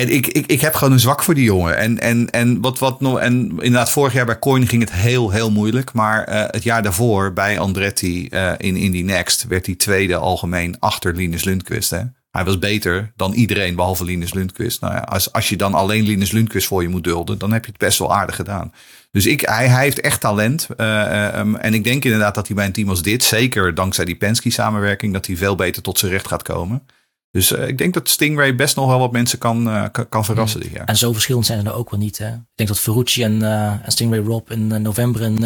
en 0.00 0.12
ik, 0.12 0.26
ik, 0.26 0.46
ik 0.46 0.60
heb 0.60 0.74
gewoon 0.74 0.92
een 0.92 1.00
zwak 1.00 1.22
voor 1.22 1.34
die 1.34 1.44
jongen. 1.44 1.76
En, 1.76 2.00
en, 2.00 2.30
en, 2.30 2.60
wat, 2.60 2.78
wat 2.78 3.00
nog, 3.00 3.18
en 3.18 3.50
inderdaad, 3.50 3.90
vorig 3.90 4.12
jaar 4.12 4.26
bij 4.26 4.38
Coin 4.38 4.68
ging 4.68 4.82
het 4.82 4.92
heel, 4.92 5.30
heel 5.30 5.50
moeilijk. 5.50 5.92
Maar 5.92 6.28
uh, 6.28 6.44
het 6.46 6.62
jaar 6.62 6.82
daarvoor 6.82 7.32
bij 7.32 7.58
Andretti 7.58 8.28
uh, 8.30 8.52
in 8.56 8.76
Indy 8.76 9.02
Next 9.02 9.46
werd 9.48 9.66
hij 9.66 9.74
tweede 9.74 10.16
algemeen 10.16 10.76
achter 10.80 11.14
Linus 11.14 11.44
Lundqvist. 11.44 11.90
Hè? 11.90 12.02
Hij 12.36 12.44
was 12.44 12.58
beter 12.58 13.12
dan 13.16 13.32
iedereen 13.32 13.74
behalve 13.74 14.04
Linus 14.04 14.34
Lundqvist. 14.34 14.80
Nou 14.80 14.94
ja, 14.94 15.00
als, 15.00 15.32
als 15.32 15.48
je 15.48 15.56
dan 15.56 15.74
alleen 15.74 16.04
Linus 16.04 16.30
Lundqvist 16.30 16.66
voor 16.66 16.82
je 16.82 16.88
moet 16.88 17.04
dulden, 17.04 17.38
dan 17.38 17.52
heb 17.52 17.64
je 17.64 17.70
het 17.70 17.80
best 17.80 17.98
wel 17.98 18.14
aardig 18.14 18.36
gedaan. 18.36 18.72
Dus 19.16 19.26
ik, 19.26 19.40
hij, 19.40 19.68
hij 19.68 19.82
heeft 19.82 20.00
echt 20.00 20.20
talent. 20.20 20.68
Uh, 20.76 21.38
um, 21.38 21.56
en 21.56 21.74
ik 21.74 21.84
denk 21.84 22.04
inderdaad 22.04 22.34
dat 22.34 22.46
hij 22.46 22.56
bij 22.56 22.66
een 22.66 22.72
team 22.72 22.88
als 22.88 23.02
dit, 23.02 23.24
zeker 23.24 23.74
dankzij 23.74 24.04
die 24.04 24.16
Penske 24.16 24.50
samenwerking, 24.50 25.12
dat 25.12 25.26
hij 25.26 25.36
veel 25.36 25.54
beter 25.54 25.82
tot 25.82 25.98
zijn 25.98 26.12
recht 26.12 26.28
gaat 26.28 26.42
komen. 26.42 26.86
Dus 27.30 27.52
uh, 27.52 27.68
ik 27.68 27.78
denk 27.78 27.94
dat 27.94 28.08
Stingray 28.08 28.54
best 28.54 28.76
nog 28.76 28.86
wel 28.86 28.98
wat 28.98 29.12
mensen 29.12 29.38
kan, 29.38 29.68
uh, 29.68 29.84
kan 30.08 30.24
verrassen 30.24 30.60
dit 30.60 30.70
jaar. 30.70 30.84
En 30.84 30.96
zo 30.96 31.12
verschillend 31.12 31.46
zijn 31.46 31.60
ze 31.60 31.66
er 31.66 31.74
ook 31.74 31.90
wel 31.90 32.00
niet. 32.00 32.18
Hè? 32.18 32.28
Ik 32.28 32.54
denk 32.54 32.68
dat 32.68 32.78
Ferrucci 32.78 33.22
en, 33.22 33.42
en 33.82 33.92
Stingray 33.92 34.20
Rob 34.20 34.50
in 34.50 34.82
november 34.82 35.22
in 35.22 35.44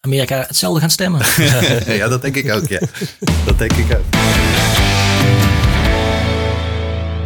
Amerika 0.00 0.44
hetzelfde 0.46 0.80
gaan 0.80 0.90
stemmen. 0.90 1.20
ja, 2.00 2.08
dat 2.08 2.22
denk 2.22 2.36
ik 2.36 2.50
ook. 2.52 2.66
Ja. 2.66 2.80
dat 3.44 3.58
denk 3.58 3.72
ik 3.72 3.96
ook. 3.98 4.04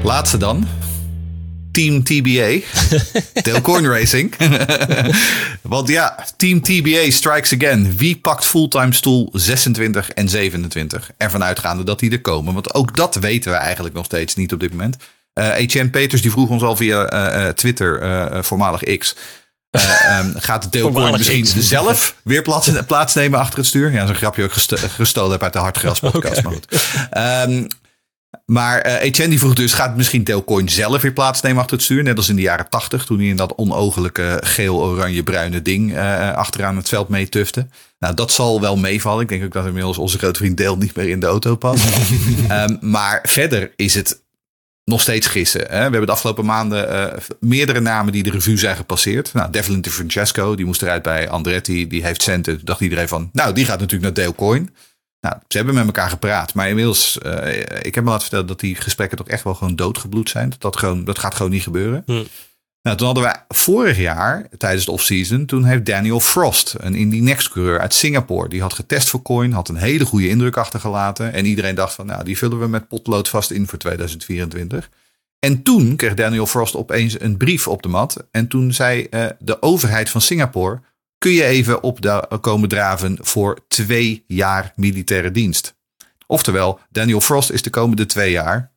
Laatste 0.02 0.36
dan. 0.36 0.66
Team 1.72 2.02
TBA. 2.02 2.60
Delcoin 3.42 3.86
Racing. 3.86 4.34
Want 5.62 5.88
ja, 5.88 6.24
Team 6.36 6.60
TBA 6.60 7.10
strikes 7.10 7.54
again. 7.54 7.96
Wie 7.96 8.16
pakt 8.16 8.44
fulltime 8.44 8.92
stoel 8.92 9.28
26 9.32 10.10
en 10.10 10.28
27? 10.28 11.10
Ervan 11.16 11.44
uitgaande 11.44 11.84
dat 11.84 11.98
die 11.98 12.10
er 12.10 12.20
komen. 12.20 12.54
Want 12.54 12.74
ook 12.74 12.96
dat 12.96 13.14
weten 13.14 13.50
we 13.50 13.56
eigenlijk 13.56 13.94
nog 13.94 14.04
steeds 14.04 14.34
niet 14.34 14.52
op 14.52 14.60
dit 14.60 14.70
moment. 14.70 14.96
Uh, 15.34 15.56
Etienne 15.56 15.90
Peters 15.90 16.22
die 16.22 16.30
vroeg 16.30 16.48
ons 16.48 16.62
al 16.62 16.76
via 16.76 17.12
uh, 17.12 17.48
Twitter, 17.48 18.02
uh, 18.02 18.42
voormalig 18.42 18.98
X. 18.98 19.16
Um, 19.70 20.34
gaat 20.48 20.72
Delcoin 20.72 21.12
misschien 21.12 21.42
X. 21.42 21.54
zelf 21.56 22.14
weer 22.22 22.42
plaats, 22.42 22.70
plaatsnemen 22.86 23.38
achter 23.38 23.58
het 23.58 23.66
stuur? 23.66 23.90
Ja, 23.90 23.94
dat 23.94 24.04
is 24.04 24.10
een 24.10 24.16
grapje 24.16 24.44
ook 24.44 24.52
gesto 24.52 24.76
gestolen 24.96 25.30
heb 25.30 25.42
uit 25.42 25.52
de 25.52 25.58
Hartgras 25.58 26.00
podcast. 26.00 26.42
Okay. 26.46 27.42
Um, 27.42 27.66
maar 28.50 28.86
uh, 28.86 29.02
Etienne 29.02 29.30
die 29.30 29.38
vroeg 29.38 29.54
dus, 29.54 29.72
gaat 29.72 29.96
misschien 29.96 30.24
Delcoin 30.24 30.68
zelf 30.68 31.02
weer 31.02 31.12
plaatsnemen 31.12 31.60
achter 31.60 31.76
het 31.76 31.84
stuur? 31.84 32.02
Net 32.02 32.16
als 32.16 32.28
in 32.28 32.36
de 32.36 32.42
jaren 32.42 32.68
tachtig, 32.68 33.04
toen 33.04 33.18
hij 33.18 33.26
in 33.26 33.36
dat 33.36 33.54
onogelijke 33.54 34.40
geel-oranje-bruine 34.44 35.62
ding 35.62 35.92
uh, 35.92 36.32
achteraan 36.32 36.76
het 36.76 36.88
veld 36.88 37.08
meetufte. 37.08 37.66
Nou, 37.98 38.14
dat 38.14 38.32
zal 38.32 38.60
wel 38.60 38.76
meevallen. 38.76 39.22
Ik 39.22 39.28
denk 39.28 39.44
ook 39.44 39.52
dat 39.52 39.66
inmiddels 39.66 39.98
onze 39.98 40.18
grote 40.18 40.38
vriend 40.38 40.56
Deel 40.56 40.76
niet 40.76 40.96
meer 40.96 41.08
in 41.08 41.20
de 41.20 41.26
auto 41.26 41.56
past. 41.56 41.84
um, 42.50 42.78
maar 42.90 43.20
verder 43.22 43.72
is 43.76 43.94
het 43.94 44.22
nog 44.84 45.00
steeds 45.00 45.26
gissen. 45.26 45.60
Hè? 45.60 45.76
We 45.76 45.80
hebben 45.80 46.06
de 46.06 46.12
afgelopen 46.12 46.44
maanden 46.44 46.92
uh, 46.92 47.18
meerdere 47.40 47.80
namen 47.80 48.12
die 48.12 48.22
de 48.22 48.30
revue 48.30 48.58
zijn 48.58 48.76
gepasseerd. 48.76 49.32
Nou, 49.32 49.50
Devlin 49.50 49.80
de 49.80 49.90
Francesco, 49.90 50.54
die 50.54 50.66
moest 50.66 50.82
eruit 50.82 51.02
bij 51.02 51.28
Andretti. 51.28 51.86
Die 51.86 52.04
heeft 52.04 52.22
centen. 52.22 52.56
Toen 52.56 52.64
dacht 52.64 52.80
iedereen 52.80 53.08
van, 53.08 53.30
nou, 53.32 53.54
die 53.54 53.64
gaat 53.64 53.80
natuurlijk 53.80 54.16
naar 54.16 54.24
Delcoin. 54.24 54.70
Nou, 55.20 55.36
ze 55.48 55.56
hebben 55.56 55.74
met 55.74 55.86
elkaar 55.86 56.10
gepraat. 56.10 56.54
Maar 56.54 56.68
inmiddels, 56.68 57.18
uh, 57.26 57.58
ik 57.82 57.94
heb 57.94 58.04
me 58.04 58.10
laten 58.10 58.20
vertellen 58.20 58.46
dat 58.46 58.60
die 58.60 58.74
gesprekken 58.74 59.18
toch 59.18 59.28
echt 59.28 59.44
wel 59.44 59.54
gewoon 59.54 59.76
doodgebloed 59.76 60.30
zijn. 60.30 60.52
Dat, 60.58 60.76
gewoon, 60.76 61.04
dat 61.04 61.18
gaat 61.18 61.34
gewoon 61.34 61.50
niet 61.50 61.62
gebeuren. 61.62 62.02
Hm. 62.06 62.22
Nou, 62.82 62.96
toen 62.96 63.06
hadden 63.06 63.24
we 63.24 63.54
vorig 63.54 63.98
jaar, 63.98 64.48
tijdens 64.58 64.84
de 64.84 64.90
offseason, 64.90 65.46
toen 65.46 65.64
heeft 65.64 65.84
Daniel 65.84 66.20
Frost, 66.20 66.74
een 66.78 66.94
Indy 66.94 67.18
Next 67.18 67.48
coureur 67.48 67.80
uit 67.80 67.94
Singapore, 67.94 68.48
die 68.48 68.60
had 68.60 68.72
getest 68.72 69.08
voor 69.08 69.22
Coin, 69.22 69.52
had 69.52 69.68
een 69.68 69.76
hele 69.76 70.04
goede 70.04 70.28
indruk 70.28 70.56
achtergelaten. 70.56 71.32
En 71.32 71.44
iedereen 71.44 71.74
dacht 71.74 71.94
van, 71.94 72.06
nou, 72.06 72.24
die 72.24 72.38
vullen 72.38 72.60
we 72.60 72.66
met 72.66 72.88
potlood 72.88 73.28
vast 73.28 73.50
in 73.50 73.66
voor 73.66 73.78
2024. 73.78 74.90
En 75.38 75.62
toen 75.62 75.96
kreeg 75.96 76.14
Daniel 76.14 76.46
Frost 76.46 76.76
opeens 76.76 77.20
een 77.20 77.36
brief 77.36 77.68
op 77.68 77.82
de 77.82 77.88
mat. 77.88 78.26
En 78.30 78.48
toen 78.48 78.72
zei 78.72 79.06
uh, 79.10 79.26
de 79.38 79.62
overheid 79.62 80.10
van 80.10 80.20
Singapore, 80.20 80.80
kun 81.20 81.32
je 81.32 81.44
even 81.44 81.82
op 81.82 82.00
de, 82.00 82.38
komen 82.40 82.68
draven 82.68 83.18
voor 83.20 83.58
twee 83.68 84.24
jaar 84.26 84.72
militaire 84.76 85.30
dienst. 85.30 85.74
Oftewel, 86.26 86.80
Daniel 86.90 87.20
Frost 87.20 87.50
is 87.50 87.62
de 87.62 87.70
komende 87.70 88.06
twee 88.06 88.30
jaar 88.30 88.72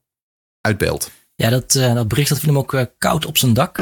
uit 0.61 0.77
beeld. 0.77 1.11
Ja, 1.35 1.49
dat, 1.49 1.75
uh, 1.75 1.93
dat 1.93 2.07
bericht 2.07 2.29
dat 2.29 2.39
viel 2.39 2.49
hem 2.49 2.57
ook 2.57 2.73
uh, 2.73 2.81
koud 2.97 3.25
op 3.25 3.37
zijn 3.37 3.53
dak. 3.53 3.77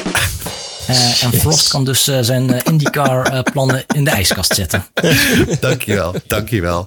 Uh, 0.89 1.23
en 1.23 1.33
Frost 1.33 1.69
kan 1.69 1.85
dus 1.85 2.03
zijn 2.03 2.63
IndyCar 2.63 3.43
plannen 3.51 3.83
in 3.87 4.03
de 4.03 4.09
ijskast 4.09 4.55
zetten. 4.55 4.85
dankjewel, 5.59 6.15
dankjewel. 6.27 6.85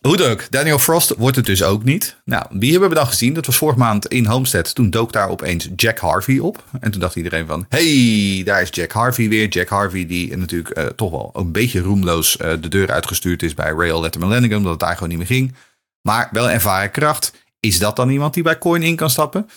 Hoe 0.00 0.16
dan 0.16 0.30
ook, 0.30 0.46
Daniel 0.50 0.78
Frost 0.78 1.14
wordt 1.16 1.36
het 1.36 1.46
dus 1.46 1.62
ook 1.62 1.84
niet. 1.84 2.16
Nou, 2.24 2.46
die 2.50 2.70
hebben 2.70 2.88
we 2.88 2.94
dan 2.94 3.06
gezien. 3.06 3.34
Dat 3.34 3.46
was 3.46 3.56
vorige 3.56 3.78
maand 3.78 4.06
in 4.06 4.26
Homestead. 4.26 4.74
Toen 4.74 4.90
dook 4.90 5.12
daar 5.12 5.28
opeens 5.28 5.68
Jack 5.76 5.98
Harvey 5.98 6.38
op. 6.38 6.64
En 6.80 6.90
toen 6.90 7.00
dacht 7.00 7.16
iedereen 7.16 7.46
van, 7.46 7.66
hey, 7.68 8.42
daar 8.44 8.62
is 8.62 8.68
Jack 8.70 8.92
Harvey 8.92 9.28
weer. 9.28 9.48
Jack 9.48 9.68
Harvey 9.68 10.06
die 10.06 10.36
natuurlijk 10.36 10.92
toch 10.96 11.10
wel 11.10 11.30
een 11.32 11.52
beetje 11.52 11.80
roemloos 11.80 12.36
de 12.36 12.68
deur 12.68 12.90
uitgestuurd 12.90 13.42
is 13.42 13.54
bij 13.54 13.72
Rail 13.72 14.00
Letterman 14.00 14.30
Lenningham. 14.30 14.62
Dat 14.62 14.70
het 14.70 14.80
daar 14.80 14.94
gewoon 14.94 15.08
niet 15.08 15.18
meer 15.18 15.26
ging. 15.26 15.54
Maar 16.02 16.28
wel 16.32 16.50
ervaren 16.50 16.90
kracht. 16.90 17.32
Is 17.60 17.78
dat 17.78 17.96
dan 17.96 18.10
iemand 18.10 18.34
die 18.34 18.42
bij 18.42 18.58
Coin 18.58 18.82
in 18.82 18.96
kan 18.96 19.10
stappen? 19.10 19.48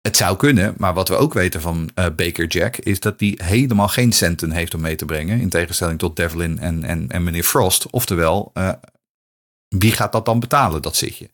Het 0.00 0.16
zou 0.16 0.36
kunnen, 0.36 0.74
maar 0.76 0.94
wat 0.94 1.08
we 1.08 1.16
ook 1.16 1.34
weten 1.34 1.60
van 1.60 1.90
uh, 1.94 2.06
Baker 2.16 2.46
Jack 2.46 2.76
is 2.76 3.00
dat 3.00 3.20
hij 3.20 3.38
helemaal 3.42 3.88
geen 3.88 4.12
centen 4.12 4.50
heeft 4.50 4.74
om 4.74 4.80
mee 4.80 4.96
te 4.96 5.04
brengen. 5.04 5.40
In 5.40 5.48
tegenstelling 5.48 5.98
tot 5.98 6.16
Devlin 6.16 6.58
en, 6.58 6.84
en, 6.84 7.10
en 7.10 7.22
meneer 7.22 7.42
Frost. 7.42 7.90
Oftewel, 7.90 8.50
uh, 8.54 8.72
wie 9.68 9.92
gaat 9.92 10.12
dat 10.12 10.24
dan 10.24 10.40
betalen, 10.40 10.82
dat 10.82 10.96
zitje? 10.96 11.30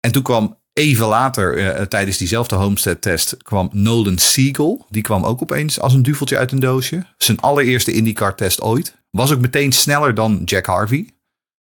En 0.00 0.12
toen 0.12 0.22
kwam 0.22 0.58
even 0.72 1.06
later, 1.06 1.58
uh, 1.58 1.82
tijdens 1.82 2.18
diezelfde 2.18 2.54
Homestead-test, 2.54 3.36
kwam 3.42 3.68
Nolan 3.72 4.18
Siegel. 4.18 4.86
Die 4.88 5.02
kwam 5.02 5.24
ook 5.24 5.42
opeens 5.42 5.80
als 5.80 5.92
een 5.92 6.02
duveltje 6.02 6.38
uit 6.38 6.52
een 6.52 6.60
doosje. 6.60 7.06
Zijn 7.18 7.40
allereerste 7.40 7.92
IndyCar-test 7.92 8.60
ooit. 8.60 8.96
Was 9.10 9.32
ook 9.32 9.40
meteen 9.40 9.72
sneller 9.72 10.14
dan 10.14 10.42
Jack 10.44 10.66
Harvey. 10.66 11.15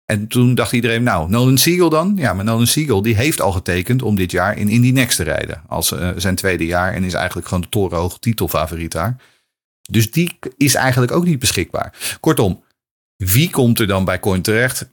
En 0.09 0.27
toen 0.27 0.55
dacht 0.55 0.71
iedereen, 0.71 1.03
nou, 1.03 1.29
Nolan 1.29 1.57
Siegel 1.57 1.89
dan? 1.89 2.13
Ja, 2.15 2.33
maar 2.33 2.45
Nolan 2.45 2.67
Siegel 2.67 3.01
die 3.01 3.15
heeft 3.15 3.41
al 3.41 3.51
getekend 3.51 4.01
om 4.01 4.15
dit 4.15 4.31
jaar 4.31 4.57
in 4.57 4.69
Indy 4.69 4.91
Next 4.91 5.15
te 5.15 5.23
rijden. 5.23 5.61
Als 5.67 5.91
uh, 5.91 6.09
zijn 6.15 6.35
tweede 6.35 6.65
jaar 6.65 6.93
en 6.93 7.03
is 7.03 7.13
eigenlijk 7.13 7.47
gewoon 7.47 7.63
de 7.63 7.69
torenhoog 7.69 8.19
titelfavoriet 8.19 8.91
daar. 8.91 9.15
Dus 9.91 10.11
die 10.11 10.39
is 10.57 10.75
eigenlijk 10.75 11.11
ook 11.11 11.25
niet 11.25 11.39
beschikbaar. 11.39 12.17
Kortom, 12.19 12.63
wie 13.15 13.49
komt 13.49 13.79
er 13.79 13.87
dan 13.87 14.05
bij 14.05 14.19
Coin 14.19 14.41
terecht? 14.41 14.89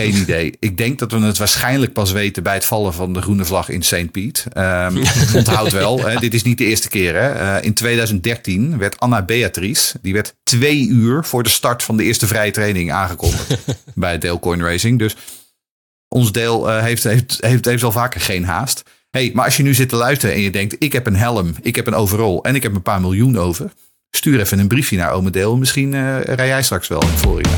Geen 0.00 0.22
idee. 0.22 0.54
Ik 0.58 0.76
denk 0.76 0.98
dat 0.98 1.12
we 1.12 1.20
het 1.20 1.38
waarschijnlijk 1.38 1.92
pas 1.92 2.12
weten 2.12 2.42
bij 2.42 2.54
het 2.54 2.64
vallen 2.64 2.92
van 2.94 3.12
de 3.12 3.22
groene 3.22 3.44
vlag 3.44 3.68
in 3.68 3.82
St. 3.82 4.10
Piet. 4.10 4.46
Um, 4.56 4.96
onthoud 5.34 5.72
wel, 5.72 6.00
hè, 6.00 6.18
dit 6.18 6.34
is 6.34 6.42
niet 6.42 6.58
de 6.58 6.64
eerste 6.64 6.88
keer. 6.88 7.14
Hè. 7.14 7.58
Uh, 7.58 7.64
in 7.64 7.74
2013 7.74 8.78
werd 8.78 9.00
Anna 9.00 9.22
Beatrice, 9.22 9.98
die 10.02 10.12
werd 10.12 10.34
twee 10.42 10.86
uur 10.88 11.24
voor 11.24 11.42
de 11.42 11.48
start 11.48 11.82
van 11.82 11.96
de 11.96 12.04
eerste 12.04 12.26
vrije 12.26 12.50
training 12.50 12.92
aangekondigd 12.92 13.56
bij 13.94 14.18
Dale 14.18 14.56
Racing. 14.56 14.98
Dus 14.98 15.16
ons 16.08 16.32
deel 16.32 16.68
uh, 16.68 16.82
heeft, 16.82 17.04
heeft, 17.04 17.38
heeft, 17.40 17.64
heeft 17.64 17.82
al 17.82 17.92
vaker 17.92 18.20
geen 18.20 18.44
haast. 18.44 18.82
Hey, 19.10 19.30
maar 19.34 19.44
als 19.44 19.56
je 19.56 19.62
nu 19.62 19.74
zit 19.74 19.88
te 19.88 19.96
luisteren 19.96 20.34
en 20.34 20.40
je 20.40 20.50
denkt, 20.50 20.76
ik 20.78 20.92
heb 20.92 21.06
een 21.06 21.16
helm, 21.16 21.54
ik 21.62 21.76
heb 21.76 21.86
een 21.86 21.94
overall 21.94 22.38
en 22.42 22.54
ik 22.54 22.62
heb 22.62 22.74
een 22.74 22.82
paar 22.82 23.00
miljoen 23.00 23.38
over. 23.38 23.72
Stuur 24.10 24.40
even 24.40 24.58
een 24.58 24.68
briefje 24.68 24.96
naar 24.96 25.12
Ome 25.12 25.30
Deel. 25.30 25.56
Misschien 25.56 25.92
uh, 25.92 26.20
rij 26.20 26.46
jij 26.46 26.62
straks 26.62 26.88
wel 26.88 27.02
in 27.02 27.18
Florida. 27.18 27.50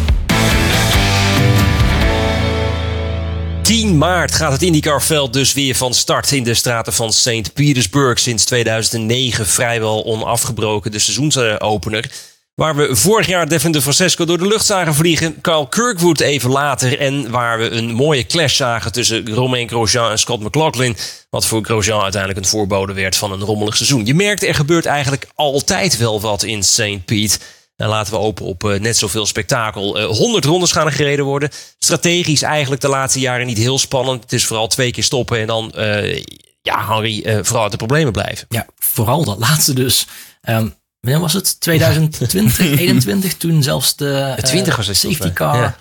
10 3.63 3.99
maart 3.99 4.35
gaat 4.35 4.53
het 4.53 4.63
IndyCar-veld 4.63 5.33
dus 5.33 5.53
weer 5.53 5.75
van 5.75 5.95
start 5.95 6.33
in 6.33 6.43
de 6.43 6.55
straten 6.55 6.93
van 6.93 7.13
St. 7.13 7.53
Petersburg. 7.53 8.19
Sinds 8.19 8.45
2009 8.45 9.47
vrijwel 9.47 10.05
onafgebroken 10.05 10.91
de 10.91 10.99
seizoensopener. 10.99 12.11
Waar 12.55 12.77
we 12.77 12.97
vorig 12.97 13.27
jaar 13.27 13.49
Devin 13.49 13.73
de 13.73 13.83
Francesco 13.83 14.25
door 14.25 14.39
de 14.39 14.47
lucht 14.47 14.67
zagen 14.67 14.95
vliegen. 14.95 15.41
Carl 15.41 15.67
Kirkwood 15.67 16.21
even 16.21 16.51
later. 16.51 16.99
En 16.99 17.31
waar 17.31 17.59
we 17.59 17.71
een 17.71 17.93
mooie 17.93 18.27
clash 18.27 18.57
zagen 18.57 18.93
tussen 18.93 19.35
Romain 19.35 19.69
Grosjean 19.69 20.11
en 20.11 20.19
Scott 20.19 20.43
McLaughlin. 20.43 20.97
Wat 21.31 21.47
voor 21.47 21.65
Grosjean 21.65 22.03
uiteindelijk 22.03 22.41
een 22.45 22.51
voorbode 22.51 22.93
werd 22.93 23.17
van 23.17 23.33
een 23.33 23.41
rommelig 23.41 23.77
seizoen. 23.77 24.07
Je 24.07 24.15
merkt 24.15 24.43
er 24.43 24.55
gebeurt 24.55 24.87
eigenlijk 24.87 25.27
altijd 25.35 25.97
wel 25.97 26.21
wat 26.21 26.43
in 26.43 26.63
St. 26.63 27.05
Pete. 27.05 27.39
En 27.77 27.89
laten 27.89 28.13
we 28.13 28.19
open 28.19 28.45
op 28.45 28.65
uh, 28.65 28.81
net 28.81 28.97
zoveel 28.97 29.27
spektakel. 29.27 30.01
Uh, 30.01 30.07
100 30.07 30.45
rondes 30.45 30.73
gaan 30.73 30.87
er 30.87 30.93
gereden 30.93 31.25
worden. 31.25 31.51
Strategisch 31.79 32.43
eigenlijk 32.43 32.83
de 32.83 32.89
laatste 32.89 33.21
jaren 33.21 33.47
niet 33.47 33.59
heel 33.59 33.79
spannend. 33.79 34.23
Het 34.23 34.33
is 34.33 34.45
vooral 34.45 34.67
twee 34.67 34.91
keer 34.91 35.05
stoppen 35.05 35.39
en 35.39 35.47
dan, 35.47 35.73
uh, 35.77 36.23
ja, 36.63 36.81
Harry, 36.81 37.45
vooral 37.45 37.63
uit 37.63 37.71
de 37.71 37.77
problemen 37.77 38.13
blijven. 38.13 38.47
Ja, 38.49 38.67
vooral 38.79 39.25
dat 39.25 39.39
laatste 39.39 39.75
dus. 39.75 40.07
Um, 40.49 40.75
wanneer 41.01 41.21
was 41.21 41.33
het? 41.33 41.61
2020, 41.61 42.29
2021? 42.29 43.37
Toen 43.37 43.63
zelfs 43.63 43.97
de 43.97 44.35
20 44.43 44.77
was 44.77 44.87
het, 44.87 44.97
safety 44.97 45.33
car, 45.33 45.77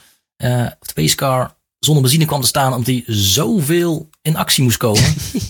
of 0.79 0.87
de 0.87 0.93
pace 0.93 1.15
car 1.15 1.55
zonder 1.85 2.03
benzine 2.03 2.25
kwam 2.25 2.41
te 2.41 2.47
staan. 2.47 2.73
Omdat 2.73 2.87
hij 2.87 3.03
zoveel 3.07 4.09
in 4.21 4.35
actie 4.35 4.63
moest 4.63 4.77
komen. 4.77 5.03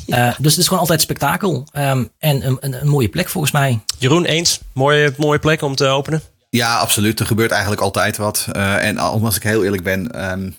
uh, 0.07 0.33
dus 0.39 0.51
het 0.51 0.57
is 0.57 0.65
gewoon 0.65 0.79
altijd 0.79 1.01
spektakel. 1.01 1.67
Um, 1.73 2.09
en 2.17 2.47
een, 2.47 2.57
een, 2.59 2.81
een, 2.81 2.87
mooie 2.87 3.09
plek 3.09 3.29
volgens 3.29 3.53
mij. 3.53 3.79
Jeroen, 3.97 4.25
eens? 4.25 4.59
Mooie, 4.73 5.13
mooie 5.17 5.39
plek 5.39 5.61
om 5.61 5.75
te 5.75 5.85
openen? 5.85 6.21
Ja, 6.49 6.77
absoluut. 6.77 7.19
Er 7.19 7.25
gebeurt 7.25 7.51
eigenlijk 7.51 7.81
altijd 7.81 8.17
wat. 8.17 8.47
Uh, 8.53 8.85
en 8.87 8.97
als 8.97 9.35
ik 9.35 9.43
heel 9.43 9.63
eerlijk 9.63 9.83
ben, 9.83 10.31
um, 10.31 10.55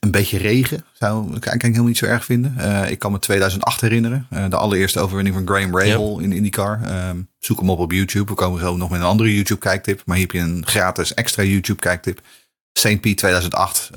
een 0.00 0.10
beetje 0.10 0.38
regen 0.38 0.84
zou 0.92 1.24
ik 1.24 1.32
eigenlijk 1.32 1.62
helemaal 1.62 1.86
niet 1.86 1.98
zo 1.98 2.04
erg 2.04 2.24
vinden. 2.24 2.54
Uh, 2.58 2.90
ik 2.90 2.98
kan 2.98 3.12
me 3.12 3.18
2008 3.18 3.80
herinneren. 3.80 4.26
Uh, 4.32 4.44
de 4.50 4.56
allereerste 4.56 5.00
overwinning 5.00 5.36
van 5.36 5.46
Graham 5.46 5.78
Rahal 5.78 6.18
in 6.18 6.32
IndyCar. 6.32 7.08
Um, 7.08 7.28
zoek 7.38 7.58
hem 7.58 7.70
op 7.70 7.78
op 7.78 7.92
YouTube. 7.92 8.30
We 8.30 8.34
komen 8.34 8.60
zo 8.60 8.76
nog 8.76 8.90
met 8.90 9.00
een 9.00 9.06
andere 9.06 9.34
YouTube 9.34 9.60
kijktip. 9.60 10.02
Maar 10.04 10.16
hier 10.16 10.26
heb 10.26 10.34
je 10.34 10.42
een 10.42 10.66
gratis 10.66 11.14
extra 11.14 11.42
YouTube 11.42 11.80
kijktip. 11.80 12.20
St. 12.72 13.00
Pete 13.00 13.14
2008. 13.14 13.90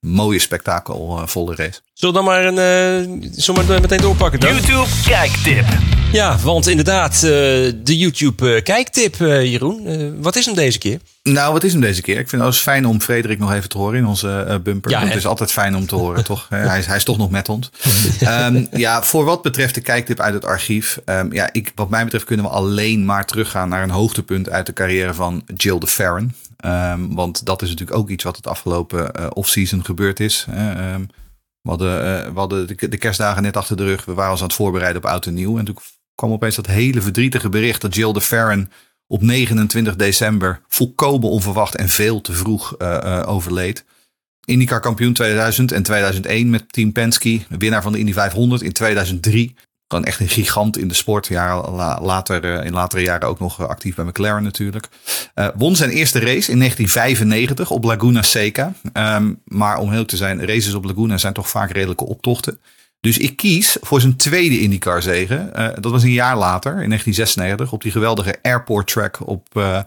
Mooie 0.00 0.38
spektakelvolle 0.38 1.54
race. 1.54 1.80
Zullen 1.92 2.14
we 2.14 2.20
dan 2.20 2.24
maar 2.24 2.44
een, 2.44 3.18
uh, 3.18 3.28
zomaar 3.32 3.64
meteen 3.80 4.00
doorpakken 4.00 4.40
dan? 4.40 4.54
YouTube 4.54 4.86
kijktip. 5.04 5.66
Ja, 6.12 6.38
want 6.38 6.66
inderdaad, 6.66 7.14
uh, 7.14 7.20
de 7.20 7.98
YouTube 7.98 8.54
uh, 8.54 8.62
kijktip, 8.62 9.14
Jeroen. 9.18 10.22
wat 10.22 10.36
is 10.36 10.46
hem 10.46 10.54
deze 10.54 10.78
keer? 10.78 11.00
Nou, 11.22 11.52
wat 11.52 11.64
is 11.64 11.72
hem 11.72 11.80
deze 11.80 12.02
keer? 12.02 12.18
Ik 12.18 12.28
vind 12.28 12.42
het 12.42 12.56
fijn 12.56 12.86
om 12.86 13.00
Frederik 13.00 13.38
nog 13.38 13.52
even 13.52 13.68
te 13.68 13.78
horen 13.78 13.98
in 13.98 14.06
onze 14.06 14.60
bumper. 14.62 14.90
Ja, 14.90 15.06
het 15.06 15.14
is 15.14 15.26
altijd 15.26 15.52
fijn 15.52 15.76
om 15.76 15.86
te 15.86 15.94
horen, 15.94 16.24
toch? 16.34 16.46
hij, 16.48 16.78
is, 16.78 16.86
hij 16.86 16.96
is 16.96 17.04
toch 17.04 17.18
nog 17.18 17.30
met 17.30 17.48
ons. 17.48 17.70
um, 18.22 18.68
ja, 18.72 19.02
voor 19.02 19.24
wat 19.24 19.42
betreft 19.42 19.74
de 19.74 19.80
kijktip 19.80 20.20
uit 20.20 20.34
het 20.34 20.44
archief. 20.44 20.98
Um, 21.04 21.32
ja, 21.32 21.48
ik, 21.52 21.72
wat 21.74 21.90
mij 21.90 22.04
betreft 22.04 22.24
kunnen 22.24 22.46
we 22.46 22.52
alleen 22.52 23.04
maar 23.04 23.26
teruggaan 23.26 23.68
naar 23.68 23.82
een 23.82 23.90
hoogtepunt 23.90 24.50
uit 24.50 24.66
de 24.66 24.72
carrière 24.72 25.14
van 25.14 25.42
Jill 25.54 25.78
de 25.78 25.86
Farron. 25.86 26.32
Um, 26.66 27.14
want 27.14 27.46
dat 27.46 27.62
is 27.62 27.68
natuurlijk 27.68 27.98
ook 27.98 28.08
iets 28.08 28.24
wat 28.24 28.36
het 28.36 28.46
afgelopen 28.46 29.20
uh, 29.20 29.26
off-season 29.30 29.84
gebeurd 29.84 30.20
is. 30.20 30.46
Um, 30.48 31.06
we 31.62 31.68
hadden, 31.68 32.32
we 32.32 32.38
hadden 32.38 32.66
de, 32.90 32.96
kerstdagen 32.96 33.42
net 33.42 33.56
achter 33.56 33.76
de 33.76 33.84
rug. 33.84 34.04
We 34.04 34.14
waren 34.14 34.30
ons 34.30 34.40
aan 34.40 34.46
het 34.46 34.56
voorbereiden 34.56 35.02
op 35.02 35.08
oud 35.08 35.26
en 35.26 35.34
nieuw. 35.34 35.58
En 35.58 35.64
toen 35.64 35.76
kwam 36.14 36.32
opeens 36.32 36.56
dat 36.56 36.66
hele 36.66 37.02
verdrietige 37.02 37.48
bericht 37.48 37.80
dat 37.80 37.94
Jill 37.94 38.12
de 38.12 38.20
Farron 38.20 38.70
op 39.06 39.22
29 39.22 39.96
december 39.96 40.60
volkomen 40.68 41.28
onverwacht 41.28 41.76
en 41.76 41.88
veel 41.88 42.20
te 42.20 42.32
vroeg 42.32 42.74
uh, 42.78 43.22
overleed. 43.26 43.84
IndyCar 44.44 44.80
kampioen 44.80 45.12
2000 45.12 45.72
en 45.72 45.82
2001 45.82 46.50
met 46.50 46.72
Team 46.72 46.92
Penske. 46.92 47.40
Winnaar 47.48 47.82
van 47.82 47.92
de 47.92 47.98
Indy 47.98 48.12
500 48.12 48.62
in 48.62 48.72
2003. 48.72 49.54
Gewoon 49.90 50.04
echt 50.04 50.20
een 50.20 50.28
gigant 50.28 50.78
in 50.78 50.88
de 50.88 50.94
sport. 50.94 51.26
Ja, 51.26 51.70
later, 52.00 52.44
eh, 52.44 52.66
in 52.66 52.72
latere 52.72 53.02
jaren 53.02 53.28
ook 53.28 53.38
nog 53.38 53.68
actief 53.68 53.94
bij 53.94 54.04
McLaren 54.04 54.42
natuurlijk. 54.42 54.88
Uh, 55.34 55.48
won 55.54 55.76
zijn 55.76 55.90
eerste 55.90 56.18
race 56.18 56.50
in 56.50 56.58
1995 56.58 57.70
op 57.70 57.84
Laguna 57.84 58.22
Seca. 58.22 58.72
Um, 58.92 59.40
maar 59.44 59.78
om 59.78 59.90
heel 59.90 60.04
te 60.04 60.16
zijn, 60.16 60.46
races 60.46 60.74
op 60.74 60.84
Laguna 60.84 61.18
zijn 61.18 61.32
toch 61.32 61.48
vaak 61.48 61.70
redelijke 61.70 62.06
optochten. 62.06 62.60
Dus 63.00 63.18
ik 63.18 63.36
kies 63.36 63.76
voor 63.80 64.00
zijn 64.00 64.16
tweede 64.16 64.60
IndyCar 64.60 65.02
zegen. 65.02 65.50
Dat 65.80 65.92
was 65.92 66.02
een 66.02 66.12
jaar 66.12 66.36
later, 66.36 66.70
in 66.70 66.88
1996, 66.88 67.72
op 67.72 67.82
die 67.82 67.92
geweldige 67.92 68.38
airport 68.42 68.86
track 68.86 69.18
op 69.28 69.48
uh, 69.52 69.80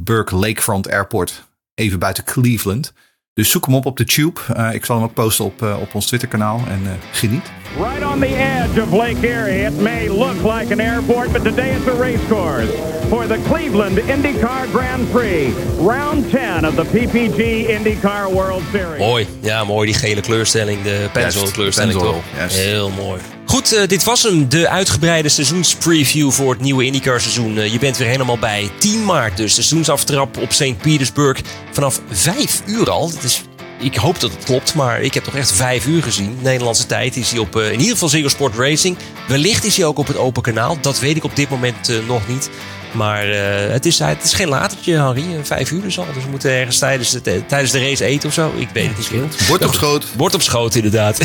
Burke 0.00 0.36
Lakefront 0.36 0.90
Airport, 0.90 1.44
even 1.74 1.98
buiten 1.98 2.24
Cleveland. 2.24 2.92
Dus 3.32 3.50
zoek 3.50 3.66
hem 3.66 3.74
op 3.74 3.86
op 3.86 3.96
de 3.96 4.04
Tube. 4.04 4.40
Ik 4.72 4.84
zal 4.84 4.96
hem 4.96 5.04
ook 5.04 5.14
posten 5.14 5.44
op, 5.44 5.62
op 5.62 5.94
ons 5.94 6.06
Twitter-kanaal 6.06 6.62
en 6.68 6.82
uh, 6.82 6.90
geniet. 7.12 7.57
Right 7.76 8.02
on 8.02 8.18
the 8.18 8.28
edge 8.28 8.78
of 8.78 8.92
Lake 8.92 9.22
Erie, 9.22 9.66
it 9.66 9.74
may 9.74 10.08
look 10.08 10.42
like 10.42 10.72
an 10.72 10.80
airport, 10.80 11.32
but 11.32 11.44
today 11.44 11.74
it's 11.74 11.86
a 11.86 11.94
race 11.94 12.28
course 12.28 12.70
for 13.08 13.26
the 13.26 13.38
Cleveland 13.48 13.98
IndyCar 13.98 14.70
Grand 14.72 15.10
Prix, 15.10 15.52
round 15.78 16.30
10 16.30 16.64
of 16.64 16.74
the 16.76 16.84
PPG 16.84 17.68
IndyCar 17.68 18.32
World 18.32 18.62
Series. 18.72 18.98
Mooi, 18.98 19.26
ja, 19.40 19.64
mooi 19.64 19.86
die 19.86 19.94
gele 19.94 20.20
kleurstelling, 20.20 20.82
de 20.82 21.08
pencil 21.12 21.50
kleurstelling 21.50 21.98
toch? 21.98 22.22
Heel 22.34 22.90
mooi. 22.90 23.20
Goed, 23.44 23.72
uh, 23.74 23.86
dit 23.86 24.04
was 24.04 24.22
hem. 24.22 24.48
De 24.48 24.68
uitgebreide 24.68 25.28
seizoenspreview 25.28 26.30
voor 26.30 26.52
het 26.52 26.60
nieuwe 26.60 26.84
IndyCar 26.84 27.20
seizoen. 27.20 27.56
Uh, 27.56 27.72
je 27.72 27.78
bent 27.78 27.96
weer 27.96 28.08
helemaal 28.08 28.38
bij 28.38 28.70
10 28.78 29.04
maart 29.04 29.36
dus. 29.36 29.54
De 29.54 29.62
seizoensaftrap 29.62 30.36
op 30.36 30.52
St. 30.52 30.78
Petersburg 30.78 31.40
vanaf 31.72 32.00
5 32.10 32.62
uur 32.66 32.90
al. 32.90 33.10
Dat 33.10 33.22
is 33.22 33.42
ik 33.78 33.96
hoop 33.96 34.20
dat 34.20 34.32
het 34.32 34.44
klopt, 34.44 34.74
maar 34.74 35.00
ik 35.00 35.14
heb 35.14 35.24
toch 35.24 35.34
echt 35.34 35.52
vijf 35.52 35.86
uur 35.86 36.02
gezien. 36.02 36.38
Nederlandse 36.42 36.86
tijd 36.86 37.16
is 37.16 37.30
hij 37.30 37.40
op 37.40 37.56
uh, 37.56 37.66
in 37.66 37.78
ieder 37.78 37.92
geval 37.92 38.08
Ziggo 38.08 38.28
Sport 38.28 38.54
Racing. 38.54 38.96
Wellicht 39.28 39.64
is 39.64 39.76
hij 39.76 39.86
ook 39.86 39.98
op 39.98 40.06
het 40.06 40.16
open 40.16 40.42
kanaal. 40.42 40.80
Dat 40.80 40.98
weet 40.98 41.16
ik 41.16 41.24
op 41.24 41.36
dit 41.36 41.48
moment 41.48 41.90
uh, 41.90 42.06
nog 42.06 42.28
niet. 42.28 42.50
Maar 42.92 43.28
uh, 43.28 43.36
het, 43.72 43.86
is, 43.86 43.98
het 43.98 44.24
is 44.24 44.32
geen 44.32 44.48
latertje, 44.48 44.96
Harry. 44.96 45.24
Vijf 45.42 45.70
uur 45.70 45.82
dus 45.82 45.98
al. 45.98 46.06
Dus 46.14 46.24
we 46.24 46.30
moeten 46.30 46.50
ergens 46.50 46.78
tijdens 46.78 47.10
de, 47.10 47.46
tijdens 47.46 47.72
de 47.72 47.78
race 47.78 48.04
eten 48.04 48.28
of 48.28 48.34
zo. 48.34 48.52
Ik 48.56 48.68
weet 48.72 48.88
het 48.96 49.10
niet. 49.10 49.46
Bord 49.48 49.64
op 49.64 49.74
schoot. 49.74 50.06
Bord 50.16 50.34
op 50.34 50.42
schoot, 50.42 50.74
inderdaad. 50.74 51.18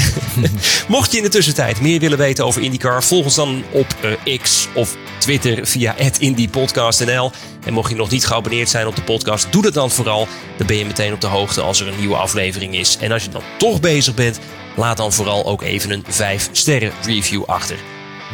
Mocht 0.88 1.12
je 1.12 1.18
in 1.18 1.24
de 1.24 1.30
tussentijd 1.30 1.82
meer 1.82 2.00
willen 2.00 2.18
weten 2.18 2.46
over 2.46 2.62
IndyCar, 2.62 3.04
volg 3.04 3.24
ons 3.24 3.36
dan 3.36 3.64
op 3.72 3.96
uh, 4.26 4.40
X 4.42 4.68
of 4.74 4.96
Twitter 5.18 5.68
via 5.68 5.96
@indypodcast.nl. 6.20 7.32
En 7.66 7.74
mocht 7.74 7.90
je 7.90 7.96
nog 7.96 8.10
niet 8.10 8.26
geabonneerd 8.26 8.70
zijn 8.70 8.88
op 8.88 8.96
de 8.96 9.02
podcast, 9.02 9.52
doe 9.52 9.62
dat 9.62 9.74
dan 9.74 9.92
vooral. 9.92 10.28
Dan 10.58 10.68
ben 10.68 10.78
je 10.78 10.86
meteen 10.86 11.14
op 11.14 11.22
de 11.22 11.28
hoogte 11.28 11.62
als 11.62 11.80
er 11.80 11.88
een 11.88 12.00
nieuwe 12.00 12.16
aflevering 12.16 12.76
is. 12.76 12.98
En 13.00 13.12
als 13.12 13.24
je 13.24 13.30
dan 13.30 13.44
toch 13.58 13.80
bezig 13.80 14.14
bent, 14.14 14.40
laat 14.76 14.98
dan 14.98 15.14
vooral 15.14 15.46
ook 15.46 15.62
even 15.62 15.92
een 15.92 16.04
5 16.08 16.50
sterren 16.52 16.92
review 17.06 17.44
achter. 17.46 17.78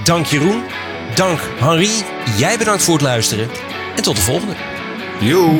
Dank 0.03 0.26
Jeroen. 0.26 0.64
Dank 1.20 1.40
Henri. 1.60 1.90
Jij 2.38 2.58
bedankt 2.58 2.84
voor 2.84 2.94
het 2.94 3.04
luisteren. 3.04 3.50
En 3.96 4.04
tot 4.04 4.16
de 4.16 4.22
volgende. 4.22 4.56
Yo. 5.20 5.60